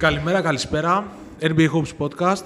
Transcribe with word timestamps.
καλησπέρα. 0.00 0.40
Καλημέρα, 0.40 0.40
καλησπέρα. 0.40 1.06
NBA 1.40 1.68
Hoops 1.74 1.92
Podcast. 1.98 2.44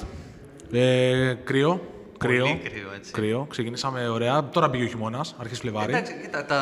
Ε, 0.73 1.35
κρύο. 1.45 1.81
Κρύο. 2.19 2.45
Πολύ 2.45 2.61
κρύο, 2.65 2.93
έτσι. 2.97 3.13
κρύο. 3.13 3.47
Ξεκινήσαμε 3.51 4.09
ωραία. 4.09 4.49
Τώρα 4.49 4.71
πήγε 4.71 4.85
ο 4.85 4.87
χειμώνας, 4.87 5.35
αρχής 5.39 5.59
Φλεβάρι. 5.59 5.93
Εντάξει, 5.93 6.13
κοίτα, 6.23 6.45
τα... 6.45 6.61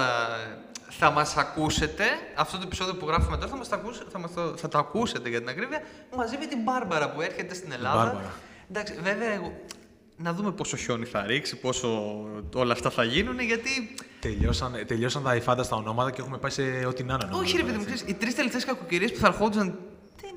θα 0.89 1.11
μας 1.11 1.36
ακούσετε, 1.36 2.04
αυτό 2.36 2.57
το 2.57 2.62
επεισόδιο 2.67 2.94
που 2.94 3.07
γράφουμε 3.07 3.36
τώρα 3.36 3.48
θα, 3.48 3.57
μας 3.57 3.68
το 3.68 3.75
ακούσετε, 3.75 4.04
θα, 4.12 4.18
μας 4.18 4.32
το... 4.34 4.57
θα 4.57 4.68
το 4.68 4.79
ακούσετε 4.79 5.29
για 5.29 5.39
την 5.39 5.48
ακρίβεια, 5.48 5.82
μαζί 6.17 6.36
με 6.39 6.46
την 6.46 6.58
Μπάρμπαρα 6.62 7.11
που 7.11 7.20
έρχεται 7.20 7.54
στην 7.54 7.72
Ελλάδα. 7.72 8.04
Μπάρμπαρα. 8.04 8.32
Εντάξει, 8.70 8.95
βέβαια, 9.03 9.32
εγώ... 9.32 9.53
να 10.17 10.32
δούμε 10.32 10.53
πόσο 10.53 10.76
χιόνι 10.76 11.04
θα 11.04 11.26
ρίξει, 11.26 11.56
πόσο 11.56 11.89
όλα 12.54 12.72
αυτά 12.72 12.90
θα 12.90 13.04
γίνουν, 13.04 13.40
γιατί... 13.40 13.95
Τελειώσαν, 14.20 14.72
τελειώσαν 14.86 15.22
τα 15.22 15.34
υφάντα 15.36 15.62
στα 15.62 15.76
ονόματα 15.76 16.11
και 16.11 16.20
έχουμε 16.20 16.39
πάει 16.39 16.50
σε 16.50 16.62
ό,τι 16.62 17.03
να 17.03 17.14
είναι. 17.14 17.25
ονόματα, 17.25 17.45
Όχι 17.45 17.56
ρε 17.56 17.62
παιδί 17.62 17.76
μου, 17.76 17.82
έτσι. 17.82 17.95
ξέρεις, 17.95 18.14
οι 18.14 18.14
τρεις 18.18 18.34
τελευταίες 18.34 18.64
κακοκαιρίες 18.64 19.12
που 19.12 19.18
θα 19.18 19.26
ερχόντουσαν, 19.26 19.79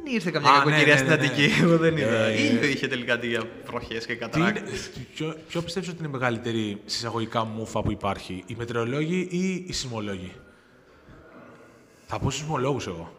δεν 0.05 0.13
ήρθε 0.13 0.31
καμιά 0.31 0.49
Α, 0.49 0.53
ναι, 0.53 0.59
κακοκαιρία 0.63 0.93
ναι, 0.93 0.99
στην 0.99 1.09
ναι, 1.09 1.15
ναι. 1.15 1.25
Αττική. 1.25 1.61
Εγώ 1.61 1.77
δεν 1.77 1.97
είδα. 1.97 2.23
Ε, 2.25 2.41
Ήλιο 2.45 2.67
είχε 2.67 2.87
τελικά 2.87 3.13
αντί 3.13 3.27
για 3.27 3.43
βροχές 3.65 4.05
και 4.05 4.15
Τι 4.15 4.25
είναι, 4.25 4.27
καταράκτες. 4.27 4.89
ποιο, 5.13 5.35
ποιο 5.47 5.61
πιστεύεις 5.61 5.89
ότι 5.89 5.97
είναι 5.99 6.07
η 6.07 6.11
μεγαλύτερη 6.11 6.81
συσσαγωγικά 6.85 7.45
μούφα 7.45 7.81
που 7.81 7.91
υπάρχει, 7.91 8.43
οι 8.47 8.55
μετεωρολόγοι 8.57 9.27
ή 9.31 9.53
οι 9.67 9.73
σεισμολόγοι; 9.73 10.31
Θα 12.07 12.19
πω 12.19 12.31
σεισμολόγους 12.31 12.87
εγώ. 12.87 13.15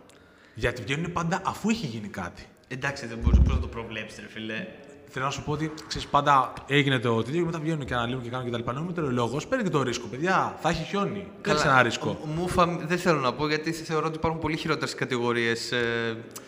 Γιατί 0.54 0.82
βγαίνουν 0.82 1.12
πάντα 1.12 1.40
αφού 1.44 1.68
έχει 1.68 1.86
γίνει 1.86 2.08
κάτι. 2.08 2.46
Εντάξει, 2.68 3.06
δεν 3.06 3.18
μπορείς 3.18 3.38
πώς 3.38 3.54
να 3.54 3.60
το 3.60 3.66
προβλέψεις 3.66 4.18
ρε 4.20 4.28
φίλε. 4.28 4.66
Θέλω 5.08 5.24
να 5.24 5.30
σου 5.30 5.42
πω 5.42 5.52
ότι 5.52 5.72
ξέρεις, 5.88 6.06
πάντα 6.06 6.52
έγινε 6.66 6.98
το 6.98 7.22
τέτοιο 7.22 7.38
και 7.40 7.44
μετά 7.46 7.58
βγαίνουν 7.58 7.84
και 7.84 7.94
αναλύουν 7.94 8.22
και 8.22 8.28
κάνουν 8.28 8.50
κτλ. 8.50 8.70
Ενώ 8.70 8.80
ο 8.80 8.82
μετεωρολόγο 8.82 9.40
παίρνει 9.48 9.64
και 9.64 9.70
το 9.70 9.82
ρίσκο. 9.82 10.06
Παιδιά, 10.06 10.56
θα 10.60 10.68
έχει 10.68 10.82
χιόνι. 10.84 11.26
Δεν 11.42 11.56
έχει 11.56 11.66
ένα 11.66 11.82
ρίσκο. 11.82 12.18
Μούφα 12.36 12.66
δεν 12.86 12.98
θέλω 12.98 13.18
να 13.20 13.32
πω 13.32 13.48
γιατί 13.48 13.72
θεωρώ 13.72 14.06
ότι 14.06 14.16
υπάρχουν 14.16 14.40
πολύ 14.40 14.56
χειρότερες 14.56 14.94
κατηγορίες 14.94 15.72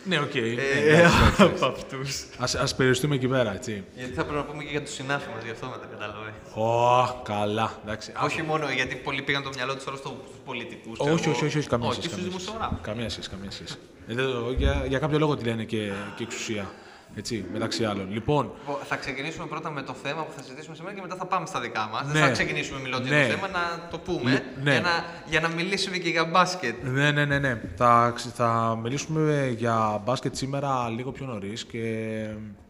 Ναι, 0.03 0.19
οκ. 0.19 0.33
ναι, 0.33 0.41
ε, 0.41 0.93
εντάξει, 0.97 1.17
εντάξει. 1.39 1.63
από 1.63 1.65
αυτούς. 1.65 2.25
Ας, 2.37 2.55
ας 2.55 2.75
περιοριστούμε 2.75 3.15
εκεί 3.15 3.27
πέρα, 3.27 3.53
έτσι. 3.53 3.83
Γιατί 3.95 4.13
θα 4.13 4.23
πρέπει 4.23 4.37
να 4.37 4.43
πούμε 4.45 4.63
και 4.63 4.69
για 4.71 4.81
το 4.83 4.93
συνάφι 4.93 5.29
μας, 5.29 5.43
γι' 5.45 5.51
αυτό 5.51 5.65
με 5.67 5.77
κατάλαβες. 5.77 6.33
Ω, 6.53 7.21
καλά, 7.23 7.71
εντάξει. 7.83 8.11
Όχι 8.23 8.41
μόνο 8.41 8.69
γιατί 8.75 8.95
πολλοί 8.95 9.21
πήγαν 9.21 9.43
το 9.43 9.49
μυαλό 9.55 9.75
τους 9.75 9.85
όλο 9.85 9.97
στους 9.97 10.11
πολιτικούς. 10.45 10.99
όχι, 10.99 11.29
όχι, 11.29 11.45
όχι, 11.45 11.57
όχι, 11.57 11.67
καμία 11.67 11.87
όχι, 11.87 12.01
σχέση. 12.01 12.15
στους 12.15 12.23
καμία 12.23 12.31
σχέση. 12.31 12.45
δημοσιογράφους. 12.45 12.77
Καμία 12.81 13.09
σχέση, 13.09 13.29
καμία 13.29 13.51
σχέση. 13.51 13.75
Ε, 14.07 14.13
δεν- 14.13 14.53
για, 14.57 14.85
για 14.87 14.99
κάποιο 14.99 15.19
λόγο 15.19 15.35
τη 15.35 15.43
λένε 15.45 15.63
και, 15.63 15.91
και 16.15 16.23
εξουσία. 16.23 16.71
Έτσι, 17.19 17.45
μεταξύ 17.53 17.85
άλλων. 17.85 18.11
Λοιπόν, 18.11 18.51
Θα 18.87 18.95
ξεκινήσουμε 18.95 19.45
πρώτα 19.47 19.69
με 19.71 19.81
το 19.81 19.93
θέμα 19.93 20.23
που 20.23 20.31
θα 20.35 20.41
συζητήσουμε 20.41 20.75
σήμερα 20.75 20.95
και 20.95 21.01
μετά 21.01 21.15
θα 21.15 21.25
πάμε 21.25 21.45
στα 21.45 21.59
δικά 21.59 21.89
μας. 21.91 22.05
Ναι. 22.05 22.11
Δεν 22.11 22.21
θα 22.21 22.31
ξεκινήσουμε 22.31 22.79
μιλώντας 22.79 23.07
για 23.07 23.17
Ναι. 23.17 23.23
το 23.27 23.29
θέμα, 23.33 23.47
να 23.47 23.87
το 23.91 23.99
πούμε. 23.99 24.43
Ναι. 24.63 24.71
Για, 24.71 24.81
να, 24.81 24.89
για 25.25 25.39
να 25.39 25.47
μιλήσουμε 25.47 25.97
και 25.97 26.09
για 26.09 26.25
μπάσκετ. 26.25 26.83
ναι, 26.83 27.11
ναι, 27.11 27.25
ναι, 27.25 27.39
ναι. 27.39 27.61
Θα, 27.75 28.11
ξε- 28.15 28.33
θα 28.35 28.77
μιλήσουμε 28.81 29.53
για 29.57 30.01
μπάσκετ 30.05 30.35
σήμερα 30.35 30.89
λίγο 30.89 31.11
πιο 31.11 31.25
νωρίς 31.25 31.65
και 31.65 31.83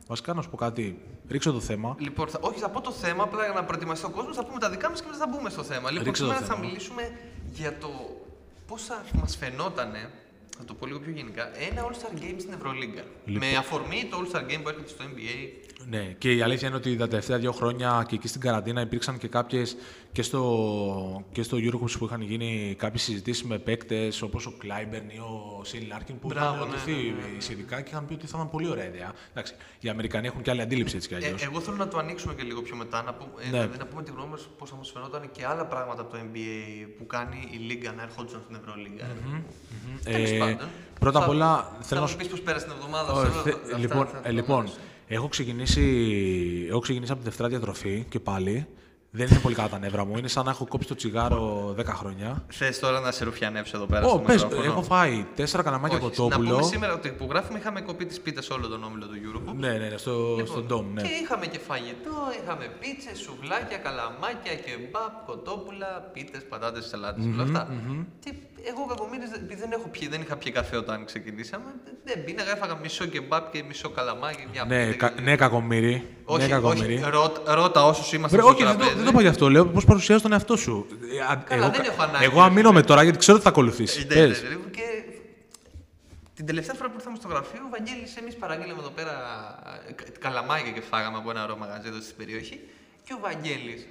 βασικά 0.08 0.34
να 0.34 0.42
σου 0.42 0.50
πω 0.50 0.58
κάτι. 0.58 1.00
Ρίξω 1.30 1.52
το 1.52 1.60
θέμα. 1.60 1.96
Λοιπόν, 2.00 2.28
θα, 2.28 2.38
όχι, 2.42 2.60
θα 2.60 2.70
πω 2.70 2.82
το 2.82 2.92
θέμα, 2.92 3.24
απλά 3.24 3.44
για 3.44 3.54
να 3.54 3.64
προετοιμαστεί 3.64 4.06
ο 4.06 4.10
κόσμος, 4.10 4.36
θα 4.36 4.46
πούμε 4.46 4.60
τα 4.60 4.70
δικά 4.70 4.90
μας 4.90 5.02
και 5.02 5.08
μετά 5.12 5.26
θα 5.26 5.28
μπούμε 5.32 5.50
στο 5.50 5.64
θέμα. 5.64 5.90
Λοιπόν, 5.92 6.06
Ρίξε 6.06 6.22
το 6.24 6.28
σήμερα 6.30 6.46
θα 6.48 6.54
θέμα. 6.54 6.66
μιλήσουμε 6.68 7.12
για 7.54 7.78
το 7.78 7.90
πώς 8.68 8.84
θα 8.84 9.02
μας 9.22 9.38
φαινόταν, 9.38 9.92
θα 10.62 10.66
το 10.66 10.74
πω 10.74 10.86
λίγο 10.86 11.00
πιο 11.00 11.12
γενικά, 11.12 11.52
ένα 11.70 11.88
All-Star 11.88 12.18
Game 12.22 12.36
στην 12.38 12.54
Ευρωλίγκα. 12.54 13.02
Λοιπόν. 13.26 13.50
Με 13.50 13.56
αφορμή 13.58 14.08
το 14.10 14.18
All-Star 14.22 14.42
Game 14.52 14.60
που 14.64 14.70
έρχεται 14.70 14.88
στο 14.90 15.04
NBA. 15.04 15.50
Ναι, 15.90 16.16
και 16.18 16.34
η 16.34 16.42
αλήθεια 16.42 16.68
είναι 16.68 16.78
ότι 16.78 16.96
τα 16.96 17.08
τελευταία 17.08 17.38
δύο 17.38 17.52
χρόνια 17.52 18.06
και 18.08 18.16
εκεί 18.16 18.28
στην 18.28 18.42
καραντίνα 18.42 18.82
υπήρξαν 18.82 19.18
και 19.18 19.28
κάποιες 19.28 19.78
και 20.12 20.22
στο, 20.22 21.26
και 21.32 21.44
στο 21.44 21.58
Eurohoops 21.58 21.92
που 21.98 22.06
είχαν 22.06 22.22
γίνει 22.22 22.76
κάποιες 22.78 23.02
συζητήσεις 23.02 23.44
με 23.44 23.58
παίκτες 23.60 24.22
όπως 24.22 24.46
ο 24.46 24.54
Κλάιμπερν 24.58 25.10
ή 25.10 25.18
ο 25.20 25.62
Σέιν 25.64 25.88
Λάρκιν 25.88 26.20
που 26.20 26.28
Μπράβο, 26.28 26.56
είχαν 26.56 26.68
ναι, 26.68 26.74
ρωτηθεί 26.76 27.16
σχετικά 27.38 27.82
και 27.82 27.90
είχαν 27.92 28.06
πει 28.06 28.14
ότι 28.14 28.28
θα 28.28 28.34
ήταν 28.38 28.50
πολύ 28.50 28.68
ωραία 28.70 28.86
ιδέα. 28.88 29.14
Εντάξει, 29.32 29.54
οι 29.80 29.90
Αμερικανοί 29.90 30.28
έχουν 30.28 30.42
και 30.42 30.50
άλλη 30.50 30.62
αντίληψη 30.62 30.96
έτσι 30.96 31.08
κι 31.08 31.14
Ε, 31.14 31.18
αλλιώς. 31.18 31.44
εγώ 31.44 31.60
θέλω 31.60 31.78
να 31.78 31.88
το 31.88 31.98
ανοίξουμε 31.98 32.34
και 32.34 32.44
λίγο 32.44 32.62
πιο 32.62 32.76
μετά, 32.76 33.04
να 33.04 33.14
πούμε, 33.14 33.32
ε, 33.42 33.44
Ναι. 33.50 33.50
δηλαδή 33.58 33.78
να 33.78 33.86
πούμε 33.86 34.04
τη 34.04 34.12
γνώμη 34.12 34.30
μας 34.30 34.50
πώς 34.58 34.70
θα 34.70 34.76
μας 34.76 34.92
φαινόταν 34.92 35.32
και 35.32 35.46
άλλα 35.46 35.66
πράγματα 35.66 36.02
από 36.02 36.12
το 36.12 36.18
NBA 36.24 36.88
που 36.98 37.06
κάνει 37.08 37.50
η 37.52 37.58
Λίγκα 37.58 37.92
να 37.92 38.02
ερχόντουσαν 38.02 38.42
στην 38.44 38.56
Ευρωλίγκα. 38.56 39.06
Τέλος 40.04 40.30
Ε, 40.30 40.38
πάντων. 40.38 40.49
Πρώτα 41.00 41.18
απ' 41.18 41.24
Θα- 41.24 41.30
όλα, 41.30 41.48
Θα 41.48 41.84
θέλω 41.84 42.00
να 42.00 42.06
μου 42.06 42.12
σου 42.12 42.18
πεις 42.18 42.28
πώς 42.28 42.42
πέρασε 42.42 42.66
την 42.66 42.74
εβδομάδα. 42.78 43.12
Ω, 43.14 43.16
ξέρω, 43.22 43.42
θε- 43.42 43.54
αυτά 43.64 43.78
λοιπόν, 43.78 44.06
θα- 44.08 44.18
ε, 44.18 44.22
θα 44.22 44.32
λοιπόν 44.32 44.66
το 44.66 44.72
έχω, 45.08 45.28
ξεκινήσει, 45.28 45.86
έχω 46.70 46.80
ξεκινήσει 46.80 47.12
από 47.12 47.22
τη 47.22 47.28
Δευτέρα 47.28 47.50
διατροφή 47.50 48.06
και 48.10 48.20
πάλι. 48.20 48.68
Δεν 49.12 49.28
είναι 49.28 49.40
πολύ 49.40 49.56
καλά 49.56 49.70
τα 49.70 49.80
νεύρα 49.80 50.06
μου. 50.06 50.18
Είναι 50.18 50.28
σαν 50.28 50.46
να 50.46 50.52
έχω 50.52 50.66
κόψει 50.68 50.88
το 50.88 50.96
τσιγάρο 50.96 51.74
10 51.78 51.86
χρόνια. 51.86 52.44
Θες 52.48 52.80
τώρα 52.80 53.00
να 53.00 53.12
σε 53.12 53.24
ρουφιανέψω 53.24 53.78
εδώ 53.78 53.86
πέρα 53.86 54.06
Ω, 54.06 54.10
στο 54.10 54.20
πες, 54.20 54.44
μικρόφωνο; 54.44 54.72
έχω 54.72 54.82
φάει 54.82 55.26
τέσσερα 55.36 55.64
καλαμάκια 55.64 55.98
Όχι, 55.98 56.06
κοτόπουλο. 56.06 56.48
Να 56.50 56.54
πούμε 56.56 56.64
σήμερα 56.68 56.94
ότι 56.94 57.10
που 57.10 57.28
γράφουμε 57.30 57.60
είχαμε 57.60 57.82
κοπεί 57.82 58.06
τις 58.06 58.20
πίτες 58.22 58.50
όλο 58.50 58.68
τον 58.68 58.84
όμιλο 58.84 59.06
του 59.06 59.14
Eurogroup. 59.24 59.54
Ναι, 59.56 59.72
ναι, 59.72 59.88
ναι, 59.88 59.98
στο, 59.98 60.38
στον 60.46 60.66
Dom, 60.72 60.84
ναι. 60.94 61.02
Και 61.02 61.08
είχαμε 61.24 61.46
και 61.46 61.60
φαγητό, 61.60 62.16
είχαμε 62.44 62.66
πίτσε, 62.80 63.16
σουβλάκια, 63.16 63.78
καλαμάκια, 63.78 64.56
κεμπάπ, 64.66 65.14
κοτόπουλα, 65.26 66.10
πίτες, 66.14 66.42
πατάτες, 66.50 66.86
σαλάτες, 66.86 67.26
όλα 67.34 67.44
αυτά. 67.44 67.74
Και 68.24 68.34
εγώ 68.68 68.86
κακομοίρης, 68.86 69.32
επειδή 69.32 69.62
δεν, 69.62 69.72
έχω 69.72 69.88
πιει, 69.88 70.08
δεν 70.08 70.22
είχα 70.22 70.36
πιει 70.38 70.52
καφέ 70.52 70.78
όταν 70.78 71.06
ξεκινήσαμε, 71.06 71.66
δεν 72.04 72.24
πίναγα, 72.24 72.52
έφαγα 72.52 72.76
μισό 72.82 73.06
κεμπάπ 73.06 73.52
και 73.52 73.64
μισό 73.68 73.90
καλαμάκι. 73.90 74.48
Μια 74.52 74.64
Ναι, 74.66 74.86
πίτα 74.92 75.08
κα, 75.08 75.14
και- 75.16 75.22
ναι, 75.22 75.36
κακομύρι. 75.36 76.08
όχι, 76.26 76.42
ναι, 76.44 76.48
κακομύρι. 76.50 76.96
όχι, 76.96 77.10
ρώτα, 77.10 77.56
ρώτα 77.56 77.86
όσους 77.86 78.14
είμαστε 78.14 78.38
Βρε, 78.38 78.46
στο 78.46 78.56
όχι, 78.56 78.64
δεν 78.64 78.72
το, 78.72 78.78
τραπέζι. 78.78 78.96
δεν 78.96 79.06
το 79.06 79.12
είπα 79.14 79.22
γι' 79.22 79.28
αυτό. 79.28 79.50
Λέω 79.50 79.66
πώς 79.66 79.86
παρουσιάζει 79.86 80.22
τον 80.22 80.32
εαυτό 80.32 80.56
σου. 80.58 80.86
Ε, 81.18 81.20
α- 81.32 81.44
Καλά, 81.48 81.64
εγώ, 81.66 81.72
δεν 81.76 81.86
έχω 81.86 82.02
ανάγκη. 82.04 82.24
εγώ 82.26 82.42
αμήνομαι 82.42 82.82
τώρα 82.82 83.04
γιατί 83.04 83.18
ξέρω 83.18 83.36
ότι 83.36 83.44
θα 83.46 83.50
ακολουθήσεις. 83.50 84.04
Ε, 84.04 84.14
ναι, 84.16 84.22
ναι, 84.22 84.28
ναι. 84.28 84.34
Και 84.72 85.04
την 86.36 86.46
τελευταία 86.46 86.76
φορά 86.76 86.90
που 86.90 86.96
ήρθαμε 86.98 87.16
στο 87.20 87.28
γραφείο, 87.28 87.62
ο 87.66 87.70
Βαγγέλης 87.70 88.16
εμείς 88.16 88.36
παραγγείλαμε 88.36 88.80
εδώ 88.82 88.90
πέρα 88.90 89.14
ε, 89.88 89.92
κα- 89.92 90.04
καλαμάκια 90.20 90.72
και 90.72 90.82
φάγαμε 90.82 91.18
από 91.18 91.30
ένα 91.30 91.44
ωραίο 91.44 91.58
μαγαζί 91.58 91.88
εδώ 91.88 92.02
στην 92.02 92.16
περιοχή. 92.18 92.60
Και 93.04 93.14
ο 93.14 93.20
Βαγγέλης 93.22 93.88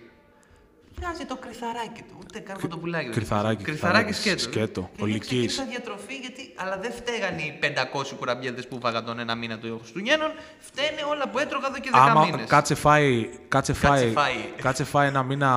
βγάζει 1.01 1.25
το 1.25 1.37
κρυθαράκι 1.37 2.03
του, 2.09 2.15
ούτε 2.21 2.39
καν 2.39 2.57
κοτοπουλάκι. 2.61 3.05
δεν 3.05 3.15
Κρυθαράκι, 3.15 3.63
βγάζει. 3.63 3.65
κρυθαράκι 3.65 4.05
κρυθαράκι, 4.05 4.21
σκέτο. 4.21 4.43
σκέτο, 4.43 4.81
Και 4.81 5.03
λέει, 5.03 5.11
ολικής. 5.11 5.27
ξεκίνησα 5.29 5.65
διατροφή, 5.65 6.15
γιατί, 6.15 6.53
αλλά 6.57 6.79
δεν 6.79 6.93
φταίγαν 6.93 7.39
οι 7.39 7.59
500 7.63 8.15
κουραμπιέδες 8.19 8.69
που 8.69 8.79
φάγα 8.83 9.03
τον 9.05 9.19
ένα 9.19 9.35
μήνα 9.35 9.59
του 9.59 9.79
Χριστουγέννων, 9.81 10.31
φταίνε 10.59 11.03
όλα 11.11 11.29
που 11.29 11.39
έτρωγα 11.39 11.67
εδώ 11.67 11.79
και 11.79 11.91
10 11.93 11.99
Άμα 12.11 12.25
μήνες. 12.25 12.49
κάτσε 12.49 12.75
φάει, 12.75 13.31
κάτσε 13.49 13.73
φάει, 13.73 14.11
φάει. 14.13 14.35
κάτσε 14.63 14.85
φάει 14.85 15.07
ένα 15.09 15.23
μήνα. 15.23 15.51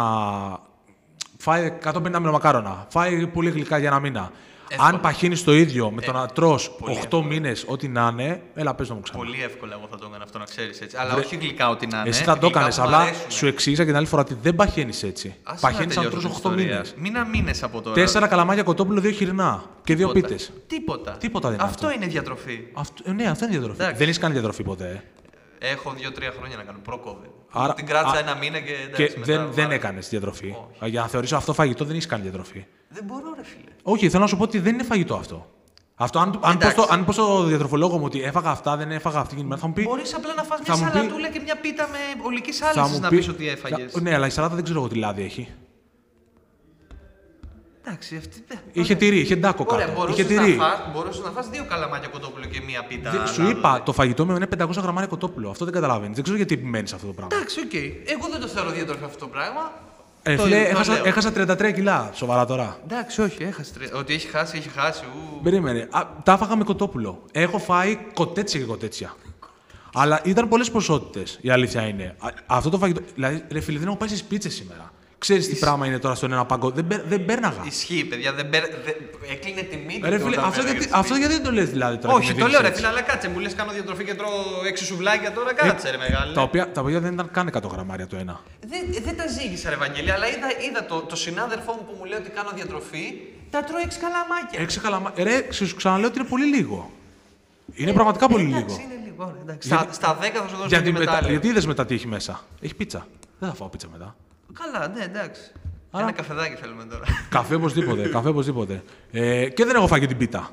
Φάει 1.38 1.74
150 1.84 2.20
μιλομακάρονα. 2.20 2.86
Φάει 2.90 3.28
πολύ 3.28 3.50
γλυκά 3.50 3.78
για 3.78 3.88
ένα 3.88 4.00
μήνα. 4.00 4.32
Εύκολα. 4.72 4.90
Αν 4.90 5.00
παχύνεις 5.00 5.44
το 5.44 5.54
ίδιο 5.54 5.92
με 5.92 6.02
το 6.02 6.12
να 6.12 6.26
τρως 6.28 6.66
Ε, 6.68 6.72
πολύ 6.80 7.00
8 7.12 7.22
μήνες, 7.24 7.64
ό,τι 7.68 7.88
να 7.88 8.10
είναι, 8.12 8.42
έλα 8.54 8.74
πες 8.76 8.90
να 8.90 8.96
μου 8.96 9.02
ξανά. 9.02 9.18
Πολύ 9.18 9.44
εύκολα 9.44 9.74
εγώ 9.74 9.88
θα 9.92 9.98
το 9.98 10.06
έκανα 10.10 10.24
αυτό 10.24 10.38
να 10.38 10.44
ξέρεις 10.44 10.82
έτσι. 10.82 10.98
Αλλά 11.00 11.16
όχι 11.16 11.36
γλυκά 11.36 11.70
ό,τι 11.70 11.88
να 11.88 12.00
είναι. 12.00 12.10
Εσύ 12.10 12.24
θα 12.24 12.34
το 12.34 12.40
γλυκά 12.40 12.60
έκανες, 12.60 12.76
που 12.76 12.82
μ' 12.82 12.86
αλλά 12.86 12.98
αρέσουνε. 12.98 13.30
σου 13.30 13.48
εξήγησα 13.48 13.82
και 13.82 13.88
την 13.88 13.98
άλλη 13.98 14.06
φορά 14.08 14.22
ότι 14.22 14.38
δεν 14.42 14.56
παχαίνει 14.56 14.94
έτσι. 15.04 15.36
Άσε 15.44 15.66
να 15.66 15.72
Παχαίνει 15.72 15.84
αν 15.84 15.90
τελειώσω 16.04 16.10
τρως 16.10 16.24
την 16.24 16.32
8 16.32 16.36
ιστορία. 16.36 16.66
μήνες. 16.66 16.94
Μήνα 16.98 17.26
μήνε 17.26 17.52
από 17.62 17.82
τώρα. 17.82 17.96
Τέσσερα 17.96 18.28
καλαμάκια 18.28 18.64
κοτόπουλο, 18.64 19.02
δύο 19.02 19.12
χοιρινά 19.12 19.64
και 19.84 19.96
δύο 19.96 20.08
Τίποτα. 20.08 20.28
πίτες. 20.28 20.52
Τίποτα. 20.68 21.12
Τίποτα 21.12 21.50
δεν 21.50 21.58
είναι 21.60 21.68
αυτό. 21.68 21.86
αυτό. 21.88 22.00
είναι 22.00 22.12
διατροφή. 22.12 22.60
Αυτό, 22.74 23.04
ε, 23.06 23.12
ναι, 23.12 23.24
αυτό 23.28 23.44
είναι 23.46 23.54
διατροφή. 23.54 23.82
Εντάξει. 23.82 24.00
Δεν 24.00 24.10
έχει 24.10 24.20
κάνει 24.20 24.34
διατροφή 24.34 24.64
ποτέ. 24.64 25.04
Έχω 25.60 25.94
δύο-τρία 25.98 26.34
χρόνια 26.38 26.58
να 26.58 26.64
κάνω 26.64 26.80
προ-COVID. 26.86 27.30
Άρα- 27.52 27.74
την 27.74 27.86
κράτησα 27.86 28.16
α- 28.16 28.20
ένα 28.20 28.36
μήνα 28.36 28.60
και, 28.60 28.72
Και 28.72 29.04
εντάξει, 29.04 29.20
μετά 29.20 29.34
δεν, 29.38 29.46
δεν 29.52 29.64
βάρα. 29.64 29.74
έκανες 29.74 30.10
διατροφή. 30.10 30.56
Για 30.86 31.02
να 31.02 31.08
θεωρήσω 31.08 31.36
αυτό 31.36 31.54
φαγητό 31.54 31.84
δεν 31.86 31.94
έχεις 31.96 32.06
κάνει 32.06 32.22
διατροφή. 32.24 32.66
Δεν 32.90 33.04
μπορώ, 33.04 33.34
ρε 33.36 33.44
φίλε. 33.44 33.72
Όχι, 33.84 34.10
θέλω 34.10 34.22
να 34.22 34.28
σου 34.30 34.38
πω 34.38 34.44
ότι 34.44 34.60
δεν 34.60 34.74
είναι 34.74 34.84
φαγητό 34.84 35.16
αυτό. 35.16 35.50
Αυτό, 35.96 36.20
αν, 36.20 36.28
αν, 36.28 36.40
πω 36.40 36.50
Εντάξει. 36.50 36.72
στο, 36.82 36.88
αν 36.94 37.06
πω 37.06 37.12
στο 37.12 37.44
διατροφολόγο 37.44 37.98
μου 37.98 38.04
ότι 38.06 38.22
έφαγα 38.24 38.50
αυτά, 38.50 38.78
δεν 38.78 38.92
έφαγα 38.92 39.20
αυτή 39.20 39.36
την 39.36 39.44
ημέρα, 39.46 39.62
θα 39.62 39.68
μου 39.68 39.74
πει. 39.74 39.84
Μπορείς 39.84 40.14
απλά 40.16 40.34
να 40.34 40.44
φας 40.44 40.60
θα 40.64 40.76
μια 40.76 40.86
μου 40.86 40.92
πει- 40.92 40.98
σαλατούλα 40.98 41.30
και 41.30 41.40
μια 41.44 41.56
πίτα 41.56 41.88
με 41.92 41.98
ολική 42.26 42.52
θα 42.52 42.68
άλυση 42.68 42.94
μου 42.94 43.00
να 43.00 43.10
πει- 43.10 43.16
πεις 43.18 43.28
ότι 43.28 43.48
έφαγες. 43.50 43.92
θα- 43.92 44.02
Ναι, 44.02 44.14
αλλά 44.14 44.26
η 44.26 44.30
σαλάτα 44.30 44.56
δεν 44.56 44.64
ξέρω 44.64 44.80
εγώ 44.80 44.88
τι 44.88 44.96
λάδι 44.96 45.24
έχει. 45.24 45.48
Εντάξει, 47.92 48.16
αυτή. 48.16 48.44
ναι, 48.50 48.62
Είχε 48.72 48.82
ωραία. 48.94 48.98
τυρί, 48.98 49.20
είχε 49.20 49.36
ντάκο 49.36 49.66
Ωραία, 49.68 49.86
κάτω. 49.86 49.98
μπορούσες 50.00 50.20
Είχε 50.26 50.28
τυρί. 50.40 50.56
να, 50.56 50.64
φας, 50.66 50.80
μπορούσες 50.94 51.24
να 51.24 51.30
φας 51.32 51.50
δύο 51.50 51.66
καλαμάκια 51.70 52.08
κοτόπουλο 52.08 52.46
και 52.46 52.62
μία 52.66 52.84
πίτα. 52.84 53.10
Δεν- 53.12 53.28
σου 53.28 53.42
λάδι. 53.42 53.52
είπα, 53.52 53.84
το 53.86 53.94
φαγητό 53.94 54.26
μου 54.26 54.36
είναι 54.36 54.48
500 54.48 54.82
γραμμάρια 54.82 55.10
κοτόπουλο. 55.10 55.50
Αυτό 55.50 55.66
δεν 55.66 55.74
καταλαβαίνεις. 55.74 56.14
Δεν 56.16 56.24
ξέρω 56.24 56.38
γιατί 56.38 56.54
επιμένεις 56.54 56.94
αυτό 56.94 57.08
το 57.08 57.14
πράγμα. 57.14 57.36
Εντάξει, 57.36 57.60
οκ. 57.60 57.74
Εγώ 58.14 58.28
δεν 58.32 58.40
το 58.40 58.48
θεωρώ 58.48 58.70
διατροφή 58.72 59.04
αυτό 59.04 59.18
το 59.18 59.28
πράγμα. 59.28 59.72
Ε, 60.24 60.36
Το- 60.36 60.44
φίλε, 60.44 60.64
το 60.64 60.70
έχασα, 60.70 60.94
λέω. 60.94 61.06
έχασα 61.06 61.32
33 61.32 61.72
κιλά. 61.74 62.10
Σοβαρά 62.14 62.46
τώρα. 62.46 62.80
Εντάξει, 62.84 63.22
όχι, 63.22 63.44
έχασε. 63.44 63.74
τρε- 63.74 63.94
Ότι 63.96 64.14
έχει 64.14 64.28
χάσει, 64.28 64.58
έχει 64.58 64.70
χάσει. 64.70 65.04
Ου. 65.06 65.42
Περίμενε. 65.44 65.88
Α, 65.92 66.02
τα 66.24 66.32
έφαγα 66.34 66.56
με 66.56 66.64
κοτόπουλο. 66.64 67.22
Έχω 67.32 67.58
φάει 67.60 67.98
κοτέτσια 68.14 68.60
και 68.60 68.66
κοτέτσια. 68.66 69.14
Αλλά 69.94 70.22
ήταν 70.24 70.48
πολλές 70.48 70.72
ποσότητες. 70.72 71.38
Η 71.42 71.50
αλήθεια 71.50 71.82
είναι. 71.88 72.16
Α, 72.20 72.30
αυτό 72.46 72.70
το 72.70 72.78
φαγητό. 72.78 73.02
Δηλαδή, 73.16 73.44
ρε 73.52 73.60
φίλε, 73.60 73.78
δεν 73.80 73.88
έχω 73.88 73.98
πάει 73.98 74.10
στις 74.10 74.24
πίτσες 74.28 74.50
σήμερα. 74.50 74.92
Ξέρεις 75.26 75.48
τι 75.50 75.56
πράγμα 75.56 75.86
είναι 75.86 76.00
τώρα 76.00 76.16
στον 76.16 76.32
ένα 76.32 76.46
παγκό. 76.46 76.70
Δεν, 76.70 76.88
παίρ- 76.88 77.06
δεν 77.08 77.26
πέρναγα. 77.26 77.62
Ισχύει, 77.66 78.06
παιδιά. 78.06 78.34
Δεν, 78.34 78.46
μπερ- 78.46 78.84
δεν- 78.86 78.96
έκλεινε 79.32 79.62
τη 79.62 79.78
μύτη. 79.78 80.10
Ρε 80.10 80.18
του 80.18 80.24
φίλε, 80.24 80.36
όταν 80.36 80.44
αυτό 80.50 80.62
πέραγε 80.62 80.72
γιατί, 80.78 80.84
στη 80.84 80.92
αυτό 81.00 81.14
πίτα. 81.14 81.18
γιατί 81.18 81.34
δεν 81.34 81.44
το 81.44 81.52
λες 81.52 81.70
δηλαδή 81.70 81.98
τώρα. 81.98 82.14
και 82.14 82.20
Όχι, 82.20 82.28
με 82.28 82.34
το 82.34 82.38
δίνεις 82.38 82.52
λέω 82.52 82.62
ρε 82.62 82.68
έτσι. 82.68 82.80
φίλε, 82.82 82.92
αλλά 82.94 83.02
κάτσε. 83.02 83.30
Μου 83.30 83.40
λες 83.40 83.54
κάνω 83.56 83.72
διατροφή 83.72 84.04
και 84.04 84.14
τρώω 84.14 84.32
έξι 84.68 84.86
σουβλάκια 84.86 85.32
τώρα. 85.32 85.54
Κάτσε 85.54 85.90
ρε 85.90 85.98
μεγάλη. 85.98 86.34
Τα 86.34 86.42
οποία, 86.42 86.72
τα 86.72 86.82
οποία 86.82 87.00
δεν 87.00 87.14
ήταν 87.14 87.30
καν 87.32 87.48
100 87.54 87.70
γραμμάρια 87.72 88.08
το 88.08 88.16
ένα. 88.24 88.40
Δεν, 88.72 89.04
δεν 89.04 89.16
τα 89.18 89.28
ζήγησα, 89.28 89.70
ρε 89.70 89.76
Ευαγγελία, 89.76 90.14
αλλά 90.14 90.28
είδα, 90.28 90.48
είδα 90.70 90.86
το, 90.86 91.00
το 91.12 91.16
συνάδελφό 91.16 91.72
μου 91.78 91.84
που 91.88 91.94
μου 92.00 92.06
λέει 92.06 92.20
ότι 92.20 92.30
κάνω 92.30 92.50
διατροφή, 92.56 93.06
τα 93.50 93.64
τρώω 93.64 93.80
έξι 93.86 94.00
καλαμάκια. 94.00 94.60
Έξι 94.66 94.80
καλαμα... 94.80 95.14
Ρε, 95.18 95.52
σου 95.52 95.76
ξαναλέω 95.76 96.08
ότι 96.08 96.20
είναι 96.20 96.28
πολύ 96.28 96.46
λίγο. 96.56 96.92
Είναι 97.74 97.94
πραγματικά 97.94 98.28
πολύ 98.28 98.44
Ε, 98.44 98.48
Εντάξει, 98.58 98.76
λίγο. 98.80 98.90
είναι 98.94 99.02
λίγο. 99.06 99.24
ωραία, 99.24 99.42
εντάξει. 99.42 99.68
Γιατί- 99.68 99.94
Στα, 99.94 99.94
στα 99.94 100.18
10 100.22 100.24
θα 100.42 100.48
σου 100.48 100.56
δώσω 100.56 100.68
Γιατί, 100.68 100.84
και 100.84 100.92
μετά, 100.92 101.06
μετάλλιο. 101.12 101.30
γιατί 101.32 101.48
είδες 101.48 101.66
μετά 101.66 101.86
τι 101.86 101.94
έχει 101.94 102.08
μέσα; 102.08 102.44
Έχει 102.62 102.76
πίτσα. 102.76 103.08
Δεν 103.40 103.50
θα 103.50 103.56
φάω 103.56 103.68
πίτσα 103.68 103.88
μετά. 103.92 104.16
Καλά, 104.54 104.88
ναι, 104.88 105.04
εντάξει. 105.04 105.42
Άρα- 105.92 106.04
Ένα 106.04 106.12
καφεδάκι 106.12 106.56
θέλουμε 106.56 106.84
τώρα. 106.84 107.04
καφέ 107.30 107.56
οπωσδήποτε. 107.56 108.08
καφέ 108.08 108.30
οπωσδήποτε. 108.30 108.84
Ε, 109.12 109.50
και 109.50 109.66
δεν 109.66 109.76
έχω 109.76 109.88
φάει 109.88 110.00
και 110.00 110.08
την 110.08 110.18
πίτα. 110.18 110.50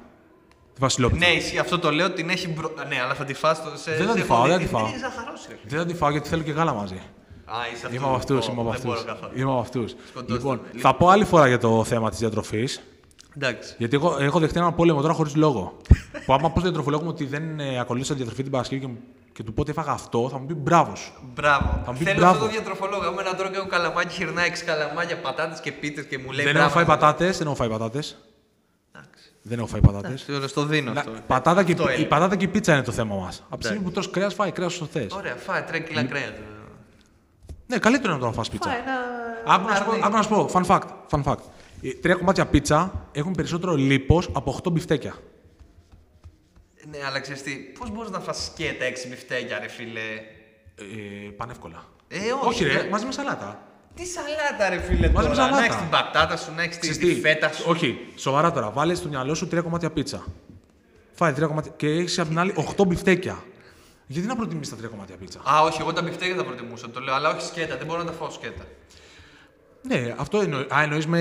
Τη 0.74 0.80
Βασιλόπιτσα. 0.80 1.28
ναι, 1.28 1.34
ισχύει, 1.34 1.58
αυτό 1.58 1.78
το 1.78 1.90
λέω 1.90 2.10
την 2.10 2.28
έχει 2.30 2.48
μπρο... 2.48 2.72
Ναι, 2.88 3.00
αλλά 3.00 3.14
θα 3.14 3.24
τη 3.24 3.34
φας 3.34 3.62
το 3.62 3.70
σε. 3.76 3.96
Δεν 3.96 4.06
θα 4.06 4.12
σε 4.12 4.18
τη 4.20 4.24
φάω, 4.26 4.40
ποδί- 4.40 4.50
δεν 4.58 4.60
θα 4.60 4.64
τη 4.66 4.72
φάω. 4.72 4.88
Είναι 4.88 4.98
ζαχαρός, 4.98 5.46
ρε. 5.48 5.56
Δεν 5.66 5.78
θα 5.78 5.86
τη 5.86 5.94
φάω 5.94 6.10
γιατί 6.10 6.28
θέλω 6.28 6.42
και 6.42 6.50
γάλα 6.52 6.72
μαζί. 6.74 6.94
Α, 6.94 7.54
είσαι 7.74 7.86
αυτό. 7.86 7.96
Είμαι 7.96 8.06
από 8.06 8.14
αυτούς. 8.14 8.48
Ω, 8.48 8.52
Είμαι 8.52 8.60
από 8.60 8.70
Δεν 8.70 8.72
αυτούς. 8.80 8.84
μπορώ 8.94 9.04
καθόλου. 9.14 9.32
Είμαι 9.34 9.50
από 9.50 9.60
αυτούς. 9.60 9.94
Σκοτώστε 10.08 10.32
Λοιπόν, 10.32 10.60
με. 10.72 10.80
θα 10.80 10.94
πω 10.94 11.08
άλλη 11.08 11.24
φορά 11.24 11.48
για 11.48 11.58
το 11.58 11.84
θέμα 11.84 12.10
της 12.10 12.18
διατροφής. 12.18 12.80
Εντάξει. 13.40 13.74
Γιατί 13.78 13.96
εγώ 13.96 14.16
έχω 14.20 14.38
δεχτεί 14.38 14.58
έναν 14.58 14.74
πόλεμο 14.74 15.00
τώρα 15.00 15.12
χωρίς 15.14 15.34
λόγο. 15.36 15.76
που 16.26 16.32
άμα 16.32 16.42
πω 16.42 16.48
στον 16.50 16.62
διατροφολόγο 16.62 17.02
μου 17.02 17.08
ότι 17.08 17.24
δεν 17.24 17.60
ε, 17.60 17.80
ακολούθησα 17.80 18.12
τη 18.12 18.16
διατροφή 18.18 18.42
την 18.42 18.52
Παρασκευή 18.52 18.80
και, 18.80 18.86
μου- 18.86 18.98
και 19.32 19.42
του 19.42 19.52
πω 19.52 19.60
ότι 19.60 19.70
έφαγα 19.70 19.90
αυτό, 19.90 20.28
θα 20.30 20.38
μου 20.38 20.46
πει 20.46 20.54
μπράβο 20.54 20.94
σου. 20.96 21.12
Μπράβο. 21.34 21.82
Θα 21.84 21.92
μου 21.92 21.98
πει 21.98 22.04
Θέλω 22.04 22.16
μπράβο. 22.18 22.32
αυτό 22.34 22.44
το 22.44 22.50
διατροφολόγο. 22.50 23.06
Άμα 23.06 23.22
να 23.22 23.34
τρώω 23.34 23.50
και 23.50 23.56
εγώ 23.56 23.66
καλαμάκι, 23.66 24.14
χυρνά 24.14 24.42
6 24.46 24.48
καλαμάκια, 24.66 25.18
πατάτες 25.20 25.60
και 25.60 25.72
πίτες 25.72 26.04
και 26.04 26.18
μου 26.18 26.30
λέει. 26.32 26.44
δεν 26.44 26.54
μπράβο, 26.54 26.68
έχω 26.68 26.74
φάει 26.78 26.82
αυτό. 26.84 26.94
πατάτες, 27.06 27.38
δεν 27.38 27.46
έχω 27.46 27.56
φάει 27.56 27.68
πατάτες. 27.68 28.16
Εντάξει. 28.92 29.24
Δεν 29.42 29.58
έχω 29.58 29.66
φάει 29.66 29.80
πατάτες. 29.80 30.28
Εντάξει, 30.28 30.48
Στο 30.48 30.64
δίνω 30.64 30.90
αυτό. 30.96 31.12
Πατάτα 31.26 31.62
και, 31.64 31.72
Αυτό 31.72 31.88
η 31.88 31.92
έλεγα. 31.92 32.08
πατάτα 32.08 32.36
και 32.36 32.44
η 32.44 32.48
πίτσα 32.48 32.72
είναι 32.72 32.82
το 32.82 32.92
θέμα 32.92 33.14
μας. 33.14 33.42
Από 33.48 33.60
τη 33.60 33.64
στιγμή 33.66 33.82
που 33.84 33.90
τρως 33.90 34.10
κρέας, 34.10 34.34
φάει 34.34 34.50
κρέας 34.52 34.74
όσο 34.74 34.84
θες. 34.92 35.12
Ωραία, 35.12 35.34
φάει 35.36 35.62
τρία 35.62 35.80
κιλά 35.80 36.04
κρέας. 36.04 36.32
Ναι, 37.66 37.78
καλύτερο 37.78 38.12
είναι 38.12 38.20
να 38.22 38.26
το 38.28 38.32
φας 38.36 38.48
πίτσα. 38.48 38.70
Φάει 38.70 38.78
ένα. 38.78 39.54
Άκου 39.54 39.68
να, 39.68 39.74
σου 39.74 39.84
πω, 39.84 39.90
αρνί. 39.90 40.02
άκου 40.04 40.16
να 40.16 40.22
σου 40.22 40.28
πω, 40.28 40.48
fun 40.52 40.64
fact. 40.66 40.88
Fun 41.10 41.22
fact. 41.32 41.42
Ε, 41.82 41.90
Τρία 41.92 42.14
κομμάτια 42.14 42.46
πίτσα 42.46 43.08
έχουν 43.12 43.32
περισσότερο 43.32 43.74
λίπος 43.74 44.30
από 44.32 44.60
8 44.64 44.72
μπιφτέκια. 44.72 45.14
Ναι, 46.90 46.98
αλλά 47.06 47.20
ξέρεις 47.20 47.42
τι, 47.42 47.52
πώς 47.78 47.90
μπορείς 47.90 48.10
να 48.10 48.20
φας 48.20 48.44
σκέτα 48.44 48.84
6 48.86 49.08
μπιφτέκια, 49.08 49.58
ρε 49.58 49.68
φίλε; 49.68 50.00
Ε, 50.74 51.30
πανεύκολα. 51.36 51.84
Ε, 52.08 52.18
όχι, 52.46 52.64
ρε, 52.64 52.72
ρε. 52.72 52.88
μαζί 52.88 53.04
με 53.06 53.12
σαλάτα. 53.12 53.62
Τι 53.94 54.06
σαλάτα, 54.06 54.68
ρε 54.68 54.80
φίλε. 54.80 55.10
Μαζί 55.10 55.28
με 55.28 55.34
τώρα. 55.34 55.34
σαλάτα. 55.34 55.58
Να 55.58 55.64
έχεις 55.64 55.76
την 55.76 55.88
πατάτα 55.88 56.36
σου, 56.36 56.52
να 56.56 56.62
έχεις 56.62 56.78
Ξέρεις 56.78 56.98
τη 56.98 57.14
τι, 57.14 57.20
φέτα 57.20 57.52
σου. 57.52 57.64
Όχι, 57.66 57.98
σοβαρά 58.16 58.52
τώρα. 58.52 58.70
Βάλες 58.70 58.98
στο 58.98 59.08
μυαλό 59.08 59.34
σου 59.34 59.48
τρία 59.48 59.60
κομμάτια 59.60 59.90
πίτσα. 59.90 60.24
Φάει 61.12 61.32
τρία 61.32 61.46
κομμάτια 61.46 61.72
και 61.76 61.86
έχεις 61.88 62.18
απ' 62.18 62.28
την 62.28 62.38
άλλη 62.38 62.54
8 62.76 62.86
μπιφτέκια. 62.86 63.44
Γιατί 64.06 64.28
να 64.28 64.36
προτιμήσεις 64.36 64.70
τα 64.70 64.76
τρία 64.76 64.88
κομμάτια 64.88 65.16
πίτσα; 65.16 65.40
Α, 65.44 65.60
όχι, 65.62 65.80
εγώ 65.80 65.92
τα 65.92 66.02
μπιφτέκια 66.02 66.34
θα 66.34 66.44
προτιμούσα. 66.44 66.90
Το 66.90 67.00
λέω, 67.00 67.14
αλλά 67.14 67.30
όχι 67.34 67.46
σκέτα. 67.46 67.76
Δεν 67.76 67.86
μπορώ 67.86 67.98
να 67.98 68.06
τα 68.06 68.12
φάω 68.12 68.30
σκέτα. 68.30 68.64
Ναι, 69.82 70.14
αυτό 70.18 70.38
εννοεί. 70.40 70.66
Α, 70.74 70.82
εννοείς 70.82 71.06
με, 71.06 71.20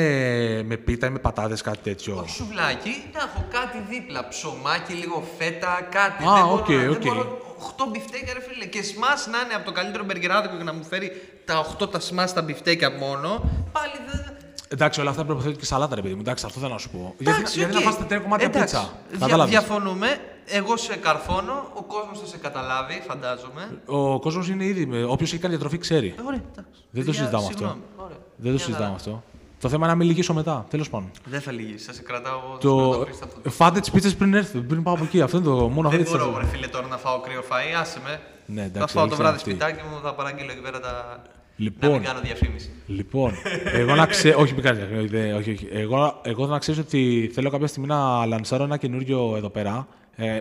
με 0.65 0.77
πίτα 0.77 1.07
ή 1.07 1.09
με 1.09 1.19
πατάτες, 1.19 1.61
κάτι 1.61 1.77
τέτοιο. 1.83 2.17
Όχι 2.17 2.29
σουβλάκι, 2.35 3.03
να 3.13 3.19
έχω 3.19 3.45
κάτι 3.51 3.77
δίπλα. 3.89 4.27
Ψωμάκι, 4.27 4.93
λίγο 4.93 5.27
φέτα, 5.37 5.87
κάτι. 5.91 6.23
Α, 6.27 6.33
δεν 6.33 6.43
μπορώ, 6.45 6.53
οκ, 6.53 6.69
να- 6.69 6.75
δεν 6.77 6.89
οκ. 6.89 7.01
μπορώ. 7.03 7.37
8 7.59 7.85
μπιφτέκια, 7.91 8.33
ρε 8.33 8.41
φίλε. 8.41 8.65
Και 8.65 8.83
smash 8.83 9.27
να 9.27 9.37
είναι 9.39 9.53
από 9.53 9.65
το 9.65 9.71
καλύτερο 9.71 10.03
μπεργκεράδικο 10.03 10.57
και 10.57 10.63
να 10.63 10.73
μου 10.73 10.83
φέρει 10.83 11.11
τα 11.45 11.59
8 11.59 11.91
τα 11.91 11.99
smash 11.99 12.33
τα 12.33 12.41
μπιφτέκια 12.41 12.91
μόνο. 12.91 13.29
Πάλι 13.71 13.93
δεν. 14.11 14.35
Εντάξει, 14.69 14.99
όλα 15.01 15.09
αυτά 15.09 15.25
προϋποθέτουν 15.25 15.57
και 15.57 15.65
σαλάτα, 15.65 15.95
ρε 15.95 16.01
παιδί 16.01 16.13
μου. 16.13 16.19
Εντάξει, 16.21 16.45
αυτό 16.45 16.59
θέλω 16.59 16.71
να 16.71 16.77
σου 16.77 16.89
πω. 16.89 17.13
γιατί 17.17 17.33
Εντάξει, 17.37 17.57
γιατί 17.59 17.75
οκ. 17.77 17.83
να 17.83 17.91
φας 17.91 18.07
τρία 18.07 18.19
κομμάτια 18.19 18.45
Εντάξει, 18.47 18.75
πίτσα. 18.75 18.93
δια- 19.09 19.19
Κατάλαβες. 19.19 19.51
διαφωνούμε. 19.51 20.19
Εγώ 20.49 20.77
σε 20.77 20.95
καρφώνω, 20.95 21.71
ο 21.73 21.81
κόσμος 21.83 22.19
θα 22.19 22.25
σε 22.25 22.37
καταλάβει, 22.37 23.01
φαντάζομαι. 23.07 23.81
Ο 23.85 24.19
κόσμος 24.19 24.49
είναι 24.49 24.65
ήδη. 24.65 25.03
Όποιος 25.03 25.31
έχει 25.31 25.41
κάνει 25.41 25.53
διατροφή 25.53 25.77
ξέρει. 25.77 26.15
Ε, 26.17 26.21
Ωραία, 26.27 26.41
εντάξει. 26.51 26.81
Δεν 26.91 27.05
το 27.05 27.11
Παιδιά, 27.11 27.13
συζητάμε 27.13 27.43
αυτό. 27.45 27.57
συγγνώμη. 27.57 27.81
Ωραία. 27.97 28.17
Δεν 28.35 28.45
το 28.45 28.49
Μια 28.49 28.57
συζητάμε 28.59 28.83
χαρά. 28.83 28.95
αυτό. 28.95 29.23
Το 29.61 29.69
θέμα 29.69 29.83
είναι 29.85 29.93
να 29.93 29.99
μην 29.99 30.07
λυγίσω 30.07 30.33
μετά. 30.33 30.65
Τέλος 30.69 30.89
πάντων. 30.89 31.11
Δεν 31.25 31.41
θα 31.41 31.51
λυγίσεις, 31.51 31.85
θα 31.85 31.93
σε 31.93 32.01
κρατάω 32.01 32.39
εγώ. 32.45 32.57
Το... 32.57 32.93
θα 32.93 33.13
σε 33.13 33.19
κρατάω 33.19 33.29
αυτό. 33.37 33.49
Φάτε 33.49 33.79
τις 33.79 33.91
πίτσες 33.91 34.15
πριν 34.15 34.33
έρθει, 34.33 34.59
πριν 34.59 34.83
πάω 34.83 34.93
από 34.93 35.03
εκεί. 35.03 35.21
Αυτό 35.21 35.37
είναι 35.37 35.45
το 35.45 35.69
μόνο 35.69 35.89
Δεν 35.89 36.01
αυτό. 36.01 36.17
μπορώ, 36.17 36.37
ρε 36.37 36.45
φίλε, 36.45 36.67
τώρα 36.67 36.87
να 36.87 36.97
φάω 36.97 37.19
κρύο 37.19 37.41
φαΐ, 37.49 37.79
άσε 37.81 37.99
με. 38.03 38.19
Ναι, 38.45 38.61
εντάξει, 38.63 38.79
θα 38.79 38.87
φάω 38.87 38.93
το 38.93 38.99
αλήθεια 39.01 39.17
βράδυ 39.17 39.35
αυτή. 39.35 39.49
σπιτάκι 39.49 39.81
μου, 39.91 39.99
θα 40.03 40.13
παραγγείλω 40.13 40.51
εκεί 40.51 40.61
πέρα 40.61 40.79
τα. 40.79 41.21
Λοιπόν. 41.55 41.89
Να 41.89 41.95
μην 41.97 42.05
κάνω 42.05 42.19
διαφήμιση. 42.23 42.69
Λοιπόν, 42.87 43.31
εγώ 43.63 43.95
να 43.95 44.05
ξέρω. 44.05 44.39
όχι, 44.39 44.53
μην 44.53 44.63
κάνεις 44.63 44.79
διαφήμιση, 44.79 45.07
δεν- 45.15 45.35
όχι, 45.35 45.51
όχι. 45.51 45.67
Εγώ, 45.71 46.19
εγώ 46.23 46.45
να 46.45 46.57
ξέρεις 46.59 46.79
ότι 46.79 47.31
θέλω 47.33 47.49
κάποια 47.49 47.67
στιγμή 47.67 47.87
να 47.87 48.25
λανσάρω 48.25 48.63
ένα 48.63 48.77
καινούριο 48.77 49.33
εδώ 49.37 49.49
πέρα. 49.49 49.87
Ε, 50.19 50.39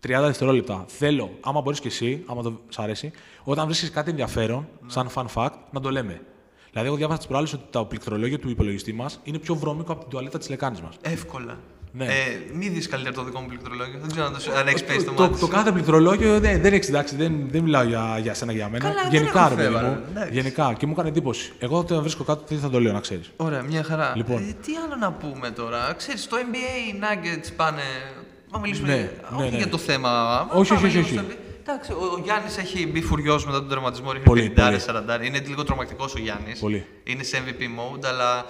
30 0.00 0.26
δευτερόλεπτα. 0.26 0.84
Θέλω, 0.88 1.38
άμα 1.40 1.60
μπορείς 1.60 1.80
και 1.80 1.88
εσύ, 1.88 2.22
άμα 2.26 2.42
το 2.42 2.60
σ' 2.68 2.78
αρέσει, 2.78 3.10
όταν 3.44 3.64
βρίσκεις 3.66 3.90
κάτι 3.90 4.10
ενδιαφέρον, 4.10 4.68
σαν 4.86 5.10
fun 5.14 5.26
fact, 5.34 5.54
να 5.70 5.80
το 5.80 5.90
λέμε. 5.90 6.20
Δηλαδή, 6.70 6.88
εγώ 6.88 6.96
διάβασα 6.96 7.18
τις 7.18 7.28
προάλλες 7.28 7.52
ότι 7.52 7.64
το 7.70 7.84
πληκτρολόγιο 7.84 8.38
του 8.38 8.48
υπολογιστή 8.48 8.92
μας 8.92 9.20
είναι 9.22 9.38
πιο 9.38 9.54
βρώμικο 9.54 9.92
από 9.92 10.00
την 10.00 10.10
τουαλέτα 10.10 10.38
της 10.38 10.48
λεκάνης 10.48 10.80
μας. 10.80 10.96
Εύκολα. 11.00 11.58
Ναι. 11.94 12.04
Ε, 12.04 12.10
μην 12.52 12.72
δεις 12.72 12.88
καλύτερα 12.88 13.14
το 13.14 13.24
δικό 13.24 13.40
μου 13.40 13.46
πληκτρολόγιο. 13.46 13.98
Δεν 14.00 14.10
ξέρω 14.10 14.26
αν, 14.26 14.32
το, 14.32 14.52
αν 14.58 14.66
έχεις 14.66 14.84
πέσει 14.84 15.04
το, 15.04 15.12
το, 15.12 15.22
μάτι. 15.22 15.32
το 15.32 15.46
σου. 15.46 15.48
κάθε 15.48 15.72
πληκτρολόγιο 15.72 16.40
δεν, 16.40 16.60
δεν 16.60 16.72
έχεις 16.72 16.88
εντάξει, 16.88 17.16
δεν, 17.16 17.48
δεν 17.50 17.62
μιλάω 17.62 17.82
για, 17.82 18.18
για 18.22 18.34
σένα 18.34 18.52
για 18.52 18.68
μένα. 18.68 18.84
Καλά, 18.88 19.02
δεν 19.02 19.10
Γενικά, 19.12 19.40
έχω 19.40 19.48
ρε 19.48 19.54
παιδί 19.54 19.74
θέμα, 19.74 19.88
μου. 19.88 19.94
ρε, 19.94 20.10
εντάξει. 20.10 20.32
Γενικά. 20.32 20.74
Και 20.78 20.86
μου 20.86 20.92
έκανε 20.92 21.08
εντύπωση. 21.08 21.52
Εγώ 21.58 21.78
όταν 21.78 22.00
βρίσκω 22.00 22.24
κάτι 22.24 22.42
δεν 22.48 22.58
θα 22.58 22.70
το 22.70 22.80
λέω, 22.80 22.92
να 22.92 23.00
ξέρεις. 23.00 23.30
Ωραία, 23.36 23.62
μια 23.62 23.82
χαρά. 23.82 24.12
Λοιπόν. 24.16 24.36
Ε, 24.36 24.56
τι 24.66 24.72
άλλο 24.84 24.96
να 24.96 25.12
πούμε 25.12 25.50
τώρα. 25.50 25.92
Ξέρεις, 25.96 26.22
στο 26.22 26.36
NBA 26.36 26.94
οι 26.94 27.00
Nuggets 27.00 27.52
πάνε. 27.56 27.82
Να 28.52 28.58
μιλήσουμε 28.58 28.88
Ναι, 28.88 28.94
για- 28.96 29.10
ναι, 29.30 29.42
όχι 29.42 29.50
ναι. 29.50 29.56
για 29.56 29.68
το 29.68 29.78
θέμα. 29.78 30.40
Όχι, 30.52 30.68
πάμε 30.74 30.86
όχι, 30.86 30.96
λίγο 30.96 31.06
όχι, 31.06 31.14
στο 31.16 31.24
όχι. 31.26 31.36
NBA. 31.38 31.60
Εντάξει, 31.60 31.92
ο, 31.92 31.96
ο 32.16 32.20
Γιάννης 32.24 32.56
έχει 32.58 32.86
μπει 32.86 33.00
φουριός 33.02 33.46
μετά 33.46 33.58
τον 33.58 33.68
τερματισμό. 33.68 34.10
Ρίχνει 34.12 34.26
Πολύ, 34.26 34.52
50-40. 34.56 35.24
Είναι 35.24 35.38
λίγο 35.46 35.64
τρομακτικός 35.64 36.14
ο 36.14 36.18
Γιάννης. 36.18 36.58
Πολύ. 36.58 36.86
Είναι 37.04 37.22
σε 37.22 37.42
MVP 37.46 37.62
mode, 37.62 38.04
αλλά 38.04 38.46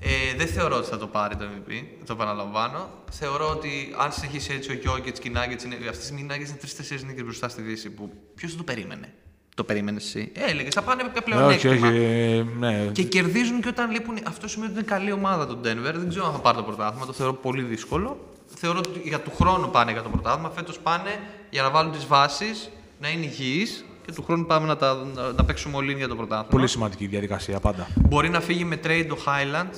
ε, 0.00 0.36
δεν 0.36 0.46
θεωρώ 0.46 0.76
ότι 0.76 0.88
θα 0.88 0.98
το 0.98 1.06
πάρει 1.06 1.36
το 1.36 1.44
MVP. 1.44 1.72
Το 2.06 2.12
επαναλαμβάνω. 2.12 2.88
Θεωρώ 3.10 3.48
ότι 3.50 3.94
αν 3.98 4.12
συνεχίσει 4.12 4.52
έτσι 4.54 4.70
ο 4.70 4.74
Γιώργετ 4.74 5.16
και 5.18 5.28
οι 5.28 5.32
Nuggets 5.34 5.64
είναι. 5.64 5.74
Αυτή 5.88 5.98
τη 5.98 6.04
στιγμή 6.04 6.20
οι 6.20 6.26
Nuggets 6.30 6.48
είναι 6.48 6.58
τρει-τέσσερι 6.60 7.04
νίκες 7.04 7.22
μπροστά 7.22 7.48
στη 7.48 7.62
Δύση. 7.62 7.90
Που 7.90 8.12
ποιος 8.34 8.56
το 8.56 8.62
περίμενε. 8.62 9.12
Το 9.54 9.64
περίμενες 9.64 10.04
εσύ. 10.04 10.32
Ε, 10.34 10.50
έλεγε, 10.50 10.68
θα 10.70 10.82
πάνε 10.82 11.02
με 11.02 11.20
πλέον 11.24 11.42
όχι, 11.44 11.68
όχι. 11.68 11.86
ε, 11.86 12.44
ναι. 12.58 12.88
και 12.92 13.02
κερδίζουν 13.02 13.60
και 13.60 13.68
όταν 13.68 13.90
λείπουν. 13.90 14.18
Αυτό 14.28 14.48
σημαίνει 14.48 14.70
ότι 14.72 14.80
είναι 14.80 14.88
καλή 14.88 15.12
ομάδα 15.12 15.46
το 15.46 15.58
Denver. 15.64 15.94
Δεν 15.94 16.08
ξέρω 16.08 16.26
αν 16.26 16.32
θα 16.32 16.38
πάρει 16.38 16.56
το 16.56 16.62
πρωτάθλημα. 16.62 17.06
Το 17.06 17.12
θεωρώ 17.12 17.32
πολύ 17.32 17.62
δύσκολο. 17.62 18.33
Θεωρώ 18.46 18.78
ότι 18.78 19.00
για 19.08 19.20
του 19.20 19.32
χρόνου 19.40 19.70
πάνε 19.70 19.92
για 19.92 20.02
το 20.02 20.08
πρωτάθλημα. 20.08 20.50
Φέτος 20.50 20.78
πάνε 20.78 21.20
για 21.50 21.62
να 21.62 21.70
βάλουν 21.70 21.92
τις 21.92 22.06
βάσεις, 22.06 22.70
να 23.00 23.08
είναι 23.08 23.24
υγιείς 23.24 23.84
και 24.06 24.12
του 24.12 24.22
χρόνου 24.22 24.46
πάμε 24.46 24.66
να, 24.66 24.76
τα, 24.76 24.94
να, 25.14 25.32
να 25.32 25.44
παίξουμε 25.44 25.76
όλοι 25.76 25.92
για 25.92 26.08
το 26.08 26.16
πρωτάθλημα. 26.16 26.50
Πολύ 26.50 26.68
σημαντική 26.68 27.06
διαδικασία 27.06 27.60
πάντα. 27.60 27.86
Μπορεί 27.94 28.28
να 28.28 28.40
φύγει 28.40 28.64
με 28.64 28.80
trade 28.84 29.06
ο 29.08 29.18
Hyland. 29.26 29.74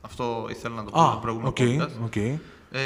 Αυτό 0.00 0.46
ήθελα 0.50 0.74
να 0.74 0.84
το 0.84 0.90
πω 0.90 1.00
Α, 1.00 1.10
στο 1.10 1.18
προηγούμενο 1.18 1.48
OK, 1.48 1.56
podcast. 1.60 2.04
OK. 2.04 2.16
Ε, 2.72 2.80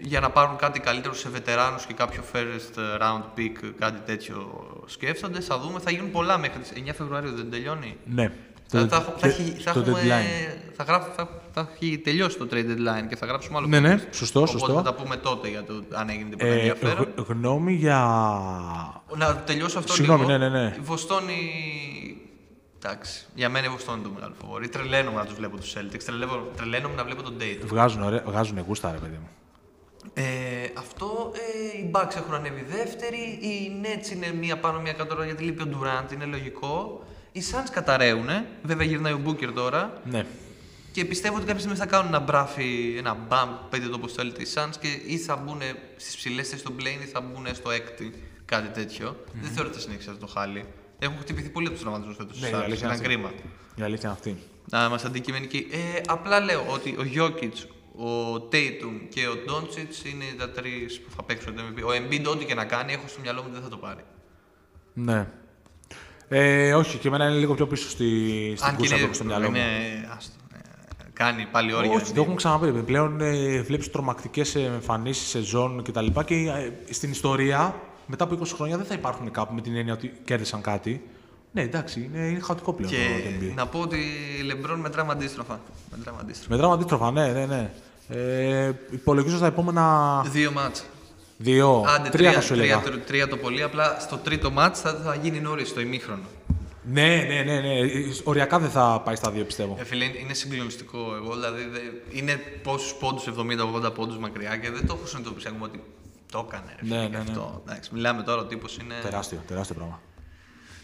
για 0.00 0.20
να 0.20 0.30
πάρουν 0.30 0.56
κάτι 0.56 0.80
καλύτερο 0.80 1.14
σε 1.14 1.28
βετεράνους 1.28 1.86
και 1.86 1.92
κάποιο 1.94 2.22
first 2.32 2.78
round 3.02 3.22
pick, 3.38 3.72
κάτι 3.78 4.00
τέτοιο 4.06 4.62
σκέφτονται. 4.86 5.40
Θα 5.40 5.58
δούμε, 5.58 5.78
θα 5.78 5.90
γίνουν 5.90 6.10
πολλά 6.10 6.38
μέχρι 6.38 6.58
τις 6.60 6.72
9 6.76 6.90
Φεβρουαρίου, 6.94 7.34
δεν 7.34 7.50
τελειώνει; 7.50 7.96
Ναι. 8.04 8.32
Θα, 8.72 8.80
Το- 8.80 8.86
θα, 8.88 8.96
έχω- 8.96 9.14
θα, 9.18 9.28
και- 9.28 9.42
έχει, 9.42 9.50
θα, 9.62 9.72
το 9.72 9.80
έχουμε, 9.80 10.00
deadline. 10.02 10.72
θα, 10.76 10.84
γράφω, 10.84 11.10
θα, 11.16 11.28
θα 11.52 11.68
έχει 11.74 11.98
τελειώσει 11.98 12.38
το 12.38 12.48
trade 12.50 12.54
deadline 12.70 13.06
και 13.08 13.16
θα 13.16 13.26
γράψουμε 13.26 13.56
άλλο 13.58 13.66
Ναι, 13.66 13.80
ναι, 13.80 13.94
podcast. 13.98 14.14
σωστό, 14.14 14.40
Οπότε 14.40 14.52
σωστό. 14.58 14.72
θα 14.74 14.82
τα 14.82 14.94
πούμε 14.94 15.16
τότε 15.16 15.48
για 15.48 15.64
το 15.64 15.82
αν 15.92 16.08
έγινε 16.08 16.28
τίποτα 16.30 16.46
Ε, 16.46 16.54
ενδιαφέρον. 16.56 17.08
γ- 17.18 17.28
γνώμη 17.28 17.72
για. 17.72 17.98
Να 19.16 19.36
τελειώσω 19.36 19.78
αυτό 19.78 19.92
Συγγνώμη, 19.92 20.24
λίγο. 20.26 20.38
ναι, 20.38 20.48
ναι, 20.48 20.60
ναι. 20.62 20.74
Η 20.76 20.80
Βοστόνη... 20.80 21.36
Εντάξει, 22.84 23.24
για 23.34 23.48
μένα 23.48 23.66
η 23.66 23.68
Βοστόνη 23.68 23.98
είναι 23.98 24.08
το 24.08 24.14
μεγάλο 24.14 24.34
φοβόρι. 24.40 24.68
Τρελαίνομαι 24.68 25.16
να 25.16 25.24
τους 25.24 25.34
βλέπω 25.34 25.56
τους 25.56 25.74
Celtics. 25.76 26.02
Τρελαίνομαι, 26.04 26.42
τρελαίνομαι 26.56 26.94
να 26.94 27.04
βλέπω 27.04 27.22
τον 27.22 27.34
Date. 27.40 27.60
Βγάζουν, 27.64 28.02
ωραία, 28.02 28.22
βγάζουν 28.26 28.58
γούστα, 28.66 28.92
ρε 28.92 28.98
παιδί 28.98 29.18
μου. 29.20 29.28
Ε, 30.14 30.24
αυτό, 30.78 31.32
ε, 31.34 31.78
οι 31.78 31.90
Bucks 31.94 32.16
έχουν 32.16 32.34
ανέβει 32.34 32.64
δεύτεροι, 32.70 33.18
οι 33.18 33.72
Nets 33.82 34.12
είναι 34.14 34.32
μία 34.40 34.58
πάνω 34.58 34.80
μία 34.80 34.92
κάτω 34.92 35.14
τώρα 35.14 35.24
γιατί 35.24 35.42
λείπει 35.42 35.62
ο 35.62 35.66
Durant, 35.72 36.12
είναι 36.12 36.24
λογικό. 36.24 37.02
Οι 37.32 37.42
Suns 37.52 37.68
καταραίουνε, 37.72 38.46
βέβαια 38.62 38.86
γυρνάει 38.86 39.12
ο 39.12 39.20
Booker 39.26 39.50
τώρα 39.54 40.00
Ναι. 40.04 40.26
και 40.92 41.04
πιστεύω 41.04 41.34
ότι 41.36 41.44
κάποια 41.44 41.58
στιγμή 41.60 41.78
θα 41.78 41.86
κάνουν 41.86 42.06
ένα 42.06 42.18
μπράφι, 42.20 42.94
ένα 42.98 43.16
bump, 43.28 43.48
πείτε 43.70 43.86
το 43.88 43.94
όπως 43.94 44.12
θέλετε 44.12 44.42
οι 44.42 44.46
Suns 44.54 44.74
και 44.80 44.88
ή 45.06 45.16
θα 45.18 45.36
μπουν 45.36 45.60
στις 45.96 46.16
ψηλές 46.16 46.48
θέσεις 46.48 46.60
στο 46.60 46.74
plane 46.78 47.02
ή 47.02 47.06
θα 47.06 47.20
μπουν 47.20 47.46
στο 47.54 47.70
έκτη, 47.70 48.12
κάτι 48.44 48.68
τέτοιο. 48.68 49.16
Δεν 49.42 49.50
θεωρώ 49.50 49.68
ότι 49.68 49.76
θα 49.78 49.82
συνέχισε 49.82 50.10
αυτό 50.10 50.26
το 50.26 50.32
χάλι. 50.32 50.64
Έχουν 50.98 51.16
χτυπηθεί 51.20 51.48
πολύ 51.48 51.66
από 51.66 51.74
τους 51.74 51.82
τραυματισμούς 51.82 52.16
φέτος 52.16 52.40
Ναι, 52.40 52.46
οι 52.46 52.50
η 52.50 52.54
Suns, 52.54 52.62
αλήθεια 52.64 52.86
ήταν 52.86 52.98
είναι 52.98 53.06
κρίμα. 53.06 53.30
Η 53.74 53.82
αλήθεια 53.82 54.08
είναι 54.08 54.18
αυτή. 54.18 54.36
Να 54.70 54.84
είμαστε 54.84 55.06
αντικειμενικοί. 55.06 55.66
Ε, 55.70 56.00
απλά 56.06 56.40
λέω 56.40 56.64
ότι 56.68 56.90
ο 56.90 57.04
Jokic, 57.16 57.52
ο 58.04 58.34
Tatum 58.34 59.06
και 59.08 59.26
ο 59.28 59.32
Doncic 59.46 60.06
είναι 60.12 60.24
τα 60.38 60.50
τρεις 60.50 61.00
που 61.00 61.10
θα 61.16 61.22
παίξουν 61.22 61.54
το 61.56 61.62
MVP. 61.62 61.82
Ο 61.82 61.88
Embiid, 61.90 62.24
ό,τι 62.26 62.44
και 62.44 62.54
να 62.54 62.64
κάνει, 62.64 62.92
έχω 62.92 63.08
στο 63.08 63.20
μυαλό 63.20 63.40
μου 63.40 63.46
ότι 63.46 63.54
δεν 63.54 63.62
θα 63.64 63.68
το 63.68 63.76
πάρει. 63.76 64.04
Ναι. 64.92 65.26
Ε, 66.34 66.74
όχι, 66.74 66.98
και 66.98 67.08
εμένα 67.08 67.28
είναι 67.28 67.38
λίγο 67.38 67.54
πιο 67.54 67.66
πίσω 67.66 67.88
στη, 67.88 68.06
στην 68.56 68.68
Αν 68.68 68.70
και 68.70 68.76
κούρσα 68.76 68.92
που 68.92 68.96
είναι, 68.96 69.04
έχω 69.04 69.14
στο 69.14 69.24
μυαλό 69.24 69.50
μου. 69.50 69.56
είναι 69.56 69.64
άστο, 70.16 70.32
ε, 70.54 70.58
κάνει 71.12 71.46
πάλι 71.50 71.72
όρια. 71.72 71.90
Όχι, 71.90 72.12
το 72.12 72.20
έχουμε 72.20 72.36
ξαναπεί. 72.36 72.72
Πλέον 72.72 73.20
ε, 73.20 73.62
βλέπεις 73.62 73.90
τρομακτικές 73.90 74.54
εμφανίσεις 74.54 75.28
σε 75.28 75.40
ζώνη 75.40 75.82
κτλ. 75.82 76.06
Και, 76.06 76.22
και 76.24 76.34
ε, 76.88 76.92
στην 76.92 77.10
ιστορία, 77.10 77.74
μετά 78.06 78.24
από 78.24 78.38
20 78.42 78.46
χρόνια, 78.54 78.76
δεν 78.76 78.86
θα 78.86 78.94
υπάρχουν 78.94 79.30
κάπου 79.30 79.54
με 79.54 79.60
την 79.60 79.76
έννοια 79.76 79.92
ότι 79.92 80.12
κέρδισαν 80.24 80.60
κάτι. 80.60 81.02
Ναι, 81.52 81.62
εντάξει, 81.62 82.10
είναι, 82.12 82.26
είναι 82.26 82.40
χαοτικό 82.40 82.72
πλέον 82.72 82.92
Και 82.92 82.96
το 82.96 83.46
NBA. 83.46 83.54
να 83.54 83.66
πω 83.66 83.78
ότι 83.78 83.96
η 84.40 84.42
Λεμπρόν 84.42 84.80
μετράμε 84.80 85.12
αντίστροφα. 85.12 85.60
Μετράμε 85.96 86.18
αντίστροφα. 86.20 86.54
Μετράμε 86.54 86.74
αντίστροφα, 86.74 87.10
ναι, 87.10 87.28
ναι, 87.32 87.46
ναι. 87.46 87.70
Ε, 88.08 88.72
υπολογίζω 88.90 89.36
στα 89.36 89.46
επόμενα 89.46 90.24
Δύο 90.30 90.52
μάτς. 90.52 90.84
Δύο. 91.42 91.84
Άντε, 91.88 92.08
τρία 92.08 92.32
θα 92.32 92.40
σου 92.40 92.52
τρία, 92.54 92.62
έλεγα. 92.64 92.80
τρία, 92.80 93.00
τρία 93.00 93.28
το 93.28 93.36
πολύ. 93.36 93.62
Απλά 93.62 93.96
στο 94.00 94.16
τρίτο 94.16 94.50
μάτς 94.50 94.80
θα, 94.80 95.00
θα 95.04 95.14
γίνει 95.22 95.40
νωρίς, 95.40 95.68
στο 95.68 95.80
ημίχρονο. 95.80 96.22
Ναι, 96.84 97.16
ναι, 97.28 97.42
ναι, 97.42 97.60
ναι. 97.60 97.78
Οριακά 98.24 98.58
δεν 98.58 98.70
θα 98.70 99.00
πάει 99.04 99.14
στα 99.14 99.30
δύο, 99.30 99.44
πιστεύω. 99.44 99.76
Ε, 99.80 99.84
φίλε, 99.84 100.04
είναι 100.04 100.34
συγκλονιστικό. 100.34 100.98
Εγώ 101.22 101.34
δηλαδή 101.34 101.62
δε- 101.72 102.18
είναι 102.18 102.40
πόσους 102.62 102.94
πόντους, 102.94 103.24
70-80 103.26 103.92
πόντους 103.94 104.18
μακριά 104.18 104.56
και 104.56 104.70
δεν 104.70 104.86
το 104.86 104.94
έχω 104.98 105.06
συνειδητοποιήσει 105.06 105.48
ακόμα 105.48 105.64
ότι 105.64 105.82
το 106.32 106.46
έκανε. 106.48 106.74
Ρε, 106.80 106.88
Ναι, 106.88 106.94
φίλε, 106.94 107.00
ναι, 107.02 107.08
και 107.08 107.16
ναι. 107.16 107.22
αυτό. 107.28 107.62
Εντάξει, 107.66 107.90
μιλάμε 107.92 108.22
τώρα, 108.22 108.40
ο 108.40 108.44
τύπος 108.44 108.76
είναι. 108.76 108.94
Τεράστιο, 109.02 109.38
τεράστιο 109.46 109.74
πράγμα. 109.74 110.00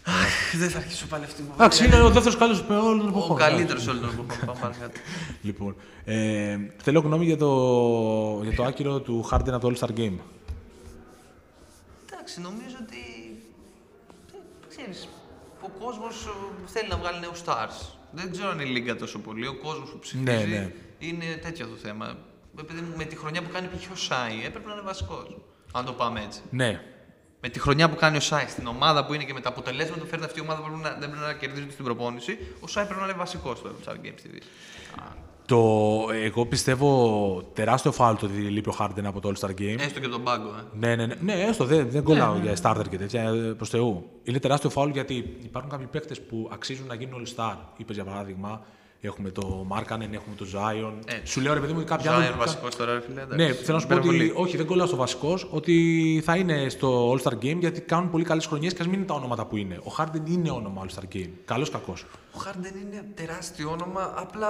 Αχ, 0.03 0.55
δεν 0.59 0.69
θα 0.69 0.77
αρχίσω 0.77 1.05
πάλι 1.07 1.23
αυτή 1.23 1.35
την 1.41 1.51
Εντάξει, 1.53 1.85
είναι 1.85 2.01
ο 2.01 2.09
δεύτερος 2.09 2.37
καλύτερος 2.37 2.65
με 2.69 2.75
όλων 2.77 2.97
των 2.97 3.05
Ο 3.07 3.09
εποχών. 3.09 3.37
καλύτερος 3.37 3.87
όλων 3.87 4.01
των 4.01 4.09
εποχών. 4.09 4.45
Πάμε 4.45 4.59
παρακάτω. 4.61 4.99
Λοιπόν, 5.41 5.75
ε, 6.05 6.57
θέλω 6.83 6.99
γνώμη 6.99 7.25
για 7.25 7.37
το, 7.37 7.49
για 8.43 8.55
το 8.55 8.63
άκυρο 8.63 8.99
του 8.99 9.29
Harden 9.31 9.49
από 9.51 9.69
το 9.69 9.73
All-Star 9.79 9.99
Game. 9.99 10.13
Εντάξει, 12.29 12.41
νομίζω 12.41 12.75
ότι. 12.81 12.97
ε, 14.33 14.37
Ξέρεις, 14.69 15.07
ο 15.61 15.69
κόσμος 15.69 16.27
θέλει 16.65 16.89
να 16.89 16.97
βγάλει 16.97 17.19
νέους 17.19 17.41
stars. 17.45 17.93
Δεν 18.11 18.31
ξέρω 18.31 18.49
αν 18.49 18.59
είναι 18.59 18.69
η 18.69 18.71
λίγα 18.71 18.95
τόσο 18.95 19.19
πολύ. 19.19 19.47
Ο 19.47 19.55
κόσμος 19.55 19.89
που 19.89 19.99
ψηφίζει 19.99 20.23
Ναι, 20.23 20.43
ναι. 20.45 20.71
είναι 20.99 21.25
τέτοιο 21.41 21.67
το 21.67 21.75
θέμα. 21.75 22.17
Επειδή 22.59 22.81
με 22.95 23.03
τη 23.03 23.15
χρονιά 23.15 23.41
που 23.43 23.49
κάνει 23.53 23.67
π.χ. 23.67 23.91
ο 23.91 23.95
Σάι 23.95 24.45
έπρεπε 24.45 24.67
να 24.67 24.73
είναι 24.73 24.81
βασικός. 24.81 25.37
Αν 25.73 25.85
το 25.85 25.93
πάμε 25.93 26.21
έτσι. 26.23 26.39
Ναι, 26.49 26.81
Με 27.41 27.49
τη 27.49 27.59
χρονιά 27.59 27.89
που 27.89 27.95
κάνει 27.95 28.17
ο 28.17 28.19
Σάι 28.19 28.47
στην 28.47 28.67
ομάδα 28.67 29.05
που 29.05 29.13
είναι 29.13 29.23
και 29.23 29.33
με 29.33 29.41
τα 29.41 29.49
αποτελέσματα 29.49 30.01
που 30.01 30.07
φέρνει 30.07 30.25
αυτή 30.25 30.39
η 30.39 30.41
ομάδα 30.41 30.61
που 30.61 30.67
πρέπει 30.67 30.81
να, 30.81 30.89
δεν 30.89 31.09
πρέπει 31.09 31.25
να 31.25 31.33
κερδίζει 31.33 31.69
στην 31.71 31.85
προπόνηση, 31.85 32.37
ο 32.59 32.67
Σάι 32.67 32.85
πρέπει 32.85 32.99
να 32.99 33.05
είναι 33.05 33.15
βασικός 33.17 33.57
στο 33.57 33.69
All 33.69 33.89
Star 33.89 33.93
Games 33.95 34.13
στη 34.17 34.27
Δύση. 34.27 34.47
Το, 35.49 36.05
εγώ 36.23 36.45
πιστεύω 36.45 37.51
τεράστιο 37.53 37.91
φάουλ 37.91 38.15
το 38.15 38.25
ότι 38.25 38.35
λείπει 38.35 38.69
ο 38.69 38.75
Harden 38.79 39.03
από 39.03 39.19
το 39.19 39.31
All-Star 39.33 39.49
Game. 39.49 39.79
Έστω 39.79 39.99
και 39.99 40.07
τον 40.07 40.23
πάγκο, 40.23 40.47
ε. 40.47 40.77
Ναι, 40.77 40.95
ναι, 40.95 41.05
ναι, 41.05 41.15
ναι, 41.21 41.33
έστω 41.33 41.65
δεν, 41.65 41.89
δεν 41.89 42.03
κολλάω 42.03 42.37
για 42.37 42.57
starter 42.61 42.89
και 42.89 42.97
τέτοια 42.97 43.53
προς 43.57 43.69
Θεού. 43.69 44.09
Είναι 44.23 44.39
τεράστιο 44.39 44.69
φάουλ 44.69 44.91
γιατί 44.91 45.37
υπάρχουν 45.43 45.71
κάποιοι 45.71 45.85
παίκτες 45.85 46.21
που 46.21 46.49
αξίζουν 46.51 46.87
να 46.87 46.93
γίνουν 46.93 47.25
All-Star. 47.25 47.55
Είπες 47.77 47.95
για 47.95 48.05
παράδειγμα, 48.05 48.61
έχουμε 49.01 49.29
το 49.29 49.67
Markkanen, 49.71 50.11
έχουμε 50.11 50.35
το 50.37 50.45
Zion. 50.53 50.93
Έτσι. 51.05 51.31
Σου 51.33 51.41
λέω 51.41 51.53
ρε 51.53 51.59
παιδί 51.59 51.71
μου 51.71 51.77
ότι 51.79 51.87
κάποιοι 51.87 52.05
Ζάιον 52.05 52.21
άλλοι. 52.23 52.37
βασικός 52.37 52.75
τώρα, 52.75 52.93
ρε 52.93 53.01
φίλε. 53.01 53.25
Ναι, 53.25 53.43
εντάξει. 53.43 53.63
θέλω 53.63 53.73
να 53.77 53.79
σου 53.81 53.87
πω 53.87 53.95
ότι 53.95 54.07
Υπερβολή. 54.07 54.33
όχι, 54.35 54.57
δεν 54.57 54.65
κολλάω 54.65 54.87
στο 54.87 54.95
βασικός, 54.95 55.47
ότι 55.51 56.21
θα 56.25 56.35
είναι 56.35 56.69
στο 56.69 57.11
All-Star 57.11 57.33
Game 57.33 57.57
γιατί 57.59 57.81
κάνουν 57.81 58.09
πολύ 58.09 58.23
καλές 58.23 58.45
χρονιές 58.45 58.73
και 58.73 58.81
ας 58.81 58.87
μην 58.87 58.97
είναι 58.97 59.05
τα 59.07 59.13
ονόματα 59.13 59.45
που 59.45 59.57
είναι. 59.57 59.75
Ο 59.83 59.91
Harden 59.97 60.29
είναι 60.29 60.51
όνομα 60.51 60.85
All-Star 60.85 61.15
Game. 61.15 61.29
Καλός 61.45 61.69
κακός. 61.69 62.05
Ο 62.35 62.39
Χάρντεν 62.39 62.73
είναι 62.81 63.05
τεράστιο 63.15 63.69
όνομα, 63.71 64.13
απλά 64.17 64.49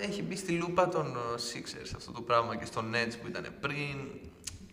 έχει 0.00 0.22
μπει 0.22 0.36
στη 0.36 0.52
λούπα 0.52 0.88
των 0.88 1.06
ε, 1.06 1.40
Sixers 1.52 1.92
αυτό 1.96 2.12
το 2.12 2.20
πράγμα 2.20 2.56
και 2.56 2.64
στον 2.64 2.84
Nets 2.92 3.12
που 3.22 3.28
ήταν 3.28 3.46
πριν. 3.60 3.96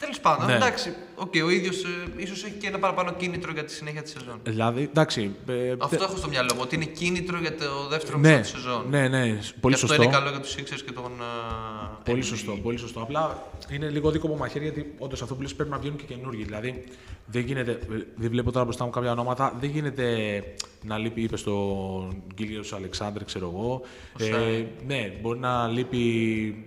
Τέλος 0.02 0.20
πάντων, 0.20 0.46
Ναι. 0.46 0.54
εντάξει, 0.56 0.94
οκ, 1.16 1.34
ο 1.46 1.50
ίδιος 1.50 1.86
ίσως 2.18 2.44
έχει 2.44 2.54
και 2.54 2.68
ένα 2.68 2.80
παραπάνω 2.80 3.14
κίνητρο 3.14 3.52
για 3.52 3.64
τη 3.66 3.72
συνέχεια 3.72 4.02
της 4.02 4.12
σεζόν. 4.12 4.40
Δηλαδή, 4.44 4.82
εντάξει. 4.82 5.36
ε, 5.48 5.74
Αυτό 5.78 6.04
έχω 6.04 6.18
στο 6.18 6.28
μυαλό 6.28 6.54
μου, 6.54 6.60
ότι 6.64 6.76
είναι 6.76 6.86
κίνητρο 6.86 7.40
για 7.40 7.56
το 7.58 7.88
δεύτερο 7.90 8.18
ναι, 8.18 8.30
μισό 8.30 8.42
της 8.42 8.50
σεζόν. 8.52 8.86
ναι, 8.90 9.08
ναι, 9.08 9.20
πολύ 9.26 9.40
και 9.40 9.42
αυτό 9.74 9.78
σωστό. 9.78 10.04
είναι 10.04 10.12
καλό 10.12 10.30
για 10.30 10.40
τους 10.40 10.56
Sixers 10.56 10.82
και 10.86 10.92
τον. 10.92 11.04
ε, 11.06 12.10
Πολύ 12.12 12.22
NBA. 12.22 12.26
σωστό, 12.26 12.52
πολύ 12.52 12.78
σωστό. 12.78 13.02
Απλά 13.02 13.44
είναι 13.70 13.90
λίγο 13.90 14.12
δίκοπο 14.12 14.36
μαχαίρι 14.38 14.64
γιατί 14.64 14.94
όντως 14.98 15.22
αυτό 15.22 15.36
που 15.36 15.42
λες 15.42 15.56
πρέπει 15.56 15.70
να 15.70 15.78
βγαίνουν 15.78 15.98
και 15.98 16.06
καινούργοι. 16.14 16.44
Δηλαδή 16.44 16.84
δεν 17.26 17.42
γίνεται, 17.46 17.80
δεν 18.16 18.30
βλέπω 18.30 18.52
τώρα 18.52 18.66
μπροστά 18.66 18.84
μου 18.86 18.90
κάποια 18.90 19.12
ονόματα, 19.12 19.56
δεν 19.60 19.70
γίνεται 19.70 20.44
να 20.84 20.98
λείπει, 20.98 21.22
είπες 21.22 21.40
στον 21.40 22.24
κύριο 22.36 22.64
Αλεξάνδρ, 22.76 23.24
ξέρω 23.24 23.52
εγώ. 23.54 23.82
Ε, 24.20 24.64
ναι, 24.88 25.14
μπορεί 25.22 25.40
να 25.40 25.68
λείπει. 25.68 26.66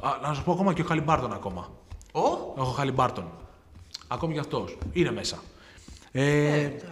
Α, 0.00 0.10
να 0.28 0.34
σου 0.34 0.44
πω 0.44 0.52
ακόμα 0.52 0.72
και 0.72 0.82
ο 0.82 0.84
Χαλιμπάρτον 0.84 1.32
ακόμα. 1.32 1.70
Ω! 2.12 2.52
Ο 2.56 2.62
Χαλιμπάρτον. 2.64 3.24
Ακόμη 4.08 4.32
και 4.34 4.38
αυτός. 4.40 4.78
Είναι 4.92 5.12
μέσα. 5.12 5.38
Ε, 6.12 6.54
Εντάξει. 6.60 6.82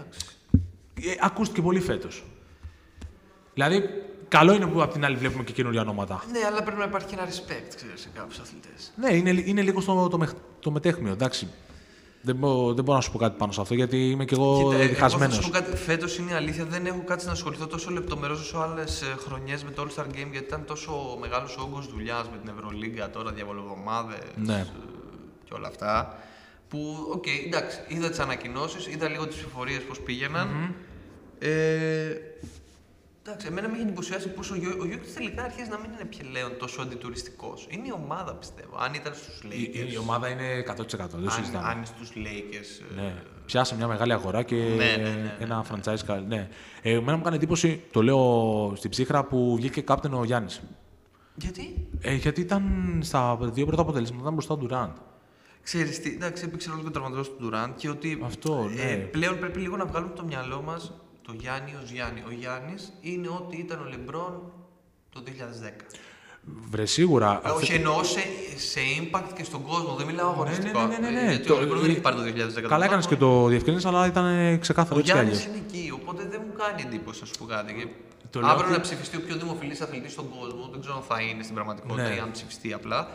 ε, 0.94 1.14
ακούστηκε 1.20 1.62
πολύ 1.62 1.80
φέτος. 1.80 2.24
Δηλαδή, 3.54 3.84
καλό 4.28 4.52
είναι 4.54 4.66
που 4.66 4.82
απ' 4.82 4.92
την 4.92 5.04
άλλη 5.04 5.16
βλέπουμε 5.16 5.44
και 5.44 5.52
καινούργια 5.52 5.80
ονόματα. 5.80 6.22
Ναι, 6.32 6.38
αλλά 6.46 6.62
πρέπει 6.62 6.78
να 6.78 6.84
υπάρχει 6.84 7.06
και 7.06 7.14
ένα 7.14 7.24
respect, 7.28 7.74
ξέρεις, 7.76 8.00
σε 8.00 8.08
κάποιους 8.14 8.38
αθλητές. 8.38 8.92
Ναι, 8.96 9.14
είναι, 9.14 9.42
είναι 9.46 9.62
λίγο 9.62 9.80
στο 9.80 10.08
το, 10.08 10.18
μεχ- 10.18 10.36
το 10.60 10.70
μετέχμιο, 10.70 11.12
εντάξει. 11.12 11.48
Δεν, 12.22 12.36
μπο- 12.36 12.74
δεν 12.74 12.84
μπορώ 12.84 12.96
να 12.96 13.02
σου 13.04 13.12
πω 13.12 13.18
κάτι 13.18 13.36
πάνω 13.38 13.52
σε 13.52 13.60
αυτό 13.60 13.74
γιατί 13.74 14.10
είμαι 14.10 14.24
και 14.24 14.34
εγώ 14.34 14.54
Κοίτα, 14.56 14.74
εγώ 14.74 14.82
θα 14.82 14.88
διχασμένος. 14.88 15.34
σου 15.36 15.42
πω 15.42 15.48
κάτι. 15.50 15.76
Φέτος 15.76 16.18
είναι 16.18 16.30
η 16.30 16.34
αλήθεια, 16.34 16.64
δεν 16.64 16.86
έχω 16.86 17.02
κάτσει 17.04 17.26
να 17.26 17.32
ασχοληθώ 17.32 17.66
τόσο 17.66 17.90
λεπτομερώς 17.90 18.40
όσο 18.40 18.58
άλλες 18.58 19.02
χρονιές 19.26 19.64
με 19.64 19.70
το 19.70 19.82
All 19.88 20.00
Star 20.00 20.04
Game 20.06 20.12
γιατί 20.30 20.46
ήταν 20.46 20.64
τόσο 20.64 21.16
μεγάλος 21.20 21.56
ο 21.56 21.62
όγκος 21.62 21.86
δουλειάς 21.88 22.28
με 22.30 22.36
την 22.44 22.52
Ευρωλίγκα 22.56 23.10
τώρα, 23.10 23.32
διαβολοβδομάδε 23.32 24.18
Ναι. 24.36 24.66
Και 25.50 25.56
όλα 25.56 25.68
αυτά. 25.68 26.18
Που, 26.68 27.06
οκ, 27.12 27.24
εντάξει, 27.46 27.78
είδα 27.88 28.08
τις 28.08 28.18
ανακοινώσεις, 28.18 28.86
είδα 28.86 29.08
λίγο 29.08 29.26
τις 29.26 29.36
ψηφοφορίες 29.36 29.82
πώς 29.82 30.00
πηγαιναν 30.00 30.74
Ε, 31.38 32.10
εντάξει, 33.22 33.46
εμένα 33.46 33.68
με 33.68 33.74
έχει 33.74 33.82
εντυπωσιάσει 33.82 34.28
που 34.28 34.40
ο, 34.52 34.56
Γιό- 34.56 34.80
ο 34.80 34.86
Γιόκιτς 34.86 35.10
τελικά 35.14 35.42
αρχίζει 35.42 35.68
να 35.68 35.78
μην 35.78 35.90
είναι 35.92 36.08
πλέον 36.30 36.52
τόσο 36.58 36.82
αντιτουριστικός. 36.82 37.66
Είναι 37.70 37.86
η 37.86 37.92
ομάδα, 37.94 38.34
πιστεύω. 38.34 38.76
Αν 38.78 38.94
ήταν 38.94 39.14
στους 39.14 39.40
Η, 39.42 39.62
η- 39.62 39.72
Lakers. 39.88 39.92
η 39.92 39.96
ομάδα 39.96 40.28
είναι 40.28 40.58
100%. 40.58 41.18
Δεν 41.18 41.24
αν, 41.24 41.30
συζητάμε. 41.30 41.68
αν 41.68 41.82
στους 41.86 42.10
Lakers. 42.14 42.96
ε, 42.98 43.00
Ναι. 43.02 43.14
Πιάσε 43.46 43.76
μια 43.76 43.86
μεγάλη 43.86 44.12
αγορά 44.12 44.42
και 44.42 44.54
Ναι, 44.56 44.74
ναι, 45.02 45.08
ναι, 45.08 45.36
ένα 45.40 45.64
franchise. 45.70 45.98
κα- 46.06 46.20
Ναι. 46.28 46.48
Ε, 46.82 46.92
εμένα 46.92 47.16
μου 47.16 47.22
κάνει 47.22 47.36
εντύπωση, 47.36 47.82
το 47.90 48.02
λέω 48.02 48.72
στην 48.76 48.90
ψύχρα, 48.90 49.24
που 49.24 49.54
βγήκε 49.56 49.80
captain 49.80 50.14
ο 50.14 50.24
Γιάννης. 50.24 50.60
Γιατί; 51.36 51.88
Ε, 52.00 52.14
γιατί 52.14 52.40
ήταν 52.40 52.64
στα 53.02 53.38
δύο 53.40 53.66
πρώτα 53.66 53.82
αποτελέσματα 53.82 54.20
ήταν 54.22 54.32
μπροστά 54.32 54.54
ο 54.54 54.56
Ντουράντ. 54.56 54.96
Ξέρεις 55.62 56.00
τι, 56.00 56.08
εντάξει, 56.10 56.44
έπαιξε 56.46 56.68
ρόλο 56.70 56.80
και 56.82 56.88
ο 56.88 56.90
τραυματισμό 56.90 57.22
του 57.22 57.36
Ντουράντ 57.42 57.70
και 57.76 57.88
ότι 57.88 58.22
Αυτό, 58.24 58.70
ναι. 58.74 58.82
ε, 58.82 58.94
πλέον 58.94 59.38
πρέπει 59.38 59.58
λίγο 59.60 59.76
να 59.76 59.84
βγάλουμε 59.86 60.10
από 60.12 60.20
το 60.20 60.26
μυαλό 60.26 60.62
μας 60.62 60.92
το 61.22 61.32
Γιάννη 61.38 61.74
ως 61.82 61.90
Γιάννη. 61.90 62.22
Ο 62.26 62.30
Γιάννης 62.38 62.92
είναι 63.00 63.28
ό,τι 63.28 63.56
ήταν 63.56 63.80
ο 63.80 63.88
Λεμπρόν 63.90 64.52
το 65.12 65.22
2010. 65.26 65.84
Βρε 66.70 66.86
σίγουρα. 66.86 67.30
Ε, 67.44 67.48
αυτή- 67.48 67.62
Όχι, 67.62 67.72
εννοώ 67.72 68.02
σε, 68.04 68.20
σε 68.56 68.80
impact 69.00 69.32
και 69.36 69.44
στον 69.44 69.62
κόσμο, 69.62 69.94
δεν 69.94 70.06
μιλάω 70.06 70.28
αγωνιστικά. 70.30 70.86
ναι, 70.86 70.98
ναι, 70.98 71.10
ναι, 71.10 71.20
ναι. 71.20 71.26
Ε, 71.26 71.28
Γιατί 71.30 71.46
Το- 71.46 71.54
ο 71.54 71.60
Λεμπρόν 71.60 71.80
δεν 71.80 71.90
έχει 71.90 72.00
πάρει 72.00 72.16
το 72.16 72.22
2010. 72.22 72.68
Καλά 72.68 72.84
έκανες 72.84 73.06
και 73.06 73.16
το 73.16 73.46
διευκρίνησες, 73.46 73.90
αλλά 73.90 74.06
ήταν 74.06 74.26
ε, 74.26 74.56
ξεκάθαρο 74.56 74.96
Ο 74.96 74.98
έτσι 74.98 75.12
κι 75.12 75.18
Γιάννης 75.18 75.40
αλλιώς. 75.46 75.56
είναι 75.56 75.64
εκεί, 75.68 75.90
οπότε 75.94 76.26
δεν 76.30 76.40
μου 76.46 76.52
κάνει 76.58 76.82
εντύπωση 76.86 77.20
να 77.20 77.26
σου 77.26 77.34
πω 77.38 77.44
κάτι. 77.44 77.94
Και 78.30 78.38
Το 78.38 78.40
λέω 78.40 78.48
αύριο 78.50 78.66
ότι- 78.66 78.76
να 78.76 78.80
ψηφιστεί 78.80 79.16
ο 79.16 79.20
πιο 79.20 79.36
δημοφιλής 79.36 79.80
αθλητής 79.80 80.12
στον 80.12 80.28
κόσμο, 80.38 80.68
δεν 80.72 80.80
ξέρω 80.80 80.94
αν 80.96 81.02
θα 81.02 81.20
είναι 81.20 81.42
στην 81.42 81.54
πραγματικότητα 81.54 82.08
Ναι. 82.08 82.14
ή 82.14 82.18
αν 82.18 82.30
ψηφιστεί 82.30 82.72
απλά, 82.72 83.08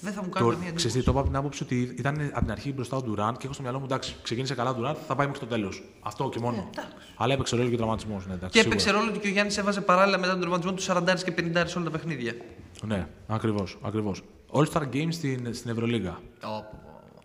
δεν 0.00 0.12
θα 0.12 0.22
μου 0.22 0.28
κάνει 0.28 0.46
Το, 0.46 0.52
καμία 0.52 0.72
ξέρεις 0.72 0.84
εντύπωση. 0.84 0.98
τι, 0.98 1.04
το 1.04 1.10
είπα 1.10 1.20
από 1.20 1.28
την 1.28 1.36
άποψη 1.38 1.62
ότι 1.62 1.94
ήταν 1.98 2.30
από 2.32 2.40
την 2.40 2.50
αρχή 2.50 2.72
μπροστά 2.72 2.96
ο 2.96 3.02
Ντουράντ 3.02 3.36
και 3.36 3.44
έχω 3.44 3.52
στο 3.52 3.62
μυαλό 3.62 3.78
μου 3.78 3.84
εντάξει, 3.84 4.14
ξεκίνησε 4.22 4.54
καλά 4.54 4.70
ο 4.70 4.74
Ντουράντ, 4.74 4.96
θα 5.06 5.14
πάει 5.14 5.26
μέχρι 5.26 5.40
το 5.40 5.46
τέλος. 5.46 5.82
Αυτό 6.00 6.28
και 6.28 6.38
μόνο. 6.38 6.56
Ε, 6.56 6.78
εντάξει. 6.78 6.96
Αλλά 7.16 7.32
έπαιξε 7.34 7.56
ρόλο 7.56 7.68
και 7.68 7.74
ο 7.74 7.76
τραυματισμός. 7.78 8.26
Ναι, 8.26 8.34
εντάξει, 8.34 8.60
Και 8.60 8.66
έπαιξε 8.66 8.86
σίγουρα. 8.86 9.00
ρόλο 9.02 9.14
ότι 9.14 9.22
και 9.22 9.28
ο 9.28 9.30
Γιάννης 9.30 9.58
έβαζε 9.58 9.80
παράλληλα 9.80 10.18
μετά 10.18 10.30
τον 10.32 10.40
τραυματισμό 10.40 10.72
του 10.72 10.82
40 10.82 11.22
και 11.24 11.32
50 11.32 11.68
σε 11.68 11.76
όλα 11.78 11.90
τα 11.90 11.90
παιχνίδια. 11.98 12.34
Ναι, 12.82 13.06
ακριβώς. 13.26 13.78
Ακριβώς. 13.82 14.22
All-Star 14.52 14.82
Games 14.92 15.08
στην, 15.12 15.54
στην 15.54 15.70
Ευρωλίγα. 15.70 16.10
Ω, 16.10 16.46
πω, 16.46 16.80
πω. 16.84 17.22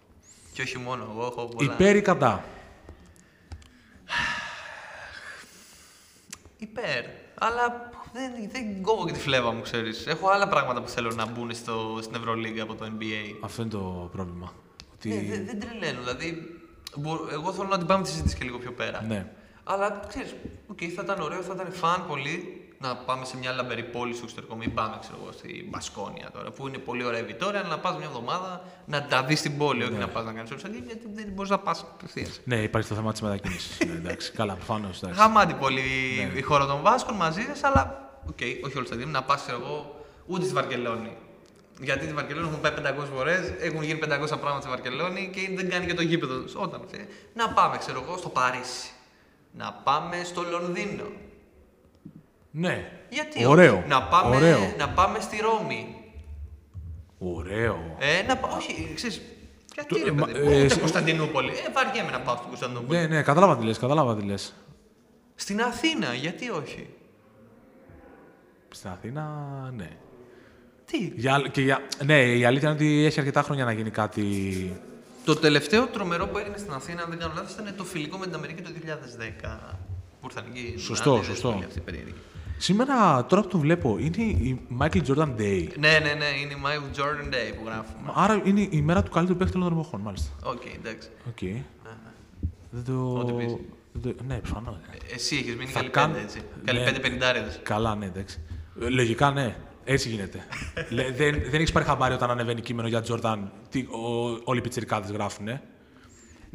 Και 0.54 0.62
όχι 0.62 0.78
μόνο, 0.78 1.08
εγώ 1.12 1.26
έχω 1.26 1.46
πολλά. 1.46 1.74
Υπέρ 1.74 1.96
ή 1.96 2.02
κατά; 2.02 2.44
Υπέρ. 6.58 7.04
Αλλά 7.40 7.90
δεν, 8.14 8.32
δεν 8.52 8.82
κόβω 8.82 9.06
και 9.06 9.12
τη 9.12 9.20
φλέβα 9.20 9.52
μου, 9.52 9.62
ξέρεις. 9.62 10.08
Έχω 10.08 10.30
άλλα 10.30 10.48
πράγματα 10.48 10.82
που 10.82 10.88
θέλω 10.90 11.12
να 11.12 11.26
μπουν 11.26 11.54
στο, 11.56 12.00
στην 12.02 12.16
Ευρωλίγα 12.16 12.64
από 12.64 12.76
το 12.76 12.86
NBA. 12.86 13.36
Αυτό 13.42 13.62
είναι 13.62 13.72
το 13.72 14.10
πρόβλημα. 14.12 14.54
Ότι... 14.94 15.10
Ναι, 15.10 15.16
δεν, 15.36 15.46
δεν 15.46 15.60
τρελαίνω. 15.60 16.00
Δηλαδή, 16.00 16.60
μπο- 16.96 17.28
εγώ 17.32 17.54
θέλω 17.54 17.68
να 17.68 17.78
την 17.78 17.88
πάμε 17.88 18.04
τη 18.04 18.10
συζήτηση 18.10 18.38
και 18.38 18.44
λίγο 18.44 18.58
πιο 18.58 18.72
πέρα. 18.72 19.02
Ναι. 19.08 19.32
Αλλά 19.64 20.00
ξέρεις, 20.08 20.36
okay, 20.74 20.86
θα 20.88 21.02
ήταν 21.04 21.22
ωραίο, 21.22 21.42
θα 21.42 21.54
ήταν 21.54 21.72
φαν 21.72 22.06
πολύ 22.08 22.67
να 22.80 22.96
πάμε 22.96 23.26
σε 23.26 23.38
μια 23.38 23.52
λαμπερή 23.52 23.84
πόλη 23.84 24.14
στο 24.14 24.22
εξωτερικό. 24.24 24.56
Μην 24.56 24.74
πάμε, 24.74 24.98
ξέρω 25.02 25.18
εγώ, 25.22 25.32
στη 25.32 25.68
Μπασκόνια 25.70 26.32
τώρα, 26.34 26.52
που 26.52 26.68
είναι 26.68 26.78
πολύ 26.78 27.04
ωραία 27.04 27.20
η 27.20 27.24
Βιτόρια, 27.24 27.60
αλλά 27.60 27.70
να 27.70 27.80
πας 27.80 27.98
μια 27.98 28.06
εβδομάδα 28.06 28.64
να 28.86 29.06
τα 29.06 29.24
δεις 29.24 29.40
στην 29.40 29.58
πόλη, 29.58 29.84
όχι 29.84 29.94
να 29.94 30.08
πας 30.08 30.26
να 30.26 30.32
κάνεις 30.34 30.52
όλε 30.52 30.78
γιατί 30.86 31.08
δεν 31.14 31.28
μπορείς 31.34 31.52
να 31.52 31.60
πας 31.60 31.82
απευθείας. 31.94 32.40
ναι, 32.44 32.62
υπάρχει 32.62 32.90
το 32.90 32.96
θέμα 32.96 33.12
της 33.12 33.22
μετακίνησης. 33.22 33.78
ναι, 33.86 33.92
εντάξει, 33.94 34.32
καλά, 34.32 34.54
προφανώς. 34.54 35.02
Γαμάτη 35.02 35.54
πολύ 35.54 35.82
Ναι. 36.34 36.40
η 36.40 36.42
χώρα 36.42 36.66
των 36.66 36.82
Βάσκων 36.82 37.16
μαζί 37.16 37.42
σας, 37.42 37.64
αλλά 37.64 38.10
οκ, 38.30 38.38
όχι 38.66 38.78
όλε 38.78 38.88
τα 38.88 38.96
δύο. 38.96 39.06
Να 39.06 39.24
πας, 39.24 39.42
ξέρω 39.42 39.58
εγώ, 39.62 40.06
ούτε 40.26 40.44
στη 40.46 40.54
Βαρκελόνη. 40.54 41.18
Γιατί 41.82 42.04
στη 42.04 42.14
Βαρκελόνη 42.14 42.48
έχουν 42.48 42.62
πάει 42.62 42.72
500 42.72 43.06
φορές, 43.16 43.54
έχουν 43.60 43.84
γίνει 43.84 44.00
500 44.00 44.08
πράγματα 44.40 44.62
στη 44.62 44.70
Βαρκελόνη 44.70 45.30
και 45.34 45.50
δεν 45.56 45.70
κάνει 45.70 45.86
και 45.86 45.94
το 45.94 46.02
γήπεδο. 46.02 46.44
Όταν. 46.56 46.82
ε, 46.92 46.98
Να 47.34 47.50
πάμε, 47.50 47.78
ξέρω 47.78 48.04
εγώ, 48.08 48.18
στο 48.18 48.30
Παρίσι. 48.30 48.90
Να 49.52 49.72
πάμε 49.84 50.22
στο 50.24 50.42
Λονδίνο. 50.52 51.04
Ναι. 52.60 52.92
Γιατί 53.10 53.46
Ωραίο. 53.46 53.78
όχι. 53.78 53.88
Να 53.88 54.04
πάμε, 54.04 54.36
Ωραίο. 54.36 54.74
να 54.78 54.90
πάμε 54.90 55.20
στη 55.20 55.38
Ρώμη. 55.42 55.96
Ωραίο. 57.18 57.96
Ε, 58.00 58.24
να 58.28 58.38
πά... 58.38 58.48
Όχι, 58.58 58.92
ξέρεις, 58.96 59.22
γιατί 59.74 60.00
Το- 60.00 60.06
ρε 60.06 60.12
μα- 60.12 60.26
παιδί 60.26 60.40
μου, 60.40 60.50
ε, 60.52 60.60
ούτε 60.60 60.68
σε- 60.74 60.80
Κωνσταντινούπολη. 60.80 61.50
Ε, 61.50 61.72
βαριέμαι 61.74 62.12
να 62.12 62.20
πάω 62.20 62.36
στην 62.36 62.48
Κωνσταντινούπολη. 62.48 63.00
Ναι, 63.00 63.08
ναι, 63.08 63.22
κατάλαβα 63.22 63.58
τι 63.58 63.66
λες, 63.66 63.78
κατάλαβα 63.78 64.16
τι 64.16 64.24
λες. 64.26 64.54
Στην 65.36 65.62
Αθήνα, 65.62 66.14
γιατί 66.14 66.50
όχι; 66.50 66.90
Στην 68.70 68.90
Αθήνα, 68.90 69.24
ναι. 69.76 69.90
Τι; 70.86 70.98
Για, 71.16 71.44
και 71.52 71.62
για, 71.62 71.82
ναι, 72.06 72.22
η 72.22 72.46
αλήθεια 72.46 72.68
είναι 72.70 72.78
ότι 72.78 73.06
έχει 73.06 73.20
αρκετά 73.20 73.42
χρόνια 73.42 73.66
να 73.66 73.72
γίνει 73.72 73.90
κάτι. 73.90 74.26
Το 75.26 75.36
τελευταίο 75.36 75.88
τρομερό 75.88 76.28
που 76.28 76.38
έγινε 76.38 76.58
στην 76.58 76.72
Αθήνα, 76.74 77.02
αν 77.02 77.10
δεν 77.10 77.20
κάνω 77.20 77.34
λάθος, 77.36 77.54
ήταν 77.54 77.74
το 77.78 77.84
φιλικό 77.84 78.18
με 78.18 78.26
την 78.26 78.36
Αμερική 78.36 78.62
το 78.62 78.70
2010. 78.70 79.76
Που 80.22 80.28
ήρθαν 80.28 80.46
εκεί. 80.54 80.76
Σωστό, 80.80 81.12
άντρες, 81.12 81.26
σωστό. 81.28 81.50
όλοι 81.50 81.64
αυτοί 81.64 81.80
περίεργοι. 81.80 82.14
Σήμερα, 82.58 83.26
τώρα 83.26 83.42
που 83.42 83.48
το 83.48 83.58
βλέπω, 83.58 83.98
είναι 84.00 84.24
η 84.24 84.62
Michael 84.80 85.02
Jordan 85.08 85.30
Day. 85.40 85.68
Ναι, 85.80 85.90
ναι, 85.90 86.14
ναι, 86.14 86.26
είναι 86.42 86.54
η 86.54 86.58
Michael 86.66 87.00
Jordan 87.00 87.34
Day 87.34 87.54
που 87.58 87.62
γράφουμε. 87.66 88.12
Άρα 88.14 88.42
είναι 88.44 88.68
η 88.72 88.82
μέρα 88.82 89.04
του 89.04 89.12
καλύτερου 89.12 89.38
παίκτη 89.38 89.54
των 89.54 89.72
εποχών, 89.72 90.02
μάλιστα. 90.02 90.30
Οκ, 90.44 90.62
εντάξει. 90.76 91.08
Οκ. 91.28 91.40
Δεν 92.70 92.84
το. 92.86 93.14
Ό,τι 93.20 93.32
πεις. 93.34 93.56
δεν 93.94 94.16
το- 94.18 94.24
Ναι, 94.28 94.36
προφανώς. 94.36 94.76
Ε, 94.76 95.14
Εσύ 95.14 95.36
έχεις 95.36 95.56
μείνει 95.56 95.70
Θα 95.70 95.80
καλή 95.80 95.90
κάν- 95.92 96.12
πέντε, 96.12 96.24
έτσι. 96.24 96.42
Καλή 96.66 96.80
Ναι. 96.80 96.86
πέντε 96.86 97.00
πενηντάριδες. 97.00 97.60
Καλά, 97.64 97.96
ναι, 97.96 98.06
εντάξει. 98.06 98.40
Ε, 98.82 98.88
Λογικά, 98.90 99.32
ναι. 99.32 99.56
Έτσι 99.84 100.10
γίνεται. 100.10 100.40
Λε- 100.90 101.16
δεν 101.16 101.34
δεν 101.50 101.54
έχεις 101.54 101.72
πάρει 101.72 101.86
χαμπάρι 101.86 102.14
όταν 102.14 102.30
ανεβαίνει 102.32 102.62
κείμενο 102.62 102.88
για 102.88 103.04
Jordan. 103.08 103.38
Τι, 103.70 103.80
ο, 103.80 104.40
όλοι 104.44 104.60
οι 104.60 104.62
πιτσιρικάδες 104.62 105.12
γράφουν. 105.12 105.48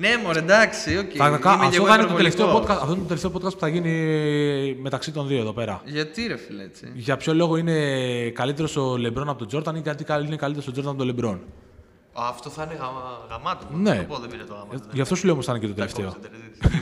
Ε. 0.02 0.08
Ναι, 0.16 0.22
μωρέ, 0.22 0.38
εντάξει, 0.38 0.98
οκ. 0.98 1.10
Θα- 1.16 1.24
θα- 1.24 1.28
Είμαι 1.28 1.38
και 1.38 1.48
αυτό, 1.48 1.74
εγώ 1.76 1.86
θα 1.86 1.94
είναι 1.94 2.04
το 2.06 2.14
τελευταίο 2.14 2.46
podcast, 2.46 2.50
υπερβολικός. 2.50 2.76
αυτό 2.82 2.90
είναι 2.92 3.00
το 3.00 3.06
τελευταίο 3.06 3.30
podcast 3.34 3.52
που 3.52 3.58
θα 3.60 3.68
γίνει 3.68 4.76
μεταξύ 4.80 5.12
των 5.12 5.26
δύο 5.26 5.38
εδώ 5.40 5.52
πέρα. 5.52 5.80
Γιατί 5.84 6.26
ρε 6.26 6.36
φίλε, 6.36 6.62
έτσι. 6.62 6.90
Για 6.94 7.16
ποιο 7.16 7.34
λόγο 7.34 7.56
είναι 7.56 7.76
καλύτερος 8.30 8.76
ο 8.76 8.96
Λεμπρόν 8.96 9.28
από 9.28 9.38
τον 9.38 9.48
Τζόρταν 9.48 9.76
ή 9.76 9.80
γιατί 9.84 10.04
είναι 10.26 10.36
καλύτερος 10.36 10.68
ο 10.68 10.70
Τζόρταν 10.72 10.90
από 10.92 10.98
τον 10.98 11.06
Λεμπρόν; 11.06 11.40
Α, 12.12 12.22
Αυτό 12.28 12.50
θα 12.50 12.62
είναι 12.62 12.74
γαμα... 12.74 13.02
γαμάτο. 13.30 13.66
Ναι. 13.72 13.90
Θα 13.94 13.96
το 13.96 14.02
πω, 14.14 14.18
δεν 14.18 14.30
πήρε 14.30 14.42
το 14.44 14.54
γαμάτο. 14.54 14.88
Γι' 14.92 15.00
αυτό 15.00 15.14
σου 15.14 15.24
λέω 15.24 15.32
όμως 15.32 15.46
θα 15.46 15.52
είναι 15.52 15.60
και 15.60 15.66
το 15.66 15.74
Τα 15.74 15.78
τελευταίο. 15.80 16.04
κόψατε, 16.04 16.28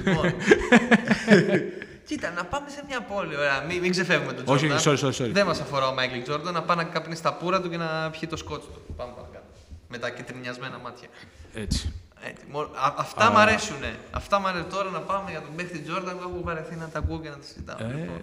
ρε. 0.04 0.10
Λοιπόν. 0.10 0.32
Κοίτα, 2.08 2.30
να 2.30 2.44
πάμε 2.44 2.68
σε 2.68 2.82
μια 2.88 3.00
πόλη. 3.02 3.36
Ωραία, 3.36 3.64
μην, 3.68 3.80
μην 3.80 3.90
ξεφεύγουμε 3.90 4.32
τον 4.32 4.44
Όχι, 4.46 4.68
Jordan. 4.70 4.82
sorry, 4.90 4.98
sorry, 4.98 5.12
sorry. 5.24 5.30
Δεν 5.32 5.46
μας 5.46 5.60
αφορά 5.60 5.88
ο 5.88 5.94
Μάικλ 5.94 6.18
Τζόρνταν 6.22 6.52
να 6.54 6.62
πάει 6.62 6.76
να 6.76 6.84
καπνίσει 6.84 7.14
τα 7.16 7.34
πούρα 7.34 7.60
του 7.60 7.68
και 7.70 7.76
να 7.76 8.10
πιει 8.10 8.28
το 8.28 8.36
scotch 8.36 8.60
του. 8.74 8.94
Πάμε 8.96 9.12
παρακάτω. 9.16 9.44
Με 9.88 9.98
τα 9.98 10.10
κιτρινιασμένα 10.10 10.78
μάτια. 10.84 11.08
Έτσι. 11.54 11.92
Έτσι, 12.22 12.44
μο- 12.50 12.60
α- 12.60 12.94
αυτά 12.96 13.30
μ' 13.30 13.36
αρέσουνε. 13.36 13.96
Αυτά 14.10 14.38
μ' 14.38 14.46
αρέσουν 14.46 14.70
τώρα 14.70 14.90
να 14.90 15.00
πάμε 15.00 15.30
για 15.30 15.40
τον 15.42 15.54
παίχτη 15.54 15.78
Τζόρνταν 15.78 16.16
που 16.18 16.22
έχω 16.22 16.40
βαρεθεί 16.42 16.74
να 16.74 16.88
τα 16.88 16.98
ακούω 16.98 17.20
και 17.20 17.28
να 17.28 17.36
τα 17.36 17.42
συζητάω. 17.42 17.76
Ε. 17.80 17.84
Λοιπόν. 17.84 18.20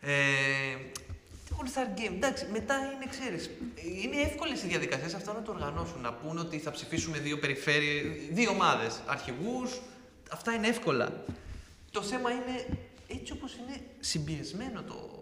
Ε, 0.00 0.12
All 1.58 1.64
Star 1.64 1.98
Game. 1.98 2.12
Εντάξει, 2.14 2.46
μετά 2.52 2.74
είναι, 2.76 3.06
ξέρεις, 3.10 3.50
είναι 4.02 4.16
εύκολες 4.22 4.62
οι 4.62 4.66
διαδικασίες 4.66 5.14
αυτό 5.14 5.32
να 5.32 5.42
το 5.42 5.50
οργανώσουν. 5.52 6.00
Να 6.00 6.12
πούνε 6.12 6.40
ότι 6.40 6.58
θα 6.58 6.70
ψηφίσουμε 6.70 7.18
δύο 7.18 7.38
περιφέρειες, 7.38 8.04
δύο 8.30 8.50
ομάδες 8.50 9.00
αρχηγούς. 9.06 9.80
Αυτά 10.30 10.52
είναι 10.52 10.66
εύκολα. 10.68 11.24
Το 11.90 12.02
θέμα 12.02 12.30
είναι 12.30 12.66
έτσι 13.08 13.32
όπως 13.32 13.52
είναι 13.54 13.80
συμπιεσμένο 14.00 14.82
το, 14.82 15.15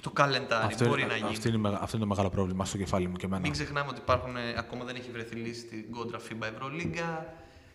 το 0.00 0.10
καλεντάρι. 0.10 0.66
Αυτό, 0.66 0.86
μπορεί 0.86 1.02
είναι, 1.02 1.10
να 1.10 1.16
γίνει. 1.16 1.28
αυτό, 1.30 1.48
είναι, 1.48 1.58
μεγα- 1.58 1.82
αυτό 1.82 1.96
είναι 1.96 2.04
το 2.06 2.10
μεγάλο 2.10 2.28
πρόβλημα 2.30 2.64
στο 2.64 2.76
κεφάλι 2.76 3.06
μου 3.08 3.16
και 3.16 3.26
εμένα. 3.26 3.40
Μην 3.40 3.52
ξεχνάμε 3.52 3.88
ότι 3.90 4.00
υπάρχουν, 4.00 4.36
ε, 4.36 4.40
ακόμα 4.58 4.84
δεν 4.84 4.96
έχει 4.96 5.10
βρεθεί 5.10 5.34
λύση 5.34 5.60
στην 5.60 5.90
κόντρα 5.92 6.18
FIBA 6.18 6.46
Ευρωλίγκα. 6.54 7.34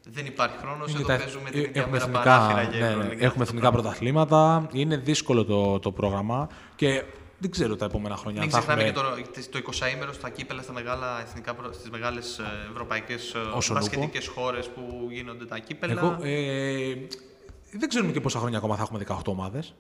Δεν 0.10 0.25
υπάρχει 0.25 0.58
χρόνος. 0.58 0.89
Εδώ 0.89 0.98
Κοίτα, 0.98 1.18
παίζουμε 1.18 1.50
ε, 1.50 1.51
την 1.51 1.60
ίδια 1.60 1.72
έχουμε 1.82 1.92
μέρα 1.92 2.03
εθνικά, 2.03 2.24
παράθυρα 2.24 2.62
για 2.62 2.80
ναι, 2.80 2.86
ναι, 2.86 2.92
Ευρωλίγκα. 2.94 3.25
έχουμε 3.25 3.44
εθνικά 3.44 3.72
πρωταθλήματα. 3.72 4.68
Είναι 4.72 4.98
δύσκολο 4.98 5.46
το, 5.46 5.80
το 5.80 5.92
πρόγραμμα 5.92 6.48
και 6.75 7.03
δεν 7.39 7.51
ξέρω 7.51 7.75
τα 7.75 7.86
επόμενα 7.86 8.15
χρόνια. 8.15 8.42
Μην 8.42 8.50
αν 8.56 8.62
θα 8.62 8.65
ξεχνάμε 8.74 8.89
έχουμε- 8.89 9.22
και 9.32 9.42
το, 9.51 9.62
το 9.62 9.72
20ήμερο 9.72 10.13
στα 10.13 10.30
κύπελα 10.30 10.62
στα 10.62 10.74
μεγάλα 10.74 11.22
εθνικά, 11.22 11.53
προ- 11.53 11.74
στις 11.74 11.89
μεγάλες 11.89 12.38
ε, 12.39 12.44
ευρωπαϊκές 12.72 13.34
ε, 13.34 13.38
Όσον 13.39 13.76
ούπο. 13.76 13.86
μπασκετικές 13.86 14.28
χώρες 14.28 14.67
που 14.69 15.08
γίνονται 15.12 15.45
τα 15.45 15.58
κύπελα. 15.60 15.93
Εγώ, 16.02 16.17
ε, 16.21 16.93
δεν 17.71 17.89
ξέρουμε 17.89 18.12
και 18.12 18.21
πόσα 18.21 18.39
χρόνια 18.39 18.58
ακόμα 18.58 18.76
θα 18.76 18.82
έχουμε 18.82 19.00
18 19.08 19.32
ομάδες. 19.32 19.74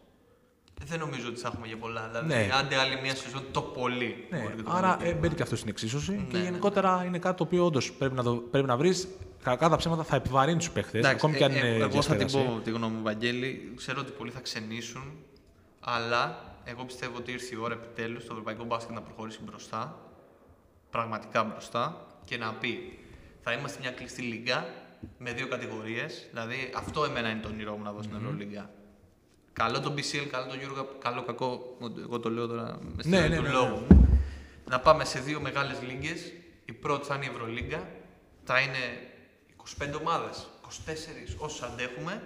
Δεν 0.85 0.99
νομίζω 0.99 1.27
ότι 1.27 1.39
θα 1.39 1.47
έχουμε 1.53 1.67
για 1.67 1.77
πολλά. 1.77 2.07
Δηλαδή, 2.07 2.27
Ναι. 2.27 2.49
άντε 2.59 2.75
άλλη 2.75 2.99
μια 3.01 3.15
σεζόν 3.15 3.43
το 3.51 3.61
πολύ. 3.61 4.27
Ναι, 4.29 4.39
μπορεί 4.39 4.55
και 4.55 4.61
το 4.61 4.71
άρα 4.71 4.95
πολύ. 4.97 5.09
ε, 5.09 5.13
μπαίνει 5.13 5.33
και 5.33 5.41
αυτός 5.41 5.57
στην 5.59 5.69
εξίσωση. 5.69 6.25
και 6.29 6.37
ναι. 6.37 6.43
γενικότερα 6.43 7.03
είναι 7.05 7.19
κάτι 7.19 7.37
το 7.37 7.43
οποίο 7.43 7.65
όντως 7.65 7.91
πρέπει 7.93 8.15
να, 8.15 8.23
το, 8.23 8.35
πρέπει 8.35 8.67
να 8.67 8.77
βρεις. 8.77 9.07
Κακά 9.43 9.69
τα 9.69 9.75
ψέματα 9.75 10.03
θα 10.03 10.15
επιβαρύνει 10.15 10.57
τους 10.57 10.69
παίχτες. 10.71 10.93
Εντάξει, 10.99 11.15
Ακόμη 11.15 11.37
και 11.37 11.43
αν 11.43 11.51
ε, 11.51 11.57
είναι 11.57 11.67
ε, 11.67 11.75
εγώ 11.81 12.01
θα 12.01 12.15
την 12.15 12.17
διασκέδαση. 12.27 12.49
πω 12.55 12.59
τη 12.63 12.71
γνώμη 12.71 12.95
μου, 12.95 13.01
Βαγγέλη. 13.03 13.73
Ξέρω 13.75 13.99
ότι 14.01 14.11
πολλοί 14.11 14.31
θα 14.31 14.39
ξενήσουν, 14.39 15.03
αλλά 15.79 16.37
εγώ 16.63 16.83
πιστεύω 16.85 17.17
ότι 17.17 17.31
ήρθε 17.31 17.55
η 17.55 17.57
ώρα 17.61 17.73
επιτέλους 17.73 18.23
το 18.25 18.29
ευρωπαϊκό 18.31 18.63
μπάσκετ 18.63 18.95
να 18.95 19.01
προχωρήσει 19.01 19.39
μπροστά. 19.43 19.97
Πραγματικά 20.89 21.43
μπροστά 21.43 22.05
και 22.25 22.37
να 22.37 22.53
πει 22.53 22.99
θα 23.41 23.51
είμαστε 23.53 23.77
μια 23.81 23.91
κλειστή 23.91 24.21
λίγα 24.21 24.65
με 25.17 25.31
δύο 25.31 25.47
κατηγορίες. 25.47 26.27
Δηλαδή, 26.31 26.71
αυτό 26.75 27.03
εμένα 27.03 27.29
είναι 27.29 27.39
το 27.41 27.47
όνειρό 27.47 27.75
μου 27.77 27.83
να 27.83 27.91
δω 27.91 28.01
στην 28.01 28.15
Ευρωλίγα. 28.15 28.69
Καλό 29.53 29.79
το 29.79 29.93
BCL, 29.97 30.27
καλό 30.31 30.45
το 30.45 30.55
Euro, 30.61 30.85
καλό 31.01 31.23
κακό. 31.23 31.77
Εγώ 32.01 32.19
το 32.19 32.29
λέω 32.29 32.47
τώρα 32.47 32.79
με 32.95 33.01
στη 33.03 33.09
Ναι, 33.09 33.19
ναι, 33.19 33.27
ναι, 33.27 33.35
του 33.35 33.41
ναι, 33.41 33.47
ναι. 33.47 33.53
λόγου. 33.53 33.87
Να 34.69 34.79
πάμε 34.79 35.05
σε 35.05 35.19
δύο 35.19 35.39
μεγάλες 35.39 35.77
λίγες. 35.87 36.31
Η 36.65 36.71
πρώτη 36.73 37.05
θα 37.07 37.15
είναι 37.15 37.25
η 37.25 37.29
Ευρωλίγκα. 37.33 37.87
Θα 38.43 38.59
είναι 38.59 38.77
25 39.81 39.99
ομάδες, 39.99 40.47
24 40.61 41.35
όσους 41.37 41.61
αντέχουμε. 41.61 42.21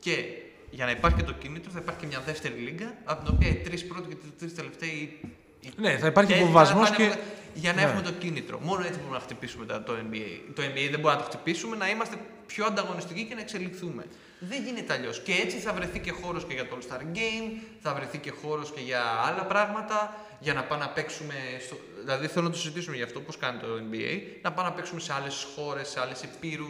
Και 0.00 0.24
για 0.70 0.84
να 0.84 0.90
υπάρχει 0.90 1.16
και 1.16 1.22
το 1.24 1.32
κίνητρο 1.32 1.70
θα 1.70 1.78
υπάρχει 1.78 2.00
και 2.00 2.06
μια 2.06 2.20
δεύτερη 2.20 2.54
λίγα, 2.54 2.94
από 3.04 3.24
την 3.24 3.34
οποία 3.34 3.48
οι 3.48 3.54
τρεις 3.54 3.86
πρώτοι 3.86 4.08
και 4.08 4.26
οι 4.26 4.32
τρεις 4.38 4.54
τελευταίοι... 4.54 5.20
οι- 5.60 5.70
Ναι, 5.76 5.98
θα 5.98 6.06
υπάρχει 6.06 6.32
και 6.32 6.36
υποβιβασμός 6.38 6.88
θα 6.90 7.02
είναι- 7.02 7.12
και- 7.14 7.20
Για 7.54 7.72
να 7.72 7.80
Ναι. 7.80 7.86
έχουμε 7.86 8.02
το 8.02 8.12
κίνητρο. 8.12 8.58
Μόνο 8.60 8.80
έτσι 8.84 8.98
μπορούμε 8.98 9.16
να 9.16 9.22
χτυπήσουμε 9.22 9.66
τα- 9.66 9.82
το 9.82 9.92
NBA. 9.92 10.40
Το 10.54 10.62
NBA 10.62 10.88
δεν 10.90 11.00
μπορεί 11.00 11.14
να 11.14 11.20
το 11.20 11.24
χτυπήσουμε, 11.26 11.76
να 11.76 11.88
είμαστε 11.90 12.16
πιο 12.46 12.64
ανταγωνιστικοί 12.64 13.24
και 13.24 13.34
να 13.34 13.40
εξελιχθούμε. 13.40 14.04
Δεν 14.40 14.64
γίνεται 14.64 14.92
αλλιώς. 14.92 15.20
Και 15.20 15.32
έτσι 15.32 15.56
θα 15.56 15.72
βρεθεί 15.72 16.00
και 16.00 16.10
χώρος 16.10 16.44
και 16.44 16.54
για 16.54 16.68
το 16.68 16.78
All 16.78 16.92
Star 16.92 17.00
Game, 17.00 17.60
θα 17.80 17.94
βρεθεί 17.94 18.18
και 18.18 18.30
χώρος 18.30 18.72
και 18.72 18.80
για 18.80 19.02
άλλα 19.02 19.44
πράγματα, 19.46 20.14
για 20.40 20.54
να 20.54 20.62
πάμε 20.64 20.84
να 20.84 20.90
παίξουμε. 20.90 21.34
Στο... 21.66 21.76
Δηλαδή 22.00 22.26
θέλω 22.26 22.44
να 22.44 22.50
το 22.50 22.58
συζητήσουμε 22.58 22.96
για 22.96 23.04
αυτό, 23.04 23.20
πώς 23.20 23.36
κάνει 23.36 23.58
το 23.58 23.66
NBA, 23.66 24.20
να 24.42 24.52
πάμε 24.52 24.68
να 24.68 24.74
παίξουμε 24.74 25.00
σε 25.00 25.12
άλλες 25.12 25.46
χώρες, 25.54 25.88
σε 25.88 26.00
άλλες 26.00 26.22
υπήρου, 26.22 26.68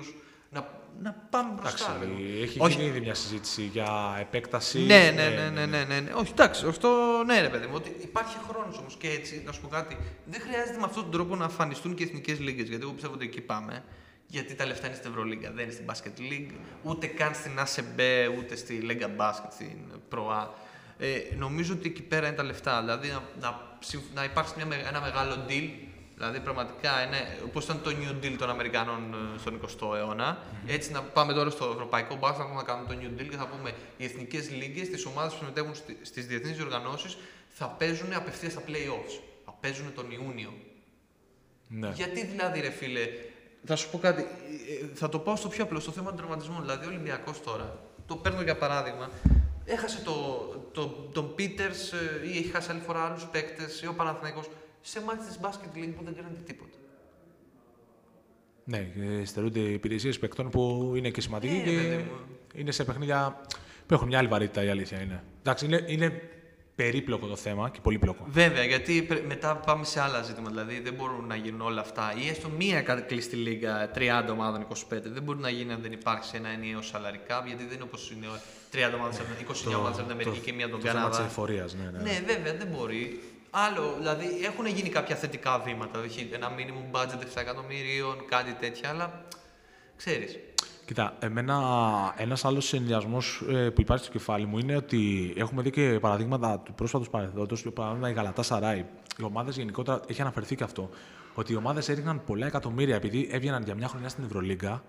να, 0.51 0.69
να 1.03 1.27
πάμε 1.31 1.53
μπροστά. 1.61 1.97
Εντάξει, 1.97 2.15
λίγο. 2.17 2.43
έχει 2.43 2.61
Όχι. 2.61 2.77
γίνει 2.77 2.89
ήδη 2.89 3.01
μια 3.01 3.15
συζήτηση 3.15 3.63
για 3.63 4.17
επέκταση. 4.21 4.79
Ναι, 4.79 5.13
ναι, 5.15 5.29
ναι, 5.29 5.51
ναι, 5.51 5.67
ναι, 5.67 5.85
ναι, 5.85 6.01
ναι. 6.01 6.13
Όχι, 6.13 6.31
εντάξει, 6.33 6.67
αυτό 6.67 6.89
ναι, 7.27 7.41
ρε 7.41 7.49
παιδί 7.49 7.67
μου. 7.67 7.75
Ότι 7.75 7.97
υπάρχει 8.03 8.37
χρόνος 8.49 8.79
όμως 8.79 8.97
και 8.99 9.09
έτσι, 9.11 9.43
να 9.47 9.53
σου 9.53 9.61
πω 9.61 9.69
κάτι. 9.69 9.97
Δεν 10.25 10.41
χρειάζεται 10.41 10.79
με 10.79 10.85
αυτόν 10.85 11.03
τον 11.03 11.13
τρόπο 11.13 11.37
να 11.37 11.45
αφανιστούν 11.45 11.95
και 11.95 12.03
οι 12.03 12.07
εθνικές 12.07 12.39
λίγες. 12.39 12.69
Γιατί 12.69 12.83
εγώ 12.83 12.93
πιστεύω 12.93 13.15
ότι 13.15 13.25
εκεί 13.25 13.41
πάμε. 13.41 13.85
Γιατί 14.31 14.55
τα 14.55 14.67
λεφτά 14.67 14.87
είναι 14.87 14.97
στην 14.97 15.11
Ευρωλίγκα, 15.11 15.51
δεν 15.53 15.65
είναι 15.65 15.73
στην 15.73 15.85
Basket 15.89 16.21
League, 16.21 16.51
ούτε 16.83 17.07
καν 17.07 17.35
στην 17.35 17.53
ACB, 17.59 18.01
ούτε 18.39 18.57
στη 18.57 18.81
Lega 18.89 19.21
Basket, 19.21 19.49
στην 19.53 19.77
Pro 20.11 20.19
A. 20.43 20.47
Ε, 20.99 21.19
νομίζω 21.39 21.73
ότι 21.75 21.89
εκεί 21.89 22.03
πέρα 22.03 22.27
είναι 22.27 22.37
τα 22.37 22.43
λεφτά. 22.43 22.81
Δηλαδή 22.81 23.09
να, 23.09 23.23
να, 23.41 23.77
συμφ- 23.81 24.15
να 24.15 24.25
υπάρξει 24.25 24.53
μια, 24.57 24.67
με- 24.67 24.85
ένα 24.89 25.01
μεγάλο 25.01 25.35
deal. 25.49 25.69
Δηλαδή 26.15 26.41
πραγματικά 26.41 27.05
είναι 27.07 27.39
όπως 27.45 27.65
ήταν 27.65 27.83
το 27.83 27.91
New 27.91 28.25
Deal 28.25 28.35
των 28.39 28.51
Αμερικανών 28.51 29.15
ε, 29.35 29.39
στον 29.39 29.61
20ο 29.61 29.97
αιώνα. 29.97 30.39
Έτσι 30.67 30.93
να 30.93 31.03
πάμε 31.03 31.33
τώρα 31.33 31.51
στο 31.51 31.71
ευρωπαϊκό 31.73 32.17
μπάσκετ 32.17 32.47
να 32.57 32.63
κάνουμε 32.63 32.95
το 32.95 33.01
New 33.03 33.21
Deal 33.21 33.27
και 33.31 33.37
θα 33.37 33.47
πούμε 33.47 33.73
οι 33.97 34.05
εθνικές 34.05 34.51
λίγες, 34.51 34.89
τις 34.91 35.05
ομάδες 35.07 35.33
που 35.33 35.39
συμμετέχουν 35.39 35.75
στις 36.03 36.27
διεθνείς 36.27 36.57
διοργανώσεις 36.57 37.17
θα 37.49 37.67
παίζουν 37.69 38.13
απευθείας 38.13 38.53
στα 38.53 38.63
playoffs. 38.67 39.21
Θα 39.45 39.57
παίζουν 39.61 39.95
τον 39.95 40.11
Ιούνιο. 40.11 40.53
Ναι. 41.69 41.91
Γιατί 41.95 42.27
δηλαδή, 42.27 42.61
ρε 42.61 42.71
φίλε, 42.71 43.09
θα 43.65 43.77
σου 43.77 43.91
πω 43.91 43.99
κάτι. 43.99 44.23
ε, 44.23 44.87
Θα 44.95 45.09
το 45.09 45.19
πάω 45.19 45.37
στο 45.37 45.49
πιο 45.49 45.65
απλό, 45.65 45.81
στο 45.81 45.91
θέμα 45.91 46.09
των 46.09 46.17
τραυματισμών. 46.17 46.61
Δηλαδή, 46.61 46.85
ο 46.85 46.89
Ολυμπιακός 46.89 47.43
τώρα, 47.43 47.79
το 48.07 48.17
παίρνω 48.17 48.43
για 48.43 48.57
παράδειγμα, 48.57 49.11
έχασε 49.65 50.03
το, 50.05 50.13
το, 50.73 50.87
τον 51.13 51.35
Πίτερ 51.35 51.71
ή 52.33 52.39
έχει 52.39 52.51
χάσει 52.53 52.71
άλλη 52.71 52.81
φορά 52.81 53.01
άλλους 53.05 53.25
παίκτες 53.27 53.83
ή 53.83 53.87
ο 53.87 53.95
Παναθηναϊκός 53.95 54.49
σε 54.81 55.01
μάτια 55.03 55.25
της 55.27 55.39
Basket 55.43 55.77
League 55.79 55.93
που 55.97 56.05
δεν 56.05 56.15
κάνανε 56.15 56.37
τίποτα. 56.47 56.75
Ναι, 58.65 58.91
ε, 59.21 59.25
στερούνται 59.25 59.61
υπηρεσίες 59.61 60.19
παικτών 60.19 60.51
που 60.51 60.93
είναι 60.97 61.11
και 61.11 61.21
σημαντικοί 61.21 61.55
Ναι, 61.55 61.61
και 61.63 61.77
παιδί 61.77 61.97
μου. 61.97 62.11
είναι 62.55 62.71
σε 62.71 62.85
παιχνίδια 62.85 63.41
που 63.87 63.95
έχουν 63.95 64.07
μια 64.07 64.19
άλλη 64.19 64.29
βαρύτητα 64.29 64.65
η 64.65 64.69
αλήθεια 64.69 65.01
είναι. 65.01 65.23
Εντάξει, 65.41 65.65
είναι, 65.65 65.85
είναι 65.87 66.23
περίπλοκο 66.83 67.27
το 67.27 67.37
θέμα 67.37 67.69
και 67.71 67.79
πολύπλοκο. 67.83 68.25
Βέβαια, 68.29 68.65
γιατί 68.65 69.03
πρέ- 69.03 69.27
μετά 69.27 69.57
πάμε 69.57 69.85
σε 69.85 70.01
άλλα 70.01 70.23
ζητήματα. 70.23 70.51
Δηλαδή, 70.51 70.81
δεν 70.81 70.95
μπορούν 70.95 71.27
να 71.27 71.35
γίνουν 71.37 71.61
όλα 71.61 71.81
αυτά. 71.81 72.15
Ή 72.25 72.29
έστω 72.29 72.49
μία 72.49 72.83
κα- 72.83 73.01
κλειστή 73.01 73.37
λίγα 73.37 73.91
30 73.95 74.31
ομάδων 74.31 74.61
25. 74.63 75.11
Δεν 75.13 75.23
μπορεί 75.23 75.39
να 75.39 75.51
γίνει 75.51 75.73
αν 75.73 75.79
δεν 75.83 75.93
υπάρξει 75.93 76.31
ένα 76.37 76.49
ενιαίο 76.49 76.83
σαλαρικά, 76.83 77.43
γιατί 77.47 77.65
δεν 77.65 77.75
είναι 77.75 77.83
όπως 77.83 78.11
είναι 78.11 78.27
30 78.73 78.95
ομάδες, 78.97 79.19
29 79.19 79.79
ομάδες 79.79 79.99
από 79.99 80.07
την 80.09 80.13
Αμερική 80.21 80.39
και 80.39 80.53
μία 80.53 80.65
από 80.67 80.75
τον 80.75 80.85
το 80.85 80.91
θέμα 80.91 81.09
της 81.09 81.17
Καναδά. 81.17 81.33
εφορίας, 81.33 81.75
ναι, 81.75 81.91
ναι. 81.91 82.03
Ναι, 82.03 82.21
βέβαια, 82.27 82.55
δεν 82.55 82.67
μπορεί. 82.67 83.21
Άλλο, 83.51 83.95
δηλαδή 83.99 84.27
έχουν 84.45 84.67
γίνει 84.67 84.89
κάποια 84.89 85.17
θετικά 85.17 85.59
βήματα. 85.59 86.01
Δηλαδή, 86.01 86.29
ένα 86.33 86.51
minimum 86.57 86.97
budget 86.97 87.21
7 87.23 87.41
εκατομμυρίων, 87.41 88.17
κάτι 88.29 88.53
τέτοια, 88.61 88.89
αλλά 88.89 89.25
ξέρεις. 89.97 90.39
Κοίτα, 90.91 91.17
εμένα 91.19 91.59
ένας 92.17 92.45
άλλος 92.45 92.67
συνδυασμός 92.67 93.43
που 93.75 93.81
υπάρχει 93.81 94.05
στο 94.05 94.13
κεφάλι 94.13 94.47
μου 94.47 94.59
είναι 94.59 94.77
ότι 94.77 95.33
έχουμε 95.37 95.63
δει 95.63 95.71
και 95.71 95.99
παραδείγματα 96.01 96.59
του 96.65 96.75
πρόσφατου 96.75 97.11
παρελθόντο. 97.11 97.55
Για 97.55 97.71
παράδειγμα, 97.71 98.09
η 98.11 98.13
Γαλατά 98.13 98.43
Σαράι. 98.43 98.85
Οι 99.19 99.23
ομάδες 99.23 99.57
γενικότερα 99.57 100.01
έχει 100.07 100.21
αναφερθεί 100.21 100.57
και 100.57 100.65
αυτό. 100.65 100.91
Ότι 101.35 101.53
οι 101.53 101.57
ομάδες 101.57 101.89
έριχναν 101.89 102.23
πολλά 102.27 102.47
εκατομμύρια 102.47 102.95
επειδή 102.95 103.29
έβγαιναν 103.33 103.63
για 103.63 103.75
μια 103.75 103.89
χρονιά 103.89 104.09
στην 104.09 104.25
Ευρωλίγκα. 104.25 104.83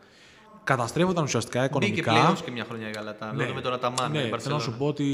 Καταστρέφονταν 0.64 1.24
ουσιαστικά 1.24 1.60
Μπήκε 1.60 1.76
οικονομικά. 1.86 2.12
πλέον 2.12 2.36
και 2.46 2.52
μια 2.52 2.64
χρονιά 2.68 2.88
η 2.88 2.92
Γαλατά. 2.96 3.34
Ναι, 3.34 3.46
Ναι. 3.46 3.54
με 3.54 3.62
τον 3.62 3.74
Αταμάν. 3.74 4.12
ναι, 4.12 4.22
την 4.22 4.40
θέλω 4.40 4.56
να 4.56 4.62
σου 4.62 4.72
Barcelona. 4.72 4.78
πω 4.78 4.86
ότι 4.86 5.06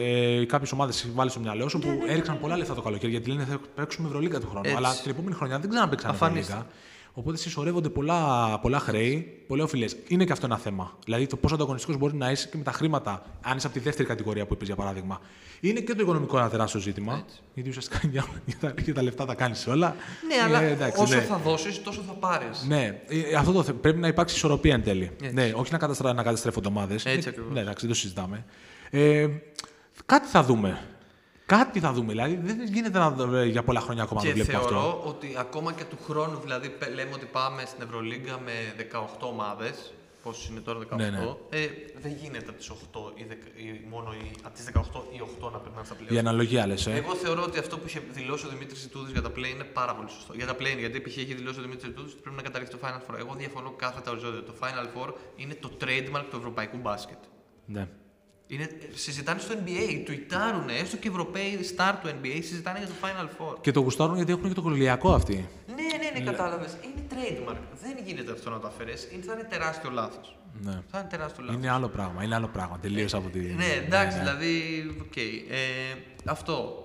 ε, 0.00 0.44
κάποιες 0.44 0.72
ομάδες 0.72 1.08
βάλει 1.14 1.30
στο 1.30 1.40
μυαλό 1.40 1.64
Ναι, 1.64 1.70
σου 1.70 1.78
που 1.78 1.88
έριξαν 2.08 2.38
πολλά 2.40 2.56
λεφτά 2.56 2.74
το 2.74 2.82
καλοκαίρι 2.82 3.12
γιατί 3.12 3.30
λένε 3.30 3.44
θα 3.44 3.58
παίξουμε 3.74 4.08
Ευρωλίγκα 4.08 4.40
του 4.40 4.46
χρόνου. 4.46 4.64
Έτσι. 4.64 4.76
Αλλά 4.76 4.94
την 5.02 5.10
επόμενη 5.10 5.34
χρονιά 5.34 5.58
δεν 5.58 5.70
ξαναπαίξαν 5.70 6.10
Αφανίστηκαν. 6.10 6.58
Ευρωλίγκα. 6.60 6.82
Οπότε 7.16 7.36
συσσωρεύονται 7.36 7.88
πολλά, 7.88 8.58
πολλά 8.58 8.78
χρέη, 8.78 9.42
πολλές 9.46 9.64
οφειλές. 9.64 9.96
Είναι 10.08 10.24
και 10.24 10.32
αυτό 10.32 10.46
ένα 10.46 10.58
θέμα. 10.58 10.98
Δηλαδή 11.04 11.26
το 11.26 11.36
πόσο 11.36 11.54
ανταγωνιστικός 11.54 11.96
μπορεί 11.96 12.14
να 12.16 12.30
είσαι 12.30 12.48
και 12.50 12.56
με 12.56 12.62
τα 12.62 12.72
χρήματα, 12.72 13.22
αν 13.42 13.56
είσαι 13.56 13.66
από 13.66 13.76
τη 13.76 13.82
δεύτερη 13.82 14.08
κατηγορία 14.08 14.46
που 14.46 14.52
είπες 14.54 14.66
για 14.66 14.76
παράδειγμα. 14.76 15.20
Είναι 15.60 15.80
και 15.80 15.94
το 15.94 16.02
οικονομικό 16.02 16.38
ένα 16.38 16.48
τεράστιο 16.48 16.80
ζήτημα. 16.80 17.24
Γιατί 17.54 17.68
ουσιαστικά 17.68 18.00
για, 18.12 18.24
για, 18.44 18.56
τα, 18.60 18.74
για 18.82 18.94
τα 18.94 19.02
λεφτά 19.02 19.24
τα 19.24 19.34
κάνεις 19.34 19.66
όλα. 19.66 19.96
Ναι, 20.28 20.42
αλλά 20.44 20.62
Ε, 20.62 20.70
εντάξει, 20.70 21.02
όσο 21.02 21.14
ναι. 21.14 21.20
θα 21.20 21.36
δώσεις, 21.36 21.82
τόσο 21.82 22.00
θα 22.06 22.12
πάρεις. 22.12 22.64
Ναι, 22.68 23.00
ε, 23.08 23.34
αυτό 23.38 23.52
το 23.52 23.62
θε- 23.62 23.74
πρέπει 23.74 23.98
να 23.98 24.08
υπάρξει 24.08 24.34
ισορροπία 24.36 24.74
εν 24.74 24.82
τέλει. 24.82 25.10
Ναι, 25.32 25.52
όχι 25.54 25.72
να, 25.72 25.78
καταστρα... 25.78 26.12
να 26.12 26.22
καταστρέφονται 26.22 26.68
ομάδες. 26.68 27.04
Έτσι 27.06 27.28
ακριβώς. 27.28 27.52
Ναι, 27.52 27.60
εντάξει, 27.60 27.86
δεν 27.86 27.94
το 27.94 28.00
συζητάμε. 28.00 28.44
Ε, 28.90 29.28
κάτι 30.06 30.28
θα 30.28 30.42
δούμε. 30.42 30.78
Κάτι 31.46 31.80
θα 31.80 31.92
δούμε. 31.92 32.08
Δηλαδή 32.12 32.38
δεν 32.42 32.62
γίνεται 32.62 32.98
να 32.98 33.10
δω- 33.10 33.34
ε, 33.36 33.44
για 33.44 33.62
πολλά 33.62 33.80
χρόνια 33.80 34.02
ακόμα 34.02 34.22
να 34.24 34.32
Και 34.32 34.38
το 34.38 34.44
βλέπουμε 34.44 34.68
θεωρώ 34.68 34.86
αυτό. 34.88 35.08
ότι 35.08 35.34
ακόμα 35.38 35.72
και 35.72 35.84
του 35.84 35.98
χρόνου, 36.04 36.38
δηλαδή 36.40 36.68
πε- 36.68 36.94
λέμε 36.94 37.10
ότι 37.14 37.24
πάμε 37.26 37.62
στην 37.66 37.82
Ευρωλίγκα 37.82 38.38
με 38.44 38.52
18 38.76 39.26
ομάδες. 39.28 39.92
Πόσε 40.22 40.48
είναι 40.50 40.60
τώρα, 40.60 40.78
18. 40.78 40.96
Ναι, 40.96 41.10
ναι. 41.10 41.18
Ε, 41.50 41.68
δεν 42.02 42.12
γίνεται 42.22 42.48
από 42.48 42.58
τις 42.58 42.70
8 42.70 43.12
ή, 43.14 43.24
δεκα- 43.28 43.48
ή 43.56 43.80
μόνο 43.90 44.12
οι, 44.12 44.30
από 44.42 44.54
τις 44.54 44.64
18 44.64 45.04
ή 45.16 45.20
8 45.20 45.50
να 45.50 45.58
περνάνε 45.58 45.84
στα 45.84 45.96
Η 46.00 46.04
πλέον. 46.04 46.26
αναλογία 46.26 46.66
λες. 46.66 46.86
Ε. 46.86 46.92
Εγώ 46.92 47.14
θεωρώ 47.14 47.42
ότι 47.42 47.58
αυτό 47.58 47.78
που 47.78 47.86
είχε 47.86 48.02
δηλώσει 48.12 48.46
ο 48.46 48.48
Δημήτρης 48.48 48.84
Ιτούδη 48.84 49.12
για 49.12 49.22
τα 49.22 49.28
play 49.36 49.48
είναι 49.54 49.64
πάρα 49.64 49.94
πολύ 49.94 50.10
σωστό. 50.10 50.32
Για 50.34 50.46
τα 50.46 50.54
play, 50.54 50.76
γιατί 50.78 51.00
π.χ. 51.00 51.16
έχει 51.16 51.34
δηλώσει 51.34 51.58
ο 51.58 51.62
Δημήτρης 51.62 51.90
Ιτούδη 51.90 52.10
ότι 52.10 52.20
πρέπει 52.20 52.36
να 52.36 52.42
καταρριφθεί 52.42 52.76
το 52.76 52.80
Final 52.84 53.00
Four. 53.14 53.18
Εγώ 53.18 53.34
διαφωνώ 53.34 53.70
κάθετα 53.70 54.10
οριζόντια. 54.10 54.42
Το 54.42 54.54
Final 54.60 54.86
Four 54.96 55.12
είναι 55.36 55.54
το 55.54 55.70
trademark 55.80 56.24
του 56.30 56.36
ευρωπαϊκού 56.36 56.76
μπάσκετ. 56.76 57.18
Ναι. 57.66 57.88
Είναι, 58.46 58.68
συζητάνε 58.94 59.40
στο 59.40 59.54
NBA, 59.54 60.02
τουιτάρουν, 60.04 60.68
έστω 60.68 60.96
και 60.96 61.08
οι 61.08 61.10
Ευρωπαίοι 61.10 61.58
star 61.76 61.94
του 62.02 62.08
NBA 62.08 62.38
συζητάνε 62.42 62.78
για 62.78 62.86
το 62.86 62.94
Final 63.02 63.24
Four. 63.24 63.56
Και 63.60 63.70
το 63.70 63.80
γουστάρουν 63.80 64.16
γιατί 64.16 64.32
έχουν 64.32 64.48
και 64.48 64.54
το 64.54 64.62
κολεγιακό 64.62 65.12
αυτοί. 65.12 65.48
Ναι, 65.66 65.74
ναι, 65.74 66.18
ναι, 66.18 66.24
κατάλαβες. 66.24 66.76
Είναι 66.84 67.06
trademark. 67.10 67.56
Δεν 67.82 68.04
γίνεται 68.04 68.32
αυτό 68.32 68.50
να 68.50 68.58
το 68.58 68.66
αφαιρέσεις. 68.66 69.08
Θα 69.26 69.32
είναι 69.32 69.46
τεράστιο 69.50 69.90
λάθος. 69.90 70.38
Ναι. 70.62 70.82
Θα 70.90 70.98
είναι 70.98 71.08
τεράστιο 71.08 71.44
λάθος. 71.44 71.60
Είναι 71.60 71.70
άλλο 71.70 71.88
πράγμα. 71.88 72.22
Είναι 72.24 72.34
άλλο 72.34 72.48
πράγμα. 72.48 72.78
Τελείως 72.78 73.14
από 73.14 73.28
τη. 73.28 73.38
Ναι, 73.38 73.72
εντάξει, 73.84 74.18
δηλαδή. 74.18 74.52
οκ. 75.00 75.16
Ε, 75.16 75.60
αυτό. 76.24 76.78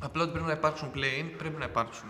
Απλά 0.00 0.22
ότι 0.22 0.32
πρέπει 0.32 0.46
να 0.46 0.52
υπάρξουν 0.52 0.90
play-in, 0.94 1.26
πρέπει 1.38 1.58
να 1.58 1.64
υπάρξουν. 1.64 2.08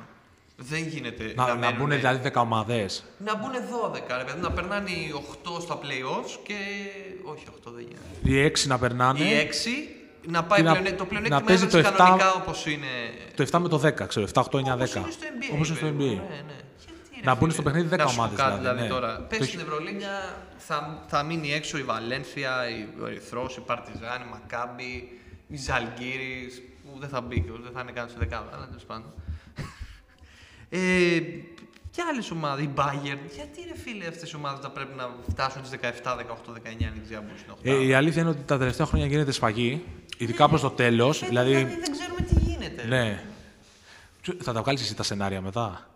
Δεν 0.59 0.87
γίνεται 0.87 1.33
Να, 1.37 1.47
να 1.47 1.55
μένουν- 1.57 1.77
μπουν 1.79 1.91
δηλαδή 1.91 2.31
10 2.35 2.41
ομάδε. 2.41 2.87
Να 3.19 3.37
μπουν 3.37 3.51
12, 3.53 4.17
ρε 4.19 4.25
παιδί, 4.25 4.41
να 4.41 4.51
περνάνε 4.51 4.91
οι 4.91 5.13
8 5.15 5.61
στα 5.61 5.79
playoffs 5.83 6.39
και. 6.47 6.55
Όχι, 7.25 7.45
8 7.51 7.71
δεν 7.75 7.85
γίνεται. 7.89 8.31
Οι 8.39 8.45
6 8.45 8.67
να 8.69 8.79
περνάνε. 8.79 9.19
Οι 9.21 9.37
6 9.37 9.89
να 10.29 10.45
πάει 10.45 10.59
Και 10.59 10.65
να- 10.65 10.71
πλεονέ... 10.73 10.91
το 10.91 11.03
να 11.03 11.09
πλεονέκτημα 11.09 11.41
παίζει 11.47 11.65
έδραση 11.65 11.83
το 11.85 11.95
7 11.95 11.97
κανονικά 11.97 12.33
όπως 12.35 12.67
είναι. 12.67 12.87
Το 13.35 13.43
7 13.53 13.59
με 13.59 13.69
το 13.69 13.79
10, 13.79 14.07
ξέρω. 14.07 14.27
7, 14.35 14.43
8, 14.43 14.59
9, 14.59 14.77
10. 14.77 15.01
Όπως 15.01 15.05
είναι 15.05 15.11
στο 15.11 15.27
NBA. 15.39 15.55
Όπως 15.55 15.69
είναι 15.69 15.77
στο 15.77 15.87
περίπου. 15.87 16.03
NBA. 16.03 16.29
Ναι, 16.31 16.41
ναι. 16.47 16.57
Γιατί, 16.85 17.15
ρε 17.15 17.25
Να 17.25 17.33
μπουν 17.35 17.41
φίλε, 17.41 17.53
στο 17.53 17.63
παιχνίδι 17.63 17.89
10 17.95 17.97
να 17.99 18.07
σου 18.07 18.15
πω 18.17 18.21
ομάδες, 18.21 18.39
κάτι, 18.39 18.59
δηλαδή, 18.59 18.63
δηλαδή 18.77 18.83
ναι. 18.83 18.95
τώρα. 18.95 19.17
Το 19.17 19.23
Πες 19.29 19.39
έχει- 19.39 19.49
στην 19.49 19.61
Ευρωλίγκα 19.61 20.15
θα, 20.57 21.05
θα 21.07 21.23
μείνει 21.23 21.53
έξω 21.53 21.79
η 21.79 21.83
Βαλένθια, 21.83 22.53
η- 22.69 22.89
ο 23.03 23.07
Ερυθρός, 23.07 23.57
η 23.57 23.61
Παρτιζάν, 23.61 24.21
η 24.27 24.29
Μακάμπη, 24.33 24.93
η 25.49 25.57
Ζαλγκύρης. 25.57 26.63
Που 26.85 26.99
δεν 27.01 27.09
θα 27.09 27.21
μπει 27.21 27.41
και 27.41 27.51
δεν 27.63 27.73
θα 27.75 27.81
είναι 27.81 27.93
καν 27.93 28.09
σε 28.09 28.15
δεκάδα, 28.19 28.51
αλλά 28.55 28.67
τέλος 28.67 28.85
πάντων. 28.85 29.13
Ε, 30.69 31.21
και 31.91 32.03
άλλες 32.11 32.31
ομάδες, 32.31 32.65
η 32.65 32.71
Bayern. 32.77 33.19
Γιατί 33.35 33.61
ρε 33.69 33.79
φίλε 33.85 34.07
αυτές 34.07 34.31
οι 34.31 34.37
ομάδες 34.37 34.61
θα 34.63 34.71
πρέπει 34.71 34.95
να 34.97 35.11
φτάσουν 35.31 35.63
τι 35.63 35.69
17, 35.83 36.17
18, 36.17 36.53
19, 36.53 36.85
αν 36.85 36.93
δεν 36.95 37.03
ξέρουν 37.05 37.25
στην 37.39 37.53
8. 37.53 37.57
Ε, 37.63 37.85
η 37.87 37.95
αλήθεια 37.95 38.21
είναι 38.23 38.31
ότι 38.31 38.43
τα 38.43 38.59
τελευταία 38.59 38.87
χρόνια 38.87 39.07
γίνεται 39.07 39.33
σφαγή, 39.33 39.85
ειδικά 40.19 40.49
προς 40.49 40.61
το 40.61 40.71
τέλος. 40.71 41.23
Ε, 41.23 41.27
δηλαδή, 41.27 41.53
δεν 41.53 41.91
ξέρουμε 41.93 42.21
τι 42.21 42.35
γίνεται. 42.41 42.83
ρε. 42.83 42.89
ναι. 42.89 43.25
Ποιο- 44.23 44.37
Θα 44.43 44.53
τα 44.53 44.63
βγάλεις 44.63 44.81
εσύ 44.83 44.95
τα 44.95 45.03
σενάρια 45.03 45.41
μετά; 45.41 45.89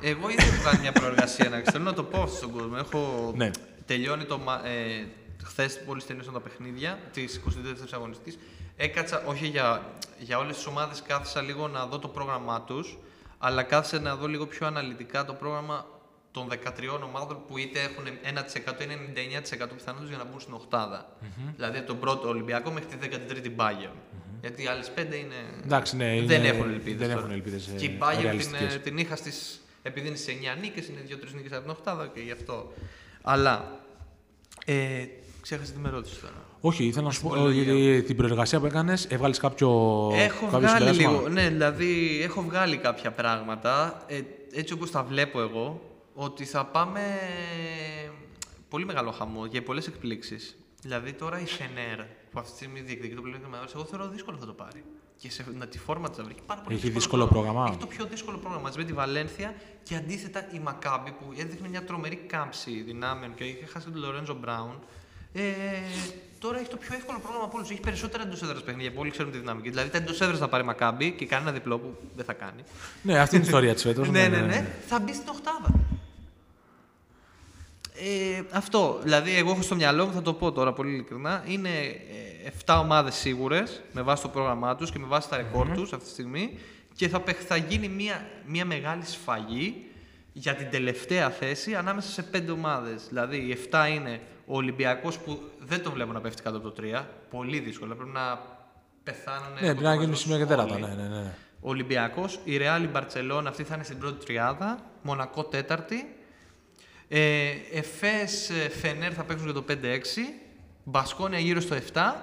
Εγώ 0.00 0.28
ήδη 0.28 0.42
έχω 0.42 0.62
κάνει 0.64 0.80
μια 0.80 0.92
προεργασία 0.92 1.48
να 1.48 1.60
ξέρω 1.60 1.82
να 1.84 1.92
το 1.92 2.02
πω 2.04 2.26
στον 2.26 2.50
κόσμο. 2.50 2.74
Έχω 2.78 3.32
Ναι. 3.36 3.50
τελειώνει 3.86 4.24
το. 4.24 4.38
μα- 4.38 4.66
Ε, 4.66 5.06
Χθες 5.44 5.80
πολύ 5.86 6.02
τελείωσαν 6.02 6.32
τα 6.32 6.40
παιχνίδια 6.40 6.98
της 7.12 7.36
22η 7.36 7.88
αγωνιστή. 7.94 8.34
Έκατσα, 8.76 9.22
όχι 9.26 9.46
για, 9.46 9.82
για 10.18 10.38
όλες 10.38 10.56
τις 10.56 10.66
ομάδες, 10.66 11.02
κάθισα 11.06 11.40
λίγο 11.40 11.68
να 11.68 11.86
δω 11.86 11.98
το 11.98 12.08
πρόγραμμά 12.08 12.60
τους, 12.62 12.98
αλλά 13.44 13.62
κάθισα 13.62 14.00
να 14.00 14.16
δω 14.16 14.26
λίγο 14.26 14.46
πιο 14.46 14.66
αναλυτικά 14.66 15.24
το 15.24 15.32
πρόγραμμα 15.34 15.86
των 16.30 16.48
13 16.50 16.56
ομάδων 17.04 17.42
που 17.46 17.58
είτε 17.58 17.80
έχουν 17.80 18.04
1% 18.06 18.80
ή 18.82 18.84
99% 19.64 19.68
πιθανότητε 19.76 20.08
για 20.08 20.16
να 20.16 20.24
μπουν 20.24 20.40
στην 20.40 20.54
οχτάδα. 20.54 21.16
Δηλαδή 21.56 21.78
από 21.78 21.86
τον 21.86 21.98
πρώτο 21.98 22.28
Ολυμπιακό 22.28 22.70
μέχρι 22.70 22.96
τη 22.96 23.08
13η 23.28 23.60
Bayern. 23.60 23.96
Γιατί 24.40 24.62
οι 24.62 24.66
άλλες 24.66 24.90
πέντε 24.90 25.16
είναι. 25.16 25.34
Εντάξει, 25.64 25.96
ναι, 25.96 26.16
είναι- 26.16 26.26
δεν 26.26 26.44
έχουν 26.44 26.70
ελπίδες. 26.70 27.08
δεν 27.08 27.16
έχουν 27.18 27.30
ελπίδες, 27.30 27.68
ε, 27.68 27.72
Και 27.76 27.84
η 27.84 27.98
Bayern 28.02 28.12
την, 28.14 28.22
ρεαλιστικές. 28.22 28.74
ε, 28.74 28.78
την 28.78 28.98
είχα 28.98 29.16
στις, 29.16 29.60
επειδή 29.82 30.06
είναι 30.08 30.16
σε 30.16 30.30
9 30.30 30.54
νίκες, 30.60 30.88
είναι 30.88 31.00
2-3 31.06 31.34
νίκες 31.34 31.52
από 31.52 31.60
την 31.60 31.70
οκτάδα 31.70 32.06
και 32.14 32.20
γι' 32.20 32.30
αυτό. 32.30 32.72
Αλλά, 33.22 33.80
ε, 34.66 35.04
ξέχασα 35.40 35.72
τι 35.72 35.78
με 35.78 35.88
ρώτησε 35.90 36.20
τώρα. 36.20 36.44
Όχι, 36.64 36.84
ήθελα 36.84 37.04
να 37.06 37.10
σου 37.12 37.22
πω 37.22 37.28
Συμβολογία. 37.28 37.72
ότι 37.72 38.02
την 38.02 38.16
προεργασία 38.16 38.60
που 38.60 38.66
έκανες, 38.66 39.04
έβγαλες 39.04 39.38
κάποιο. 39.38 39.68
Έχω 40.14 40.44
κάποιο 40.44 40.58
βγάλει 40.58 40.94
συμπέρασμα; 40.94 41.10
λίγο, 41.10 41.28
ναι, 41.28 41.48
δηλαδή 41.48 42.20
έχω 42.22 42.42
βγάλει 42.42 42.76
κάποια 42.76 43.10
πράγματα, 43.10 44.02
ε, 44.06 44.20
έτσι 44.52 44.72
όπως 44.72 44.90
τα 44.90 45.02
βλέπω 45.02 45.40
εγώ, 45.40 45.80
ότι 46.14 46.44
θα 46.44 46.64
πάμε 46.64 47.00
πολύ 48.68 48.84
μεγάλο 48.84 49.10
χαμό 49.10 49.46
για 49.46 49.62
πολλές 49.62 49.86
εκπλήξεις. 49.86 50.56
Δηλαδή 50.82 51.12
τώρα 51.12 51.40
η 51.40 51.46
Φενέρ, 51.46 51.98
που 52.30 52.38
αυτή 52.38 52.50
τη 52.50 52.56
στιγμή 52.56 52.80
διεκδικεί 52.80 53.14
το 53.14 53.20
πλεονέκτημα 53.20 53.56
έδρας, 53.56 53.74
εγώ 53.74 53.84
θεωρώ 53.84 54.08
δύσκολο 54.08 54.36
θα 54.40 54.46
το 54.46 54.52
πάρει. 54.52 54.84
Και 55.16 55.30
σε, 55.30 55.44
να 55.58 55.66
τη 55.66 55.78
φόρμα 55.78 56.08
της 56.08 56.16
θα 56.16 56.24
βρει. 56.24 56.34
και 56.34 56.40
Πάρα 56.46 56.60
πολύ 56.60 56.76
Έχει 56.76 56.90
δύσκολο 56.90 57.26
πρόγραμμα. 57.26 57.66
Έχει 57.68 57.76
το 57.76 57.86
πιο 57.86 58.04
δύσκολο 58.04 58.38
πρόγραμμα 58.38 58.62
μαζί 58.62 58.78
με 58.78 58.84
τη 58.84 58.92
Βαλένθια 58.92 59.54
και 59.82 59.96
αντίθετα 59.96 60.48
η 60.52 60.58
Μακάμπη 60.58 61.10
που 61.10 61.24
έδειχνε 61.36 61.68
μια 61.68 61.84
τρομερή 61.84 62.16
κάμψη 62.16 62.70
δυνάμεων 62.70 63.34
και 63.34 63.44
είχε 63.44 63.66
χάσει 63.66 63.90
τον 63.90 64.00
Λορέντζο 64.00 64.34
Μπράουν. 64.34 64.78
Ε, 65.32 65.42
τώρα 66.42 66.58
έχει 66.58 66.68
το 66.68 66.76
πιο 66.76 66.94
εύκολο 66.94 67.18
πρόγραμμα 67.18 67.44
από 67.44 67.56
όλους. 67.56 67.70
Έχει 67.70 67.80
περισσότερα 67.80 68.22
εντός 68.22 68.42
έδρας 68.42 68.62
παιχνίδια 68.62 68.92
που 68.92 69.00
όλοι 69.00 69.10
ξέρουν 69.10 69.32
τη 69.32 69.38
δυναμική. 69.38 69.68
Δηλαδή 69.70 69.88
τα 69.90 69.96
εντός 69.96 70.20
έδρας 70.20 70.38
θα 70.38 70.48
πάρει 70.48 70.64
Μακάμπη 70.64 71.10
και 71.10 71.26
κάνει 71.26 71.42
ένα 71.42 71.52
διπλό 71.52 71.78
που 71.78 71.94
δεν 72.16 72.24
θα 72.24 72.32
κάνει. 72.32 72.62
Ναι, 73.02 73.18
αυτή 73.18 73.34
είναι 73.34 73.44
η 73.44 73.46
ιστορία 73.46 73.74
της 73.74 73.82
φέτος. 73.82 74.08
ναι, 74.16 74.28
ναι, 74.28 74.40
ναι. 74.40 74.66
Θα 74.86 74.98
μπει 75.00 75.14
στην 75.14 75.28
οκτάδα. 75.28 75.74
Ε, 77.94 78.42
αυτό. 78.52 78.98
Δηλαδή, 79.02 79.36
εγώ 79.36 79.50
έχω 79.50 79.62
στο 79.62 79.74
μυαλό 79.74 80.06
μου, 80.06 80.12
θα 80.12 80.22
το 80.22 80.32
πω 80.34 80.52
τώρα 80.52 80.72
πολύ 80.72 80.92
ειλικρινά, 80.92 81.44
είναι 81.46 81.68
ε, 82.44 82.50
7 82.66 82.78
ομάδες 82.82 83.14
σίγουρες 83.14 83.82
με 83.92 84.02
βάση 84.02 84.22
το 84.22 84.28
πρόγραμμά 84.28 84.76
τους 84.76 84.90
και 84.90 84.98
με 84.98 85.06
βάση 85.06 85.28
τα 85.28 85.36
ρεκόρ 85.36 85.68
τους 85.70 85.92
αυτή 85.92 86.04
τη 86.04 86.10
στιγμή 86.10 86.58
και 86.94 87.08
θα, 87.08 87.20
παιχ- 87.20 87.44
θα 87.46 87.56
γίνει 87.56 87.88
μια, 87.88 88.26
μια 88.46 88.64
μεγάλη 88.64 89.04
σφαγή 89.04 89.86
για 90.32 90.54
την 90.54 90.70
τελευταία 90.70 91.30
θέση 91.30 91.74
ανάμεσα 91.74 92.08
σε 92.08 92.24
5 92.32 92.52
ομάδες. 92.52 93.06
Δηλαδή, 93.08 93.36
οι 93.36 93.58
7 93.70 93.88
είναι 93.94 94.20
ο 94.46 94.56
Ολυμπιακός 94.56 95.18
που 95.18 95.40
δεν 95.58 95.82
το 95.82 95.90
βλέπω 95.90 96.12
να 96.12 96.20
πέφτει 96.20 96.42
κάτω 96.42 96.56
από 96.56 96.70
το 96.70 96.82
3. 96.82 97.04
Πολύ 97.30 97.58
δύσκολα. 97.58 97.94
Πρέπει 97.94 98.10
να 98.10 98.40
πεθάνουν. 99.02 99.52
Ναι, 99.52 99.58
πρέπει 99.60 99.82
να 99.82 99.94
γίνουν 99.94 100.16
σημεία 100.16 100.38
και 100.38 100.46
τέρατα. 100.46 100.74
όλοι. 100.74 100.82
Ναι, 100.82 100.94
ναι, 100.94 101.08
ναι. 101.08 101.34
Ο 101.60 101.68
Ολυμπιακός, 101.68 102.40
η 102.44 102.56
Ρεάλ, 102.56 102.82
η 102.82 102.86
Μπαρσελόνα, 102.86 103.48
αυτή 103.48 103.62
θα 103.62 103.74
είναι 103.74 103.84
στην 103.84 103.98
πρώτη 103.98 104.24
τριάδα. 104.24 104.78
Μονακό 105.02 105.44
τέταρτη. 105.44 106.16
Ε, 107.08 107.50
Εφές, 107.72 108.50
ε, 108.50 108.68
Φενέρ 108.68 109.12
θα 109.16 109.24
παίξουν 109.24 109.44
για 109.44 109.54
το 109.54 109.62
5-6. 109.62 110.34
Μπασκόνια 110.84 111.38
γύρω 111.38 111.60
στο 111.60 111.74
7. 111.74 112.14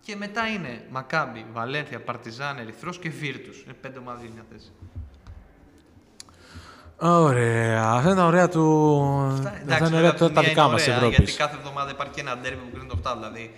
Και 0.00 0.16
μετά 0.16 0.46
είναι 0.48 0.84
Μακάμπι, 0.90 1.46
Βαλένθια, 1.52 2.00
Παρτιζάν, 2.00 2.58
Ερυθρός 2.58 2.98
και 2.98 3.10
Βίρτους. 3.10 3.62
Είναι 3.62 3.72
πέντε 3.72 3.98
ομάδες 3.98 4.22
για 4.22 4.32
μια 4.32 4.44
θέση. 4.50 4.72
Ωραία. 7.00 7.90
Αυτά 7.90 8.10
είναι 8.10 8.18
τα 8.18 8.26
ωραία 8.26 8.48
του. 8.48 9.02
Αυτά, 9.32 9.48
Αυτά 9.48 9.60
εντάξει, 9.60 9.84
είναι 9.84 9.84
βέβαια, 9.84 9.98
ωραία 9.98 10.10
από 10.10 10.26
τη 10.26 10.32
τα 10.34 10.40
μία 10.40 10.48
δικά 10.48 10.62
είναι 10.62 10.72
μας 10.72 10.82
ωραία, 10.82 10.96
Ευρώπης. 10.96 11.16
Γιατί 11.18 11.32
κάθε 11.32 11.56
εβδομάδα 11.56 11.90
υπάρχει 11.90 12.12
και 12.12 12.20
ένα 12.20 12.36
ντέρμπι 12.36 12.60
που 12.62 12.70
κρίνει 12.72 12.88
το 12.88 12.98
8. 13.04 13.14
Δηλαδή 13.16 13.54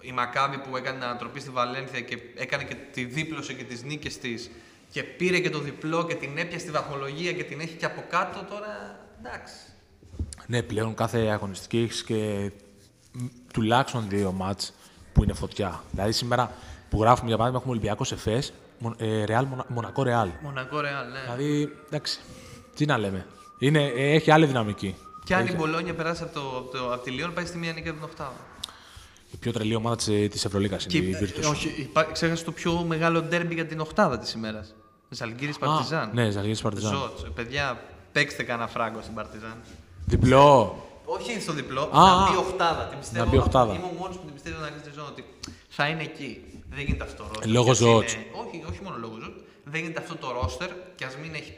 η 0.00 0.12
Μακάμπι 0.12 0.58
που 0.58 0.76
έκανε 0.76 0.98
την 0.98 1.06
ανατροπή 1.06 1.40
στη 1.40 1.50
Βαλένθια 1.50 2.00
και 2.00 2.18
έκανε 2.36 2.64
και 2.64 2.76
τη 2.92 3.04
δίπλωσε 3.04 3.52
και 3.52 3.64
τις 3.64 3.82
νίκες 3.82 4.18
της 4.18 4.50
και 4.90 5.02
πήρε 5.02 5.38
και 5.38 5.50
το 5.50 5.58
διπλό 5.58 6.04
και 6.04 6.14
την 6.14 6.38
έπιασε 6.38 6.58
στη 6.58 6.70
βαθμολογία 6.70 7.32
και 7.32 7.44
την 7.44 7.60
έχει 7.60 7.74
και 7.74 7.84
από 7.84 8.04
κάτω 8.08 8.44
τώρα. 8.50 8.98
Εντάξει. 9.18 9.54
Ναι, 10.46 10.62
πλέον 10.62 10.94
κάθε 10.94 11.18
αγωνιστική 11.18 11.78
έχεις 11.78 12.04
και 12.04 12.50
μ, 13.12 13.24
τουλάχιστον 13.52 14.04
δύο 14.08 14.32
μάτς 14.32 14.74
που 15.12 15.22
είναι 15.22 15.32
φωτιά. 15.32 15.82
Δηλαδή 15.90 16.12
σήμερα 16.12 16.52
που 16.90 17.00
γράφουμε 17.00 17.28
για 17.28 17.36
παράδειγμα 17.36 17.62
έχουμε 17.64 17.78
Ολυμπιακό 17.78 18.04
Εφέ, 18.12 18.42
Ρεάλ, 19.24 19.46
Μονακό 19.68 20.02
Ρεάλ. 20.02 20.28
Μονακό 20.42 20.80
Ρεάλ, 20.80 21.06
ναι. 21.12 21.20
Δηλαδή, 21.20 21.72
εντάξει, 21.86 22.20
τι 22.78 22.86
να 22.86 22.98
λέμε. 22.98 23.26
Είναι, 23.58 23.82
ε, 23.96 24.12
έχει 24.14 24.30
άλλη 24.30 24.46
δυναμική. 24.46 24.94
Και 25.24 25.34
αν 25.34 25.46
η 25.46 25.52
Μπολόνια 25.54 25.94
περάσει 25.94 26.22
από, 26.22 26.32
το, 26.34 26.40
από, 26.58 26.70
το, 26.78 26.92
από 26.92 27.02
τη 27.04 27.10
Λιόν, 27.10 27.32
πάει 27.34 27.44
στη 27.46 27.58
μία 27.58 27.72
νίκη 27.72 27.88
από 27.88 27.96
την 27.98 28.06
Οχτάδα. 28.08 28.32
Η 29.30 29.36
πιο 29.36 29.52
τρελή 29.52 29.74
ομάδα 29.74 29.96
της 30.28 30.44
Ευρωλίγα 30.44 30.76
είναι 30.94 31.06
η 31.06 31.10
Και, 31.12 31.18
Virtus. 31.24 31.42
ε, 31.42 31.46
όχι, 31.46 31.74
υπά- 31.78 32.12
ξέχασε 32.12 32.44
το 32.44 32.52
πιο 32.52 32.84
μεγάλο 32.86 33.22
ντέρμπι 33.22 33.54
για 33.54 33.66
την 33.66 33.80
Οχτάδα 33.80 34.18
της 34.18 34.32
ημέρας. 34.32 34.74
Ζαλγκύρης 35.08 35.58
Παρτιζάν. 35.58 36.10
ναι, 36.12 36.30
Ζαλγίρις 36.30 36.60
Παρτιζάν. 36.62 36.92
Ζώτς. 36.94 37.22
Ε, 37.22 37.28
Παιδιά, 37.34 37.80
παίξτε 38.12 38.42
κανένα 38.42 38.68
φράγκο 38.68 38.98
στην 39.02 39.14
Παρτιζάν. 39.14 39.54
Διπλό. 40.04 40.76
Όχι 41.04 41.40
στο 41.40 41.52
διπλό, 41.52 41.82
Α, 41.82 41.88
να 41.92 42.12
α. 42.24 42.30
μπει 42.30 42.36
οχτάδα. 42.36 42.84
Την 42.84 42.98
πιστεύω, 42.98 43.24
Να 43.24 43.30
μπει 43.30 43.36
οχτάδα. 43.36 43.72
Είμαι 43.74 43.84
ο 43.84 43.96
μόνος 44.00 44.16
που 44.16 44.24
την 44.24 44.34
πιστεύω 44.34 44.60
να 44.60 44.68
κλείσει 44.68 44.84
τη 44.88 44.94
ζώνη 44.94 45.08
ότι 45.10 45.24
θα 45.68 45.86
είναι 45.88 46.02
εκεί. 46.02 46.44
Δεν 46.70 46.84
γίνεται 46.84 47.04
αυτό 47.04 47.22
το 47.22 47.28
ρόστερ. 47.28 47.48
Λόγω 47.50 47.64
κι 47.64 47.70
ας 47.70 47.76
Ζώτς. 47.76 48.12
είναι- 48.14 48.24
Όχι, 48.42 48.64
όχι 48.70 48.80
μόνο 48.84 48.96
λόγω 49.04 49.14
ζώτ. 49.22 49.34
Δεν 49.64 49.80
γίνεται 49.80 50.00
αυτό 50.00 50.14
το 50.16 50.32
ρόστερ 50.40 50.68
και 50.96 51.04
ας 51.04 51.14
μην 51.22 51.34
έχει 51.34 51.52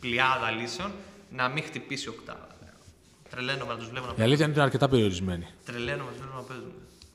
πλειάδα 0.00 0.50
λύσεων 0.50 0.90
να 1.30 1.48
μην 1.48 1.62
χτυπήσει 1.62 2.08
οκτάδα. 2.08 2.46
Τρελαίνομαι 3.30 3.72
να 3.72 3.78
τους 3.78 3.88
βλέπω 3.88 4.06
να 4.06 4.12
Η 4.12 4.14
παίζουν. 4.14 4.24
αλήθεια 4.24 4.44
είναι 4.44 4.52
ότι 4.52 4.60
είναι 4.60 4.62
αρκετά 4.70 4.88
περιορισμένη. 4.88 5.46
Τρελαίνομαι 5.64 6.10
να 6.10 6.16
του 6.16 6.22
βλέπω 6.22 6.36
να 6.36 6.42
παίζουν. 6.42 6.72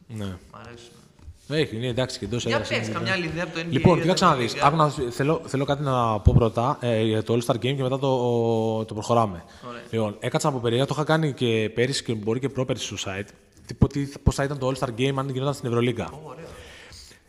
Ναι. 0.07 0.25
Μ' 0.25 0.55
αρέσουν. 0.55 0.91
Έχει, 1.47 1.75
είναι 1.75 1.87
εντάξει 1.87 2.19
και 2.19 2.25
εντός 2.25 2.45
Για 2.45 2.59
πες 2.61 2.89
καμιά 2.89 3.13
άλλη 3.13 3.25
ιδέα 3.25 3.43
από 3.43 3.53
το 3.53 3.59
NBA. 3.59 3.65
Λοιπόν, 3.69 3.93
για 3.93 4.01
κοίταξε 4.01 4.23
τα 4.23 4.29
να 4.29 4.35
δει. 4.37 4.49
Ευρωλίγκα. 4.61 4.89
Θέλω, 5.11 5.41
θέλω 5.45 5.65
κάτι 5.65 5.83
να 5.83 6.19
πω 6.19 6.33
πρώτα 6.35 6.77
ε, 6.81 7.01
για 7.01 7.23
το 7.23 7.33
All 7.33 7.45
Star 7.45 7.55
Game 7.55 7.75
και 7.75 7.81
μετά 7.81 7.99
το, 7.99 8.85
το 8.85 8.93
προχωράμε. 8.93 9.43
Ωραία. 9.67 9.81
Λοιπόν, 9.91 10.15
έκατσα 10.19 10.47
από 10.47 10.59
περίεργα, 10.59 10.85
το 10.85 10.93
είχα 10.95 11.03
κάνει 11.05 11.33
και 11.33 11.71
πέρυσι 11.73 12.03
και 12.03 12.13
μπορεί 12.13 12.39
και 12.39 12.49
πρόπερσι 12.49 12.85
στο 12.85 13.11
site. 13.11 13.27
Τι, 13.65 13.87
τι, 13.87 14.11
πώς 14.23 14.35
θα 14.35 14.43
ήταν 14.43 14.57
το 14.57 14.71
All 14.71 14.83
Star 14.83 14.89
Game 14.99 15.13
αν 15.15 15.29
γινόταν 15.29 15.53
στην 15.53 15.67
Ευρωλίγκα. 15.69 16.09
Ω, 16.13 16.19
ωραίο. 16.23 16.45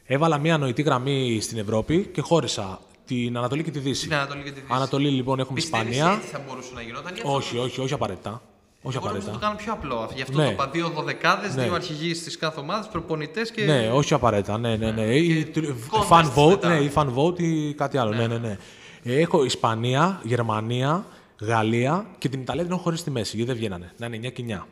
Έβαλα 0.05 0.39
μία 0.39 0.59
νοητή 0.59 0.83
γραμμή 0.83 1.39
στην 1.41 1.59
Ευρώπη 1.59 2.11
και 2.13 2.21
χώρισα 2.21 2.81
την 3.07 3.37
Ανατολή 3.37 3.63
και 3.63 3.71
τη 3.71 3.79
Δύση. 3.79 4.01
Στην 4.01 4.15
Ανατολή 4.15 4.43
και 4.43 4.51
τη 4.51 4.61
Δύση. 4.61 4.73
Ανατολή 4.73 5.09
λοιπόν 5.09 5.39
έχουμε 5.39 5.55
Πιστεύεις 5.55 5.91
Ισπανία. 5.97 6.17
έτσι 6.17 6.29
θα 6.29 6.43
μπορούσε 6.47 6.71
να 6.75 6.81
γινόταν 6.83 7.15
ή 7.15 7.19
αυτό 7.19 7.33
Όχι, 7.35 7.59
όχι, 7.59 7.81
όχι 7.81 7.93
απαραίτητα. 7.93 8.43
Όχι 8.83 8.97
Εγώ 8.97 9.07
νομίζω 9.07 9.29
απαραίτητα. 9.29 9.33
να 9.33 9.55
το 9.57 9.65
κάνω 9.65 9.79
πιο 9.81 9.99
απλό. 9.99 10.11
Γι' 10.15 10.23
αυτό 10.23 10.37
Ναι. 10.39 10.45
το 10.45 10.51
είπα 10.51 10.69
δύο 10.69 10.89
δωδεκάδες, 10.89 11.55
Ναι. 11.55 11.63
δύο 11.63 11.75
αρχηγοί 11.75 12.15
στι 12.15 12.39
κάθε 12.39 12.61
ομάδας, 12.61 12.89
προπονητές 12.89 13.51
και. 13.51 13.65
Ναι, 13.65 13.91
όχι 13.93 14.15
απαραίτητα. 14.15 14.59
Ναι, 14.59 14.77
ναι, 14.77 14.91
ναι. 14.91 15.03
Ή 15.15 15.45
Και 15.45 15.61
τ- 15.61 15.65
contest 15.67 16.09
fan 16.09 16.25
vote, 16.37 16.49
μετά. 16.49 16.69
ναι, 16.69 16.75
ή 16.75 16.91
fan 16.95 17.09
vote 17.17 17.41
ή 17.41 17.75
κάτι 17.75 17.99
άλλο. 17.99 18.15
Ναι, 18.15 18.27
ναι, 18.27 18.39
ναι. 18.39 18.59
Ε, 19.03 19.21
Έχω 19.21 19.45
Ισπανία, 19.45 20.21
Γερμανία, 20.25 21.07
Γαλλία 21.41 22.07
και 22.19 22.29
την 22.29 22.41
Ιταλία 22.41 22.63
την 22.63 22.73
έχω 22.73 22.81
χωρίσει 22.83 22.97
στη 22.97 23.11
μέση, 23.11 23.37
γιατί 23.37 23.51
δεν 23.51 23.59
βγαίνανε. 23.61 23.93
Να 23.97 24.07
είναι 24.07 24.17
9 24.17 24.31
και 24.31 24.43
9. 24.43 24.67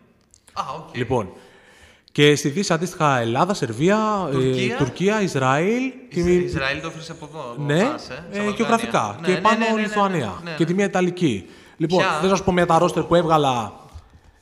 Α, 0.53 0.62
οκ. 0.88 0.97
Λοιπόν, 0.97 1.29
και 2.12 2.35
στη 2.37 2.48
Δύση 2.48 2.72
αντίστοιχα 2.72 3.18
Ελλάδα, 3.18 3.55
Σερβία, 3.55 4.29
ε, 4.29 4.33
Τουρκία. 4.33 4.77
Τουρκία 4.77 5.22
Ισραήλ. 5.22 5.92
και 6.11 6.18
Ισ- 6.20 6.27
μη- 6.29 6.44
Ισραήλ 6.44 6.81
το 6.81 6.87
έφερε 6.87 7.05
από 7.11 7.29
εδώ. 7.31 7.51
από 7.53 7.62
Ναι, 7.62 7.79
εμάς, 7.81 8.03
ε, 8.03 8.05
στα 8.05 8.14
ε, 8.14 8.20
Βαλκάνια. 8.31 8.55
γεωγραφικά. 8.57 9.16
Ναι, 9.20 9.27
και 9.27 9.33
ναι, 9.33 9.40
πάνω 9.40 9.59
ναι, 9.59 9.64
ναι, 9.64 9.70
ναι, 9.70 9.77
ναι, 9.77 9.83
Λιθουανία. 9.83 10.40
ναι, 10.44 10.51
ναι. 10.51 10.57
Και 10.57 10.64
τη 10.64 10.75
μία 10.75 10.85
Ιταλική. 10.85 11.44
Λοιπόν, 11.77 11.98
Ποια; 11.98 12.11
θέλω 12.18 12.31
να 12.31 12.37
σου 12.37 12.44
πω 12.44 12.53
μια 12.53 12.66
τα 12.66 12.79
ρόστερ 12.79 13.03
που 13.03 13.14
έβγαλα. 13.14 13.72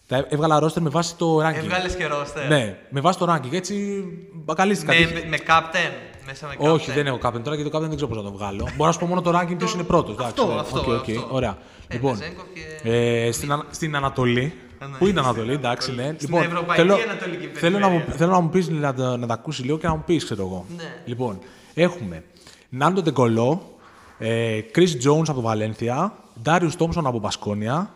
Τα 0.07 0.27
έβγαλα 0.29 0.59
ρόστερ 0.59 0.83
με 0.83 0.89
βάση 0.91 1.17
το 1.17 1.37
ranking. 1.37 1.55
Έβγαλες 1.55 1.97
και 1.97 2.07
ρόστερ. 2.07 2.49
Ναι, 2.49 2.79
με 2.91 3.01
βάση 3.01 3.19
το 3.19 3.33
ranking. 3.35 3.53
Έτσι 3.53 4.05
μπακαλίστικα. 4.35 4.93
Με, 4.93 5.05
Τι- 5.07 5.13
με, 5.15 5.25
με 5.29 5.39
captain. 5.47 5.93
Μέσα 6.27 6.47
με 6.47 6.55
captain. 6.59 6.73
Όχι, 6.73 6.91
δεν 6.93 7.07
έχω 7.07 7.17
captain 7.23 7.41
τώρα 7.45 7.57
γιατί 7.57 7.71
το 7.71 7.79
captain 7.79 7.81
δεν 7.81 7.95
ξέρω 7.95 8.09
πώς 8.09 8.17
να 8.17 8.31
το 8.31 8.33
βγάλω. 8.37 8.69
Μπορώ 8.77 8.87
να 8.87 8.93
σου 8.93 8.99
πω 8.99 9.07
μόνο 9.07 9.21
το 9.21 9.39
ranking 9.39 9.55
ποιος 9.59 9.75
είναι 9.75 9.83
πρώτος. 9.83 10.17
Αυτό, 10.25 10.43
αυτό, 10.61 10.79
αυτό. 10.79 11.03
Ωραία. 11.31 11.57
Ε, 11.89 11.95
λοιπόν, 11.95 12.15
Βεζέγκοφ 12.17 12.45
και- 12.83 12.91
ε, 12.91 13.33
στην, 13.33 13.53
ανα- 13.53 13.65
στην 13.71 13.97
Ανατολή. 13.97 14.55
Ναι. 14.89 14.97
Πού 14.99 15.07
είναι 15.07 15.21
Ανατολή, 15.21 15.53
εντάξει, 15.53 15.95
ναι. 15.95 16.15
Στην 16.19 16.35
Ευρωπαϊκή 16.37 16.83
Ανατολική 16.83 17.47
θέλω, 17.55 17.79
να 17.79 17.87
μου, 17.89 17.93
Περιφέρεια. 17.93 18.19
θέλω 18.19 18.31
να 18.33 18.41
μου 18.41 18.49
πεις 18.49 18.69
να, 18.69 18.95
τα- 18.95 19.17
να 19.17 19.27
τα 19.27 19.35
ακούσει 19.35 19.63
λίγο 19.63 19.79
και 19.79 19.87
να 19.87 19.95
μου 19.95 20.03
πεις, 20.07 20.25
ξέρω 20.25 20.43
εγώ. 20.43 20.67
Ναι. 20.77 20.95
Λοιπόν, 21.05 21.39
έχουμε 21.75 22.25
Νάντο 22.69 23.03
Ντεγκολό, 23.03 23.79
ε, 24.19 24.61
Chris 24.75 24.81
Jones 25.07 25.23
από 25.27 25.33
το 25.35 25.41
Βαλένθια, 25.41 26.15
Darius 26.45 26.71
Thompson 26.79 27.03
από 27.05 27.19
Μπασκόνια, 27.19 27.95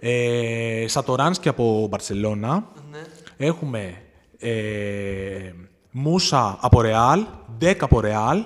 ε, 0.00 0.84
Σατοράνσκι 0.88 1.48
από 1.48 1.86
Μπαρσελόνα. 1.90 2.64
Ναι. 2.92 2.98
Έχουμε 3.46 3.94
ε, 4.38 5.52
Μούσα 5.90 6.58
από 6.60 6.80
Ρεάλ, 6.80 7.24
Ντεκ 7.58 7.82
από 7.82 8.00
Ρεάλ, 8.00 8.44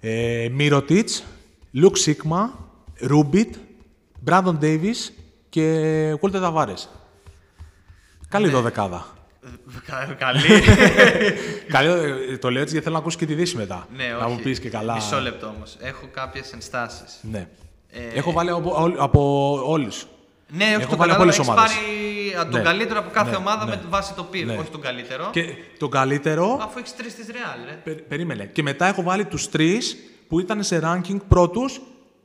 ε, 0.00 0.48
Μύρωτιτς, 0.52 1.24
Λουκ 1.72 1.96
Σίγμα, 1.96 2.52
Ρούμπιτ, 3.00 3.54
Μπράντον 4.20 4.58
Ντέιβις 4.58 5.12
και 5.50 5.62
Βόλτερ 6.20 6.40
Ταβάρες. 6.40 6.88
Καλή 8.28 8.46
Ναι. 8.46 8.52
δωδεκάδα. 8.52 9.06
Ε, 9.44 9.48
κα- 9.86 10.14
Καλή. 10.18 10.40
Καλή, 11.74 11.88
ε, 12.32 12.38
το 12.38 12.50
λέω 12.50 12.60
έτσι 12.62 12.72
γιατί 12.72 12.80
θέλω 12.86 12.94
να 12.94 12.98
ακούσεις 13.00 13.18
και 13.18 13.26
τη 13.26 13.34
Δύση 13.34 13.56
μετά. 13.56 13.86
ναι, 13.96 14.06
να 14.06 14.24
όχι. 14.24 14.34
μου 14.34 14.40
πεις 14.42 14.60
και 14.60 14.68
καλά. 14.70 14.94
Μισό 14.94 15.20
λεπτό 15.20 15.46
όμως. 15.56 15.76
Έχω 15.80 16.06
κάποιες 16.12 16.52
ενστάσεις. 16.52 17.18
Ναι. 17.22 17.48
Ε, 17.90 18.00
Έχω 18.18 18.32
βάλει 18.32 18.50
από, 18.50 18.70
από, 18.70 18.94
από 19.02 19.60
όλους. 19.64 20.06
Ναι, 20.52 20.64
όχι 20.64 20.72
Έχω 20.72 20.90
το 20.90 20.96
βάλει 20.96 21.10
κατάλαβα. 21.10 21.12
από 21.14 21.22
όλες 21.22 21.36
τις 21.36 21.46
Έχεις 21.48 21.58
ομάδες. 21.58 21.72
πάρει 21.74 22.46
α, 22.46 22.50
τον 22.50 22.60
Ναι. 22.60 22.66
καλύτερο 22.66 22.98
από 22.98 23.10
κάθε 23.12 23.30
Ναι, 23.30 23.36
ομάδα 23.36 23.64
ναι. 23.64 23.70
με 23.70 23.82
βάση 23.88 24.14
το 24.14 24.22
πυρ. 24.22 24.46
Ναι. 24.46 24.56
Όχι 24.56 24.70
τον 24.70 24.80
καλύτερο. 24.80 25.28
Και 25.32 25.44
τον 25.78 25.90
καλύτερο 25.90 26.58
Αφού 26.62 26.78
έχεις 26.78 26.96
τρεις 26.96 27.14
της 27.14 27.26
Real, 27.28 27.58
ρε. 27.66 27.72
Περι- 27.84 28.02
περίμενε. 28.02 28.44
Και 28.46 28.62
μετά 28.62 28.86
έχω 28.86 29.02
βάλει 29.02 29.24
τους 29.24 29.48
τρεις 29.48 29.96
που 30.28 30.40
ήταν 30.40 30.62
σε 30.62 30.80
ranking 30.84 31.16
πρώτους 31.28 31.80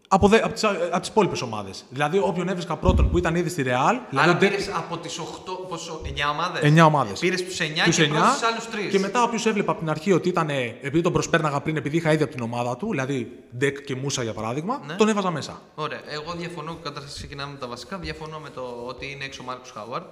από, 0.07 0.27
δε, 0.27 0.37
από, 0.43 0.53
τις, 0.53 0.63
από 0.63 0.99
τις 0.99 1.09
υπόλοιπες 1.09 1.41
ομάδες. 1.41 1.85
Δηλαδή, 1.89 2.17
όποιον 2.23 2.47
έβρισκα 2.49 2.75
πρώτον 2.77 3.09
που 3.09 3.17
ήταν 3.17 3.35
ήδη 3.35 3.49
στη 3.49 3.61
Real. 3.65 3.95
Δηλαδή, 4.09 4.29
Άρα 4.29 4.31
ο 4.31 4.35
Ντε- 4.35 4.49
πήρε 4.57 4.71
από 4.75 4.97
τις 4.97 5.19
8, 5.19 5.23
πόσο, 5.69 6.01
9 6.03 6.29
ομάδες; 6.31 6.61
Εννιά 6.63 6.85
ομάδες. 6.85 7.19
Πήρες 7.19 7.43
τους 7.43 7.59
9 7.59 7.83
τους 7.85 7.95
και 7.95 8.03
εννιά, 8.03 8.19
πρόσθεσες 8.19 8.49
άλλους 8.51 8.67
3. 8.87 8.89
Και 8.91 8.99
μετά, 8.99 9.23
όποιος 9.23 9.45
έβλεπα 9.45 9.71
από 9.71 9.79
την 9.79 9.89
αρχή 9.89 10.11
ότι 10.11 10.29
ήταν. 10.29 10.49
ε, 10.49 10.63
Επειδή 10.81 11.01
τον 11.01 11.13
προσπέρναγα 11.13 11.61
πριν, 11.61 11.75
επειδή 11.77 11.97
είχα 11.97 12.11
ήδη 12.11 12.23
από 12.23 12.31
την 12.33 12.43
ομάδα 12.43 12.77
του, 12.77 12.87
δηλαδή 12.89 13.31
Ντεκ 13.57 13.81
και 13.83 13.95
Μούσα 13.95 14.23
για 14.23 14.33
παράδειγμα, 14.33 14.81
Ναι. 14.87 14.93
τον 14.93 15.07
έβαζα 15.07 15.31
μέσα. 15.31 15.61
Ωραία. 15.75 15.99
Εγώ 16.09 16.33
διαφωνώ, 16.37 16.77
καταρχάς 16.83 17.13
ξεκινάμε 17.13 17.51
με 17.51 17.57
τα 17.57 17.67
βασικά. 17.67 17.97
Διαφωνώ 17.97 18.39
με 18.39 18.49
το 18.49 18.61
ότι 18.87 19.11
είναι 19.11 19.23
έξω 19.25 19.41
ο 19.43 19.45
Μάρκος 19.45 19.71
Χάουαρντ. 19.71 20.05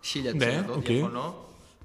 1000% 0.00 0.34
Ναι, 0.34 0.64
οκ. 0.76 0.84
διαφωνώ. 0.86 1.34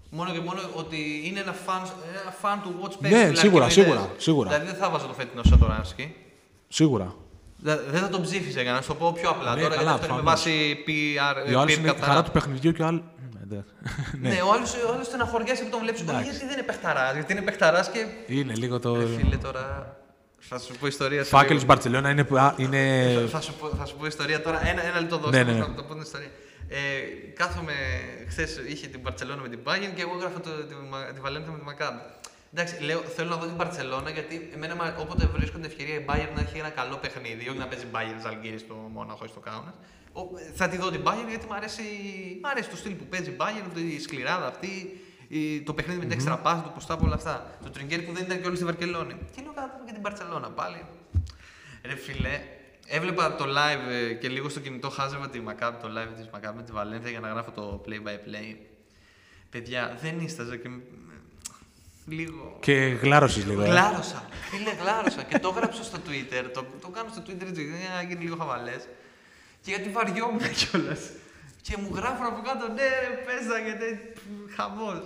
Μόνο 0.10 0.32
και 0.32 0.40
μόνο 0.40 0.60
ότι 0.74 0.98
είναι 1.26 1.40
ένα 1.40 1.56
fan, 1.66 1.88
ένα 2.24 2.34
fan 2.42 2.60
του 2.64 2.76
watch 2.82 2.88
space. 2.92 2.98
Ναι, 3.00 3.10
δηλαδή, 3.10 3.36
σίγουρα, 3.36 3.66
και 3.66 3.72
σίγουρα, 3.72 4.00
ιδέες. 4.00 4.24
σίγουρα. 4.24 4.50
Δηλαδή 4.50 4.66
δεν 4.72 4.76
θα 4.76 4.90
βάζω 4.90 5.06
το 5.08 5.14
φετινό 5.14 5.44
Σατοράνσκι. 5.44 6.16
Σίγουρα. 6.68 7.16
Δε- 7.60 7.76
Δεν 7.76 8.02
θα 8.02 8.10
τον 8.10 8.22
ψήφιζε 8.22 8.62
για 8.62 8.72
να 8.72 8.82
σου 8.82 8.88
το 8.88 8.96
πω 8.96 9.12
πιο 9.14 9.30
απλά. 9.30 9.56
Ναι, 9.56 9.62
Τώρα 9.62 9.76
καλά, 9.76 9.92
γιατί 9.92 9.94
αυτό 10.04 10.06
είναι 10.06 10.16
με 10.16 10.22
προφανώς. 10.22 10.44
βάση 10.44 10.84
PR. 10.88 11.56
Ο 11.56 11.60
άλλος 11.60 11.74
PR 11.74 11.78
είναι 11.78 11.88
η 11.88 11.92
καθαρά. 11.92 12.12
χαρά 12.12 12.24
του 12.24 12.32
παιχνιδιού 12.32 12.72
και 12.72 12.82
ο 12.82 12.86
άλλο. 12.86 13.04
Μ, 13.18 13.42
εντάξει. 13.44 13.72
Ναι, 14.22 14.30
ο 14.48 14.52
άλλο 14.54 14.66
ο 14.90 14.94
άλλος 14.94 15.06
στεναχωριέσαι 15.08 15.64
που 15.64 15.70
τον 15.70 15.80
βλέπεις. 15.80 16.02
Γιατί 16.02 16.30
δεν 16.46 16.50
είναι 16.50 16.64
παιχταράς. 16.64 17.14
Γιατί 17.14 17.32
είναι 17.34 17.42
παιχταράς 17.42 17.90
και. 17.90 18.06
Είναι 18.28 18.54
λίγο 18.56 18.80
το. 18.80 18.96
Ρε 18.96 19.06
φίλε 19.18 19.38
τώρα. 19.38 19.96
Θα 20.40 20.60
σου 20.60 20.74
πω 20.80 20.88
ιστορία. 20.88 21.24
σε 21.24 21.30
Φάκελος 21.30 21.62
λίγο. 21.62 21.66
Μπαρσελόνα 21.74 22.10
είναι. 22.10 22.26
α, 22.40 22.54
είναι... 22.58 22.82
Θα, 23.32 23.42
σου 23.42 23.54
πω, 23.54 23.68
θα 23.80 23.86
σου 23.86 23.96
πω 23.96 24.06
ιστορία 24.06 24.42
τώρα. 24.42 24.68
Ένα, 24.68 24.86
ένα 24.86 25.00
λεπτό 25.00 25.18
δώστε 25.18 25.44
Ναι, 25.44 25.52
μου 25.52 25.60
ναι. 25.60 25.66
να 25.68 25.74
το 25.74 25.84
πω 25.84 25.94
την 25.94 26.02
ιστορία. 26.02 26.30
Ε, 26.70 26.78
κάθομαι, 27.36 27.74
χθες 28.30 28.60
είχε 28.68 28.88
την 28.88 29.02
Παρσελόνα 29.02 29.42
με 29.42 29.50
την 29.50 29.60
Bayern 29.66 29.92
και 29.96 30.02
εγώ 30.02 30.14
έγραφα 30.18 30.40
το, 30.40 30.50
τη, 30.50 30.74
Μα- 30.90 31.06
τη 31.14 31.20
Βαλένθια 31.20 31.52
με 31.52 31.58
τη 31.58 31.66
Μακάμπη. 31.66 32.02
Εντάξει, 32.54 32.84
λέω, 32.84 33.00
θέλω 33.00 33.30
να 33.30 33.36
δω 33.36 33.46
την 33.46 33.56
Παρσελόνα 33.56 34.10
γιατί 34.10 34.50
εμένα 34.54 34.76
μα- 34.76 34.96
όποτε 35.00 35.26
βρίσκονται 35.26 35.68
ευκαιρία 35.68 35.96
η 35.96 36.06
Bayern 36.10 36.32
να 36.36 36.42
έχει 36.42 36.58
ένα 36.58 36.70
καλό 36.70 36.96
παιχνίδι, 36.98 37.50
όχι 37.50 37.58
να 37.58 37.68
παίζει 37.68 37.86
Bayern 37.92 38.22
Ζαλγκύρι 38.22 38.58
στο 38.58 38.74
Μόναχο 38.94 39.26
ή 39.26 39.28
στο 39.28 39.40
Κάουνα. 39.40 39.74
Θα 40.56 40.68
τη 40.68 40.78
δω 40.78 40.90
την 40.92 41.02
Bayern 41.04 41.28
γιατί 41.30 41.46
μου 41.46 41.54
αρέσει, 41.54 41.82
μ' 42.44 42.46
αρέσει 42.46 42.70
το 42.70 42.76
στυλ 42.76 42.94
που 42.94 43.04
παίζει 43.06 43.30
η 43.30 43.36
Bayern, 43.40 43.78
η 43.78 44.00
σκληράδα 44.00 44.48
αυτή, 44.48 45.00
η- 45.28 45.62
το 45.62 45.74
παιχνίδι 45.74 46.00
με 46.00 46.06
την 46.06 46.14
έξτρα 46.14 46.38
πάση, 46.38 46.62
το 46.64 46.70
ποστά 46.70 46.98
όλα 47.04 47.16
αυτά. 47.16 47.58
Το 47.64 47.70
τριγκέρι 47.70 48.02
που 48.02 48.12
δεν 48.14 48.24
ήταν 48.24 48.42
και 48.42 48.48
όλοι 48.48 48.56
στη 48.56 48.66
Βαρκελόνη. 48.66 49.14
Και 49.36 49.42
λέω 49.42 49.54
κάτω 49.54 49.84
και 49.86 49.92
την 49.92 50.02
Παρσελόνα 50.02 50.50
πάλι. 50.52 50.86
Ρε 51.86 51.96
φίλε, 51.96 52.42
έβλεπα 52.88 53.36
το 53.36 53.46
live 53.46 53.90
ε, 53.92 54.14
και 54.14 54.28
λίγο 54.30 54.50
στο 54.50 54.60
κινητό 54.60 54.90
χάζευα 54.90 55.30
τη 55.30 55.42
Maccabi, 55.48 55.74
το 55.82 55.88
live 55.98 56.16
της 56.18 56.30
Maccabi 56.36 56.54
με 56.56 56.64
τη 56.64 56.72
Βαλένθια 56.72 57.10
για 57.10 57.20
να 57.20 57.28
γράφω 57.30 57.52
το 57.52 57.84
play 57.88 58.08
by 58.08 58.14
play. 58.14 58.56
Παιδιά, 59.50 59.98
δεν 60.02 60.20
ίσταζα 60.20 60.56
και 60.56 60.70
μ- 60.70 60.82
λίγο... 62.08 62.58
Και 62.60 62.74
γλάρωσες 62.74 63.46
λίγο. 63.46 63.62
ε. 63.62 63.66
Γλάρωσα. 63.68 64.26
Φίλε, 64.50 64.72
γλάρωσα. 64.82 65.24
και 65.24 65.40
το 65.40 65.54
έγραψα 65.56 65.84
στο 65.84 65.98
Twitter. 66.08 66.44
Το, 66.54 66.66
το 66.82 66.88
κάνω 66.88 67.10
στο 67.12 67.22
Twitter 67.28 67.48
έτσι, 67.50 67.64
για 67.64 67.90
να 67.96 68.02
γίνει 68.02 68.24
λίγο 68.24 68.36
χαβαλές. 68.36 68.88
Και 69.62 69.70
γιατί 69.74 69.90
βαριόμουν 69.90 70.42
κιόλας. 70.60 71.00
Και 71.62 71.78
μου 71.78 71.92
γράφουν 71.96 72.26
από 72.26 72.42
κάτω, 72.48 72.68
ναι, 72.74 72.82
ρε, 72.82 73.24
πέσα 73.26 73.58
γιατί 73.66 73.88
χαμός. 74.56 75.02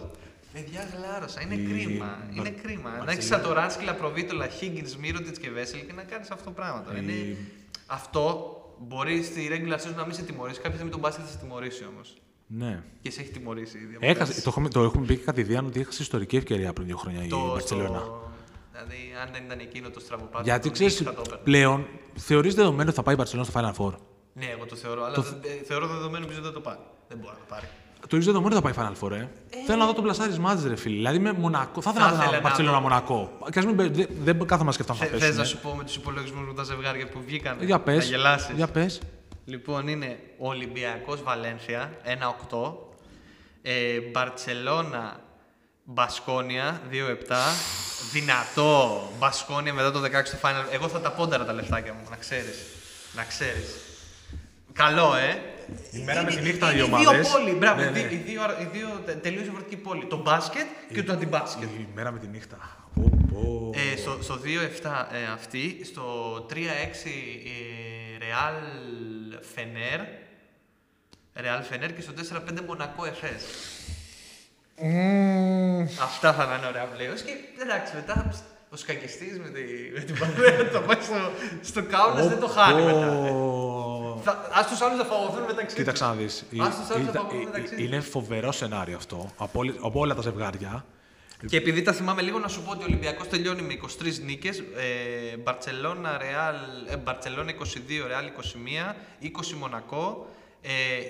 Παιδιά, 0.54 0.90
γλάρωσα. 0.98 1.42
Είναι 1.42 1.56
Η- 1.56 1.66
κρίμα. 1.68 2.18
Μπα- 2.30 2.36
Είναι 2.36 2.50
κρίμα. 2.64 2.90
Να 2.90 2.96
έχεις 2.96 3.06
Μπαρτσελόνα. 3.06 3.44
Σατοράνσκι, 3.44 3.84
Προβίτολα, 3.98 4.48
Χίγκιν, 4.48 4.86
Μύρωτιτ 5.00 5.38
και 5.38 5.50
Βέσελ 5.50 5.86
και 5.86 5.94
να 5.94 6.04
κάνεις 6.04 6.30
αυτό 6.32 6.44
το 6.44 6.52
πράγμα 6.52 6.82
τώρα. 6.84 6.98
Η- 6.98 7.02
Είναι... 7.04 7.38
Αυτό 7.86 8.56
μπορεί 8.80 9.24
στη 9.24 9.50
regular 9.54 9.80
season 9.84 9.96
να 9.96 10.06
μην 10.06 10.16
σε 10.16 10.22
τιμωρήσει. 10.22 10.58
Κάποια 10.58 10.74
στιγμή 10.74 10.92
τον 10.92 11.00
μπάσκετ 11.00 11.24
θα 11.26 11.32
σε 11.32 11.38
τιμωρήσει 11.38 11.86
όμως. 11.94 12.14
Ναι. 12.58 12.84
Και 13.02 13.12
σε 13.12 13.22
έχει 13.22 13.30
τιμωρήσει 13.32 13.78
ήδη. 13.78 13.96
από 13.96 14.06
Έχασε, 14.06 14.26
πέρσι. 14.26 14.42
το, 14.42 14.50
έχουμε, 14.50 14.70
το 14.70 14.84
έχουμε 14.84 15.06
πει 15.06 15.16
και 15.18 15.24
κατηδίαν 15.24 15.66
ότι 15.66 15.80
έχασε 15.80 16.02
ιστορική 16.02 16.36
ευκαιρία 16.36 16.74
πριν 16.74 16.88
δύο 16.88 16.98
χρόνια 16.98 17.24
η 17.24 17.28
Το- 17.28 17.48
Μπαρσελόνα. 17.52 18.00
στο- 18.00 18.32
Δηλαδή, 18.72 18.98
αν 19.26 19.30
δεν 19.34 19.44
ήταν 19.46 19.60
εκείνο 19.60 19.90
το 19.90 20.00
στραβοπάτι. 20.00 20.44
Γιατί 20.44 20.64
τον 20.64 20.72
ξέρεις, 20.72 21.00
Νίκ 21.00 21.08
θα 21.10 21.14
το 21.16 21.22
έπαιρνε. 21.26 21.44
πλέον 21.44 21.86
θεωρείς 22.16 22.56
δεδομένο 22.56 22.88
ότι 22.88 22.98
θα 22.98 23.04
πάει 23.04 23.14
η 23.14 23.18
Μπαρσελόνα 23.18 23.48
στο 23.50 23.60
Final 23.60 23.82
Four; 23.82 23.94
Ναι, 24.34 24.46
εγώ 24.46 24.66
το 24.66 24.76
θεωρώ, 24.76 25.04
αλλά 25.04 25.16
δεν- 25.22 25.40
ε, 25.60 25.64
θεωρώ 25.66 25.88
δεδομένο 25.88 26.26
ότι 26.26 26.40
δεν 26.42 26.52
το 26.54 26.60
πάρει. 26.60 26.80
Δεν 27.08 27.18
μπορεί 27.18 27.32
να 27.34 27.40
το 27.40 27.46
πάρει. 27.50 27.68
Το 28.08 28.18
ίδιο 28.18 28.32
δεδομένο 28.32 28.56
ότι 28.58 28.66
θα 28.68 28.74
πάει 28.74 28.92
Final 28.94 29.04
Four, 29.04 29.12
ε; 29.12 29.28
Θέλω 29.66 29.78
να 29.80 29.86
δω 29.86 29.94
τον 29.94 30.04
πλασάρισμα 30.04 30.56
της, 30.56 30.64
ρε 30.66 30.76
φίλε. 30.76 30.96
Δηλαδή 30.96 31.20
με 31.20 31.32
Μονακό. 31.34 31.82
Θα 31.82 31.90
ήθελα 31.90 32.06
Θα 32.06 32.12
να 32.12 32.18
δω 32.18 32.22
ήθελε 32.24 32.36
ένα 32.38 32.44
να 32.44 32.50
Μπαρσελόνα 32.50 32.76
δω. 32.78 32.82
Μονακό. 32.82 33.38
Και 33.52 33.60
ας 33.60 33.66
μην 33.66 33.76
μπε- 33.76 33.92
δεν 33.96 34.08
δεν 34.24 34.46
κάθομαι 34.46 34.66
να 34.66 34.72
σκεφτώ 34.72 34.92
αν 34.92 34.98
θα 34.98 35.06
Θες 35.06 35.20
πέσουν. 35.20 35.36
να 35.38 35.44
σου 35.44 35.58
πω 35.62 35.74
με 35.78 35.84
τους 35.84 35.96
υπολογισμούς 35.96 36.46
μου 36.48 36.54
τα 36.54 36.64
ζευγάρια 36.64 37.08
που 37.10 37.22
βγήκαν. 37.26 37.58
Για 37.62 37.80
πες. 37.80 37.98
Θα 38.04 38.10
γελάσεις. 38.10 38.56
Για 38.56 38.68
πες. 38.68 39.02
Λοιπόν, 39.52 39.88
είναι 39.88 40.20
Ολυμπιακός 40.38 41.24
Βαλένθια 41.24 41.92
1-8. 42.52 42.74
Ε, 43.62 44.00
Μπαρσελόνα 44.00 45.20
Μπασκόνια 45.84 46.82
2-7. 46.92 46.94
Δυνατό 48.12 49.02
Μπασκόνια 49.20 49.74
μετά 49.74 49.92
το 49.92 50.00
16 50.02 50.08
στο 50.26 50.38
final. 50.42 50.66
Εγώ 50.72 50.88
θα 50.88 51.00
τα 51.02 51.12
πόνταρα 51.12 51.46
τα 51.46 51.54
λεφτάκια 51.54 51.94
μου, 51.94 52.08
να 52.10 52.16
ξέρεις. 52.16 52.60
Να 53.16 53.24
ξέρεις. 53.24 53.76
Καλό, 54.74 55.16
ε. 55.16 55.40
Η 55.92 56.00
μέρα 56.04 56.24
με 56.24 56.32
Είναι- 56.32 56.42
τη 56.42 56.48
νύχτα 56.48 56.70
οι 56.72 56.74
είναι 56.76 56.84
ομάδες. 56.84 57.28
δύο 57.30 57.38
πόλοι, 57.40 57.52
μπράβο. 57.52 57.82
Ναι, 57.82 57.88
οι 57.88 57.92
ναι. 57.92 58.00
δύο- 58.00 58.10
Οι 58.12 58.16
δύο, 58.16 58.42
οι 58.62 58.66
δύο 58.72 58.88
τελείως 59.22 59.42
διαφορετικοί 59.44 59.78
πόλοι. 59.78 60.06
Το 60.06 60.18
μπάσκετ 60.18 60.66
και 60.94 61.04
το 61.04 61.12
αντιμπάσκετ. 61.14 61.70
Η 61.70 61.88
μέρα 61.96 62.12
με 62.12 62.20
τη 62.20 62.28
νύχτα. 62.28 62.58
Πω, 62.96 63.10
πω. 63.34 63.70
Ε, 63.94 63.98
στο, 63.98 64.18
στο 64.22 64.38
2-7 64.38 65.08
ε, 65.12 65.32
αυτή, 65.34 65.82
στο 65.86 66.04
3-6 66.50 67.10
ε, 67.46 68.18
Real 68.24 68.58
Φενέρ, 69.56 70.00
Ρεάλ 71.36 71.64
Φενέρ 71.64 71.94
και 71.94 72.02
στο 72.02 72.14
4-5 72.36 72.62
Μονακό 72.68 73.06
Εφές. 73.06 73.44
Αυτά 76.02 76.34
θα 76.34 76.56
είναι 76.58 76.68
ωραία 76.68 76.86
πλέον. 76.86 77.16
Και 77.16 77.62
εντάξει, 77.62 77.96
μετά 77.96 78.34
ο 78.70 78.76
σκακιστής 78.76 79.40
με, 79.40 79.50
τη, 79.50 79.62
με 79.94 80.00
την 80.00 80.20
παντρέα 80.20 80.70
το 80.70 80.80
πάει 80.82 81.02
στο, 81.02 81.14
στο 81.62 81.84
κάουνας 81.84 82.28
δεν 82.28 82.40
το 82.40 82.48
χάνει 82.48 82.82
μετά. 82.82 83.08
Θα, 84.24 84.50
ας 84.54 84.68
τους 84.68 84.82
άλλους 84.82 84.98
να 84.98 85.04
φαγωθούν 85.04 85.44
μεταξύ 85.44 85.76
Κοίταξε 85.76 86.04
τους. 86.04 86.12
να 86.12 86.18
δεις. 86.18 86.44
Ας 86.60 86.76
τους 86.80 86.90
άλλους 86.90 87.06
να 87.06 87.10
Ήταν- 87.12 87.14
φαγωθούν 87.22 87.44
μεταξύ 87.44 87.76
τους. 87.76 87.84
Είναι 87.86 88.00
φοβερό 88.00 88.52
σενάριο 88.52 88.96
αυτό. 88.98 89.32
Από, 89.38 89.60
όλη- 89.60 89.80
από 89.84 90.00
όλα 90.00 90.16
τα 90.16 90.22
ζευγάρια. 90.22 90.86
Και 91.48 91.58
επειδή 91.58 91.82
τα 91.82 91.94
θυμάμαι 91.94 92.22
λίγο, 92.22 92.40
να 92.40 92.48
σου 92.48 92.62
πω 92.62 92.72
ότι 92.72 92.82
ο 92.82 92.86
Ολυμπιακός 92.86 93.28
τελειώνει 93.28 93.62
με 93.62 93.74
23 93.74 94.20
νίκες. 94.26 94.60
Ε, 94.60 95.38
Μπαρτσελώνα, 95.38 96.18
Ρεάλ, 96.18 96.56
ε, 96.90 96.98
Μπαρτσελώνα 96.98 97.52
22, 97.52 98.08
Ρεάλ 98.08 98.26
21, 98.26 98.96
20 99.22 99.54
Μονακό, 99.60 100.30
ε, 100.62 100.70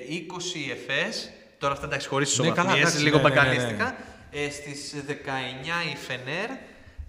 20 0.09 0.71
Εφές. 0.71 1.31
Τώρα 1.57 1.73
αυτά 1.73 1.85
εντάξει 1.85 2.07
χωρίς 2.07 2.39
Ναι, 2.39 2.49
καλά, 2.49 2.53
ισοβαθμίες, 2.53 2.87
εντάξει, 2.87 3.03
λίγο 3.03 3.17
ναι, 3.17 3.23
ναι, 3.23 3.29
ναι, 3.29 3.35
ναι. 3.35 3.45
μπακαλίστικα. 3.45 3.95
Ε, 4.31 4.49
στις 4.49 4.95
19 5.07 5.91
η 5.91 5.95
Φενέρ, 5.95 6.49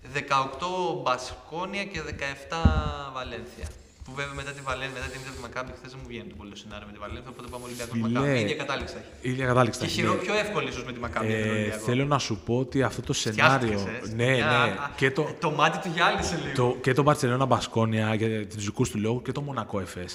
18 0.02 1.02
Μπασκόνια 1.02 1.84
και 1.84 2.00
17 2.00 3.12
Βαλένθια. 3.12 3.66
Που 4.12 4.18
βέβαια 4.20 4.34
μετά 4.42 4.52
τη 4.56 4.60
Βαλένθια, 4.68 4.96
μετά 4.98 5.08
την 5.12 5.20
ήττα 5.22 5.32
του 5.36 5.42
Μακάμπη, 5.46 5.70
χθες 5.78 5.90
δεν 5.92 5.98
μου 6.02 6.08
βγαίνει 6.12 6.28
το 6.32 6.36
πολύ 6.40 6.50
το 6.54 6.58
σενάριο 6.62 6.86
με 6.90 6.92
τη 6.96 7.00
Βαλένθια, 7.04 7.30
οπότε 7.34 7.46
πάμε 7.52 7.64
Ολυμπιακό 7.68 7.92
Φιλέ. 7.94 8.08
Μακάμπη. 8.08 8.38
Η 8.38 8.44
ίδια 8.46 8.56
κατάληξη 8.62 8.92
θα 8.96 9.00
έχει. 9.02 9.10
Η 9.26 9.30
ίδια 9.32 9.46
κατάληξη 9.52 9.78
θα 9.80 9.84
Και 9.86 9.90
έχει, 9.92 9.98
χειρό, 10.00 10.12
ναι. 10.14 10.22
πιο 10.26 10.34
εύκολη 10.44 10.68
ίσως 10.72 10.84
με 10.88 10.92
τη 10.96 11.00
Μακάμπη. 11.06 11.26
από 11.32 11.36
τον 11.42 11.46
Ε, 11.48 11.50
Ολυμπιακό. 11.56 11.84
θέλω 11.88 12.04
να 12.14 12.18
σου 12.26 12.34
πω 12.46 12.54
ότι 12.64 12.78
αυτό 12.90 13.00
το 13.08 13.12
σενάριο. 13.22 13.78
Φτιάχτηκες, 13.78 14.10
ε. 14.10 14.14
Ναι, 14.20 14.30
Μια- 14.40 14.46
ναι. 14.46 14.70
α, 14.84 14.90
Και 15.00 15.08
το, 15.16 15.22
Το 15.44 15.50
μάτι 15.60 15.76
του 15.82 15.90
γυάλισε 15.94 16.36
λίγο. 16.42 16.54
το, 16.60 16.66
και 16.84 16.92
το 16.98 17.02
Barcelona 17.10 17.46
Μπασκόνια 17.48 18.14
για 18.14 18.28
τους 18.46 18.64
δικούς 18.64 18.90
του 18.90 18.98
λόγου 19.06 19.22
και 19.26 19.32
το 19.32 19.40
Μονακό 19.48 19.80
Εφές. 19.80 20.12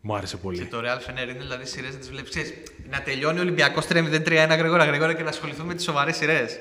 Μου 0.00 0.16
άρεσε 0.16 0.36
Και 0.36 0.42
πολύ. 0.42 0.64
το 0.66 0.78
Real 0.84 1.00
Fener 1.10 1.22
είναι 1.30 1.38
δηλαδή 1.46 1.66
σειρές 1.66 1.92
να 1.92 1.98
τις 1.98 2.08
βλέπεις. 2.10 2.34
Να 2.90 3.02
τελειώνει 3.02 3.38
ο 3.38 3.42
Ολυμπιακός 3.42 3.86
3-0-3-1 3.86 4.56
γρήγορα 4.56 4.84
γρήγορα 4.84 5.12
και 5.14 5.22
να 5.22 5.28
ασχοληθούμε 5.28 5.66
με 5.66 5.74
τις 5.74 5.84
σοβαρές 5.84 6.16
σειρές. 6.16 6.58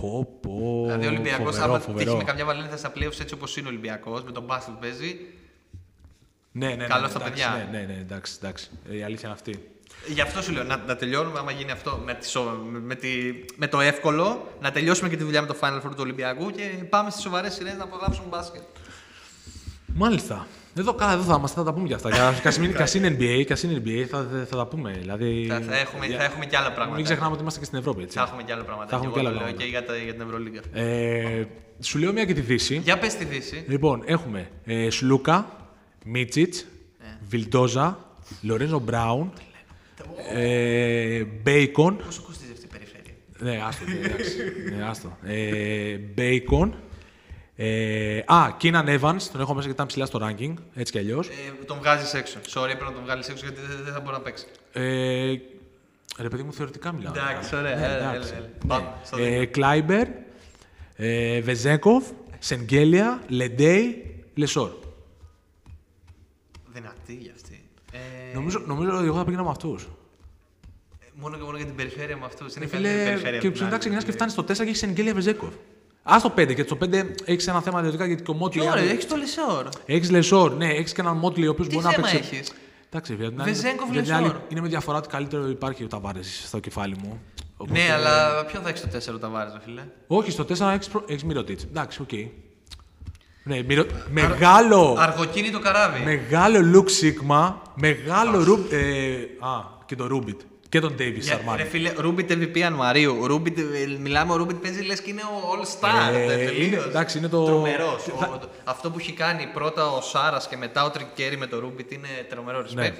Πω, 0.00 0.38
πω. 0.40 0.82
Δηλαδή 0.84 1.06
ο 1.06 1.08
Ολυμπιακός, 1.08 1.54
φοβερό, 1.54 1.64
άμα 1.64 1.78
τύχει 1.78 1.90
φοβερό. 1.90 2.16
με 2.16 2.24
καμιά 2.24 2.44
βαλένθια 2.44 2.76
στα 2.76 2.92
playoffs 2.96 3.20
έτσι 3.20 3.34
όπως 3.34 3.56
είναι 3.56 3.66
ο 3.66 3.70
Ολυμπιακός, 3.70 4.22
με 4.24 4.32
τον 4.32 4.42
μπάσκετ 4.42 4.74
που 4.74 4.80
παίζει, 4.80 5.16
Ναι, 6.58 6.66
ναι, 6.68 6.74
ναι, 6.74 6.84
Καλό 6.86 7.02
ναι, 7.02 7.08
στα 7.08 7.18
εντάξει, 7.24 7.42
παιδιά. 7.42 7.68
Ναι, 7.70 7.78
ναι, 7.78 7.84
ναι, 7.84 7.98
εντάξει, 8.00 8.34
εντάξει. 8.42 8.70
Ε, 8.90 8.96
Η 8.96 9.02
αλήθεια 9.02 9.28
είναι 9.28 9.38
αυτή. 9.40 9.68
Γι' 10.06 10.20
αυτό 10.20 10.42
σου 10.42 10.52
λέω 10.52 10.64
να, 10.64 10.76
να 10.86 10.96
τελειώνουμε, 10.96 11.38
άμα 11.38 11.50
γίνει 11.52 11.70
αυτό 11.70 12.00
με, 12.04 12.14
τη, 12.14 12.26
σο- 12.28 12.60
με, 12.82 12.94
τη, 12.94 13.08
με 13.56 13.66
το 13.66 13.80
εύκολο, 13.80 14.48
να 14.60 14.70
τελειώσουμε 14.70 15.08
και 15.08 15.16
τη 15.16 15.24
δουλειά 15.24 15.40
με 15.40 15.46
το 15.46 15.56
Final 15.60 15.76
Four 15.76 15.90
του 15.90 15.96
Ολυμπιακού 15.98 16.50
και 16.50 16.62
πάμε 16.90 17.10
στις 17.10 17.22
σοβαρές 17.22 17.54
σειρές 17.54 17.76
να 17.76 17.84
απολαύσουμε 17.84 18.26
μπάσκετ. 18.30 18.62
Μάλιστα. 19.94 20.46
Εδώ, 20.78 20.94
καλά, 20.94 21.12
εδώ 21.12 21.22
θα 21.22 21.34
είμαστε, 21.38 21.58
θα 21.58 21.64
τα 21.64 21.72
πούμε 21.72 21.86
για 21.86 21.96
αυτά. 21.96 22.10
Για- 22.10 22.32
Κι 22.42 22.48
ας 22.48 22.58
μην- 22.58 22.74
κι 22.76 22.82
ας 22.82 22.94
είναι 22.94 23.08
NBA, 23.18 23.44
κι 23.46 23.52
ας 23.52 23.62
είναι 23.62 23.82
NBA, 23.84 24.04
θα, 24.10 24.26
θα 24.48 24.56
τα 24.56 24.66
πούμε. 24.66 24.90
Δηλαδή, 25.00 25.46
Θα, 25.48 25.60
θα, 25.60 25.76
έχουμε, 25.78 26.06
για- 26.06 26.18
θα 26.18 26.24
έχουμε 26.24 26.44
και 26.46 26.56
άλλα 26.56 26.72
πράγματα. 26.72 26.96
Μην 26.96 27.04
ξεχνάμε 27.04 27.30
ότι 27.32 27.40
είμαστε 27.40 27.58
και 27.58 27.64
στην 27.64 27.78
Ευρώπη, 27.78 28.02
έτσι. 28.02 28.18
Θα 28.18 28.22
έχουμε 28.24 28.42
και 28.42 28.52
άλλα 28.52 28.64
πράγματα. 28.64 28.88
Θα 28.90 28.96
έχουμε 28.96 29.12
και 29.12 29.20
και 29.20 29.26
εγώ 29.26 29.28
άλλα 29.28 29.38
το 29.38 29.44
λέω 29.44 29.54
πράγματα. 29.54 29.62
και 29.64 29.70
για, 29.70 29.84
τα, 29.84 29.96
για 30.04 30.12
την 30.12 30.22
Ευρωλίγκα. 30.22 30.60
Ε, 30.72 31.44
σου 31.80 31.98
λέω 31.98 32.12
μια 32.12 32.24
και 32.24 32.34
τη 32.34 32.40
Δύση. 32.40 32.76
Για 32.76 32.98
πες 32.98 33.14
τη 33.14 33.24
Δύση. 33.24 33.64
Λοιπόν, 33.68 34.02
έχουμε 34.06 34.48
ε, 34.64 34.90
Σλούκα, 34.90 35.46
Μίτσιτς, 36.06 36.66
Ναι. 37.00 37.18
Βιλντόζα, 37.28 37.98
Λορένζο 38.42 38.78
Μπράουν, 38.78 39.32
ε, 40.34 41.24
Μπέικον. 41.42 41.96
Πόσο 42.04 42.22
κοστίζει 42.26 42.52
αυτή 42.52 42.64
η 42.64 42.68
περιφέρεια; 42.68 43.12
Ναι, 43.38 43.62
άστο, 43.66 43.84
ναι, 43.84 44.06
εντάξει. 44.06 44.36
ναι, 44.76 44.84
άστο. 44.84 45.16
Ε, 45.24 45.96
Μπέικον. 46.14 46.74
Ε, 47.58 48.18
α, 48.26 48.54
Κίναν 48.56 48.86
Evans, 48.88 49.22
τον 49.32 49.40
έχω 49.40 49.54
μέσα 49.54 49.66
γιατί 49.66 49.70
ήταν 49.70 49.86
ψηλά 49.86 50.06
στο 50.06 50.18
ranking, 50.22 50.54
έτσι 50.74 50.92
κι 50.92 50.98
αλλιώς. 50.98 51.28
Ε, 51.28 51.64
τον 51.66 51.78
βγάζεις 51.78 52.14
έξω. 52.14 52.38
Sorry, 52.48 52.64
πρέπει 52.64 52.84
να 52.84 52.92
τον 52.92 53.02
βγάλεις 53.02 53.28
έξω 53.28 53.44
γιατί 53.46 53.60
δεν, 53.68 53.84
δεν 53.84 53.92
θα 53.92 54.00
μπορεί 54.00 54.16
να 54.16 54.20
παίξει. 54.22 54.44
Ε, 54.72 55.34
ρε 56.18 56.28
παιδί 56.28 56.42
μου, 56.42 56.52
θεωρητικά 56.52 56.92
μιλάω. 56.92 57.12
Εντάξει, 57.16 57.56
ωραία. 57.56 57.76
Ναι, 57.76 57.84
έλα, 57.84 57.94
έλα, 57.96 58.12
εντάξει. 58.14 58.32
έλα. 58.36 58.48
Πάμε, 58.66 58.86
στο 59.04 59.16
Ε, 59.22 59.38
δικό. 59.38 59.50
Κλάιμπερ, 59.50 60.06
ε, 60.96 61.40
Βεζένκοφ, 61.40 62.04
Σενγκέλια, 62.38 63.22
Λεντέι, 63.28 64.14
Λεσόρ. 64.34 64.70
Δυνατή 66.76 67.14
για 67.14 67.32
αυτή. 67.34 67.68
Ε, 67.92 68.34
Νομίζω, 68.34 68.62
νομίζω 68.66 68.96
ότι 68.96 69.06
εγώ 69.06 69.16
θα 69.16 69.24
πήγαινα 69.24 69.42
με 69.42 69.50
αυτούς. 69.50 69.88
μόνο 71.14 71.36
και 71.36 71.42
μόνο 71.42 71.56
για 71.56 71.66
την 71.66 71.74
περιφέρεια 71.74 72.16
με 72.16 72.24
αυτούς. 72.24 72.54
Είναι 72.54 72.66
Φίλε, 72.66 72.80
καλύτερη 72.88 73.04
περιφέρεια. 73.08 73.38
και 73.40 73.46
από 73.46 73.54
την 73.56 73.64
μετά 73.64 73.66
άλλη. 73.74 73.78
ξεκινάς 73.78 74.04
και 74.04 74.12
φτάνεις 74.12 74.32
στο 74.32 74.42
4 74.42 74.56
και 74.56 74.62
έχεις 74.62 74.78
Σενγκέλια 74.78 75.14
Βεζένκοφ. 75.14 75.54
Α 76.02 76.16
το 76.22 76.32
5 76.36 76.54
και 76.54 76.62
στο 76.62 76.76
5 76.76 77.14
έχεις 77.24 77.46
ένα 77.46 77.60
θέμα 77.62 77.78
ιδιωτικά 77.78 78.06
γιατί 78.06 78.22
και 78.22 78.30
ο 78.30 78.34
Μότλι. 78.34 78.60
Ποιο 78.60 78.74
ρε, 78.74 78.80
έχεις 78.80 79.06
το 79.06 79.16
Λεσόρ. 79.16 79.68
Έχεις 79.86 80.10
Λεσόρ, 80.10 80.52
ναι, 80.56 80.66
έχεις 80.72 80.92
και 80.92 81.00
έναν 81.00 81.16
Μότλι 81.16 81.46
ο 81.46 81.50
οποίος 81.50 81.68
Τι 81.68 81.74
μπορεί 81.74 81.86
να 81.86 81.92
θέμα 81.92 82.08
παίξει. 82.10 82.34
έχεις; 82.36 82.52
Εντάξει, 82.86 83.14
για 83.14 83.28
την 83.30 83.40
άλλη- 83.40 83.50
Βεζένκοφ, 83.50 83.90
για 83.90 84.02
την 84.02 84.12
άλλη 84.14 84.26
Λεσόρ. 84.26 84.40
είναι 84.48 84.60
με 84.60 84.68
διαφορά 84.68 84.98
ότι 84.98 85.08
καλύτερο 85.08 85.48
υπάρχει 85.48 85.84
ο 85.84 85.86
Ταβάρες 85.86 86.42
στο 86.46 86.58
κεφάλι 86.58 86.96
μου. 87.02 87.20
Οπότε- 87.56 87.78
Ναι, 87.78 87.92
αλλά 87.92 88.44
ποιον 88.44 88.62
θα 88.62 88.68
έχεις 88.68 88.80
το 88.80 88.88
4 88.88 89.18
Ταβάρες, 89.18 89.50
φίλε; 89.64 89.82
Όχι, 90.06 90.30
στο 90.30 90.44
4 90.44 90.72
έχεις 90.72 90.88
προ... 90.88 91.04
έχεις 91.08 91.24
Μίροτιτς. 91.24 91.62
Εντάξει, 91.64 92.02
οκ. 92.02 92.10
Ναι, 93.48 93.62
Μίρο... 93.62 93.84
μεγάλο, 94.10 94.96
Αργοκίνητο 94.98 95.58
καράβι. 95.58 96.02
μεγάλο 96.04 96.60
Λουκ 96.60 96.88
Σίκμα, 96.88 97.62
μεγάλο 97.74 98.44
Ρουμπ... 98.44 98.72
Ε, 98.72 99.14
α, 99.46 99.50
και 99.86 99.94
τον 99.96 100.06
Ρούμπιτ. 100.06 100.40
Και 100.68 100.80
τον 100.80 100.94
Ντέιβις 100.94 101.26
Για- 101.26 101.34
Αρμάνι. 101.36 101.62
Ρε 101.62 101.68
φίλε, 101.68 101.92
Ρούμπιτ 101.96 102.32
MVP 102.32 102.56
Ιανουαρίου. 102.58 103.26
Ρούμπιτ, 103.26 103.58
ε, 103.58 103.62
μιλάμε, 104.00 104.32
ο 104.32 104.36
Ρούμπιτ 104.36 104.56
παίζει 104.56 104.82
λες 104.82 105.00
και 105.00 105.10
είναι 105.10 105.20
ο 105.22 105.52
All 105.52 105.64
Star. 105.64 106.14
Ε, 106.14 106.26
τελείως. 106.26 106.66
είναι- 106.66 106.76
εντάξει, 106.88 107.18
είναι 107.18 107.28
το- 107.28 107.44
Τρομερός. 107.44 108.02
Θα- 108.18 108.30
Ο- 108.34 108.38
το- 108.38 108.48
Αυτό 108.64 108.90
που 108.90 108.98
έχει 108.98 109.12
κάνει 109.12 109.46
πρώτα 109.54 109.90
ο 109.90 110.00
Σάρας 110.00 110.48
και 110.48 110.56
μετά 110.56 110.84
ο 110.84 110.90
Τρινκέρι 110.90 111.36
με 111.36 111.46
το 111.46 111.58
Ρούμπιτ 111.58 111.92
είναι 111.92 112.08
τρομερό 112.28 112.64
Ναι. 112.74 112.88
respect. 112.88 112.94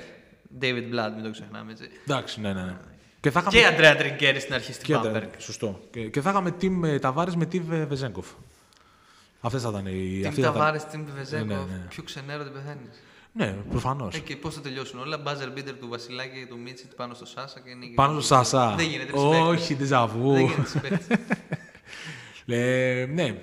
David 0.62 0.64
Blood, 0.94 1.12
μην 1.14 1.22
το 1.24 1.30
ξεχνάμε 1.30 1.72
έτσι. 1.72 1.84
Εντάξει, 2.08 2.40
ναι, 2.40 2.52
ναι, 2.52 2.60
ναι. 2.62 2.76
Και 3.20 3.30
θα 3.30 3.44
Και 3.48 3.58
είχαμε... 3.58 3.74
Αντρέα 3.74 3.96
Τρικέρι 3.96 4.40
στην 4.40 4.54
αρχή 4.54 4.72
στην 4.72 4.84
και 4.86 4.94
Bamberg. 4.96 5.02
τα- 5.12 5.28
Σωστό. 5.38 5.80
Και, 5.90 6.00
και 6.00 6.20
θα 6.20 6.30
είχαμε 6.30 6.54
team 6.60 7.00
Ταβάρε 7.00 7.30
με 7.36 7.48
team 7.52 7.60
ε, 7.72 7.84
Βεζέγκοφ. 7.84 8.26
Αυτές 9.46 9.62
θα 9.62 9.68
ήταν 9.68 9.86
οι... 9.86 10.18
Τι 10.20 10.26
αυτοί 10.26 10.40
θα 10.40 10.46
τα 10.46 10.52
ήταν- 10.52 10.62
βάρε 10.66 10.78
στην 10.78 11.04
Βεζέκο, 11.16 11.44
Ναι, 11.44 11.54
ναι, 11.54 11.60
ναι. 11.60 11.86
πιο 11.88 12.02
ξενέρο 12.02 12.42
δεν 12.42 12.52
πεθαίνεις. 12.52 13.02
Ναι, 13.32 13.56
προφανώς. 13.70 14.14
Ε, 14.14 14.18
και 14.18 14.36
πώς 14.36 14.54
θα 14.54 14.60
τελειώσουν 14.60 15.00
όλα. 15.00 15.22
Buzzer 15.22 15.58
beater 15.58 15.74
του 15.80 15.88
Βασιλάκη 15.88 16.38
και 16.38 16.46
του 16.46 16.58
Μίτσιτ 16.58 16.92
πάνω 16.96 17.14
στο 17.14 17.26
Σάσα 17.26 17.60
και 17.60 17.74
νίκη. 17.74 17.94
Πάνω 17.94 18.20
στο 18.20 18.34
Σασά. 18.34 18.74
Δεν 18.76 18.86
γίνεται. 18.86 19.12
respect. 19.14 19.46
Όχι, 19.46 19.76
ντεζαβού. 19.76 20.32
Δεν 20.32 20.40
γίνεται. 20.44 21.00
respect. 21.10 21.16
Ε, 22.48 23.06
ναι. 23.14 23.34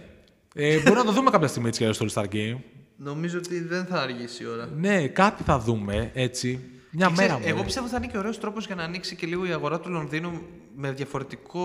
Ε, 0.56 0.80
μπορεί 0.82 0.96
να 0.96 1.04
το 1.06 1.12
δούμε 1.12 1.30
κάποια 1.30 1.48
στιγμή 1.48 1.68
έτσι 1.68 1.80
κι 1.80 1.86
αλλιώς 1.86 2.12
στο 2.12 2.22
All 2.22 2.24
Star 2.24 2.34
Game. 2.36 2.58
Νομίζω 2.98 3.38
ότι 3.38 3.60
δεν 3.64 3.86
θα 3.86 4.02
αργήσει 4.02 4.44
η 4.44 4.46
ώρα. 4.48 4.70
Ναι, 4.76 5.08
κάτι 5.08 5.44
θα 5.44 5.60
δούμε 5.60 6.12
έτσι. 6.14 6.60
Μια 6.92 7.08
Και 7.08 7.14
μέρα 7.16 7.28
ξέρεις, 7.28 7.44
μόνο. 7.44 7.56
Εγώ 7.56 7.64
πιστεύω 7.64 7.86
ότι 7.86 7.96
θα 7.96 8.02
είναι 8.04 8.12
και 8.12 8.18
ωραίος 8.18 8.40
τρόπος 8.40 8.66
για 8.66 8.76
να 8.76 8.84
ανοίξει 8.84 9.16
και 9.16 9.26
λίγο 9.28 9.46
η 9.46 9.52
αγορά 9.52 9.80
του 9.80 9.90
Λονδίνου 9.90 10.42
με 10.76 10.92
διαφορετικό. 10.92 11.64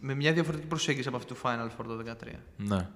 Με 0.00 0.14
μια 0.14 0.32
διαφορετική 0.32 0.68
προσέγγιση 0.68 1.08
από 1.08 1.16
αυτή 1.16 1.34
του 1.34 1.40
Final 1.42 1.66
Four 1.66 1.84
το 1.86 2.14
2013. 2.32 2.32
Ναι. 2.56 2.88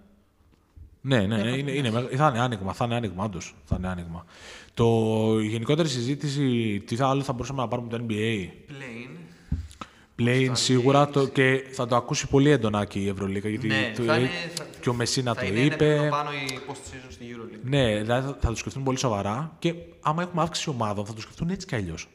Ναι, 1.05 1.21
ναι, 1.27 1.37
ναι 1.37 1.51
είναι, 1.57 1.71
είναι, 1.71 1.91
μεγα- 1.91 2.09
θα 2.17 2.29
είναι 2.29 2.41
άνοιγμα, 2.41 2.73
θα 2.73 2.85
είναι 2.85 2.95
άνοιγμα, 2.95 3.25
όντως. 3.25 3.55
Θα 3.65 3.77
είναι 3.79 3.89
άνοιγμα. 3.89 4.25
Το, 4.75 4.87
η 5.43 5.47
γενικότερη 5.47 5.89
συζήτηση, 5.89 6.79
τι 6.87 6.97
θα, 6.97 7.09
άλλο 7.09 7.23
θα 7.23 7.33
μπορούσαμε 7.33 7.61
να 7.63 7.69
πάρουμε 7.69 7.89
το 7.89 8.05
NBA. 8.09 8.47
Plain. 8.69 9.11
Play 10.19 10.49
σίγουρα 10.53 11.09
το, 11.09 11.27
και 11.29 11.65
θα 11.73 11.87
το 11.87 11.97
ακούσει 11.97 12.29
πολύ 12.29 12.51
έντονα 12.51 12.85
και 12.85 12.99
η 12.99 13.09
Ευρωλίκα, 13.09 13.49
γιατί 13.49 13.67
Ναι, 13.67 13.93
το, 13.97 14.03
θα 14.03 14.17
είναι- 14.19 14.29
θα- 14.55 14.65
και 14.81 14.89
ο 14.89 14.95
Μεσίνα 14.95 15.35
θα 15.35 15.41
το 15.41 15.47
είναι 15.47 15.57
ένα 15.61 15.75
είπε. 15.75 15.85
επίπεδο 15.85 16.09
πάνω 16.11 16.31
η 16.33 16.59
post 16.69 16.73
season 16.73 17.07
στη 17.09 17.25
EuroLeague. 17.31 17.59
Ναι, 17.63 18.01
δηλαδή 18.01 18.27
θα, 18.29 18.37
θα 18.41 18.49
το 18.49 18.55
σκεφτούν 18.57 18.83
πολύ 18.83 18.99
σοβαρά 18.99 19.57
και 19.59 19.75
άμα 20.01 20.23
έχουμε 20.23 20.43
αύξηση 20.43 20.69
ομάδων 20.69 21.07
θα 21.07 21.13
το 21.15 21.21
σκεφτούν 21.21 21.51
έτσι 21.51 21.67
κι 21.67 21.75
αλλιώς. 21.75 22.09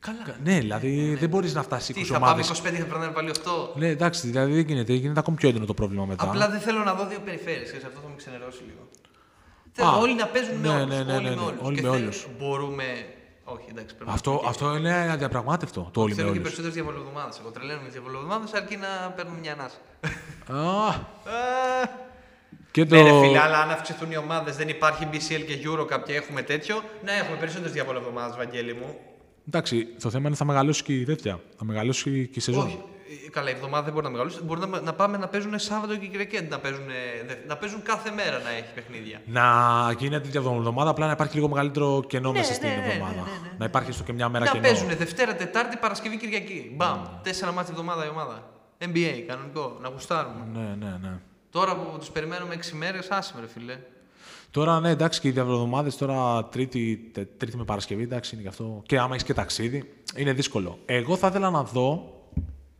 Καλά. 0.00 0.36
Ναι, 0.44 0.58
δηλαδή 0.58 1.14
δεν 1.20 1.28
μπορείς 1.28 1.54
να 1.54 1.62
φτάσεις 1.62 1.90
20 1.96 1.98
Τι, 1.98 2.04
θα 2.04 2.18
πάμε 2.18 2.26
ομάδε. 2.32 2.42
25 2.42 2.72
και 2.72 2.78
θα 2.78 2.84
περνάμε 2.84 3.12
πάλι 3.12 3.30
8. 3.44 3.74
Ναι, 3.74 3.88
εντάξει, 3.88 4.26
δηλαδή 4.26 4.52
δεν 4.54 4.64
γίνεται. 4.66 4.92
Γίνεται 4.92 5.20
ακόμη 5.20 5.36
πιο 5.36 5.48
έντονο 5.48 5.64
το 5.64 5.74
πρόβλημα 5.74 6.04
μετά. 6.04 6.24
Απλά 6.24 6.48
δεν 6.48 6.60
θέλω 6.60 6.78
να 6.84 6.94
δω 6.94 7.06
δύο 7.06 7.18
περιφέρειες, 7.24 7.62
ξέρεις, 7.64 7.84
αυτό 7.84 8.00
θα 8.00 8.08
με 8.08 8.14
ξενερώσει 8.16 8.62
λίγο. 8.66 8.88
Θέλω 9.72 9.98
όλοι 10.00 10.14
να 10.14 10.26
παίζουν 10.26 10.54
με 10.56 10.68
ναι, 10.68 10.74
όλους. 10.74 10.88
ναι, 10.96 11.02
ναι, 11.04 11.12
όλοι 11.12 11.22
ναι, 11.22 11.28
με 11.28 11.34
ναι, 11.34 11.40
όλους. 11.42 11.60
όλοι 11.62 11.74
Και 11.76 11.82
με 11.82 11.88
θέλω- 11.88 12.02
όλους. 12.02 12.26
Μπορούμε... 12.38 12.84
Όχι, 13.44 13.64
εντάξει, 13.70 13.94
πρέπει 13.94 14.10
αυτό, 14.14 14.40
να 14.44 14.48
αυτό 14.48 14.76
είναι 14.76 15.10
αδιαπραγμάτευτο 15.12 15.88
το 15.92 16.00
όλοι 16.00 16.10
με 16.10 16.14
Θέλω 16.16 16.26
και 16.32 16.38
όλους. 16.38 16.42
περισσότερες 16.42 16.74
διαβολοβδομάδες. 16.74 17.38
Εγώ 17.38 17.50
τρελαίνω 17.50 17.78
με 17.78 17.84
τις 17.84 17.92
διαβολοβδομάδες 17.92 18.52
αρκεί 18.52 18.76
να 18.76 19.10
παίρνουν 19.16 19.38
μια 19.38 19.52
ανάσα. 19.52 19.78
Και 22.70 22.84
το... 22.84 22.94
Ναι, 22.94 23.02
ρε 23.02 23.20
φίλε, 23.20 23.38
αλλά 23.40 23.58
αν 23.58 23.70
αυξηθούν 23.70 24.10
οι 24.10 24.16
ομάδες, 24.16 24.56
δεν 24.56 24.68
υπάρχει 24.68 25.08
BCL 25.12 25.42
και 25.46 25.58
Eurocup 25.68 26.02
και 26.04 26.14
έχουμε 26.14 26.42
τέτοιο, 26.42 26.82
να 27.04 27.12
έχουμε 27.12 27.36
περισσότερες 27.36 27.72
διαβολοβδομάδες, 27.72 28.36
Βαγγέλη 28.36 28.74
μου. 28.74 28.98
Εντάξει, 29.52 29.86
το 30.02 30.10
θέμα 30.10 30.26
είναι 30.28 30.36
θα 30.36 30.44
μεγαλώσει 30.44 30.82
και 30.82 30.92
η 30.92 31.04
τέτοια. 31.04 31.40
Θα 31.58 31.64
μεγαλώσει 31.64 32.26
και 32.32 32.38
η 32.38 32.42
σεζόν. 32.42 32.66
Όχι. 32.66 32.78
Ε, 33.26 33.30
Καλά, 33.30 33.50
η 33.50 33.52
εβδομάδα 33.52 33.82
δεν 33.84 33.92
μπορεί 33.92 34.04
να 34.04 34.10
μεγαλώσει. 34.10 34.42
Μπορεί 34.42 34.60
να, 34.68 34.80
να 34.80 34.92
πάμε 34.92 35.16
να 35.16 35.28
παίζουν 35.28 35.58
Σάββατο 35.58 35.96
και 35.96 36.06
Κυριακή 36.06 36.36
αντί 36.36 36.48
να 36.48 36.58
παίζουν, 36.58 36.88
ε, 36.88 37.26
δε- 37.26 37.34
να 37.48 37.56
παίζουν 37.56 37.82
κάθε 37.82 38.10
μέρα 38.10 38.38
να 38.38 38.50
έχει 38.50 38.72
παιχνίδια. 38.74 39.20
Να 39.26 39.44
γίνεται 39.98 40.20
τέτοια 40.28 40.40
εβδομάδα, 40.40 40.90
απλά 40.90 41.06
να 41.06 41.12
υπάρχει 41.12 41.34
λίγο 41.34 41.48
μεγαλύτερο 41.48 42.04
κενό 42.06 42.32
Ναι, 42.32 42.38
μέσα 42.38 42.52
στην 42.54 42.68
ναι, 42.68 42.74
ναι, 42.74 42.80
ναι, 42.80 42.86
εβδομάδα. 42.92 43.14
ναι, 43.14 43.20
ναι, 43.20 43.48
ναι. 43.48 43.54
Να 43.58 43.64
υπάρχει 43.64 43.92
στο 43.92 44.02
και 44.02 44.12
μια 44.12 44.28
μέρα 44.28 44.44
να 44.44 44.50
κενό. 44.50 44.62
παίζουν 44.62 44.88
Δευτέρα, 44.96 45.34
Τετάρτη, 45.36 45.76
Παρασκευή, 45.76 46.16
Κυριακή. 46.16 46.72
Μπαμ. 46.76 46.98
Τέσσερα 47.22 47.52
μάτια 47.52 47.70
εβδομάδα 47.72 48.04
η 48.06 48.08
ομάδα. 48.08 48.50
NBA, 48.78 49.24
κανονικό. 49.26 49.78
Να 49.82 49.88
γουστάρουμε. 49.88 50.46
Ναι, 50.52 50.74
ναι, 50.86 50.96
ναι. 51.02 51.18
Τώρα 51.50 51.76
που 51.76 51.98
του 52.04 52.12
περιμένουμε 52.12 52.54
6 52.54 52.72
μέρες, 52.76 53.08
άσε 53.10 53.32
με, 53.34 53.40
ρε 53.40 53.46
φίλε. 53.46 53.76
Τώρα, 54.50 54.80
ναι, 54.80 54.90
εντάξει, 54.90 55.20
και 55.20 55.28
οι 55.28 55.30
διαβροδομάδε 55.30 55.90
τώρα 55.98 56.44
τρίτη, 56.44 57.10
τε- 57.12 57.28
τρίτη 57.36 57.56
με 57.56 57.64
Παρασκευή, 57.64 58.02
εντάξει, 58.02 58.30
είναι 58.34 58.42
γι' 58.42 58.48
αυτό. 58.48 58.82
Και 58.86 58.98
άμα 58.98 59.10
έχεις 59.14 59.24
και 59.26 59.34
ταξίδι, 59.34 59.94
είναι 60.16 60.32
δύσκολο. 60.32 60.78
Εγώ 60.86 61.16
θα 61.16 61.26
ήθελα 61.26 61.50
να 61.50 61.62
δω, 61.62 62.12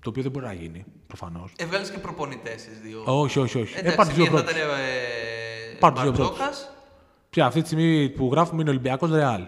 το 0.02 0.08
οποίο 0.08 0.22
δεν 0.22 0.30
μπορεί 0.30 0.44
να 0.46 0.52
γίνει, 0.52 0.84
προφανώς. 1.06 1.52
Έβγαλε 1.56 1.84
και 1.88 1.98
προπονητές 1.98 2.60
στι 2.60 2.70
δύο. 2.88 3.02
Όχι, 3.04 3.38
όχι, 3.38 3.60
όχι. 3.60 3.76
Ε, 3.76 3.78
Εντάξει, 3.78 3.96
πάρ' 3.96 4.06
τους 4.06 4.14
δύο 4.16 4.24
μία 4.24 4.32
θα 4.38 4.44
πρώτους. 4.44 4.60
ήταν 4.62 4.70
ε, 4.78 5.76
Πάρ' 5.78 5.92
τους 5.92 6.02
δύο 6.02 6.10
Μπαρτζόκας. 6.12 6.70
Πια 7.30 7.46
αυτή 7.46 7.60
τη 7.60 7.66
στιγμή 7.66 8.08
που 8.08 8.28
γράφουμε 8.32 8.60
είναι 8.60 8.70
Ολυμπιακός 8.70 9.10
Ρεάλ. 9.10 9.40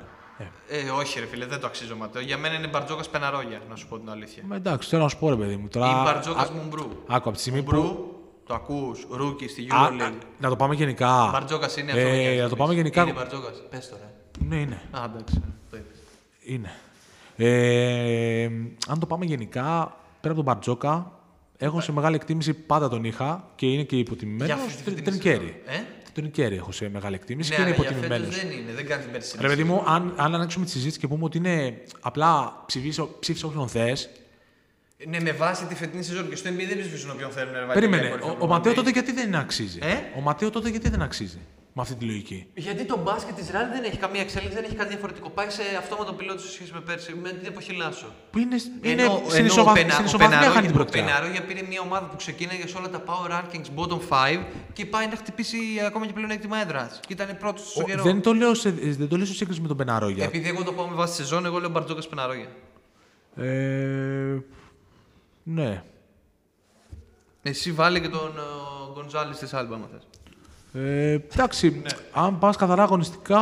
Ε, 0.69 0.77
Ε, 0.79 0.91
όχι, 0.91 1.21
ρε 1.21 1.27
φίλε, 1.27 1.47
δεν 1.47 1.61
το 1.61 1.67
αξίζω 1.67 1.97
Ματέο. 1.97 2.23
Για 2.23 2.39
μένα 2.39 2.55
είναι 2.55 2.67
Μπαρτζόκας 2.67 3.09
Πεναρόγια, 3.09 3.61
να 3.71 3.77
σου 3.77 3.87
πω 3.89 3.99
την 3.99 4.11
αλήθεια. 4.11 4.43
μα 4.47 4.57
εντάξει, 4.57 4.89
θέλω 4.89 5.03
να 5.03 5.09
σου 5.09 5.19
πω 5.19 5.29
ρε 5.29 5.37
παιδί 5.37 5.57
μου. 5.57 5.69
Τώρα, 5.69 5.87
Ή 5.91 6.03
Μπαρτζόκας 6.05 6.49
α- 6.49 6.53
Μουμπρού. 6.53 6.83
Άκου 7.07 7.29
από 7.29 7.33
τη 7.33 7.41
στιγμή 7.41 7.63
που. 7.63 8.12
Μουμπρού, 8.69 8.69
το 8.69 8.75
ακούς, 8.85 9.07
rookie 9.11 9.49
στη 9.49 9.67
Α, 9.71 9.77
α, 9.77 9.89
EuroLeague. 9.91 10.19
να 10.39 10.49
το 10.49 10.57
πάμε 10.57 10.75
γενικά. 10.75 11.29
Μπαρτζόκας 11.33 11.77
είναι 11.77 11.93
αυτό. 11.93 12.01
Ε, 12.07 12.11
που 12.11 12.17
νοιάζει 12.17 12.27
να 12.29 12.35
το 12.37 12.43
εμείς. 12.45 12.55
πάμε 12.57 12.75
γενικά. 12.75 13.03
Είναι 13.03 13.13
Μπαρτζόκας. 13.13 13.63
Πες 13.71 13.89
τώρα. 13.89 14.13
Ναι, 14.49 14.57
είναι. 14.57 14.83
Α, 14.91 15.05
εντάξει. 15.05 15.43
Το 15.71 15.77
είπες. 15.77 15.97
Είναι. 16.43 16.71
Ε, 17.37 18.45
αν 18.89 18.99
το 18.99 19.07
πάμε 19.07 19.25
γενικά, 19.25 19.97
πέρα 20.21 20.35
από 20.35 20.35
τον 20.35 20.45
Μπαρτζόκα, 20.45 21.13
έχω 21.57 21.81
σε 21.81 21.93
μεγάλη 21.93 22.15
εκτίμηση 22.15 22.53
πάντα 22.55 22.89
τον 22.89 23.05
είχα 23.05 23.45
και 23.55 23.67
είναι 23.67 23.83
και 23.83 23.97
υποτιμημένος. 23.99 24.47
Για 24.47 24.65
αυτή 24.65 24.77
τη 24.77 24.85
Τον 24.85 24.95
φετινή 24.95 25.19
Κέρι. 25.19 25.37
σεζόν. 25.67 25.85
Ε; 26.15 26.21
Τον 26.21 26.31
Κέρι 26.31 26.57
έχω 26.57 26.73
σε 26.73 26.89
μεγάλη 26.89 27.15
εκτίμηση 27.15 27.51
Ναι, 27.51 27.57
και 27.57 27.63
είναι 27.63 27.71
αλλά 27.71 27.81
για 27.83 27.91
υποτιμημένος. 27.91 28.35
φέτος 28.35 28.51
δεν 28.51 28.59
είναι, 28.61 28.73
δεν 28.73 28.87
κάνει 28.87 29.03
την 29.03 29.13
περσινή. 29.13 29.43
Ρε 29.43 29.49
παιδί 29.49 29.65
μου, 29.65 29.83
αν, 29.87 30.13
αν 30.17 30.35
ανοίξουμε 30.35 30.65
τη 30.65 30.71
συζήτηση 30.71 30.99
και 30.99 31.09
πούμε 31.09 31.25
ότι 31.25 31.39
είναι 31.39 31.83
απλά 32.01 32.63
ψηφίσε, 32.67 33.05
ψήφισε 33.21 33.47
όποιον 33.47 33.69
θες. 33.69 34.11
Ναι, 35.09 35.21
με 35.21 35.33
βάση 35.33 35.65
τη 35.65 35.75
φετινή 35.75 36.03
σεζόν 36.03 36.29
και 36.29 36.37
στο 36.37 36.51
NBA 36.51 36.65
δεν 36.69 36.79
ψηφίσουν 36.81 37.11
όποιον 37.11 37.31
θέλουν. 37.31 37.53
ρε, 37.53 37.59
βάλει 37.61 37.73
Περίμενε. 37.73 38.03
μια 38.03 38.11
κορυφή 38.11 38.29
Ο, 38.29 38.31
ο 38.33 38.37
προπονητή. 38.37 38.69
Ματέο 38.69 38.75
τότε 38.75 38.91
γιατί 38.91 39.13
δεν 39.13 39.35
αξίζει; 39.35 39.79
Ε; 39.83 39.95
Ο 40.19 40.21
Ματέο 40.21 40.51
τότε 40.51 40.69
γιατί 40.69 40.89
δεν 40.89 41.03
αξίζει. 41.03 41.39
Με 41.75 41.83
αυτή 41.83 41.95
τη 41.95 42.05
λογική; 42.05 42.47
Γιατί 42.55 42.85
το 42.85 42.97
μπάσκετ 43.03 43.35
της 43.37 43.51
Ρεάλ 43.51 43.67
δεν 43.75 43.85
έχει 43.85 43.97
καμία 43.97 44.21
εξέλιξη, 44.21 44.55
δεν 44.55 44.65
έχει 44.65 44.75
κάτι 44.75 44.89
διαφορετικό. 44.89 45.31
Πάει 45.31 45.51
σε 45.51 45.63
αυτόματο 45.79 46.13
πιλότο 46.13 46.41
σε 46.41 46.51
σχέση 46.53 46.71
με 46.75 46.81
πέρσι, 46.81 47.15
με 47.23 47.29
την 47.31 47.47
εποχή 47.47 47.73
Λάσο. 47.73 48.07
Που 48.31 48.39
είναι, 48.39 48.57
είναι 48.83 49.03
Ενώ- 49.03 49.23
στην 49.27 49.39
ενώ 49.39 49.47
ισοβαθ- 49.47 49.77
ο 49.77 49.81
Πενα- 49.81 49.93
στην 49.93 50.05
ο 50.05 50.07
ισοβαθμία 50.09 50.29
Πεναρόγια- 50.39 50.55
χάνει 50.55 50.67
την 50.67 50.77
Ο 50.77 50.83
πρωτιά. 50.83 51.05
Πεναρόγια 51.05 51.43
πήρε 51.43 51.63
μια 51.69 51.81
ομάδα 51.81 52.07
που 52.07 52.17
ξεκίναγε 52.17 52.67
σε 52.67 52.77
όλα 52.79 52.89
τα 52.91 53.03
power 53.09 53.31
rankings 53.37 53.69
bottom 53.79 54.01
5 54.09 54.45
και 54.73 54.87
πάει 54.87 55.07
να 55.07 55.17
χτυπήσει 55.17 55.57
ακόμα 55.87 56.07
και 56.07 56.13
πλεονέκτημα 56.13 56.57
έδρας. 56.65 57.01
Και 57.07 57.13
ήταν 57.13 57.37
πρώτος 57.39 57.71
στο 57.71 57.81
Ο- 57.83 57.85
καιρό. 57.85 58.03
Δεν 58.03 58.21
το 58.23 58.33
λέω 58.33 58.55
σε, 58.55 58.71
δεν 58.71 59.09
το 59.09 59.17
λέω 59.17 59.27
σε 59.27 59.35
σύγκριση 59.35 59.61
με 59.61 59.69
τον 59.69 59.77
Πεναρόγια. 59.77 60.25
Επειδή 60.25 60.49
εγώ 60.49 60.63
το 60.63 60.73
πάω 60.73 60.87
με 60.87 60.95
βάση 60.95 61.15
σεζόν, 61.15 61.45
εγώ 61.47 61.59
λέω 61.59 61.69
Μπαρτζόκας 61.71 62.09
Πεναρόγια. 62.09 62.49
Ε, 63.37 64.39
ναι. 65.43 65.83
Εσύ 67.43 67.73
βάλε 67.73 67.99
και 67.99 68.09
τον 68.09 68.33
ε, 68.37 68.93
Γκονζάλες 68.93 69.39
της 69.39 69.57
Άλμπα, 69.57 69.75
αν 69.75 69.89
θες. 69.93 70.07
Ε, 70.83 71.13
εντάξει, 71.13 71.71
Ναι. 71.71 71.91
αν 72.13 72.39
πας 72.39 72.57
καθαρά 72.57 72.83
αγωνιστικά, 72.83 73.41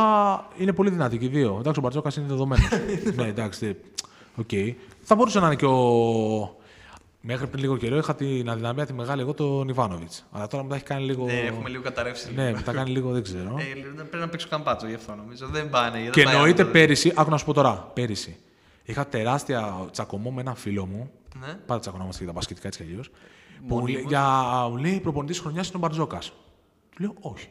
είναι 0.57 0.73
πολύ 0.73 0.89
δυνατή 0.89 1.17
και 1.17 1.25
οι 1.25 1.27
δύο. 1.27 1.57
Εντάξει, 1.59 1.79
ο 1.79 1.81
Μπαρτζόκας 1.81 2.15
είναι 2.15 2.25
δεδομένος. 2.27 2.67
ναι, 3.15 3.27
εντάξει. 3.27 3.65
δεν- 3.65 3.75
Οκ. 4.35 4.75
Θα 5.01 5.15
μπορούσε 5.15 5.39
να 5.39 5.45
είναι 5.45 5.55
και 5.55 5.65
ο. 5.65 6.55
Μέχρι 7.23 7.47
πριν 7.47 7.61
λίγο 7.61 7.77
καιρό 7.77 7.97
είχα 7.97 8.15
την 8.15 8.49
αδυναμία 8.49 8.85
τη 8.85 8.93
μεγάλη 8.93 9.21
εγώ 9.21 9.33
τον 9.33 9.67
Ιβάνοβιτς. 9.67 10.25
Αλλά 10.31 10.47
τώρα 10.47 10.63
μετά 10.63 10.75
έχει 10.75 10.83
κάνει 10.83 11.03
λίγο. 11.05 11.25
Ναι, 11.25 11.33
έχουμε 11.39 11.69
λίγο 11.69 11.83
καταρρεύσει. 11.83 12.33
Ναι, 12.33 12.51
μετά 12.51 12.71
κάνει 12.71 12.89
λίγο, 12.89 13.11
δεν 13.11 13.23
ξέρω. 13.23 13.55
Ε, 13.59 13.79
πρέπει 14.03 14.17
να 14.17 14.27
παίξω 14.27 14.47
καμπάτσο 14.49 14.87
γι' 14.87 14.93
αυτό 14.93 15.15
νομίζω. 15.15 15.47
Δεν 15.47 15.69
πάνε. 15.69 15.99
δεν 16.01 16.11
και 16.11 16.23
πάει 16.23 16.33
εννοείται 16.33 16.61
αυτό. 16.61 16.73
πέρυσι, 16.73 17.13
άκου 17.15 17.29
να 17.29 17.37
σου 17.37 17.45
πω 17.45 17.53
τώρα, 17.53 17.91
πέρυσι. 17.93 18.37
Είχα 18.83 19.07
τεράστια 19.07 19.87
τσακωμό 19.91 20.31
με 20.31 20.41
έναν 20.41 20.55
φίλο 20.55 20.85
μου. 20.85 21.11
Ναι. 21.39 21.53
Πάντα 21.65 21.79
τσακωνόμαστε 21.79 22.17
για 22.23 22.27
τα 22.31 22.37
μπασκετικά 22.37 22.67
έτσι 22.67 22.83
κι 22.83 22.89
αλλιώς. 22.89 23.09
Που 23.09 23.15
μου 23.67 23.79
Μονίμως. 23.79 23.91
λέει, 24.01 24.03
για, 24.07 24.23
μου 24.69 24.77
λέει 24.77 24.99
προπονητής 24.99 25.39
χρονιάς 25.39 25.67
είναι 25.67 25.77
ο 25.77 25.79
Μπαρτζόκας. 25.79 26.29
Του 26.95 27.01
λέω 27.01 27.13
όχι. 27.19 27.47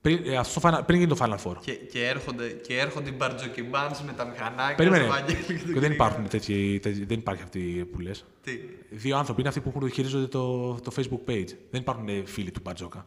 Πριν, 0.00 0.20
ε, 0.24 0.36
αυτό 0.36 0.60
στο 0.60 0.68
final, 0.68 0.80
πριν 0.86 0.98
γίνει 0.98 1.10
το 1.16 1.16
Final 1.20 1.36
Four. 1.50 1.56
Και, 1.60 1.72
και, 1.72 2.06
έρχονται, 2.06 2.48
και 2.48 2.78
έρχονται 2.78 3.10
οι 3.10 3.14
μπαρτζοκιμπάνς 3.16 4.02
με 4.02 4.12
τα 4.12 4.24
μηχανάκια. 4.24 4.74
Περίμενε. 4.76 5.04
στο 5.04 5.12
Βαγγέλη 5.12 5.36
και 5.44 5.52
τον 5.52 5.56
Και 5.56 5.64
δεν 5.64 5.72
Κυρία. 5.80 5.88
υπάρχουν 5.94 6.28
τέτοιοι, 6.28 6.78
τέτοιοι- 6.82 7.08
δεν 7.08 7.18
υπάρχει 7.18 7.42
αυτή 7.42 7.88
που 7.92 7.98
λες. 8.00 8.24
Τι; 8.42 8.52
Δύο 8.90 9.16
άνθρωποι 9.16 9.40
είναι 9.40 9.48
αυτοί 9.48 9.60
που 9.60 9.68
έχουν- 9.76 9.90
χειρίζονται 9.90 10.26
το, 10.26 10.74
το 10.74 10.92
Facebook 10.96 11.30
page. 11.30 11.48
Δεν 11.70 11.80
υπάρχουν 11.80 12.08
ε, 12.08 12.22
φίλοι 12.24 12.50
του 12.50 12.60
Μπαρτζόκα. 12.64 13.06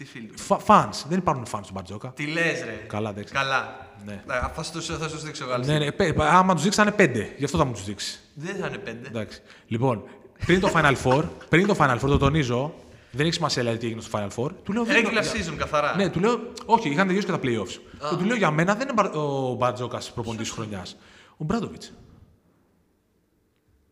Τι 0.00 0.06
φίλοι. 0.06 0.30
Φανς. 0.58 1.04
Δεν 1.08 1.18
υπάρχουν 1.18 1.46
fans 1.52 1.60
του 1.66 1.72
Μπαρτζόκα. 1.72 2.08
Τι 2.12 2.26
λες, 2.26 2.64
ρε. 2.64 2.84
Καλά, 2.86 3.10
εντάξει. 3.10 3.32
Καλά. 3.34 3.86
Ναι. 4.04 4.22
Α, 4.26 4.48
Θα 4.54 4.62
σου 4.62 4.82
θα 4.98 5.08
σου 5.08 5.18
δείξω 5.18 5.44
γάλα. 5.44 5.64
Ναι, 5.66 5.78
ναι, 5.78 5.92
πέ- 5.92 6.20
άμα 6.20 6.54
τους 6.54 6.62
δείξει 6.62 6.78
θα 6.78 6.84
είναι 6.84 6.92
πέντε. 6.94 7.34
Γι' 7.36 7.44
αυτό 7.44 7.58
θα 7.58 7.64
μου 7.64 7.72
τους 7.72 7.84
δείξει. 7.84 8.20
Δεν 8.34 8.56
θα 8.56 8.66
είναι 8.66 8.78
πέντε. 8.78 9.08
Εντάξει. 9.08 9.40
Λοιπόν, 9.66 10.02
πριν 10.46 10.60
το 10.60 10.70
Final 10.74 10.94
Four, 11.04 11.24
πριν 11.48 11.66
το 11.66 11.76
Final 11.78 11.94
Four, 11.96 12.08
το 12.08 12.18
τονίζω, 12.18 12.74
δεν 13.10 13.24
έχει 13.26 13.34
σημασία 13.34 13.62
δηλαδή 13.62 13.78
τι 13.80 13.86
έγινε 13.86 14.00
στο 14.00 14.18
Final 14.18 14.28
Four. 14.44 14.50
Του 14.64 14.72
λέω, 14.72 14.84
δεν- 14.84 15.04
Regular 15.06 15.22
season, 15.22 15.54
καθαρά. 15.56 15.96
Ναι, 15.96 16.08
του 16.10 16.20
λέω, 16.20 16.40
όχι, 16.66 16.88
είχαν 16.90 17.06
τελειώσει 17.06 17.26
και 17.26 17.32
τα 17.32 17.38
playoffs. 17.42 17.80
Και 18.10 18.16
του 18.16 18.24
λέω 18.24 18.36
για 18.36 18.50
μένα 18.50 18.74
δεν 18.74 18.82
είναι 18.82 18.92
μπαρ- 18.92 19.14
ο 19.16 19.54
Μπαρτζόκας 19.58 20.12
προπονητής 20.12 20.50
χρονιάς. 20.50 20.96
Ο 21.36 21.44
Μπράντοβιτς. 21.44 21.92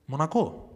Μονακό. 0.04 0.67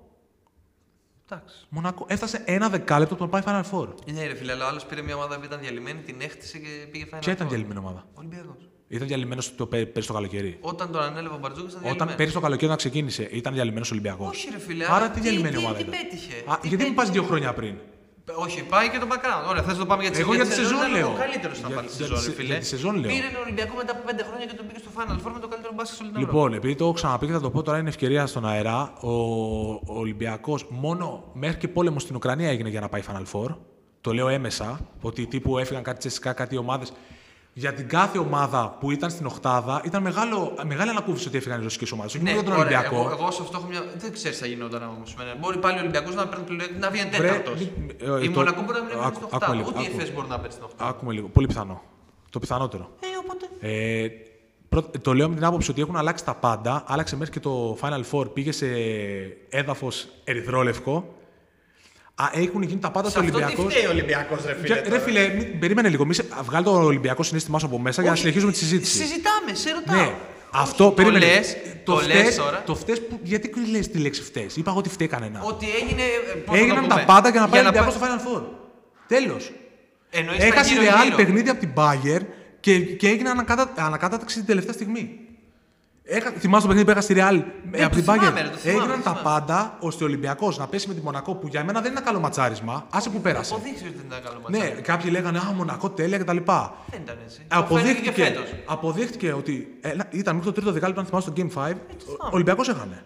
Εντάξει. 1.31 1.66
Μονακό. 1.68 2.05
Έφτασε 2.09 2.43
ένα 2.45 2.68
δεκάλεπτο 2.68 3.14
από 3.14 3.27
το 3.29 3.37
να 3.37 3.43
πάει 3.43 3.62
Final 3.62 3.70
Four. 3.79 3.89
Ναι, 4.12 4.27
ρε 4.27 4.35
φίλε, 4.35 4.53
αλλά 4.53 4.64
ο 4.64 4.68
άλλος 4.68 4.85
πήρε 4.87 5.03
μια 5.03 5.14
ομάδα 5.16 5.39
που 5.39 5.45
ήταν 5.45 5.61
διαλυμένη, 5.61 6.01
την 6.01 6.16
έχτισε 6.20 6.59
και 6.59 6.68
πήγε 6.91 7.05
Final 7.11 7.18
Ποια 7.20 7.33
ήταν 7.33 7.47
Four. 7.47 7.51
διαλυμένη 7.51 7.79
ομάδα; 7.81 8.07
Ολυμπιακός. 8.14 8.68
Ήταν 8.89 9.07
διαλυμένος 9.07 9.55
το 9.57 9.66
πέ- 9.66 9.87
πέρυσι 9.87 10.07
το 10.09 10.14
καλοκαίρι. 10.14 10.59
Όταν 10.61 10.93
τον 10.93 11.03
ανέλαβε 11.03 11.35
ο 11.35 11.39
Μπαρτζόκα 11.39 11.66
ήταν 11.68 11.77
Όταν 11.79 11.85
διαλυμένος. 11.85 12.14
πέρυσι 12.16 12.35
το 12.35 12.41
καλοκαίρι 12.41 12.64
όταν 12.66 12.77
ξεκίνησε, 12.77 13.23
ήταν 13.23 13.53
διαλυμένος 13.55 13.91
Ολυμπιακός. 13.91 14.29
Όχι, 14.29 14.49
ρε 14.51 14.59
φίλε. 14.59 14.85
Άρα 14.85 14.95
αλλά 14.95 15.11
τι 15.11 15.20
διαλυμένη 15.20 15.57
ομάδα 15.57 15.75
τι, 15.77 15.83
ήταν; 15.83 15.95
Τι 15.95 15.99
πέτυχε. 16.07 16.35
Α, 16.51 16.59
τι 16.61 16.68
γιατί 16.68 16.85
μην 16.85 16.95
πας 16.95 17.05
πέτυχε. 17.05 17.20
δύο 17.20 17.29
χρόνια 17.29 17.53
πριν; 17.55 17.75
Όχι, 18.35 18.62
πάει 18.64 18.89
και 18.91 18.99
το 18.99 19.07
background. 19.11 19.49
Ωραία, 19.51 19.62
θες 19.62 19.73
να 19.73 19.79
το 19.79 19.87
πάμε 19.87 20.03
για 20.03 20.11
τη 20.11 20.20
Εγώ 20.20 20.35
για 20.35 20.45
τη 20.45 20.53
σεζόν 20.53 20.77
ήταν 20.79 20.93
λέω. 20.93 21.09
Ο 21.09 21.14
καλύτερο 21.18 21.53
να 21.62 21.66
Για- 21.66 21.77
πάρει 21.77 21.87
τη 21.89 21.97
για 21.97 22.07
σεζόν, 22.07 22.18
τη 22.18 22.25
ρε 22.25 22.31
σε- 22.31 22.37
φίλε. 22.37 22.47
για 22.47 22.59
τη 22.59 22.66
σεζόν 22.66 22.95
λέω. 22.97 23.11
Πήρε 23.11 23.29
τον 23.35 23.43
Ολυμπιακό 23.43 23.75
μετά 23.77 23.93
από 23.93 24.03
πέντε 24.07 24.23
χρόνια 24.29 24.47
και 24.47 24.55
τον 24.55 24.66
πήγε 24.66 24.79
στο 24.79 24.91
Final 24.97 25.16
Four 25.23 25.31
με 25.35 25.41
το 25.41 25.49
καλύτερο 25.49 25.73
μπάσκετ 25.77 25.97
σε 25.97 26.03
όλη 26.03 26.12
την 26.12 26.20
Ευρώπη. 26.23 26.37
Λοιπόν, 26.37 26.53
επειδή 26.59 26.75
το 26.75 26.85
έχω 26.85 26.93
ξαναπεί 26.93 27.27
και 27.27 27.33
θα 27.33 27.41
το 27.41 27.51
πω 27.51 27.62
τώρα, 27.62 27.79
είναι 27.79 27.89
ευκαιρία 27.89 28.27
στον 28.27 28.47
αέρα. 28.47 28.93
Ο, 29.01 29.11
ο 29.73 29.99
Ολυμπιακός 30.05 30.66
μόνο 30.68 31.25
μέχρι 31.33 31.59
και 31.59 31.68
πόλεμο 31.68 31.99
στην 31.99 32.14
Ουκρανία 32.16 32.49
έγινε 32.51 32.68
για 32.68 32.81
να 32.81 32.89
πάει 32.89 33.03
Final 33.11 33.27
Four. 33.33 33.57
Το 34.01 34.12
λέω 34.14 34.29
έμεσα, 34.29 34.81
ότι 35.01 35.27
τύπου 35.27 35.59
έφυγαν 35.59 35.83
κάτι 35.83 35.99
τσεσικά, 35.99 36.33
κάτι 36.33 36.57
ομάδες. 36.57 36.93
Για 37.55 37.72
την 37.72 37.88
κάθε 37.88 38.18
ομάδα 38.18 38.76
που 38.80 38.90
ήταν 38.90 39.11
στην 39.11 39.26
Οχτάδα 39.26 39.80
ήταν 39.84 40.03
μεγάλο, 40.03 40.53
μεγάλη 40.66 40.90
ανακούφιση 40.90 41.28
ότι 41.28 41.36
έφυγαν 41.36 41.61
οι 41.61 41.62
ρωσικές 41.62 41.92
ομάδες. 41.92 42.14
Όχι 42.14 42.22
μόνο 42.24 42.34
για 42.36 42.44
τον 42.44 42.53
Ναι, 42.55 42.61
ωραία, 42.61 42.78
Ολυμπιακό. 42.78 43.05
Εγώ, 43.11 43.22
εγώ 43.22 43.30
σε 43.30 43.42
αυτό 43.42 43.57
έχω 43.59 43.66
μια. 43.66 43.82
Δεν 43.96 44.12
ξέρεις 44.12 44.36
τι 44.38 44.42
θα 44.42 44.48
γινόταν 44.50 44.82
όμω. 44.82 45.03
Μπορεί 45.40 45.59
πάλι 45.59 45.76
ο 45.76 45.80
Ολυμπιακός 45.80 46.14
να 46.14 46.26
παίρνει 46.26 46.44
πλέον 46.44 46.61
να 46.78 46.90
βγαίνει 46.90 47.11
Βρε, 47.11 47.28
τέταρτος. 47.28 47.59
μη- 47.61 47.70
ε, 48.00 48.24
Η 48.24 48.30
το- 48.30 48.38
Μονακό 48.38 48.62
μπορεί 48.62 48.78
να 48.78 48.84
μην 48.84 48.92
άκου- 48.92 49.03
μπαίνει 49.03 49.14
στην 49.14 49.24
άκουμε 49.24 49.26
Οχτάδα. 49.32 49.55
λίγο, 49.55 49.68
Ούτε 49.68 49.82
η 49.82 49.86
άκου. 49.86 50.00
Εφέ 50.00 50.11
μπορεί 50.12 50.28
να 50.28 50.36
μπαίνει 50.38 50.53
στην 50.53 50.64
Οχτάδα. 50.64 50.90
Άκουμε 50.90 51.12
λίγο. 51.12 51.28
Πολύ 51.28 51.46
πιθανό. 51.46 51.82
Το 52.30 52.38
πιθανότερο. 52.38 52.90
Ε, 53.00 53.07
οπότε. 53.22 53.44
Ε, 53.61 54.09
πρώτα- 54.68 55.00
το 55.00 55.14
λέω 55.14 55.28
με 55.28 55.34
την 55.34 55.44
άποψη 55.44 55.70
ότι 55.70 55.80
έχουν 55.80 55.96
αλλάξει 55.96 56.24
τα 56.24 56.34
πάντα. 56.34 56.84
Άλλαξε 56.86 57.16
μέχρι 57.16 57.32
και 57.32 57.40
το 57.40 57.78
Final 57.80 58.03
Four. 58.12 58.32
Πήγε 58.34 58.53
σε 58.53 58.66
έδαφος 59.48 60.09
ερυθρόλευκο. 60.24 61.14
Α, 62.14 62.30
έχουν 62.32 62.62
γίνει 62.62 62.80
τα 62.80 62.90
πάντα 62.90 63.08
Σε 63.08 63.10
στο 63.12 63.20
αυτό 63.20 63.32
τι 63.32 63.42
Ολυμπιακός. 63.44 63.72
φταίει 63.74 63.86
ο 63.86 63.90
Ολυμπιακός, 63.90 64.44
ρε 64.46 64.54
φίλε. 64.62 64.80
Ρε 64.88 64.98
φίλε, 64.98 65.28
μην- 65.28 65.58
περίμενε 65.58 65.88
λίγο. 65.88 66.04
Μη 66.06 66.14
σε, 66.14 66.24
βγάλει 66.44 66.64
το 66.64 66.70
Ολυμπιακό 66.70 67.22
συνέστημά 67.22 67.58
σου 67.58 67.66
από 67.66 67.78
μέσα 67.78 68.00
για 68.00 68.10
να 68.10 68.16
Όχι, 68.16 68.20
συνεχίσουμε 68.20 68.52
τη 68.52 68.58
συζήτηση. 68.58 68.96
Συζητάμε, 68.96 69.54
σε 69.54 69.70
ρωτάω. 69.72 69.96
Ναι. 70.04 70.14
Αυτό 70.54 70.84
Το 70.84 70.90
περίμενε. 70.92 71.26
λες, 71.26 71.56
το 71.84 71.94
λες 71.94 72.02
φταίς- 72.04 72.36
τώρα. 72.38 72.62
Το 72.66 72.74
φταίς 72.74 73.00
που, 73.06 73.18
γιατί 73.22 73.50
λες 73.70 73.88
τη 73.88 73.98
λέξη 73.98 74.22
φταίει. 74.22 74.46
Είπα 74.54 74.70
εγώ 74.70 74.78
ότι 74.78 74.88
φταίει 74.88 75.08
κανένα. 75.08 75.40
Ότι 75.42 75.66
έγινε. 75.82 76.02
ε, 76.02 76.06
πώς 76.06 76.46
να 76.46 76.52
το 76.52 76.58
Έγιναν 76.58 76.82
πούμε, 76.82 76.94
τα 76.94 77.04
πάντα 77.04 77.28
για 77.28 77.40
να 77.40 77.48
πάει 77.48 77.60
ο 77.60 77.62
Ολυμπιακός 77.62 77.94
πά- 77.94 78.02
στο 78.02 78.06
Final 78.06 78.38
Four. 78.38 78.42
Τέλος. 79.08 79.52
Εννοείς 80.10 80.38
τα 80.38 80.44
Έχασε 80.44 80.74
η 80.74 80.78
γύρω-γύρω. 80.78 81.14
Real 81.14 81.16
παιχνίδι 81.16 81.48
από 81.48 81.60
την 81.60 81.70
Bayer 81.76 82.20
και, 82.60 82.78
και 82.80 83.08
έγινε 83.08 83.28
ανακάτα, 83.28 83.72
ανακάταταξη 83.76 84.36
την 84.36 84.46
τελευταία 84.46 84.72
στιγμή. 84.72 85.18
Έχα, 86.05 86.30
θυμάσαι 86.30 86.62
το 86.62 86.66
παιχνίδι 86.68 86.84
που 86.84 86.90
έχασε 86.90 87.14
τη 87.14 87.20
Real 87.22 87.42
Ναι, 87.70 87.84
από 87.84 87.94
το 87.94 88.03
την 88.03 88.12
θυμάμαι, 88.12 88.30
Bayer. 88.30 88.42
ρε, 88.42 88.48
το 88.48 88.57
θυμάμαι, 88.57 88.78
Έγιναν 88.80 88.96
το 88.98 89.03
τα 89.05 89.11
θυμάμαι. 89.11 89.20
πάντα 89.22 89.76
ώστε 89.80 90.05
ο 90.05 90.07
Ολυμπιακό 90.07 90.53
να 90.59 90.66
πέσει 90.66 90.88
με 90.88 90.94
τη 90.94 91.00
Μονακό 91.00 91.34
που 91.34 91.46
για 91.48 91.64
μένα 91.64 91.80
δεν 91.80 91.90
είναι 91.90 91.98
ένα 92.00 92.09
καλό 92.11 92.20
ματσάρισμα. 92.20 92.86
Άσε 92.90 93.11
που 93.11 93.20
πέρασε. 93.20 93.55
Αποδείξεις 93.55 93.86
ότι 93.86 93.96
δεν 93.96 94.07
ήταν 94.07 94.22
καλό 94.22 94.40
Ναι, 94.48 94.59
ματσάκι. 94.59 94.82
κάποιοι 94.82 95.09
λέγανε 95.12 95.38
Α, 95.38 95.53
Μονακό 95.57 95.90
τέλεια 95.90 96.18
κτλ. 96.18 96.36
Δεν 96.36 97.00
ήταν 97.03 97.18
έτσι. 97.24 97.46
Το 97.48 97.64
φαίνεται 97.66 98.00
και 98.00 98.09
Αποδείχτηκε, 98.09 98.22
φέτος. 98.24 98.55
αποδείχτηκε 98.66 99.32
ότι 99.32 99.78
ένα- 99.80 100.07
ήταν 100.11 100.34
μέχρι 100.34 100.50
το 100.50 100.57
τρίτο 100.57 100.72
δεκάλεπτο, 100.72 101.00
αν 101.00 101.07
θυμάσαι 101.07 101.30
το 101.30 101.34
Game 101.42 101.50
5, 101.70 101.72
ο 102.18 102.28
Ολυμπιακός 102.30 102.68
έχανε. 102.68 103.03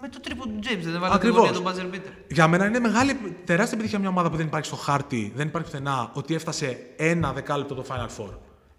Με 0.00 0.08
το 0.08 0.20
τρίπο 0.20 0.44
του 0.44 0.58
James 0.62 0.80
δεν 0.82 0.94
έβαλε 0.94 1.06
την 1.06 1.14
Ακριβώς. 1.14 1.38
γωνία 1.38 1.52
τον 1.52 1.90
buzzer 1.92 1.94
beater. 1.94 2.12
Για 2.28 2.48
μένα 2.48 2.66
είναι 2.66 2.78
μεγάλη, 2.78 3.18
τεράστια 3.44 3.74
επιτυχία 3.76 3.98
μια 3.98 4.08
ομάδα 4.08 4.30
που 4.30 4.36
δεν 4.36 4.46
υπάρχει 4.46 4.66
στο 4.66 4.76
χάρτη, 4.76 5.32
δεν 5.36 5.46
υπάρχει 5.46 5.70
πουθενά, 5.70 6.10
ότι 6.12 6.34
έφτασε 6.34 6.78
ένα 6.96 7.32
δεκάλεπτο 7.32 7.74
το 7.74 7.84
Final 7.88 8.20
Four. 8.22 8.28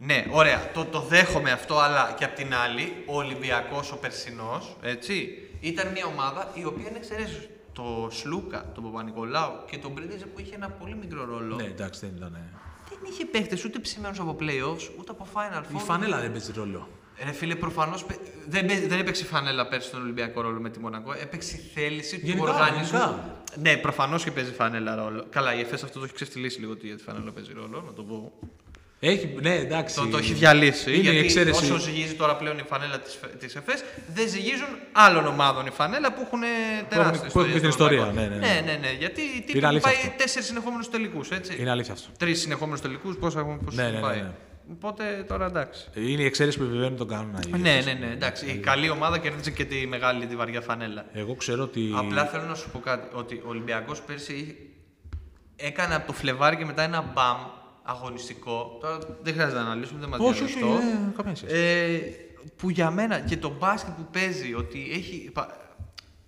Ναι, 0.02 0.26
ωραία. 0.32 0.72
Το, 0.74 0.86
το 0.86 1.00
δέχομαι 1.02 1.52
αυτό, 1.52 1.80
αλλά 1.80 2.16
και 2.18 2.24
απ' 2.26 2.36
την 2.36 2.54
άλλη, 2.56 3.04
ο 3.06 3.16
Ολυμπιακός, 3.18 3.92
ο 3.92 3.98
περσινός, 3.98 4.76
έτσι, 4.82 5.30
ήταν 5.60 5.88
μια 5.92 6.06
ομάδα 6.06 6.52
η 6.54 6.66
οποία 6.66 6.88
είναι 6.90 6.98
εξαιρέσει. 6.98 7.50
Το 7.74 8.08
Σλούκα, 8.12 8.72
τον 8.74 8.84
Παπα-Νικολάου 8.84 9.52
και 9.72 9.78
τον 9.78 9.92
Μπρίντεζε 9.92 10.26
που 10.26 10.40
είχε 10.40 10.56
ένα 10.56 10.70
πολύ 10.70 10.96
μικρό 10.96 11.26
ρόλο. 11.26 11.56
Ναι, 11.56 11.64
εντάξει, 11.64 12.00
δεν 12.00 12.14
ήταν. 12.18 12.32
Δεν 12.90 12.98
είχε 13.12 13.26
παίχτε 13.26 13.58
ούτε 13.66 13.80
ψημένους 13.80 14.20
από 14.20 14.36
playoffs, 14.40 14.90
ούτε 15.00 15.12
από 15.12 15.28
Final 15.34 15.60
Four. 15.60 15.76
Η 15.76 15.80
φανέλα 15.80 16.20
δεν 16.20 16.32
παίζει 16.32 16.52
ρόλο. 16.56 16.88
Ρε 17.26 17.32
φίλε, 17.32 17.56
προφανώς 17.56 18.06
δεν, 18.48 18.66
παί- 18.66 18.88
δεν 18.88 19.00
έπαιξε 19.00 19.24
η 19.24 19.26
φανέλα 19.26 19.68
πέρσι 19.68 19.88
στον 19.88 20.02
Ολυμπιακό 20.02 20.42
ρόλο 20.42 20.60
με 20.60 20.70
τη 20.70 20.80
Μονακό. 20.80 21.14
Έπαιξε 21.14 21.56
η 21.56 21.60
θέληση 21.60 22.18
Γενικά, 22.24 22.46
του 22.46 22.52
οργανισμού. 22.54 22.98
γενικά. 23.00 23.42
Ναι, 23.56 23.78
προφανώς 23.78 24.24
και 24.24 24.32
παίζει 24.32 24.52
φανέλα 24.54 24.96
ρόλο. 24.96 25.26
Καλά, 25.30 25.54
η 25.56 25.60
ΕΦΕΣ 25.60 25.84
αυτό 25.84 26.00
το 26.00 26.06
έχει 26.06 26.14
ξεφτυλίσει 26.14 26.60
λίγο 26.60 26.72
ότι 26.72 26.88
η 26.88 26.98
φανέλα 26.98 27.32
παίζει 27.32 27.54
ρόλο, 27.54 27.84
να 27.88 27.94
το 27.94 28.04
πω. 28.04 28.32
Έχει, 29.02 29.36
ναι, 29.42 29.56
εντάξει. 29.56 29.96
Το, 29.96 30.08
το 30.08 30.18
έχει 30.18 30.34
διαλύσει. 30.34 30.90
Είναι 30.90 30.98
η 30.98 31.02
γιατί 31.02 31.18
εξαίρεση. 31.18 31.64
όσο 31.72 31.78
ζυγίζει 31.78 32.14
τώρα 32.14 32.36
πλέον 32.36 32.58
η 32.58 32.64
φανέλα 32.68 33.00
της, 33.00 33.20
της 33.40 33.56
ΕΦΕΣ, 33.56 33.84
δεν 34.14 34.28
ζυγίζουν 34.30 34.68
άλλων 34.92 35.26
ομάδων 35.28 35.66
η 35.66 35.70
φανέλα 35.70 36.14
που 36.14 36.22
έχουν 36.26 36.40
τεράστια 36.90 37.30
που 37.30 37.40
έχουν 37.40 37.60
την 37.60 37.70
ιστορία, 37.70 38.06
ναι, 38.06 38.22
ναι, 38.22 38.28
ναι. 38.28 38.36
ναι, 38.36 38.62
ναι, 38.66 38.78
ναι. 38.82 38.92
Γιατί 39.00 39.22
η 39.22 39.42
Τύπη 39.46 39.50
Είναι 39.52 39.58
έχει 39.58 39.66
αλήθεια 39.66 39.92
πάει 39.92 40.00
αυτό. 40.02 40.18
τέσσερις 40.18 40.48
συνεχόμενους 40.48 40.90
τελικούς. 40.90 41.30
Είναι 41.60 41.70
αλήθεια 41.70 41.94
αυτό. 41.94 42.08
Τρεις 42.18 42.40
συνεχόμενους 42.42 42.82
τελικούς, 42.82 43.16
πόσο 43.18 43.40
έχουν 43.40 43.60
πόσους 43.60 43.76
Ναι, 43.80 43.84
έχουν 43.86 43.94
ναι, 43.94 44.00
ναι, 44.00 44.08
πάει. 44.08 44.22
ναι. 44.22 44.32
Οπότε 44.72 45.26
τώρα 45.28 45.46
εντάξει. 45.46 45.88
Είναι 45.96 46.22
η 46.22 46.26
εξαίρεση 46.26 46.58
που 46.58 46.64
επιβεβαιώνει 46.64 46.96
τον 46.98 47.08
κανόνα. 47.08 47.40
η 47.48 47.58
Ναι, 47.60 47.70
Εφές. 47.72 47.86
ναι, 47.86 47.94
ναι. 47.94 48.12
Εντάξει. 48.14 48.46
Η 48.46 48.58
καλή 48.58 48.90
ομάδα 48.90 49.18
κέρδισε 49.18 49.52
και 49.52 49.66
τη 49.66 49.88
μεγάλη, 49.88 50.26
τη 50.26 50.36
βαριά 50.36 50.62
φανέλα. 50.62 51.06
Εγώ 51.14 51.36
ξέρω 51.36 51.64
ότι. 51.64 51.94
Απλά 51.98 52.26
θέλω 52.26 52.44
να 52.44 52.56
σου 52.56 52.70
πω 52.70 52.80
κάτι. 52.80 53.08
Ότι 53.14 53.36
ο 53.36 53.50
Ολυμπιακός 53.50 54.02
πέρσι 54.02 54.56
έκανε 55.56 55.96
από 55.96 56.08
το 56.08 56.14
Φλεβάρι 56.14 56.56
και 56.58 56.66
μετά 56.66 56.82
ένα 56.84 57.02
μπαμ 57.14 57.38
αγωνιστικό. 57.90 58.78
Τώρα 58.82 58.98
δεν 59.22 59.34
χρειάζεται 59.34 59.60
να 59.60 59.66
αναλύσουμε, 59.66 60.00
δεν 60.00 60.10
μας 60.10 60.20
Όχι, 60.20 60.44
όχι, 60.44 60.60
ε, 60.60 61.12
καμία 61.18 61.36
σχέση. 61.36 61.56
Ε, 61.56 62.00
που 62.56 62.70
για 62.70 62.92
μένα 62.92 63.20
και 63.20 63.38
το 63.38 63.50
μπάσκετ 63.60 63.94
που 63.94 64.08
παίζει, 64.12 64.54
ότι 64.54 64.90
έχει. 64.94 65.30
πα- 65.34 65.58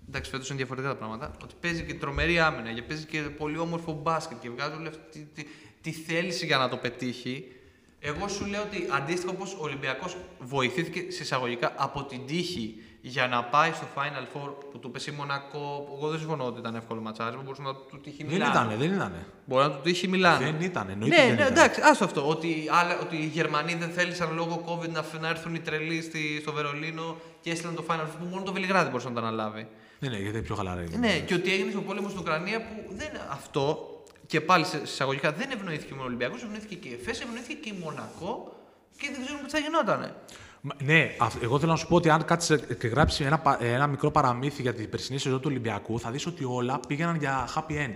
Εντάξει, 0.07 0.32
φέτος 0.32 0.47
είναι 0.49 0.57
διαφορετικά 0.57 0.93
τα 0.93 0.97
πράγματα. 0.99 1.32
Ότι 1.43 1.53
παίζει 1.62 1.84
και 1.84 1.93
τρομερή 1.93 2.39
άμυνα 2.39 2.74
και 2.74 2.82
παίζει 2.82 3.05
και 3.05 3.20
πολύ 3.22 3.57
όμορφο 3.57 3.99
μπάσκετ 4.01 4.38
και 4.41 4.49
βγάζει 4.49 4.76
όλη 4.76 4.88
αυτή 4.88 5.01
τη, 5.12 5.43
τη, 5.43 5.49
τη 5.82 5.91
θέληση 5.91 6.45
για 6.45 6.57
να 6.57 6.70
το 6.70 6.78
πετύχει. 6.78 7.51
Εγώ 7.99 8.28
σου 8.28 8.45
λέω 8.45 8.62
ότι 8.62 8.88
αντίστοιχα 8.91 9.32
όπω 9.32 9.43
ο 9.43 9.64
Ολυμπιακός 9.64 10.18
βοηθήθηκε 10.39 11.12
σε 11.12 11.24
εισαγωγικά 11.24 11.74
από 11.76 12.03
την 12.03 12.26
τύχη 12.26 12.76
για 13.02 13.28
να 13.28 13.43
πάει 13.43 13.72
στο 13.72 13.86
Final 13.95 14.38
Four 14.38 14.49
που 14.72 14.80
του 14.80 14.91
πέσει 14.91 15.10
η 15.10 15.14
Μονακό. 15.14 15.84
που 15.88 15.93
Εγώ 15.97 16.10
δεν 16.10 16.20
συμφωνώ 16.20 16.45
ότι 16.45 16.60
ήταν 16.60 16.76
εύκολο 16.76 17.02
ματσάρισμα, 17.02 17.41
μπορούσε 17.41 17.62
να 17.62 17.76
του 17.76 17.99
τύχει 18.04 18.24
Δεν 18.24 18.32
Μιλάνο. 18.34 18.52
ήταν, 18.52 18.80
δεν 18.80 18.93
ήταν. 18.93 19.14
Μπορεί 19.45 19.64
να 19.64 19.72
του 19.72 19.80
τύχει 19.84 20.08
Μιλάνο. 20.08 20.38
Δεν 20.45 20.62
ήταν, 20.62 20.89
εννοείται 20.89 21.16
Ναι, 21.16 21.22
δεν 21.22 21.36
ναι, 21.36 21.41
ήταν. 21.41 21.54
εντάξει, 21.54 21.82
άστο 21.84 22.06
αυτό. 22.06 22.28
Ότι, 22.30 22.68
άλλα, 22.72 22.99
ότι 22.99 23.16
οι 23.16 23.26
Γερμανοί 23.26 23.74
δεν 23.74 23.89
θέλησαν 23.89 24.34
λόγω 24.36 24.64
COVID 24.68 24.89
να, 24.89 25.04
φ- 25.04 25.22
να 25.22 25.28
έρθουν 25.28 25.56
οι 25.56 25.60
τρελοί 25.60 26.02
στη, 26.02 26.39
στο 26.41 26.52
Βερολίνο 26.52 27.16
και 27.41 27.52
έστειλαν 27.52 27.76
το 27.76 27.84
Final 27.88 27.93
Four 28.02 28.18
που 28.20 28.26
μόνο 28.26 28.43
το 28.43 28.54
Βελιγράδι 28.54 28.89
μπορούσε 28.89 29.08
να 29.08 29.14
το 29.14 29.20
αναλάβει. 29.20 29.68
Ναι, 29.99 30.10
ναι, 30.10 30.16
γιατί 30.18 30.38
είναι 30.38 30.45
πιο 30.45 30.56
χαλαρά. 30.56 30.82
είναι. 30.82 30.97
Ναι, 30.97 31.20
και 31.20 31.34
ότι 31.34 31.54
έγινε 31.54 31.72
στο 31.72 31.82
πόλεμο 31.82 32.08
στην 32.10 32.20
Ουκρανία 32.22 32.62
που 32.62 32.93
δεν 32.95 33.10
αυτό 33.32 33.86
και 34.28 34.41
πάλι 34.41 34.66
σε 34.66 34.78
σε 34.78 34.84
εισαγωγικά 34.84 35.32
δεν 35.32 35.52
ευνοήθηκε 35.52 35.91
μόνο 35.91 36.04
ο 36.04 36.08
Ολυμπιακός, 36.08 36.43
ευνοήθηκε 36.43 36.76
και 36.76 36.88
η 36.88 36.93
ΕΦΕΣ, 37.02 37.20
ευνοήθηκε 37.22 37.54
και 37.54 37.70
η 37.70 37.78
Μονακό 37.84 38.56
και 38.97 39.10
δεν 39.14 39.26
ξέρουμε 39.26 39.43
τι 39.43 39.49
θα 39.52 39.60
γινότανε. 39.60 40.14
Μα- 40.62 40.76
Ναι, 40.84 41.16
αυ- 41.20 41.43
εγώ 41.43 41.59
θέλω 41.59 41.72
να 41.72 41.78
σου 41.78 41.88
πω 41.88 41.95
ότι 41.95 42.09
αν 42.09 42.26
κάτσεις 42.26 42.59
και 42.80 42.88
γράψεις 42.88 43.26
ένα, 43.26 43.38
πα- 43.39 43.64
ένα 43.64 43.88
μικρό 43.88 44.12
παραμύθι 44.12 44.62
για 44.62 44.74
την 44.74 44.89
περσινή 44.89 45.18
σεζόν 45.20 45.39
του 45.39 45.47
Ολυμπιακού, 45.49 45.99
θα 45.99 46.12
δεις 46.12 46.26
ότι 46.26 46.43
όλα 46.43 46.80
πήγαιναν 46.88 47.16
για 47.16 47.47
happy 47.55 47.72
end. 47.72 47.95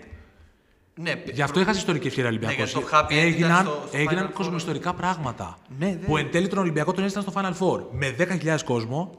Ναι, 0.95 1.23
Γι' 1.33 1.41
αυτό 1.41 1.59
είχα 1.59 1.71
ιστορική 1.71 2.07
ευκαιρία 2.07 2.29
Ολυμπιακός. 2.29 2.55
γιατί 2.71 2.73
το 2.89 2.97
happy 2.97 3.03
end 3.03 3.11
ήταν 3.11 3.25
έγιναν 3.25 3.65
στο- 3.65 3.83
στο 3.87 3.97
έγιναν 3.97 4.25
Final 4.25 4.29
Four. 4.29 4.33
κοσμοϊστορικά 4.33 4.93
πράγματα. 4.93 5.57
Ναι, 5.79 5.85
δεν- 5.85 5.99
Που 6.05 6.17
εν 6.17 6.31
τέλει 6.31 6.47
τον 6.47 6.57
Ολυμπιακό 6.57 6.91
τον 6.93 7.03
έστειλαν 7.03 7.31
στο 7.31 7.41
Final 7.41 7.53
Four 7.65 7.83
με 7.91 8.11
10.000 8.11 8.63
κόσμο 8.63 9.11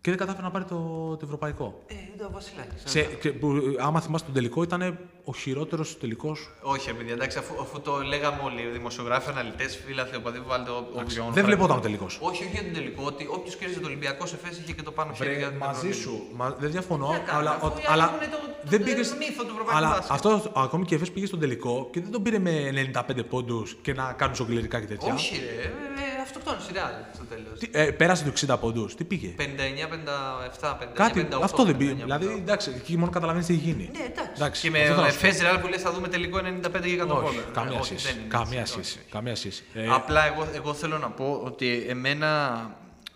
και 0.00 0.10
δεν 0.10 0.18
κατάφερε 0.18 0.42
να 0.44 0.50
πάρει 0.50 0.64
το, 0.64 0.76
το 1.16 1.20
ευρωπαϊκό. 1.24 1.82
Ε, 1.86 1.94
ήταν 2.14 2.26
ο 2.26 2.30
Βασιλάκης. 2.32 2.82
Σε, 2.84 3.00
και, 3.02 3.30
που, 3.32 3.52
άμα 3.78 4.00
θυμάστε 4.00 4.26
τον 4.26 4.34
τελικό, 4.34 4.62
ήταν 4.62 4.98
ο 5.24 5.32
χειρότερος 5.34 5.98
τελικό. 5.98 6.36
Όχι, 6.60 6.88
επειδή 6.90 7.12
εντάξει, 7.12 7.38
αφού, 7.38 7.54
αφού 7.60 7.80
το 7.80 8.02
λέγαμε 8.02 8.40
όλοι 8.44 8.60
οι 8.60 8.66
δημοσιογράφοι, 8.72 9.30
αναλυτές, 9.30 9.78
φίλαθλοι, 9.86 10.16
οπαδοί 10.16 10.38
που 10.38 10.48
βάλετε 10.48 10.70
ο- 10.70 10.86
όποιον. 10.92 11.32
Δεν 11.32 11.44
βλεπόταν 11.44 11.76
ο 11.76 11.80
τελικό. 11.80 12.04
Όχι, 12.04 12.44
όχι 12.44 12.48
για 12.52 12.62
τον 12.62 12.72
τελικό, 12.72 13.02
ότι 13.06 13.26
όποιος 13.30 13.56
κέρδιζε 13.56 13.80
το 13.80 13.86
Ολυμπιακό 13.86 14.26
σε 14.26 14.36
φέση 14.42 14.60
είχε 14.62 14.72
και 14.72 14.82
το 14.82 14.90
πάνω 14.92 15.12
χέρι 15.12 15.36
για 15.36 15.48
την 15.48 15.56
μαζί 15.56 15.70
Ευρωλίγα. 15.88 16.00
σου. 16.02 16.26
Μα, 16.34 16.50
δεν 16.58 16.70
διαφωνώ, 16.70 17.06
Τι 17.06 17.12
να 17.12 17.18
κάνω, 17.18 17.38
αλλά, 17.38 17.50
αφού 17.50 17.66
ο- 17.66 17.68
οι 17.68 17.84
άλλοι 17.86 17.86
αλλά 18.02 18.04
έχουν 18.04 18.30
το- 18.30 18.36
το- 18.36 18.52
δεν 18.70 18.78
το 18.78 18.84
πήγε. 18.84 18.96
μύθο 19.18 19.42
του 19.44 19.50
ευρωπαϊκού 19.52 19.76
Αλλά 19.76 19.88
μπάσκετ. 19.88 20.10
αυτός 20.10 20.50
ακόμη 20.54 20.84
και 20.84 20.94
η 20.94 20.96
Εφές 20.96 21.10
πήγε 21.10 21.26
στον 21.26 21.40
τελικό 21.40 21.88
και 21.92 22.00
δεν 22.00 22.10
τον 22.10 22.22
πήρε 22.22 22.38
με 22.38 22.70
95 22.72 23.22
πόντους 23.24 23.76
και 23.82 23.92
να 23.94 24.12
κάνουν 24.12 24.34
σογκλερικά 24.34 24.80
και 24.80 24.86
τέτοια. 24.86 25.14
Όχι, 25.14 25.34
ρε, 25.36 25.62
ε, 25.62 25.66
ε, 25.66 26.22
αυτοκτόνησε 26.22 26.70
η 26.70 26.74
Real 26.76 27.14
στο 27.14 27.24
τέλος. 27.24 27.58
Τι, 27.58 27.68
ε, 27.72 27.90
πέρασε 27.90 28.24
του 28.24 28.28
60 28.30 28.56
πόντους. 28.58 28.94
Τι 28.94 29.04
πήγε; 29.04 29.28
59-57, 29.28 30.76
59-58. 30.78 30.92
Κάτι, 30.94 31.28
αυτό 31.42 31.64
δεν 31.64 31.76
πήγε. 31.76 31.90
59-58. 31.90 32.04
Δηλαδή, 32.04 32.26
εντάξει, 32.42 32.72
εκεί 32.76 32.96
μόνο 32.96 33.10
καταλαβαίνεις 33.10 33.46
τι 33.46 33.52
έχει 33.54 33.62
γίνει. 33.62 33.90
Ναι, 33.92 34.04
εντάξει. 34.04 34.32
Εντάξει, 34.36 34.62
και 34.62 34.70
με 34.70 34.78
αυτό 35.14 35.32
θέλω 35.32 35.48
να 35.48 35.54
σου 35.54 35.54
πω. 35.54 35.54
Εφές 35.54 35.58
Real 35.58 35.60
που 35.62 35.68
λες 35.68 35.82
θα 35.82 35.92
δούμε 35.92 36.08
τελικό 36.08 36.38
95 36.38 36.42
και 36.82 37.02
100 37.02 37.08
Όχι, 37.08 37.08
πόντων. 37.08 37.52
καμία 37.52 37.76
Ε, 37.76 37.80
όχι, 37.80 37.84
σχέση. 37.84 38.06
δεν 38.06 38.18
είναι 38.20 38.28
Καμία 38.28 38.60
έτσι, 38.60 38.78
όχι, 38.78 38.84
σχέση. 38.84 38.98
όχι. 39.02 39.10
Καμία 39.10 39.34
σχέση. 39.36 39.62
Ε, 39.74 39.86
Απλά 39.90 40.26
εγώ, 40.26 40.46
εγώ 40.54 40.74
θέλω 40.74 40.98
να 40.98 41.10
πω 41.10 41.40
ότι 41.44 41.84
εμένα 41.88 42.28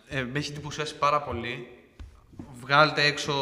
ε, 0.08 0.22
με 0.22 0.38
έχει 0.38 0.50
εντυπωσιάσει 0.50 0.96
πάρα 0.96 1.20
πολύ. 1.22 1.68
Βγάλτε 2.60 3.02
έξω 3.04 3.32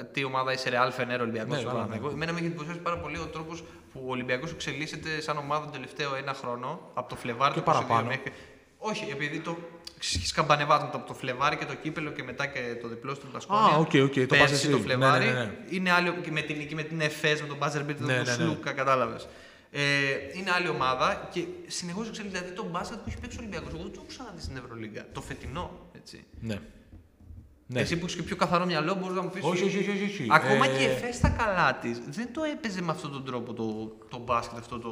ε, 0.00 0.04
τι 0.04 0.24
ομάδα 0.24 0.52
είσαι 0.52 0.70
Real, 0.72 0.90
Φενέρ, 0.92 1.20
Ολυμπιακός. 1.20 1.56
Ναι, 1.56 1.70
καλά, 1.70 1.86
ναι. 1.86 1.96
Εμένα 2.12 2.32
με 2.32 2.38
έχει 2.38 2.46
εντυπωσιάσει 2.46 2.78
πάρα 2.78 2.98
πολύ 2.98 3.18
ο 3.18 3.26
τρόπος 3.26 3.64
που 3.92 4.00
ο 4.06 4.10
Ολυμπιακός 4.10 4.50
εξελίσσεται 4.50 5.20
σαν 5.20 5.36
ομάδα 5.38 5.62
τον 5.62 5.72
τελευταίο 5.72 6.14
ένα 6.14 6.34
χρόνο 6.34 6.80
από 6.94 7.08
το 7.08 7.16
Φλεβάρι 7.16 7.54
Και 7.54 7.60
του 7.60 7.70
22 7.70 7.72
παραπάνω. 7.72 8.06
μέχρι. 8.06 8.32
Όχι, 8.78 9.08
επειδή 9.10 9.38
το 9.40 9.56
σκαμπανεβάζουν 10.04 10.88
από 10.92 11.06
το 11.06 11.14
Φλεβάρι 11.14 11.56
και 11.56 11.64
το 11.64 11.74
κύπελο 11.74 12.10
και 12.10 12.22
μετά 12.22 12.46
και 12.46 12.60
το 12.82 12.88
διπλό 12.88 13.14
στην 13.14 13.30
Μπασκόνια. 13.30 13.62
Α, 13.74 13.76
OK, 13.78 13.90
OK, 13.94 14.12
το 14.14 14.26
πας 14.26 14.38
Πέρσι 14.38 14.54
εσύ. 14.54 14.68
το 14.70 14.76
Ναι, 14.76 14.82
Φλεβάρι. 14.82 15.24
ναι, 15.24 15.32
ναι, 15.32 15.38
ναι. 15.38 15.52
Είναι 15.70 15.90
άλλη, 15.90 16.12
και 16.22 16.30
με 16.30 16.40
την 16.40 16.56
νίκη 16.56 16.74
με 16.74 16.82
την 16.82 17.00
ΕΦΕΣ, 17.00 17.40
με 17.40 17.46
τον 17.48 17.56
buzzer 17.56 17.84
beat, 17.84 18.00
Ναι, 18.00 18.06
τον 18.06 18.16
ναι, 18.16 18.22
ναι. 18.22 18.32
Σλούκα, 18.32 18.72
κατάλαβες. 18.72 19.28
Ε, 19.70 19.80
είναι 20.34 20.50
άλλη 20.50 20.68
ομάδα 20.68 21.28
και 21.32 21.44
συνεχώς 21.66 22.08
εξελίσσεται. 22.08 22.38
Δηλαδή 22.38 22.56
το 22.62 22.68
μπάσκετ 22.70 22.98
που 22.98 23.04
έχει 23.08 23.18
παίξει 23.18 23.36
ο 23.36 23.40
Ολυμπιακός, 23.40 23.68
εγώ 23.72 23.82
δεν 23.82 23.90
το 23.92 23.96
έχω 23.96 24.06
ξαναδεί 24.08 24.40
στην 24.40 24.56
Ευρωλίγκα. 24.56 25.06
Το 25.12 25.20
φετινό, 25.20 25.70
έτσι. 25.96 26.24
ναι. 26.40 26.58
Ναι. 27.66 27.80
Εσύ 27.80 27.96
που 27.98 28.04
έχεις 28.04 28.16
και 28.16 28.22
πιο 28.22 28.36
καθαρό 28.36 28.64
μυαλό, 28.66 28.94
μπορείς 28.94 29.16
να 29.16 29.22
μου 29.22 29.30
πεις. 29.30 29.42
Όχι, 29.44 29.64
όχι, 29.64 29.78
όχι, 29.78 29.90
όχι, 29.90 30.04
όχι. 30.04 30.26
Ακόμα 30.30 30.64
Ε, 30.66 30.68
και 30.68 30.82
η 30.82 30.84
ΕΦΕΣ 30.84 31.16
στα 31.16 31.28
καλά 31.28 31.74
της 31.74 32.00
δεν 32.08 32.28
το 32.32 32.42
έπαιζε 32.42 32.82
με 32.82 32.90
αυτόν 32.92 33.12
τον 33.12 33.24
τρόπο 33.24 33.52
το, 33.52 33.96
το 34.08 34.18
μπάσκετ, 34.18 34.58
αυτό 34.58 34.78
το. 34.78 34.90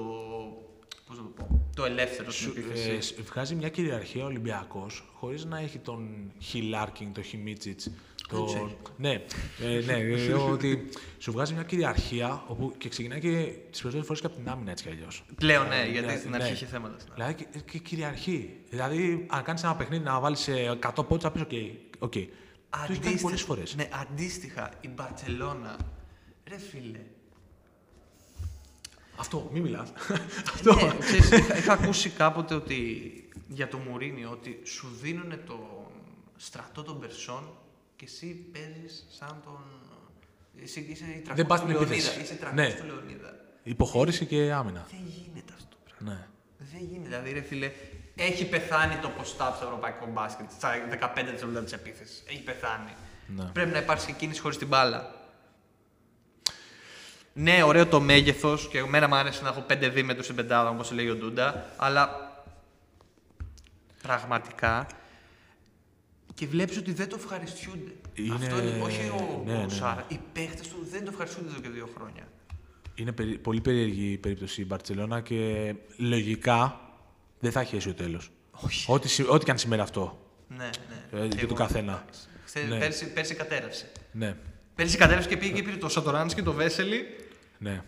Πώς 1.13 1.21
να 1.21 1.27
το 1.27 1.31
πω. 1.45 1.67
Το 1.77 1.85
ελεύθερο 1.85 2.31
στην 2.31 2.47
Σου- 2.49 2.59
επίθεση. 2.59 2.91
ε, 2.91 3.01
σ- 3.01 3.21
βγάζει 3.23 3.55
μια 3.55 3.69
κυριαρχία 3.69 4.23
ο 4.23 4.27
Ολυμπιακός 4.27 5.05
χωρίς 5.15 5.45
να 5.45 5.59
έχει 5.59 5.79
τον 5.79 6.33
Λάρκιν, 6.41 7.15
τον 7.15 7.23
Μίτσιτς. 7.23 7.91
Το... 8.29 8.43
τους 8.43 8.55
έχει. 8.55 8.77
Ναι, 8.97 9.11
ε, 9.63 9.81
ναι 9.85 9.93
ε, 9.93 10.33
ότι 10.33 10.89
σου 11.19 11.33
βγάζει 11.33 11.55
μια 11.55 11.63
κυριαρχία 11.63 12.45
όπου 12.47 12.75
και 12.79 12.89
ξεκινάει 12.89 13.21
και 13.21 13.29
τις 13.71 13.81
περισσότερες 13.83 14.07
φορές 14.07 14.21
και 14.21 14.27
από 14.27 14.37
την 14.37 14.49
άμυνα 14.49 14.71
έτσι 14.71 14.85
κι 14.85 14.91
αλλιώς. 14.91 15.25
Πλέον 15.35 15.69
ναι, 15.69 15.87
γιατί 15.91 16.07
ναι, 16.07 16.17
στην 16.17 16.31
ναι. 16.31 16.37
αρχή 16.37 16.53
είχε 16.53 16.67
θέματα. 16.67 16.99
στην 16.99 17.13
αρχή. 17.13 17.35
Δηλαδή 17.35 17.49
και, 17.53 17.73
και 17.73 17.79
κυριαρχεί. 17.79 18.57
Δηλαδή, 18.71 19.27
αν 19.31 19.43
κάνεις 19.43 19.63
ένα 19.63 19.77
παιχνίδι 19.77 20.05
να 20.05 20.21
βάλεις 20.21 20.49
100 20.81 20.93
πόντους, 20.95 21.23
θα 21.23 21.31
πεις: 21.31 21.43
OK, 21.43 21.51
OK. 21.99 22.13
Το 22.71 22.93
έχει 22.93 22.99
κάνει 23.01 23.21
πολλές 23.21 23.43
φορές. 23.43 23.75
Ναι, 23.77 23.89
αντίστοιχα 23.93 24.71
η 24.81 24.89
Μπαρσελόνα. 24.89 25.77
Ρε 26.49 26.59
φίλε, 26.59 27.01
Αυτό, 29.23 29.49
μην 29.53 29.63
μιλάς. 29.63 29.93
Αυτό. 30.55 30.75
Ναι, 30.75 30.97
ξέρεις, 31.01 31.31
είχα, 31.31 31.57
είχα 31.57 31.73
ακούσει 31.73 32.09
κάποτε 32.09 32.55
ότι 32.55 32.81
για 33.49 33.69
το 33.69 33.77
Μουρίνιο 33.79 34.31
ότι 34.31 34.61
σου 34.65 34.89
δίνουν 35.01 35.31
τον 35.47 35.61
στρατό 36.37 36.83
των 36.83 37.01
Περσών 37.01 37.43
και 37.97 38.05
εσύ 38.05 38.27
παίζεις 38.27 39.07
σαν 39.19 39.41
τον. 39.45 39.61
Εσύ 40.63 40.87
είσαι 40.91 41.05
η 41.05 41.23
Δεν 41.35 41.47
πας 41.47 41.61
του 41.61 41.67
στην 41.67 41.79
Λεωνίδα. 41.81 41.95
επίθεση. 41.95 42.21
Είσαι 42.21 42.35
η 42.51 42.55
Ναι. 42.55 42.73
του 42.73 42.85
Λεωνίδα. 42.87 43.35
Υποχώρηση 43.63 44.27
και 44.27 44.53
άμυνα. 44.53 44.87
Δεν 44.91 45.01
γίνεται 45.07 45.53
αυτό. 45.57 45.77
πράγμα. 45.85 46.13
Ναι. 46.19 46.27
Δεν 46.73 46.81
γίνεται. 46.91 47.09
Δηλαδή, 47.09 47.33
ρε 47.33 47.41
φίλε, 47.41 47.71
έχει 48.17 48.49
πεθάνει 48.49 48.97
το 48.97 49.11
post-up 49.19 49.53
στο 49.57 49.65
ευρωπαϊκό 49.65 50.07
μπάσκετ 50.13 50.51
στα 50.51 50.71
15 50.91 51.25
δευτερόλεπτα 51.25 51.63
της 51.65 51.73
επίθεσης. 51.73 52.23
Έχει 52.29 52.43
πεθάνει. 52.43 52.93
Ναι. 53.27 53.45
Πρέπει 53.45 53.71
να 53.71 53.79
υπάρξει 53.79 54.07
και 54.07 54.13
κίνηση 54.13 54.41
χωρίς 54.41 54.59
την 54.59 54.69
μπάλα. 54.69 55.15
Ναι, 57.35 57.63
ωραίο 57.63 57.87
το 57.87 58.01
μέγεθος 58.01 58.69
και 58.69 58.79
εμένα 58.79 59.09
μου 59.09 59.15
άρεσε 59.15 59.43
να 59.43 59.49
έχω 59.49 59.65
5 59.69 59.91
δίμετρους 59.93 60.25
στην 60.25 60.37
πεντάδα, 60.37 60.69
όπως 60.71 60.91
λέει 60.93 61.09
ο 61.09 61.15
Ντούντα, 61.15 61.67
αλλά 61.77 62.11
πραγματικά 64.03 64.87
και 66.35 66.47
βλέπεις 66.47 66.77
ότι 66.77 66.93
δεν 66.93 67.09
το 67.09 67.17
ευχαριστούνται. 67.19 67.93
Είναι- 68.15 68.35
Αυτό 68.35 68.59
είναι, 68.63 68.81
όχι 68.83 69.09
ο, 69.09 69.43
ναι, 69.47 69.53
ο 69.53 69.57
ναι, 69.57 69.63
ναι. 69.65 69.69
Σάρα. 69.73 70.05
Οι 70.09 70.21
παίχτες 70.33 70.69
του 70.69 70.87
δεν 70.91 71.05
το 71.05 71.11
ευχαριστούνται 71.11 71.49
εδώ 71.51 71.61
και 71.61 71.69
δύο 71.69 71.89
χρόνια. 71.97 72.23
Είναι 72.95 73.13
περί- 73.13 73.39
πολύ 73.39 73.61
περίεργη 73.61 74.13
η 74.13 74.17
περίπτωση 74.19 74.61
η 74.61 74.65
Μπαρσελόνα 74.69 75.21
και 75.21 75.75
λογικά 75.97 76.81
δεν 77.41 77.53
θα 77.53 77.61
έχει 77.61 77.77
αίσιο 77.77 77.95
τέλος. 77.95 78.31
Όχι. 78.51 78.93
Ό,τι, 78.93 79.09
συ- 79.09 79.29
ό,τι 79.31 79.45
και 79.45 79.51
αν 79.51 79.59
σημαίνει 79.59 79.83
αυτό. 79.83 80.27
Ναι, 80.49 80.57
ναι. 81.13 81.21
Ε, 81.21 81.27
για 81.27 81.39
Εγώ- 81.39 81.47
του 81.49 81.55
καθένα. 81.55 82.05
Ξέρεις, 82.45 82.69
Ναι. 82.69 82.79
πέρσι, 82.79 83.13
πέρσι 83.13 83.35
κατέρευσε. 83.35 83.93
Ναι. 84.13 84.37
Πέρσι 84.75 84.97
κατέρευσε 84.97 85.29
και 85.29 85.37
πήγε 85.37 85.53
και 85.53 85.63
πήρε 85.63 85.77
το 85.77 85.89
Σατοράνσκι 85.89 86.39
και 86.41 86.45
το 86.47 86.53
Βέσελη. 86.53 87.05
Ναι. 87.63 87.83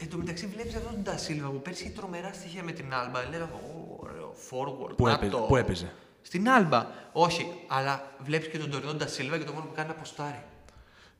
Εν 0.00 0.10
τω 0.10 0.16
μεταξύ 0.16 0.46
βλέπεις 0.46 0.74
αυτόν 0.74 0.92
τον 0.92 1.02
Ντασίλβα 1.02 1.48
που 1.48 1.62
πέρσι 1.62 1.82
είχε 1.84 1.92
τρομερά 1.92 2.32
στοιχεία 2.32 2.62
με 2.62 2.72
την 2.72 2.94
Άλμπα. 2.94 3.22
Λέγαμε, 3.30 3.52
«Ω, 3.52 3.96
ωραίο, 4.00 4.34
forward. 4.50 4.96
Πού 4.96 5.06
να 5.06 5.12
έπαιζε, 5.12 5.30
το». 5.30 5.38
πού 5.38 5.56
έπαιζε. 5.56 5.92
Στην 6.22 6.48
Άλμπα. 6.48 6.86
Όχι, 7.12 7.46
αλλά 7.66 8.10
βλέπεις 8.24 8.48
και 8.48 8.58
τον 8.58 8.70
τωρινό 8.70 8.94
Ντασίλβα 8.94 9.38
και 9.38 9.44
το 9.44 9.52
μόνο 9.52 9.64
που 9.64 9.72
κάνει 9.74 9.88
είναι 9.88 9.96
αποστάρι. 9.96 10.42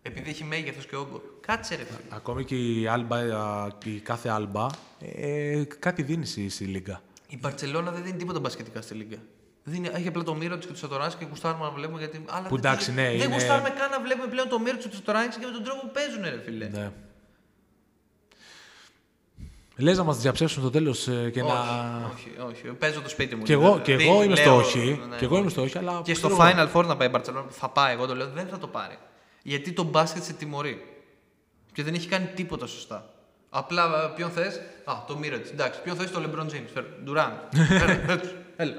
Επειδή 0.03 0.31
έχει 0.31 0.45
μέγεθος 0.45 0.87
και 0.87 0.97
όγκο. 0.97 1.23
Κάτσε 1.41 1.75
ρε 1.75 1.85
φίλε. 1.85 1.99
Ακόμη 2.09 2.45
και 2.45 2.57
η, 2.57 2.87
Άλμπα, 2.87 3.16
α, 3.16 3.69
και 3.79 3.91
η 3.91 4.01
κάθε 4.01 4.29
άλμπα 4.29 4.66
ε, 5.01 5.62
κάτι 5.79 6.03
δίνει 6.03 6.27
στη, 6.27 6.49
στη 6.49 6.64
Λίγκα. 6.64 7.01
Η 7.29 7.39
Μπαρσελόνα 7.39 7.91
δεν 7.91 8.03
δίνει 8.03 8.16
τίποτα 8.16 8.41
μπασκετικά 8.41 8.81
στη 8.83 8.95
Λίγκα. 8.95 9.16
Δίνει, 9.64 9.89
έχει 9.93 10.09
απλά 10.09 10.23
το 10.23 10.35
μύρο 10.35 10.57
της 10.57 10.66
και 10.66 10.73
τους 10.73 10.81
Σατοράνσκι 10.81 11.25
και 11.25 11.27
γουστάρουμε 11.31 11.64
να 11.64 11.71
βλέπουμε 11.71 11.99
γιατί. 11.99 12.25
Αλλά 12.29 12.49
Που 12.49 12.57
δεν 12.57 12.64
εντάξει, 12.71 12.87
τους- 12.87 12.95
ναι, 12.95 13.03
Δεν 13.09 13.14
είναι- 13.14 13.25
γουστάρουμε 13.25 13.71
καν 13.71 13.91
να 13.91 14.01
βλέπουμε 14.01 14.27
πλέον 14.29 14.49
το 14.49 14.59
μύρο 14.59 14.77
τους 14.77 14.97
Σατοράνσκι 14.97 15.41
και 15.41 15.47
με 15.47 15.53
τον 15.53 15.62
τρόπο 15.64 15.81
που 15.81 15.91
παίζουν, 15.93 16.23
ρε 16.23 16.43
φίλε. 16.45 16.69
Ναι. 16.69 16.91
Λες 19.81 19.97
να 19.97 20.05
μας 20.05 20.18
διαψεύσουν 20.18 20.62
στο 20.62 20.70
τέλος 20.70 21.09
και 21.33 21.43
να. 21.43 21.55
Όχι, 22.14 22.31
όχι. 22.49 22.62
Παίζω 22.79 23.01
το 23.01 23.09
σπίτι 23.09 23.35
μου. 23.37 23.43
Και 23.43 23.53
εγώ, 23.53 23.81
και 23.83 23.93
εγώ 23.93 24.22
είμαι 24.22 24.37
στο 24.37 24.51
Λέω, 24.51 24.57
όχι. 24.57 25.01
ναι. 25.09 25.16
Και 25.16 25.24
εγώ 25.24 25.37
είμαι 25.37 25.51
στο 25.51 25.62
όχι, 25.62 25.79
αλλά. 25.79 26.01
Και 26.05 26.14
στο 26.14 26.29
ξέρω 26.29 26.49
εγώ. 26.49 26.64
Final 26.66 26.76
Four 26.76 26.87
να 26.87 26.97
πάει 26.97 27.09
η 27.09 27.11
Barcelona, 27.14 27.45
θα 27.49 27.68
πάει. 27.68 27.93
Εγώ 27.95 28.07
το 28.07 28.14
λέω, 28.14 28.29
δεν 28.35 28.47
θα 28.47 28.59
το 28.59 28.66
πάρει. 28.66 28.99
Γιατί 29.43 29.72
το 29.72 29.83
μπάσκετ 29.83 30.22
σε 30.22 30.33
τιμωρεί. 30.33 30.83
Και 31.72 31.83
δεν 31.83 31.95
έχει 31.95 32.09
κάνει 32.09 32.26
τίποτα 32.35 32.66
σωστά. 32.66 33.11
Απλά 33.51 33.85
ε, 33.85 34.12
ποιον 34.16 34.31
θες; 34.31 34.61
Α, 34.85 34.93
το 35.07 35.16
Μίρετ. 35.16 35.47
Εντάξει, 35.53 35.83
ποιον 35.83 35.97
θες; 35.97 36.11
Το 36.11 36.22
LeBron 36.24 36.45
James. 36.45 36.68
Φέρ, 36.74 36.85
Ντουράν. 37.05 37.49
Έλα. 38.57 38.74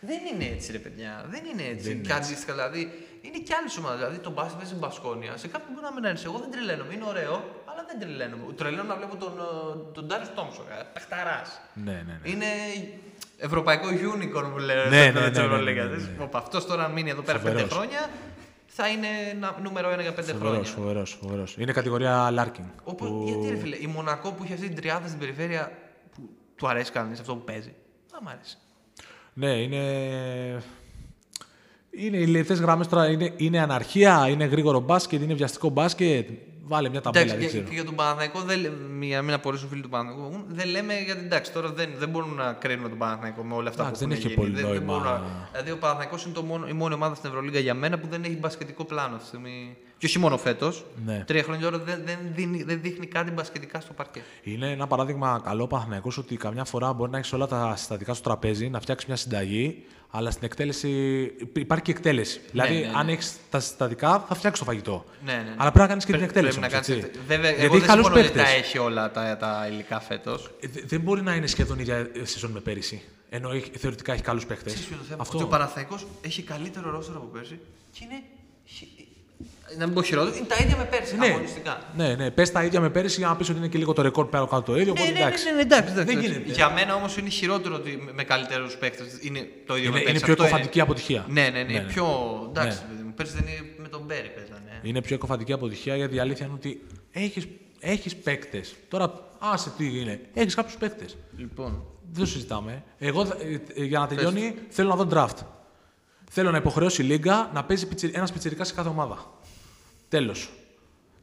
Δεν 0.00 0.18
είναι 0.34 0.50
έτσι, 0.54 0.72
ρε 0.72 0.78
παιδιά. 0.78 1.26
Δεν 1.30 1.42
είναι 1.52 1.68
έτσι. 1.70 2.00
και 2.06 2.12
αντίστοιχα, 2.12 2.52
δηλαδή, 2.52 3.03
είναι 3.26 3.38
και 3.46 3.54
άλλε 3.58 3.68
ομάδε. 3.80 3.96
Δηλαδή, 3.96 4.18
το 4.26 4.30
μπάσκετ 4.30 4.56
παίζει 4.60 4.74
μπασκόνια. 4.74 5.32
Σε 5.42 5.48
κάποιον 5.48 5.70
μπορεί 5.72 5.84
να 5.88 5.92
μην 5.96 6.06
αρέσει. 6.06 6.24
Εγώ 6.30 6.38
δεν 6.38 6.50
τρελαίνομαι. 6.54 6.92
Είναι 6.94 7.06
ωραίο, 7.12 7.34
αλλά 7.70 7.82
δεν 7.88 7.96
τρελαίνομαι. 8.00 8.42
Τρελαίνομαι 8.60 8.88
να 8.88 8.96
βλέπω 9.00 9.16
τον, 9.16 9.32
ε, 9.38 9.92
τον 9.96 10.04
Darius 10.10 10.32
Thompson. 10.38 10.66
Ε, 10.80 10.82
Πεχταρά. 10.96 11.42
Ναι, 11.74 11.92
ναι, 12.08 12.14
ναι. 12.22 12.30
Είναι 12.30 12.46
ευρωπαϊκό 13.38 13.86
unicorn 13.88 14.48
που 14.52 14.58
λένε 14.58 14.84
Ναι, 14.88 15.10
στο 15.10 15.20
ναι, 15.20 15.28
ναι, 15.28 15.38
Ευρωλίγα. 15.44 15.84
ναι, 15.84 15.90
ναι, 15.90 15.96
ναι, 16.02 16.08
ναι. 16.18 16.28
Αυτός 16.32 16.66
τώρα 16.66 16.84
αν 16.84 16.92
μείνει 16.92 17.10
εδώ 17.10 17.22
πέρα 17.22 17.38
πέντε 17.38 17.50
Φοβερός. 17.50 17.72
χρόνια 17.76 18.10
θα 18.66 18.88
είναι 18.88 19.06
ένα- 19.30 19.56
νούμερο 19.62 19.90
ένα 19.90 20.02
για 20.02 20.12
πέντε 20.12 20.32
Φοβερός, 20.32 20.52
χρόνια. 20.54 20.72
φοβερός, 20.72 21.18
φοβερός. 21.22 21.56
Είναι 21.58 21.72
κατηγορία 21.72 22.28
Larkin. 22.38 22.64
Όπως, 22.84 23.08
που- 23.08 23.24
Γιατί 23.26 23.48
ρε 23.48 23.56
φίλε, 23.56 23.76
η 23.76 23.86
Μονακό 23.86 24.32
που 24.32 24.42
έχει 24.42 24.52
αυτή 24.52 24.66
την 24.66 24.76
τριάδα 24.76 25.06
στην 25.06 25.18
περιφέρεια 25.18 25.72
που 26.14 26.28
του 26.56 26.68
αρέσει 26.68 26.92
κανείς 26.92 27.20
αυτό 27.20 27.36
που 27.36 27.44
παίζει. 27.44 27.74
Δεν 28.10 28.20
μ' 28.22 28.28
αρέσει. 28.28 28.56
Ναι, 29.34 29.50
είναι. 29.62 29.82
Είναι 31.98 32.16
οι 32.16 32.26
λεπτέ 32.26 32.54
γραμμές 32.54 32.88
τώρα. 32.88 33.06
Είναι, 33.10 33.32
είναι 33.36 33.60
αναρχία, 33.60 34.28
είναι 34.28 34.44
γρήγορο 34.44 34.80
μπάσκετ, 34.80 35.22
είναι 35.22 35.34
βιαστικό 35.34 35.68
μπάσκετ. 35.68 36.28
Βάλε 36.66 36.88
μια 36.88 37.00
ταμπέλα, 37.00 37.24
Εντάξει, 37.24 37.40
δεν 37.40 37.50
και, 37.50 37.56
ξέρω. 37.56 37.68
και 37.68 37.74
για 37.74 37.84
τον 37.84 37.94
Παναθηναϊκό, 37.94 38.40
δεν, 38.40 38.60
λέ- 38.60 38.72
για 39.00 39.16
να 39.16 39.22
μην 39.22 39.34
απορρίσουν 39.34 39.68
φίλοι 39.68 39.82
του 39.82 39.88
Παναθηναϊκού, 39.88 40.44
δεν 40.48 40.68
λέμε 40.68 40.94
γιατί 41.06 41.20
εντάξει, 41.24 41.52
τώρα 41.52 41.68
δεν, 41.72 41.88
δεν 41.98 42.08
μπορούν 42.08 42.34
να 42.34 42.52
κρίνουμε 42.52 42.88
τον 42.88 42.98
Παναθηναϊκό 42.98 43.42
με 43.42 43.54
όλα 43.54 43.68
αυτά 43.68 43.82
Εντάξει, 43.82 44.02
που 44.04 44.08
δεν 44.08 44.18
έχουν 44.18 44.30
έχει 44.30 44.34
γίνει. 44.40 44.46
πολύ 44.50 44.60
δεν, 44.62 44.70
δεν 44.72 44.84
νόημα. 44.84 44.92
μπορούν 44.92 45.12
να- 45.12 45.48
δηλαδή, 45.52 45.70
ο 45.70 45.78
Παναθηναϊκός 45.78 46.24
είναι 46.24 46.34
το 46.34 46.42
μόνο, 46.42 46.66
η 46.68 46.72
μόνη 46.72 46.94
ομάδα 46.94 47.14
στην 47.14 47.30
Ευρωλίγα 47.30 47.58
για 47.60 47.74
μένα 47.74 47.98
που 47.98 48.06
δεν 48.10 48.24
έχει 48.24 48.36
μπασκετικό 48.36 48.84
πλάνο 48.84 49.08
αυτή 49.16 49.18
τη 49.20 49.26
στιγμή. 49.26 49.76
Και 50.04 50.10
όχι 50.10 50.18
μόνο 50.18 50.38
φέτος. 50.38 50.84
Ναι. 51.04 51.24
Τρία 51.26 51.42
χρόνια 51.42 51.64
τώρα 51.70 51.78
δεν, 51.84 52.02
δεν, 52.04 52.18
δίνει, 52.34 52.62
δεν 52.62 52.80
δείχνει 52.80 53.06
κάτι 53.06 53.30
μπασκετικά 53.30 53.80
στο 53.80 53.92
παρκέ. 53.92 54.22
Είναι 54.42 54.70
ένα 54.70 54.86
παράδειγμα 54.86 55.40
καλό 55.44 55.66
Παναθυναϊκό 55.66 56.10
ότι 56.18 56.36
καμιά 56.36 56.64
φορά 56.64 56.92
μπορεί 56.92 57.10
να 57.10 57.18
έχεις 57.18 57.32
όλα 57.32 57.46
τα 57.46 57.74
συστατικά 57.76 58.14
στο 58.14 58.22
τραπέζι, 58.22 58.68
να 58.68 58.80
φτιάξεις 58.80 59.08
μια 59.08 59.16
συνταγή, 59.16 59.84
αλλά 60.10 60.30
στην 60.30 60.44
εκτέλεση 60.44 60.88
υπάρχει 61.52 61.84
και 61.84 61.90
εκτέλεση. 61.90 62.40
δηλαδή, 62.50 62.74
ναι, 62.74 62.80
ναι. 62.80 62.92
αν 62.96 63.08
έχεις 63.08 63.36
τα 63.50 63.60
συστατικά, 63.60 64.24
θα 64.28 64.34
φτιάξεις 64.34 64.64
το 64.64 64.70
φαγητό. 64.70 65.04
Ναι, 65.24 65.32
ναι, 65.32 65.38
ναι. 65.38 65.50
Αλλά 65.56 65.56
πρέπει 65.58 65.78
να 65.78 65.86
κάνεις 65.86 66.04
και 66.04 66.10
την 66.12 66.20
Πρέ- 66.20 66.30
εκτέλεση. 66.36 66.58
Πρέπει 66.58 66.72
να 66.72 66.78
όμως, 66.78 66.88
κάνεις 66.88 67.04
έτσι. 67.04 67.18
εκτε- 67.18 67.36
Βέβαια, 67.36 67.50
Γιατί 67.50 67.64
εγώ 67.64 67.74
έχει 67.76 67.86
δεν 67.86 67.88
καλούς 67.94 68.04
συμφωνώ 68.04 68.24
ότι 68.26 68.34
παίκτες. 68.34 68.52
τα 68.52 68.58
έχει 68.58 68.78
όλα 68.78 69.10
τα, 69.10 69.36
τα 69.36 69.68
υλικά 69.70 70.00
φέτος. 70.00 70.50
Ε, 70.60 70.66
Δεν 70.86 71.00
μπορεί 71.00 71.22
να 71.22 71.34
είναι 71.34 71.46
σχεδόν 71.46 71.78
η 71.78 71.80
ίδια 71.82 72.08
σεζόν 72.22 72.50
με 72.50 72.60
πέρυσι. 72.60 73.02
Ενώ 73.30 73.50
έχει- 73.50 73.70
θεωρητικά 73.78 74.12
έχει 74.12 74.22
καλούς 74.22 74.46
παίκτες. 74.46 74.72
Ξέρεις 74.72 74.84
ποιο 74.86 74.94
είναι 74.96 75.02
το 75.04 75.08
θέμα; 75.10 75.22
Αυτό. 75.22 75.36
Ότι 75.36 75.46
ο 75.46 75.48
Παναθαϊκός 75.48 76.06
έχει 76.20 76.42
καλύτερο 76.42 76.90
ρόστερ 76.90 77.16
από 77.16 77.24
πέρσι 77.26 77.58
και 77.92 78.00
είναι. 78.04 78.22
Χι- 79.74 79.78
Να 79.78 79.84
μην 79.86 79.94
πω 79.94 80.02
χειρότερο, 80.02 80.36
είναι 80.36 80.46
τα 80.46 80.56
ίδια 80.64 80.76
με 80.76 80.84
πέρσι 80.84 81.16
Ναι, 81.16 81.26
αγωνιστικά. 81.26 81.80
ναι, 81.96 82.14
ναι. 82.14 82.30
Πες 82.30 82.52
τα 82.52 82.64
ίδια 82.64 82.80
με 82.80 82.90
πέρυσι 82.90 83.18
για 83.18 83.28
να 83.28 83.36
πεις 83.36 83.48
ότι 83.48 83.58
είναι 83.58 83.68
και 83.68 83.78
λίγο 83.78 83.92
το 83.92 84.02
ρεκόρ 84.02 84.26
πέρα 84.28 84.46
κάτω 84.50 84.62
το 84.62 84.76
ίδιο. 84.78 84.92
Ναι, 84.92 85.00
οπότε 85.00 85.12
ναι, 85.12 85.18
ναι, 85.18 85.24
εντάξει. 85.24 85.44
ναι, 85.44 85.50
ναι, 85.52 85.60
εντάξει, 85.60 85.92
εντάξει, 85.92 86.04
Δεν 86.14 86.18
εντάξει. 86.18 86.32
γίνεται. 86.38 86.52
Για 86.52 86.70
μένα 86.70 86.94
όμως 86.94 87.16
είναι 87.16 87.28
χειρότερο 87.28 87.74
ότι 87.74 88.02
με- 88.04 88.12
με 88.12 88.24
καλύτερους 88.24 88.76
παίκτες 88.76 89.06
είναι 89.20 89.48
το 89.66 89.76
ίδιο 89.76 89.88
Είναι, 89.88 89.94
με 89.94 90.00
είναι 90.00 90.10
πέρσι. 90.10 90.24
πιο 90.24 90.32
Αυτό 90.32 90.44
εκοφαντική 90.44 90.80
αποτυχία. 90.80 91.24
Ναι, 91.28 91.48
ναι, 91.52 91.62
ναι. 91.62 91.80
Πιο. 91.80 92.06
Εντάξει, 92.48 92.78
Ναι. 92.78 92.88
παιδί 92.88 93.02
μου, 93.02 93.12
πέρσι 93.16 93.32
δεν 93.32 93.42
είναι 93.46 93.66
με 93.78 93.88
τον 93.88 94.02
Μπέρι 94.06 94.28
παίζανε. 94.34 94.80
Είναι 94.82 95.00
πιο 95.02 95.14
εκοφαντική 95.14 95.52
αποτυχία 95.52 95.96
γιατί 95.96 96.14
η 96.14 96.18
αλήθεια 96.18 96.46
είναι 96.46 96.54
ότι 96.54 96.80
έχει 97.12 97.58
έχεις 97.80 98.16
παίκτες. 98.16 98.74
Τώρα, 98.88 99.12
άσε 99.38 99.72
τι 99.76 100.00
είναι. 100.00 100.20
Έχεις 100.34 100.54
κάποιους 100.54 100.76
παίκτες. 100.76 101.16
Λοιπόν. 101.36 101.82
Δεν 102.12 102.24
το 102.24 102.30
συζητάμε. 102.30 102.82
Εγώ, 102.98 103.20
ε, 103.22 103.80
ε, 103.80 103.84
για 103.84 103.98
να 103.98 104.06
τελειώνει, 104.06 104.54
θέλω 104.68 104.88
να 104.88 104.96
δω 104.96 105.08
draft. 105.12 105.44
Θέλω 106.30 106.50
να 106.50 106.56
υποχρεώσει 106.56 107.02
η 107.02 107.04
Λίγκα 107.04 107.50
να 107.54 107.64
παίζει 107.64 107.86
ένας 108.12 108.32
πιτσερικά 108.32 108.64
σε 108.64 108.74
κάθε 108.74 108.88
ομάδα. 108.88 109.32
Τέλος. 110.14 110.48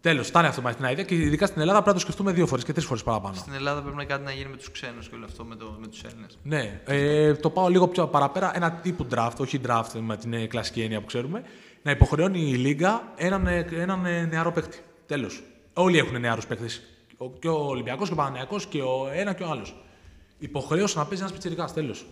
Τέλος. 0.02 0.28
Φτάνει 0.28 0.48
αυτό 0.48 0.62
με 0.62 0.74
την 0.74 0.86
ιδέα 0.86 1.04
και 1.04 1.16
ειδικά 1.16 1.46
στην 1.46 1.62
Ελλάδα 1.62 1.82
πρέπει 1.82 1.98
να 1.98 2.04
το 2.04 2.08
σκεφτούμε 2.10 2.32
δύο 2.32 2.48
φορές 2.48 2.64
και 2.64 2.74
τρεις 2.74 2.86
φορές 2.86 3.04
παραπάνω. 3.04 3.36
Στην 3.36 3.54
Ελλάδα 3.54 3.82
πρέπει 3.82 3.98
να 3.98 4.06
κάτι 4.06 4.24
να 4.24 4.32
γίνει 4.32 4.50
με 4.50 4.58
τους 4.58 4.72
ξένους 4.72 5.10
και 5.10 5.16
όλο 5.16 5.26
αυτό 5.26 5.44
με, 5.44 5.56
το, 5.56 5.78
με 5.80 5.88
τους 5.88 6.04
Έλληνες. 6.04 6.38
Ναι. 6.44 6.82
Ε, 6.86 7.34
το 7.34 7.50
πάω 7.50 7.68
λίγο 7.68 7.88
πιο 7.88 8.08
παραπέρα. 8.08 8.52
Ένα 8.56 8.72
τύπου 8.72 9.08
draft, 9.14 9.36
όχι 9.38 9.62
draft 9.68 10.00
με 10.00 10.18
την 10.18 10.34
ε, 10.34 10.46
κλασική 10.46 10.82
έννοια 10.82 11.00
που 11.00 11.06
ξέρουμε. 11.06 11.44
Να 11.82 11.92
υποχρεώνει 11.92 12.39
η 12.39 12.54
Λίγκα 12.54 13.14
έναν, 13.16 13.48
ε, 13.48 13.68
έναν 13.72 14.06
ε, 14.06 14.26
νεαρό 14.26 14.52
παίκτη. 14.52 14.78
Τέλος. 15.06 15.44
Όλοι 15.74 15.98
έχουν 15.98 16.20
νεαρούς 16.20 16.46
παίκτες. 16.48 16.82
Και 17.39 17.48
ο 17.48 17.66
Ολυμπιακός 17.68 18.08
και 18.08 18.14
ο 18.14 18.18
Παναγιακό 18.18 18.60
και 18.70 18.82
ο 18.82 19.10
ένα 19.14 19.34
και 19.34 19.44
ο 19.44 19.50
άλλος. 19.50 19.76
Υποχρέωση 20.39 20.98
να 20.98 21.04
παίζει 21.06 21.22
ένας 21.22 21.34
πιτσερικά. 21.34 21.70
Τέλος. 21.74 22.06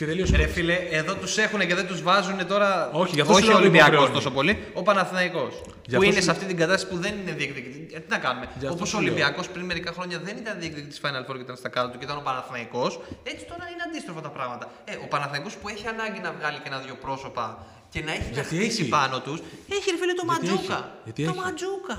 Και 0.00 0.06
τελείωσε. 0.06 0.36
Ρε 0.36 0.46
φίλε, 0.46 0.74
εδώ 0.90 1.14
τους 1.14 1.36
έχουν 1.38 1.60
και 1.68 1.74
δεν 1.74 1.86
τους 1.86 2.02
βάζουν 2.02 2.46
τώρα. 2.46 2.90
Όχι, 2.92 3.14
γι' 3.14 3.20
αυτό 3.20 3.32
όχι 3.32 3.42
σου 3.42 3.48
λέω 3.48 3.56
ο 3.56 3.60
Ολυμπιακός 3.60 3.88
υποχρεώνει. 3.92 4.14
τόσο 4.18 4.30
πολύ, 4.30 4.52
ο 4.80 4.82
Παναθηναϊκός. 4.82 5.52
Γι' 5.90 5.96
Που 5.96 6.00
αυτό 6.00 6.02
είναι 6.04 6.14
σου- 6.14 6.22
σε 6.22 6.30
αυτή 6.30 6.44
την 6.50 6.56
κατάσταση 6.62 6.86
που 6.92 6.96
δεν 7.04 7.12
είναι 7.20 7.32
διεκδικητή. 7.40 7.80
Ε, 7.96 7.98
τι 8.04 8.08
να 8.14 8.18
κάνουμε; 8.24 8.44
Γι' 8.58 8.66
αυτό 8.66 8.74
Όπως 8.76 8.88
ο 8.88 8.90
σου 8.90 8.96
λέω. 8.96 9.04
Ολυμπιακός 9.06 9.46
πριν 9.54 9.64
μερικά 9.64 9.90
χρόνια 9.96 10.18
δεν 10.26 10.34
ήταν 10.42 10.54
διεκδικητής 10.62 10.98
Final 11.04 11.22
Four 11.30 11.34
και 11.38 11.44
ήταν 11.48 11.56
στα 11.62 11.68
κάτω 11.74 11.88
του 11.90 11.98
και 11.98 12.04
ήταν 12.08 12.16
ο 12.22 12.24
Παναθηναϊκός, 12.28 12.90
έτσι 13.30 13.44
τώρα 13.50 13.64
είναι 13.72 13.82
αντίστροφα 13.88 14.20
τα 14.26 14.32
πράγματα. 14.36 14.64
Ε, 14.84 14.94
ο 15.04 15.06
Παναθηναϊκός 15.14 15.54
που 15.60 15.66
έχει 15.74 15.86
ανάγκη 15.94 16.20
να 16.26 16.30
βγάλει 16.38 16.56
και 16.62 16.68
ένα-δυο 16.72 16.94
πρόσωπα 17.04 17.44
και 17.92 18.00
να 18.06 18.12
έχει 18.18 18.28
να 18.28 18.34
Γιατί 18.36 18.48
χτίσει 18.56 18.80
έχει; 18.82 18.88
πάνω 18.96 19.16
τους, 19.26 19.38
έχει 19.76 19.86
ρε 19.94 19.98
φίλε 20.02 20.14
το 20.20 20.24
Γιατί 20.26 20.30
Ματζούκα. 20.32 20.78
έχει; 20.78 20.84
Γιατί 21.06 21.20
Το 21.24 21.30
έχει; 21.34 21.40
Ματζούκα. 21.44 21.96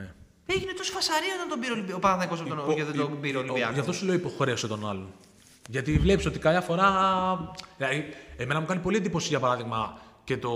Ε. 0.00 0.04
Έγινε 0.54 0.72
τόσο 0.80 0.92
φασαρία 0.98 1.32
όταν 1.38 1.48
τον 1.52 1.58
πήρε 1.60 1.72
ο 1.72 1.76
Ολυμπιακός- 1.78 2.00
ο 2.00 2.06
Παναθηναϊκός 2.06 2.38
όταν 2.44 2.56
τον- 2.66 2.74
και 2.78 2.84
δεν 2.88 2.96
τον 3.02 3.20
πήρε 3.24 3.36
ο 3.36 3.40
Ολυμπιακό. 3.44 3.72
Γι' 3.76 3.80
αυτό 3.84 3.92
σου 3.98 4.04
λέω 4.06 4.14
υποχρέωσε 4.22 4.66
τον 4.74 4.82
άλλον. 4.90 5.08
Γιατί 5.68 5.98
βλέπεις 5.98 6.26
ότι 6.26 6.38
καμιά 6.38 6.60
φορά. 6.60 6.90
Δηλαδή, 7.76 8.14
εμένα 8.36 8.60
μου 8.60 8.66
κάνει 8.66 8.80
πολύ 8.80 8.96
εντύπωση 8.96 9.28
για 9.28 9.40
παράδειγμα 9.40 9.98
και 10.24 10.36
το 10.36 10.50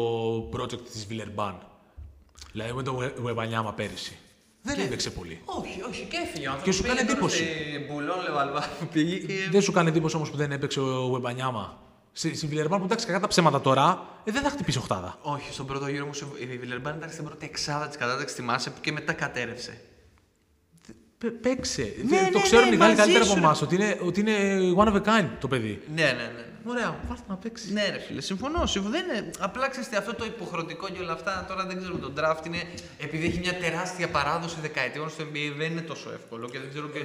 project 0.57 0.83
της 0.93 1.07
Βιλερμπάν. 1.07 1.59
Δηλαδή 2.53 2.73
με 2.73 2.83
τον 2.83 3.13
Βεμπανιάμα 3.17 3.73
πέρυσι. 3.73 4.19
Δεν 4.63 4.81
έπαιξε 4.81 5.11
πολύ. 5.11 5.41
Όχι, 5.45 5.83
όχι, 5.89 6.07
και 6.11 6.17
έφυγε 6.17 6.49
ο 6.49 6.51
άνθρωπος. 6.51 6.63
Και 6.65 6.73
σου 6.73 6.83
κάνει 6.83 6.95
Πήγε 6.95 7.07
τώρα 7.07 7.19
εντύπωση. 7.19 7.45
σε 7.45 7.93
Μπουλόν 7.93 8.23
Λεβαλβά 8.23 8.69
που 8.79 8.87
πήγε 8.87 9.17
και. 9.19 9.35
Δεν 9.51 9.63
σου 9.63 9.73
κάνει 9.73 9.89
εντύπωση 9.89 10.17
όμως 10.17 10.31
που 10.31 10.37
δεν 10.37 10.53
έπαιξε 10.53 10.81
ο 10.81 11.09
Βεμπανιάμα. 11.09 11.79
Στη 12.13 12.37
στη 12.37 12.47
Βιλερμπάν 12.47 12.79
που 12.79 12.85
εντάξει, 12.85 13.07
κακά 13.07 13.21
τα 13.21 13.27
ψέματα 13.27 13.61
τώρα, 13.61 14.07
ε, 14.25 14.33
δεν 14.33 14.43
θα 14.43 14.51
χτυπήσει 14.51 14.79
οχτάδα. 14.79 15.19
Όχι, 15.23 15.53
στον 15.53 15.67
πρώτο 15.67 15.89
γύρο 15.89 16.07
μου 16.07 16.13
η 16.39 16.59
Βιλερμπάν 16.59 16.97
ήταν 16.97 17.11
στην 17.11 17.25
πρώτη 17.25 17.47
εξάδα 17.47 17.89
της 17.89 17.97
κατάταξης, 17.97 18.37
θυμάσαι, 18.37 18.71
που 18.71 18.81
και 18.81 18.93
μετά 18.93 19.13
κατέρευσε. 19.13 19.81
Πε- 21.19 21.31
Παίξε. 21.31 21.93
Ναι, 22.09 22.29
το 22.33 22.39
ναι, 22.39 22.43
ξέρουν 22.43 22.69
ναι, 22.69 22.75
οι 22.75 22.79
Γάλλοι 22.79 22.91
μαζί 22.91 22.95
καλύτερα 22.97 23.25
σου, 23.25 23.31
από 23.31 23.41
ρε. 23.41 23.47
εμά 23.47 23.57
ότι 23.63 23.75
είναι, 23.75 23.99
ότι 24.03 24.21
είναι 24.21 24.37
one 24.77 24.89
of 24.89 24.95
a 24.95 25.03
kind 25.09 25.29
το 25.41 25.49
παιδί. 25.49 25.83
Ναι, 25.95 26.03
ναι, 26.03 26.11
ναι. 26.37 26.45
Ωραία, 26.65 26.97
βάρτε 27.09 27.23
να 27.29 27.35
παίξει. 27.35 27.73
Ναι, 27.73 27.89
ρε 27.93 27.99
φίλε, 27.99 28.21
συμφωνώ. 28.21 28.67
συμφωνώ. 28.67 28.95
Δεν 28.97 29.05
είναι... 29.05 29.31
Απλά 29.39 29.69
ξέρετε 29.69 29.97
αυτό 29.97 30.15
το 30.15 30.25
υποχρεωτικό 30.25 30.89
και 30.89 31.01
όλα 31.03 31.13
αυτά. 31.13 31.45
Τώρα 31.49 31.65
δεν 31.67 31.79
ξέρω 31.79 31.97
το 31.97 32.13
draft 32.19 32.47
είναι. 32.47 32.63
Επειδή 32.99 33.27
έχει 33.27 33.39
μια 33.39 33.55
τεράστια 33.55 34.09
παράδοση 34.09 34.57
δεκαετιών 34.61 35.11
στο 35.11 35.25
NBA, 35.25 35.53
δεν 35.59 35.71
είναι 35.71 35.81
τόσο 35.81 36.11
εύκολο 36.15 36.49
και 36.49 36.59
δεν 36.59 36.69
ξέρω 36.71 36.87
και. 36.89 37.03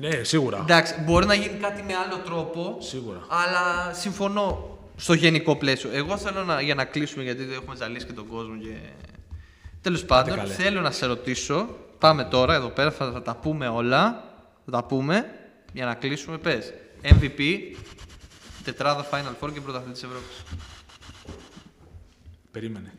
Ναι, 0.00 0.22
σίγουρα. 0.24 0.58
Εντάξει, 0.60 0.94
μπορεί 1.00 1.26
να 1.26 1.34
γίνει 1.34 1.58
κάτι 1.60 1.82
με 1.82 1.92
άλλο 2.06 2.16
τρόπο. 2.24 2.76
Σίγουρα. 2.80 3.26
Αλλά 3.28 3.92
συμφωνώ 3.94 4.78
στο 4.96 5.12
γενικό 5.12 5.56
πλαίσιο. 5.56 5.90
Εγώ 5.92 6.16
θέλω 6.16 6.44
να, 6.44 6.60
για 6.60 6.74
να 6.74 6.84
κλείσουμε, 6.84 7.22
γιατί 7.22 7.44
δεν 7.44 7.54
έχουμε 7.54 7.76
ζαλίσει 7.76 8.06
και 8.06 8.12
τον 8.12 8.26
κόσμο. 8.26 8.56
Και... 8.62 8.74
Τέλος 9.80 10.04
πάντων, 10.04 10.36
καλέ. 10.36 10.52
θέλω 10.52 10.80
να 10.80 10.90
σε 10.90 11.06
ρωτήσω. 11.06 11.68
Πάμε 12.02 12.24
τώρα 12.24 12.54
εδώ 12.54 12.68
πέρα, 12.68 12.90
θα, 12.90 13.12
θα 13.12 13.22
τα 13.22 13.36
πούμε 13.36 13.68
όλα. 13.68 14.24
Θα 14.64 14.70
τα 14.70 14.84
πούμε 14.84 15.26
για 15.72 15.84
να 15.84 15.94
κλείσουμε. 15.94 16.38
Πες. 16.38 16.72
MVP, 17.02 17.40
τετράδα 18.64 19.06
Final 19.10 19.44
Four 19.44 19.52
και 19.52 19.60
πρωταθλητής 19.60 20.00
της 20.00 20.10
Ευρώπης. 20.10 20.42
Περίμενε. 22.50 22.92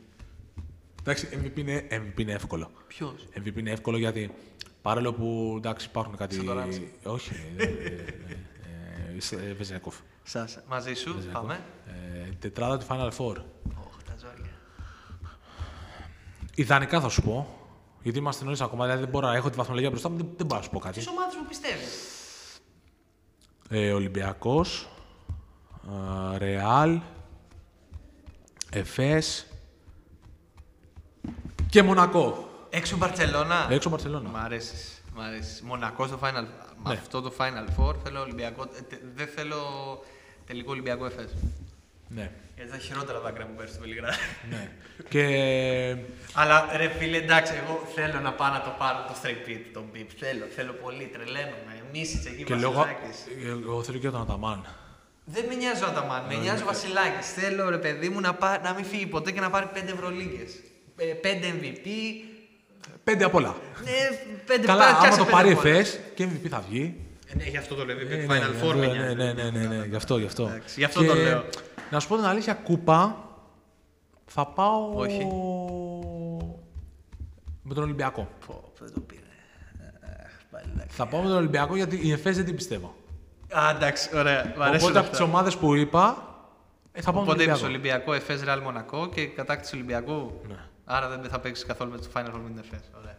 Εντάξει, 1.00 1.30
MVP 1.32 1.58
είναι, 1.60 1.88
MVP 1.92 2.20
είναι 2.20 2.32
εύκολο. 2.32 2.72
Ποιος; 2.88 3.28
MVP 3.38 3.58
είναι 3.58 3.72
εύκολο 3.72 3.98
γιατί 3.98 4.32
παρόλο 4.82 5.14
που 5.14 5.54
εντάξει, 5.58 5.88
υπάρχουν 5.90 6.16
κάτι. 6.16 6.36
Σαν 6.36 6.46
το 6.46 6.54
Ράμσι. 6.54 6.92
Όχι. 7.04 7.32
ε, 7.58 7.64
ε, 7.64 7.68
ε, 7.68 9.16
είσαι, 9.16 9.36
ε, 9.36 9.54
Βεζέκοφ. 9.54 9.96
Σας. 10.24 10.60
Μαζί 10.68 10.94
σου, 10.94 11.16
πάμε. 11.32 11.60
Ε, 11.88 12.30
τετράδα 12.40 12.78
του 12.78 12.86
Final 12.90 13.10
Four. 13.18 13.36
Ωχ, 13.78 14.04
τα 14.06 14.16
ζόρια. 14.18 14.52
Ιδανικά 16.56 17.02
θα 17.02 17.10
σου 17.10 17.22
πω. 17.22 17.63
Γιατί 18.04 18.18
είμαστε 18.20 18.44
νωρί 18.46 18.58
ακόμα, 18.62 18.84
δηλαδή 18.84 19.02
δεν 19.02 19.10
μπορώ 19.12 19.28
να 19.28 19.36
έχω 19.36 19.50
τη 19.50 19.56
βαθμολογία 19.58 19.90
μπροστά 19.90 20.10
μου, 20.10 20.18
δεν, 20.18 20.28
δεν 20.38 20.46
μπορώ 20.46 20.60
να 20.60 20.66
σου 20.66 20.72
πω 20.72 20.80
κάτι. 20.80 20.98
Τις 20.98 21.08
ομάδες 21.08 21.34
που 21.36 21.46
πιστεύεις; 21.48 22.12
Ε, 23.70 23.92
Ολυμπιακός, 23.92 24.90
ε, 26.34 26.38
Ρεάλ, 26.38 27.00
Εφές 28.72 29.46
και 31.70 31.84
Μονακό. 31.84 32.48
Έξω 32.70 32.98
Μπαρσελόνα. 32.98 33.68
Έξω 33.70 33.90
Μπαρσελόνα. 33.90 34.30
Μ' 34.30 34.36
αρέσεις. 34.36 35.02
Μ' 35.16 35.20
αρέσεις. 35.20 35.62
Μονακό 35.62 36.08
στο 36.08 36.20
Final 36.22 36.46
Με 36.84 36.90
Ναι. 36.94 36.94
αυτό 36.94 37.22
το 37.22 37.34
Final 37.38 37.80
Four 37.80 37.96
θέλω 38.04 38.22
Ολυμπιακό. 38.22 38.64
ε, 38.78 38.82
τε- 38.82 39.02
δεν 39.16 39.28
θέλω 39.28 39.58
τελικό 40.46 40.72
Ολυμπιακό 40.72 41.06
Εφές. 41.06 41.32
Ναι. 42.08 42.32
Γιατί 42.56 42.72
τα 42.72 42.78
χειρότερα 42.78 43.20
δάκρυα 43.20 43.46
που 43.46 43.54
πέρσι 43.58 43.74
στο 43.74 43.82
Βελιγράδι. 43.82 44.18
ναι. 44.50 44.70
και 45.10 45.24
Αλλά 46.34 46.70
ρε 46.76 46.90
φίλε, 46.90 47.18
εντάξει, 47.18 47.54
εγώ 47.64 47.88
θέλω 47.96 48.20
να 48.20 48.34
πάω 48.34 48.50
να 48.50 48.62
το 48.62 48.76
πάρω 48.78 48.98
το 49.08 49.14
straight 49.22 49.50
pit, 49.50 49.62
το 49.74 49.84
beep. 49.94 50.08
Θέλω, 50.20 50.46
θέλω 50.56 50.74
πολύ, 50.74 51.10
τρελαίνομαι. 51.14 51.74
Μίσιτς 51.92 52.26
εκεί, 52.26 52.44
Και 52.44 52.56
λόγω. 52.56 52.74
Βασιλάκης. 52.74 53.18
Εγώ 53.66 53.84
θέλω 53.84 53.98
και 53.98 54.10
τον 54.10 54.22
Αταμάν. 54.22 54.66
Δεν 55.26 55.46
με 55.48 55.56
νοιάζει 55.56 55.84
ο 55.84 55.88
Αταμάν, 55.88 56.24
με 56.30 56.36
νοιάζει 56.36 56.62
ο 56.62 56.66
Βασιλάκης. 56.66 57.34
Θέλω 57.34 57.70
ρε 57.70 57.78
παιδί 57.78 58.10
μου 58.10 58.20
να, 58.20 58.34
πά, 58.34 58.60
να 58.64 58.74
μην 58.74 58.86
φύγει 58.86 59.06
ποτέ 59.06 59.32
και 59.32 59.40
να 59.40 59.50
πάρει 59.50 59.68
5 59.74 59.78
Ευρωλίγκες. 59.86 60.52
5 60.98 61.02
MVP. 61.62 61.88
Πέντε 63.04 63.24
απ' 63.24 63.36
όλα. 63.36 63.56
Ναι, 63.84 63.92
5 64.58 64.66
Καλά, 64.66 64.86
άμα 64.86 65.18
το 65.18 65.26
πάρει 65.26 65.50
εφές 65.50 66.00
και 66.16 66.28
MVP 66.28 66.48
θα 66.50 66.64
βγει. 66.70 66.96
Ε, 67.28 67.36
ναι, 67.36 67.44
γι' 67.44 67.58
αυτό 67.58 67.76
το 67.76 67.86
λέω. 67.86 67.98
Ε, 67.98 68.02
MVP 68.04 68.28
ναι, 68.28 68.38
Final 68.38 68.64
Four 68.64 68.76
με 68.76 68.86
ναι, 68.86 68.94
νοιάζει. 68.94 69.16
ναι, 69.16 69.34
ναι, 69.34 69.50
ναι, 69.50 69.68
ναι, 69.68 69.86
γι' 69.86 69.96
αυτό, 69.96 70.18
γι' 70.18 70.26
αυτό. 70.26 70.44
Εντάξει, 70.44 70.76
γι' 70.78 70.84
αυτό 70.84 71.04
το 71.04 71.14
λέω. 71.14 71.46
Να 71.94 72.00
σου 72.00 72.08
πω 72.08 72.16
την 72.16 72.26
αλήθεια, 72.26 72.54
κούπα 72.54 73.18
θα 74.26 74.46
πάω 74.46 74.92
Όχι. 74.96 75.28
με 77.64 77.74
τον 77.74 77.84
Ολυμπιακό. 77.84 78.28
Πω, 78.48 78.54
πω, 78.80 78.86
δεν 78.86 78.94
το 78.94 79.00
πήρε. 79.00 79.22
Αχ, 80.26 80.32
πάλι 80.52 80.66
εντάξει. 80.76 80.96
Θα 80.98 81.06
πάω 81.08 81.22
με 81.22 81.28
τον 81.28 81.38
Ολυμπιακό 81.38 81.76
γιατί 81.76 82.00
η 82.08 82.12
ΕΦΕΣ 82.12 82.36
δεν 82.36 82.46
την 82.46 82.56
πιστεύω. 82.56 82.96
Α, 83.58 83.70
εντάξει, 83.76 84.10
ωραία. 84.18 84.54
Μ' 84.58 84.62
αρέσουν 84.62 84.88
Οπότε 84.88 84.90
από 84.90 85.08
αυτά. 85.08 85.10
τις 85.10 85.20
ομάδες 85.20 85.58
που 85.58 85.76
είπα, 85.76 86.28
ε, 86.92 87.02
θα 87.02 87.12
πάω 87.12 87.22
με 87.22 87.28
τον 87.28 87.36
Οπότε 87.36 87.44
είπες 87.44 87.62
Ολυμπιακό. 87.64 88.04
Ολυμπιακό, 88.04 88.14
Εφές 88.14 88.44
Ρεάλ 88.44 88.62
Μονακό 88.62 89.10
και 89.10 89.26
κατάκτηση 89.28 89.76
Ολυμπιακού. 89.76 90.42
Ναι. 90.48 90.56
Άρα 90.86 91.10
δεν 91.10 91.30
θα 91.30 91.40
παίξεις 91.40 91.66
καθόλου 91.66 91.92
με 91.92 91.98
το 91.98 92.08
Final 92.14 92.28
Four 92.28 92.40
με 92.44 92.50
την 92.50 92.64
Εφές. 92.64 92.82
Ωραία. 93.00 93.18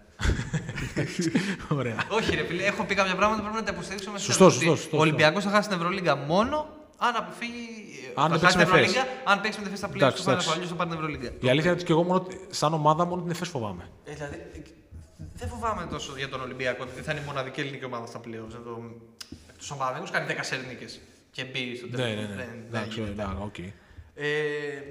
Ωραία. 1.79 1.97
Όχι, 2.11 2.35
ρε 2.37 2.43
φίλε, 2.45 2.63
έχω 2.63 2.85
πει 2.85 2.95
κάποια 2.95 3.15
πράγματα 3.15 3.43
που 3.43 3.49
πρέπει 3.49 3.61
να 3.65 3.67
τα 3.67 3.73
υποστηρίξω 3.75 4.11
μέσα 4.11 4.25
Σωστό, 4.25 4.51
στην 4.51 4.69
σωστό, 4.69 4.83
σωστό, 4.83 4.97
Ο 4.97 5.01
Ολυμπιακός 5.01 5.45
θα 5.45 5.51
χάσει 5.51 5.69
την 5.69 5.77
Ευρωλίγκα 5.79 6.17
μόνο 6.17 6.67
αν 7.07 7.15
αποφύγει. 7.23 7.67
Αν 8.15 8.29
θα 8.31 8.37
δεν 8.39 8.39
χάσει 8.45 8.57
παίξει 8.57 8.57
την 8.57 8.59
με 8.59 8.81
Εφές. 8.81 8.97
Ευρωλίγκα, 8.97 9.31
αν 9.31 9.37
παίξει 9.41 9.59
με 9.59 9.65
την 9.65 9.73
Εφές 9.73 9.79
στα 9.83 9.89
πλήρη 9.89 10.05
Εντάξει, 10.05 10.23
του 10.23 10.29
Final 10.29 10.33
εντάξει. 10.33 10.49
Four, 10.49 10.55
αλλιώς 10.55 10.69
θα 10.73 10.77
πάρει 10.79 10.89
την 10.91 10.99
Ευρωλίγκα. 10.99 11.29
Η 11.47 11.49
αλήθεια 11.53 11.71
είναι 11.71 11.79
ότι 11.79 11.85
και 11.89 11.93
εγώ 11.97 12.03
μόνο, 12.09 12.21
σαν 12.61 12.73
ομάδα 12.81 13.03
μόνο 13.11 13.23
την 13.23 13.31
ΕΦΕΣ 13.31 13.49
φοβάμαι. 13.49 13.85
Ε, 14.05 14.13
δηλαδή, 14.15 14.35
ε, 14.57 14.61
δεν 15.41 15.49
φοβάμαι 15.49 15.83
τόσο 15.95 16.11
για 16.17 16.29
τον 16.29 16.41
Ολυμπιακό 16.47 16.83
ότι 16.93 17.03
θα 17.07 17.13
είναι 17.13 17.21
η 17.21 17.25
μοναδική 17.31 17.61
ελληνική 17.61 17.85
ομάδα 17.85 18.07
στα 18.07 18.19
πλήρη. 18.19 18.43
Τους 19.59 19.69
Παπαδάκου 19.69 20.07
κάνει 20.13 20.27
14 20.29 20.33
νίκες 20.69 21.01
και 21.31 21.45
μπει 21.45 21.77
στο 21.77 21.87
Ναι, 21.91 21.97
τέλο. 21.97 22.21
ναι, 22.21 22.35
ναι. 22.35 22.47
Εντάξει, 22.69 23.01
ναι, 23.17 23.25
οκ. 23.45 23.59
Ε, 24.17 24.27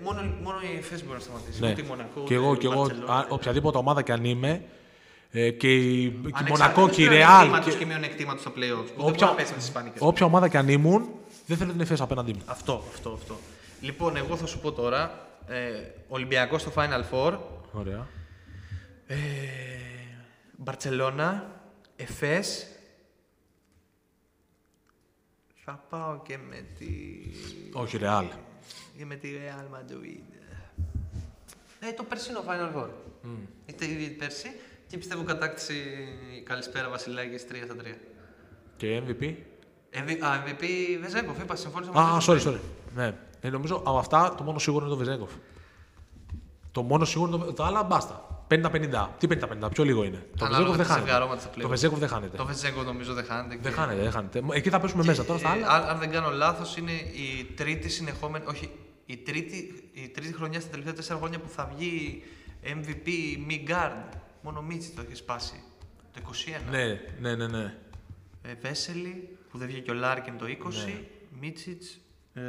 μόνο, 0.04 0.22
μόνο 0.44 0.58
η 0.74 0.78
Εφές 0.78 1.04
μπορεί 1.04 1.18
να 1.18 1.24
σταματήσει. 1.24 1.60
Ναι. 1.62 1.70
Ούτε 1.72 1.82
η 1.82 1.86
Μονακό. 1.88 2.24
Και 2.24 2.34
εγώ, 2.34 2.50
ούτε 2.50 2.60
και 2.60 2.68
η 2.68 2.72
εγώ 2.72 2.82
Μπαρτσελόνα. 2.82 3.14
α, 3.14 3.26
οποιαδήποτε 3.30 3.78
ομάδα 3.78 4.02
και 4.02 4.12
αν 4.12 4.24
είμαι, 4.26 4.64
ε, 5.32 5.50
και 5.52 5.74
η, 5.76 5.82
και 5.82 6.08
η 6.08 6.32
Ανεξάρτητα 6.34 6.50
Μονακό 6.50 6.90
και 6.90 7.02
η 7.02 7.06
του 7.06 7.12
Ρεάλ. 7.12 7.28
πλεονεκτήματος 7.30 7.74
και- 7.74 7.80
και 7.80 7.86
μειονεκτήματος 7.86 8.42
στα 8.42 8.50
playoffs. 8.50 8.90
Που 8.96 9.02
δεν 9.02 9.10
Όποια, 9.10 9.12
μπορεί 9.14 9.20
να 9.26 9.34
πέσει 9.34 9.52
με 9.52 9.58
τις 9.58 9.68
Ισπανικές. 9.68 10.02
όποια 10.02 10.26
ομάδα 10.26 10.48
και 10.48 10.58
αν 10.58 10.68
ήμουν, 10.70 11.10
δεν 11.46 11.58
θέλω 11.58 11.72
την 11.72 11.82
ΕΦΕΣ 11.82 12.02
απέναντί 12.02 12.34
μου. 12.34 12.42
Αυτό, 12.46 12.84
αυτό, 12.94 13.12
αυτό. 13.12 13.38
Λοιπόν, 13.82 14.16
εγώ 14.16 14.38
θα 14.38 14.46
σου 14.46 14.60
πω 14.60 14.72
τώρα. 14.72 15.28
Ε, 15.48 15.72
Ολυμπιακός 16.08 16.62
στο 16.62 16.72
Final 16.76 17.04
Four. 17.12 17.38
Ωραία. 17.72 18.08
Ε, 19.08 19.18
Μπαρτσελώνα. 20.58 21.62
Εφές. 21.96 22.68
Θα 25.66 25.86
πάω 25.90 26.22
και 26.22 26.38
με 26.38 26.66
τη... 26.78 26.88
Όχι, 27.74 27.98
Ρεάλ. 27.98 28.26
Και 28.98 29.06
με 29.06 29.16
τη 29.16 29.30
Real 29.38 29.76
Madrid. 29.76 30.20
Ε, 31.80 31.92
το 31.94 32.04
περσινό 32.04 32.44
Final 32.48 32.78
Four. 32.78 32.90
Είτε 33.66 33.86
ήδη 33.86 34.10
πέρσι. 34.10 34.52
Και 34.88 34.98
πιστεύω 34.98 35.24
κατάκτηση 35.24 35.84
καλησπέρα 36.44 36.90
Βασιλάκης 36.90 37.46
3 37.52 37.56
στα 37.64 37.76
3. 37.82 37.96
Και 38.78 39.02
MVP. 39.08 39.36
MV- 39.94 40.24
Α, 40.26 40.44
MVP 40.46 40.64
Βεζέκοφ, 41.02 41.40
είπα, 41.40 41.56
συμφώνησα 41.56 41.92
με 41.94 42.00
Α, 42.00 42.04
τον 42.10 42.20
sorry, 42.20 42.38
Βεζέκοφ. 42.38 42.56
sorry. 42.56 42.60
Ναι. 42.96 43.14
Ε, 43.42 43.50
νομίζω 43.50 43.76
από 43.76 43.98
αυτά 43.98 44.36
το 44.38 44.44
μόνο 44.44 44.60
σίγουρο 44.60 44.86
είναι 44.86 44.94
το 44.94 45.00
Βεζέγκοφ. 45.00 45.32
Το 46.72 46.82
μόνο 46.82 47.06
σίγουρο 47.06 47.36
είναι 47.36 47.46
το 47.46 47.54
Τα 47.54 47.66
άλλα 47.66 47.84
μπάστα. 47.84 48.28
50-50. 48.48 49.08
Τι 49.18 49.28
50-50, 49.28 49.70
πιο 49.72 49.84
λίγο 49.84 50.04
είναι. 50.04 50.26
Το 50.38 50.46
Ανάλογα 50.46 50.72
Βεζένκοφ 50.72 50.76
δεν 50.78 50.86
τα 50.88 50.94
χάνεται. 50.94 51.06
ζευγαρώματα 51.12 51.42
στα 51.42 51.50
Το 51.50 51.56
playoff. 51.66 51.70
Βεζένκοφ 51.70 52.00
δεν 52.00 52.08
χάνεται. 52.10 52.38
Το 52.38 52.46
Βεζένκοφ 52.46 52.86
νομίζω 52.86 53.14
δεν 53.14 53.24
χάνεται. 53.26 53.58
Δεν 53.62 53.72
και- 53.72 53.78
χάνεται, 53.80 54.02
δεν 54.02 54.12
χάνεται. 54.12 54.42
Εκεί 54.52 54.70
θα 54.70 54.80
πέσουμε 54.80 55.04
μέσα. 55.04 55.26
Τώρα 55.26 55.40
στα 55.40 55.50
Ε, 55.50 55.52
άλλα. 55.52 55.68
αν, 55.68 55.84
αν 55.90 56.00
δεν 56.00 56.12
κάνω 56.12 56.30
λάθος, 56.30 56.78
είναι 56.78 56.92
η 56.92 57.44
τρίτη 57.56 57.90
συνεχόμενη. 57.90 58.46
Όχι, 58.48 58.70
η 59.06 59.18
τρίτη, 59.18 59.90
η 59.94 60.08
τρίτη 60.10 60.34
χρονιά 60.34 60.60
στα 60.60 60.70
τελευταία 60.70 60.94
τέσσερα 60.94 61.20
χρόνια 61.20 61.40
που 61.40 61.50
θα 61.50 61.72
βγει 61.76 62.24
MVP 62.64 63.08
μη 63.48 63.64
guard. 63.68 64.18
Μόνο 64.42 64.60
ο 64.60 64.62
Μίτσιτς 64.62 64.92
το 64.92 65.02
έχει 65.06 65.16
σπάσει. 65.16 65.64
Το 66.14 66.20
21. 66.24 66.70
Ναι, 66.72 67.00
ναι, 67.20 67.36
ναι. 67.36 67.48
ναι. 67.58 67.76
Ε, 68.42 68.54
Βέσελη, 68.62 69.38
που 69.54 69.60
δεν 69.60 69.68
βγήκε 69.68 69.92
ο 69.92 69.94
Λάρκιν 69.94 70.38
το 70.38 70.46
20. 70.46 70.50
Ναι. 70.86 70.94
Μίτσιτς, 71.40 72.00
ε, 72.34 72.42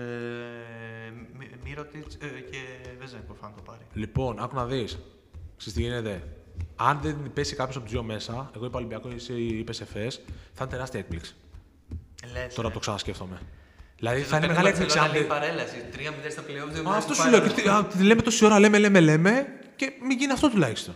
Μι- 1.38 1.50
Μύρωτιτς 1.64 2.14
ε, 2.14 2.26
και 2.50 2.58
Βεζέγκοφ 2.98 3.44
αν 3.44 3.52
το 3.56 3.62
πάρει. 3.62 3.86
Λοιπόν, 3.94 4.38
άκου 4.42 4.54
να 4.54 4.66
δεις. 4.66 4.98
Ξέρεις 5.56 5.74
τι 5.78 5.82
γίνεται. 5.82 6.22
Αν 6.76 6.98
δεν 7.02 7.30
πέσει 7.34 7.54
κάποιος 7.54 7.76
από 7.76 7.84
τους 7.84 7.94
δύο 7.94 8.02
μέσα, 8.02 8.50
εγώ 8.56 8.66
είπα 8.66 8.78
Ολυμπιακός, 8.78 9.14
εσύ 9.14 9.32
είπες 9.42 9.80
Εφές, 9.80 10.20
θα 10.52 10.62
είναι 10.64 10.70
τεράστια 10.72 11.00
έκπληξη. 11.00 11.34
Λες, 12.32 12.54
Τώρα 12.54 12.66
ε. 12.66 12.70
που 12.70 12.74
το 12.74 12.78
ξανασκέφτομαι. 12.80 13.38
Δηλαδή 13.98 14.20
Και 14.20 14.26
θα 14.26 14.36
είναι 14.36 14.46
το 14.46 14.52
μεγάλη 14.52 14.72
παίρνει 14.72 14.84
η 14.84 14.92
έκπληξη 14.92 14.98
αν 14.98 15.04
Μπαρτσελόνα, 15.04 15.38
δεν. 15.38 15.56
λέει 15.56 15.56
παρέλαση. 15.56 16.24
3-0 16.26 16.30
στα 16.30 16.42
playoffs, 16.42 16.86
2-0 16.86 16.92
Α, 16.92 16.96
Αυτό 16.96 17.14
στο 17.14 17.22
σου 17.22 17.30
λέω. 17.30 17.40
final. 17.44 17.48
και 17.54 17.60
τι- 17.62 17.68
α, 17.68 17.84
τη 17.84 18.02
λέμε 18.02 18.22
τόση 18.22 18.44
ώρα, 18.44 18.58
λέμε, 18.58 18.78
λέμε, 18.78 19.00
λέμε 19.00 19.46
και 19.76 19.92
μην 20.06 20.18
γίνει 20.18 20.32
αυτό 20.32 20.48
τουλάχιστον. 20.50 20.94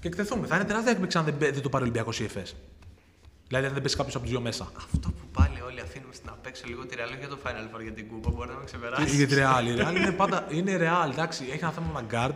Και 0.00 0.08
εκτεθούμε. 0.08 0.46
Θα 0.46 0.54
είναι 0.56 0.64
τεράστια 0.64 0.92
έκπληξη 0.92 1.18
αν 1.18 1.24
δεν, 1.24 1.34
μπε- 1.34 1.52
δεν 1.52 1.62
το 1.62 1.68
πάρει 1.68 1.82
ο 1.84 1.86
Ολυμπιακός 1.86 2.20
ή 2.20 2.24
Εφές. 2.24 2.54
Δηλαδή 3.52 3.66
αν 3.70 3.72
δεν 3.74 3.82
πέσει 3.82 3.96
κάποιος 3.96 4.14
από 4.14 4.24
τους 4.24 4.32
δύο 4.32 4.42
μέσα. 4.42 4.72
Αυτό 4.76 5.08
που 5.10 5.26
πάλι 5.32 5.60
όλοι 5.60 5.80
αφήνουμε 5.80 6.14
στην 6.14 6.28
απέξω 6.28 6.62
λίγο 6.66 6.86
τη 6.86 6.96
Real 6.98 7.18
για 7.18 7.28
το 7.28 7.38
Final 7.44 7.76
Four 7.76 7.82
για 7.82 7.92
την 7.92 8.08
κούπα, 8.08 8.30
μπορεί 8.30 8.48
να 8.48 8.54
με 8.56 8.64
ξεπεράσει. 8.64 9.16
Για 9.16 9.26
τη 9.26 9.34
Real. 9.38 9.66
Η 9.66 9.80
Real 9.80 9.96
είναι 9.96 10.12
πάντα. 10.12 10.46
Είναι 10.50 10.76
Real, 10.80 11.10
εντάξει, 11.10 11.44
έχει 11.52 11.62
ένα 11.64 11.72
θέμα 11.72 11.86
με 11.92 11.98
ένα 11.98 12.08
guard. 12.28 12.34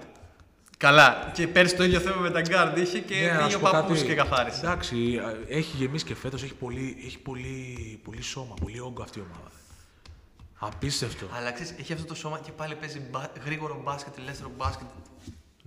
Καλά. 0.77 1.31
Και 1.35 1.49
πέρσι 1.49 1.77
το 1.77 1.85
ίδιο 1.85 2.01
θέμα 2.01 2.17
με 2.21 2.31
τα 2.31 2.41
Guard 2.41 2.79
είχε 2.79 2.99
και 2.99 3.15
Ναι, 3.21 3.33
να 3.33 3.37
πήγε 3.39 3.51
σου 3.51 3.57
ο 3.57 3.61
πω 3.65 3.69
παππούς 3.73 3.97
κάτι. 3.97 4.09
και 4.09 4.15
καθάρισε. 4.15 4.61
Εντάξει, 4.67 5.21
έχει 5.49 5.77
γεμίσει 5.77 6.05
και 6.05 6.15
φέτος, 6.15 6.43
έχει 6.43 6.55
πολύ, 6.55 6.97
έχει 7.07 7.19
πολύ, 7.19 8.01
πολύ 8.05 8.23
σώμα, 8.23 8.55
πολύ 8.61 8.81
όγκο 8.81 9.03
αυτή 9.03 9.19
η 9.19 9.23
ομάδα. 9.31 9.51
Απίστευτο. 10.59 11.27
Αλλά 11.37 11.53
ξέρεις, 11.53 11.75
έχει 11.79 11.93
αυτό 11.93 12.05
το 12.07 12.15
σώμα 12.15 12.39
και 12.45 12.51
πάλι 12.53 12.75
παίζει 12.75 13.01
μπα- 13.11 13.31
γρήγορο 13.45 13.81
μπάσκετ, 13.85 14.19
ελεύθερο 14.19 14.51
μπάσκετ. 14.57 14.87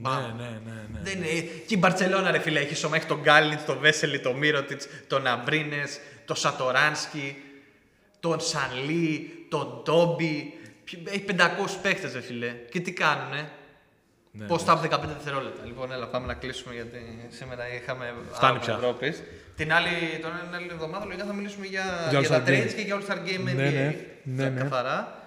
Ναι, 0.01 0.09
ναι, 0.43 0.49
ναι, 0.65 0.71
ναι. 0.93 0.99
Δεν 1.03 1.17
είναι. 1.17 1.41
Και 1.67 1.73
η 1.73 1.77
Μπαρσελόνα, 1.79 2.31
ρε 2.31 2.39
φίλε, 2.39 2.59
έχει 2.59 2.75
σώμα. 2.75 2.95
Έχει 2.95 3.05
τον 3.05 3.19
Γκάλινιτ, 3.21 3.59
τον 3.65 3.77
Βέσελη, 3.79 4.19
τον 4.19 4.35
Μύρωτιτς, 4.37 4.87
τον 5.07 5.27
Αμπρίνες, 5.27 5.99
τον 6.25 6.35
Σατοράνσκι, 6.35 7.35
τον 8.19 8.39
Σανλί, 8.39 9.29
τον 9.49 9.81
Ντόμπι. 9.83 10.53
Έχει 11.05 11.25
500 11.27 11.77
παίχτε, 11.81 12.11
ρε 12.13 12.21
φίλε. 12.21 12.55
Και 12.71 12.79
τι 12.79 12.91
κάνουνε; 12.93 13.49
Ναι, 14.31 14.45
Πώς 14.45 14.63
τα 14.63 14.81
15 14.81 14.99
δευτερόλεπτα. 15.07 15.65
Λοιπόν, 15.65 15.91
έλα, 15.91 16.07
πάμε 16.07 16.25
να 16.25 16.33
κλείσουμε 16.33 16.73
γιατί 16.73 16.97
σήμερα 17.29 17.73
είχαμε 17.73 18.13
Φτάνει 18.31 18.51
άλμα 18.51 18.59
πια. 18.59 18.73
Ευρώπης. 18.73 19.23
Την 19.55 19.73
άλλη, 19.73 19.89
τον 20.21 20.31
την 20.45 20.55
άλλη 20.55 20.67
εβδομάδα 20.71 21.05
λογικά 21.05 21.25
θα 21.25 21.33
μιλήσουμε 21.33 21.65
για, 21.65 22.07
Για 22.09 22.19
για, 22.19 22.29
τα 22.29 22.43
All-Star 22.43 22.47
Game. 22.49 22.51
trades 22.51 22.73
και 22.75 22.81
για 22.81 22.97
All 22.99 23.11
Star 23.11 23.17
Game 23.17 23.43
Ναι, 23.43 23.51
NBA. 23.51 23.55
ναι, 23.55 23.95
ναι, 24.23 24.43
Κα- 24.43 24.49
ναι. 24.49 24.61
Καθαρά. 24.61 25.18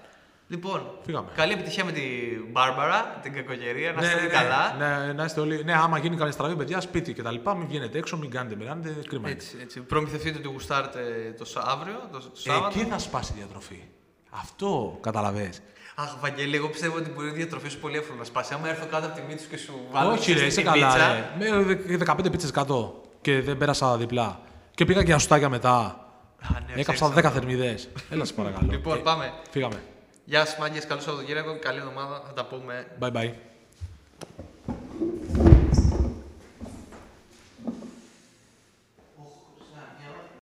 Λοιπόν, 0.48 0.90
Φύγαμε. 1.04 1.28
καλή 1.34 1.52
επιτυχία 1.52 1.84
με 1.84 1.92
την 1.92 2.02
Μπάρμπαρα, 2.50 3.18
την 3.22 3.32
κακογερία, 3.32 3.92
να 3.92 4.00
Ναι, 4.00 4.06
είστε 4.06 4.14
ναι, 4.16 4.22
όλοι 4.22 4.30
ναι, 4.32 4.38
καλά. 4.38 4.74
Ναι, 5.06 5.12
να 5.12 5.24
είστε 5.24 5.40
όλοι. 5.40 5.64
Ναι, 5.64 5.72
άμα 5.72 5.98
γίνει 5.98 6.16
καμία 6.16 6.32
στραβή, 6.32 6.54
παιδιά, 6.56 6.80
σπίτι 6.80 7.12
και 7.12 7.22
τα 7.22 7.30
λοιπά, 7.30 7.54
μην 7.54 7.66
βγαίνετε 7.68 7.98
έξω, 7.98 8.16
μην 8.16 8.30
κάνετε, 8.30 8.56
μην 8.56 8.66
κάνετε 8.66 8.94
κρίμα. 9.08 9.28
είναι. 9.28 9.36
Έτσι, 9.38 9.56
έτσι. 9.62 9.80
Προμηθευτείτε 9.80 10.38
ότι 10.38 10.48
γουστάρετε 10.48 11.00
το 11.38 11.44
Σα- 11.44 11.60
αύριο, 11.60 12.08
το 12.12 12.22
Σάββατο. 12.32 12.78
Εκεί 12.78 12.88
θα 12.90 12.98
σπάσει 12.98 13.32
η 13.32 13.38
διατροφή. 13.38 13.82
Αυτό 14.30 14.98
καταλαβες. 15.00 15.60
Αχ, 15.94 16.14
Βαγγέλη, 16.20 16.56
εγώ 16.56 16.68
πιστεύω 16.68 16.96
ότι 16.96 17.10
μπορεί 17.10 17.28
η 17.28 17.32
διατροφή 17.32 17.68
σου 17.68 17.78
πολύ 17.78 17.96
εύκολα 17.96 18.18
να 18.18 18.24
σπάσει. 18.24 18.54
Άμα 18.54 18.68
έρθω 18.68 18.86
κάτω 18.86 19.06
από 19.06 19.14
τη 19.16 19.22
μύτη 19.28 19.42
σου 19.42 19.48
και 19.48 19.56
σου 19.56 19.72
βάλω 19.90 20.10
Όχι, 20.10 20.32
ρε, 20.32 20.38
στην 20.38 20.48
είσαι 20.48 20.72
πίτσα, 20.72 20.86
καλά. 20.88 21.12
Ρε. 21.12 21.30
Με 21.86 21.98
15 22.24 22.30
πίτσες 22.30 22.50
κάτω 22.50 23.00
και 23.20 23.40
δεν 23.40 23.56
πέρασα 23.56 23.96
διπλά. 23.96 24.40
Και 24.74 24.84
πήγα 24.84 25.02
και 25.02 25.12
αστούτάκια 25.12 25.48
μετά. 25.48 25.74
Α, 25.74 26.46
ναι, 26.74 26.80
Έκαψα 26.80 27.08
ξέρεις 27.10 27.28
10 27.28 27.32
θερμιδές. 27.32 27.88
Έλα, 28.10 28.24
σε 28.24 28.32
παρακαλώ. 28.32 28.70
Λοιπόν, 28.70 28.96
Ε, 28.96 29.00
πάμε. 29.00 29.32
Φύγαμε. 29.50 29.82
Γεια 30.24 30.44
σας, 30.44 30.58
μάγκες. 30.58 30.86
Καλό 30.86 31.00
Σαββατοκύριακο. 31.00 31.58
Καλή 31.58 31.78
εβδομάδα. 31.78 32.22
Θα 32.26 32.32
τα 32.32 32.44
πούμε. 32.46 32.86
Bye 33.00 33.12
bye. 33.12 33.32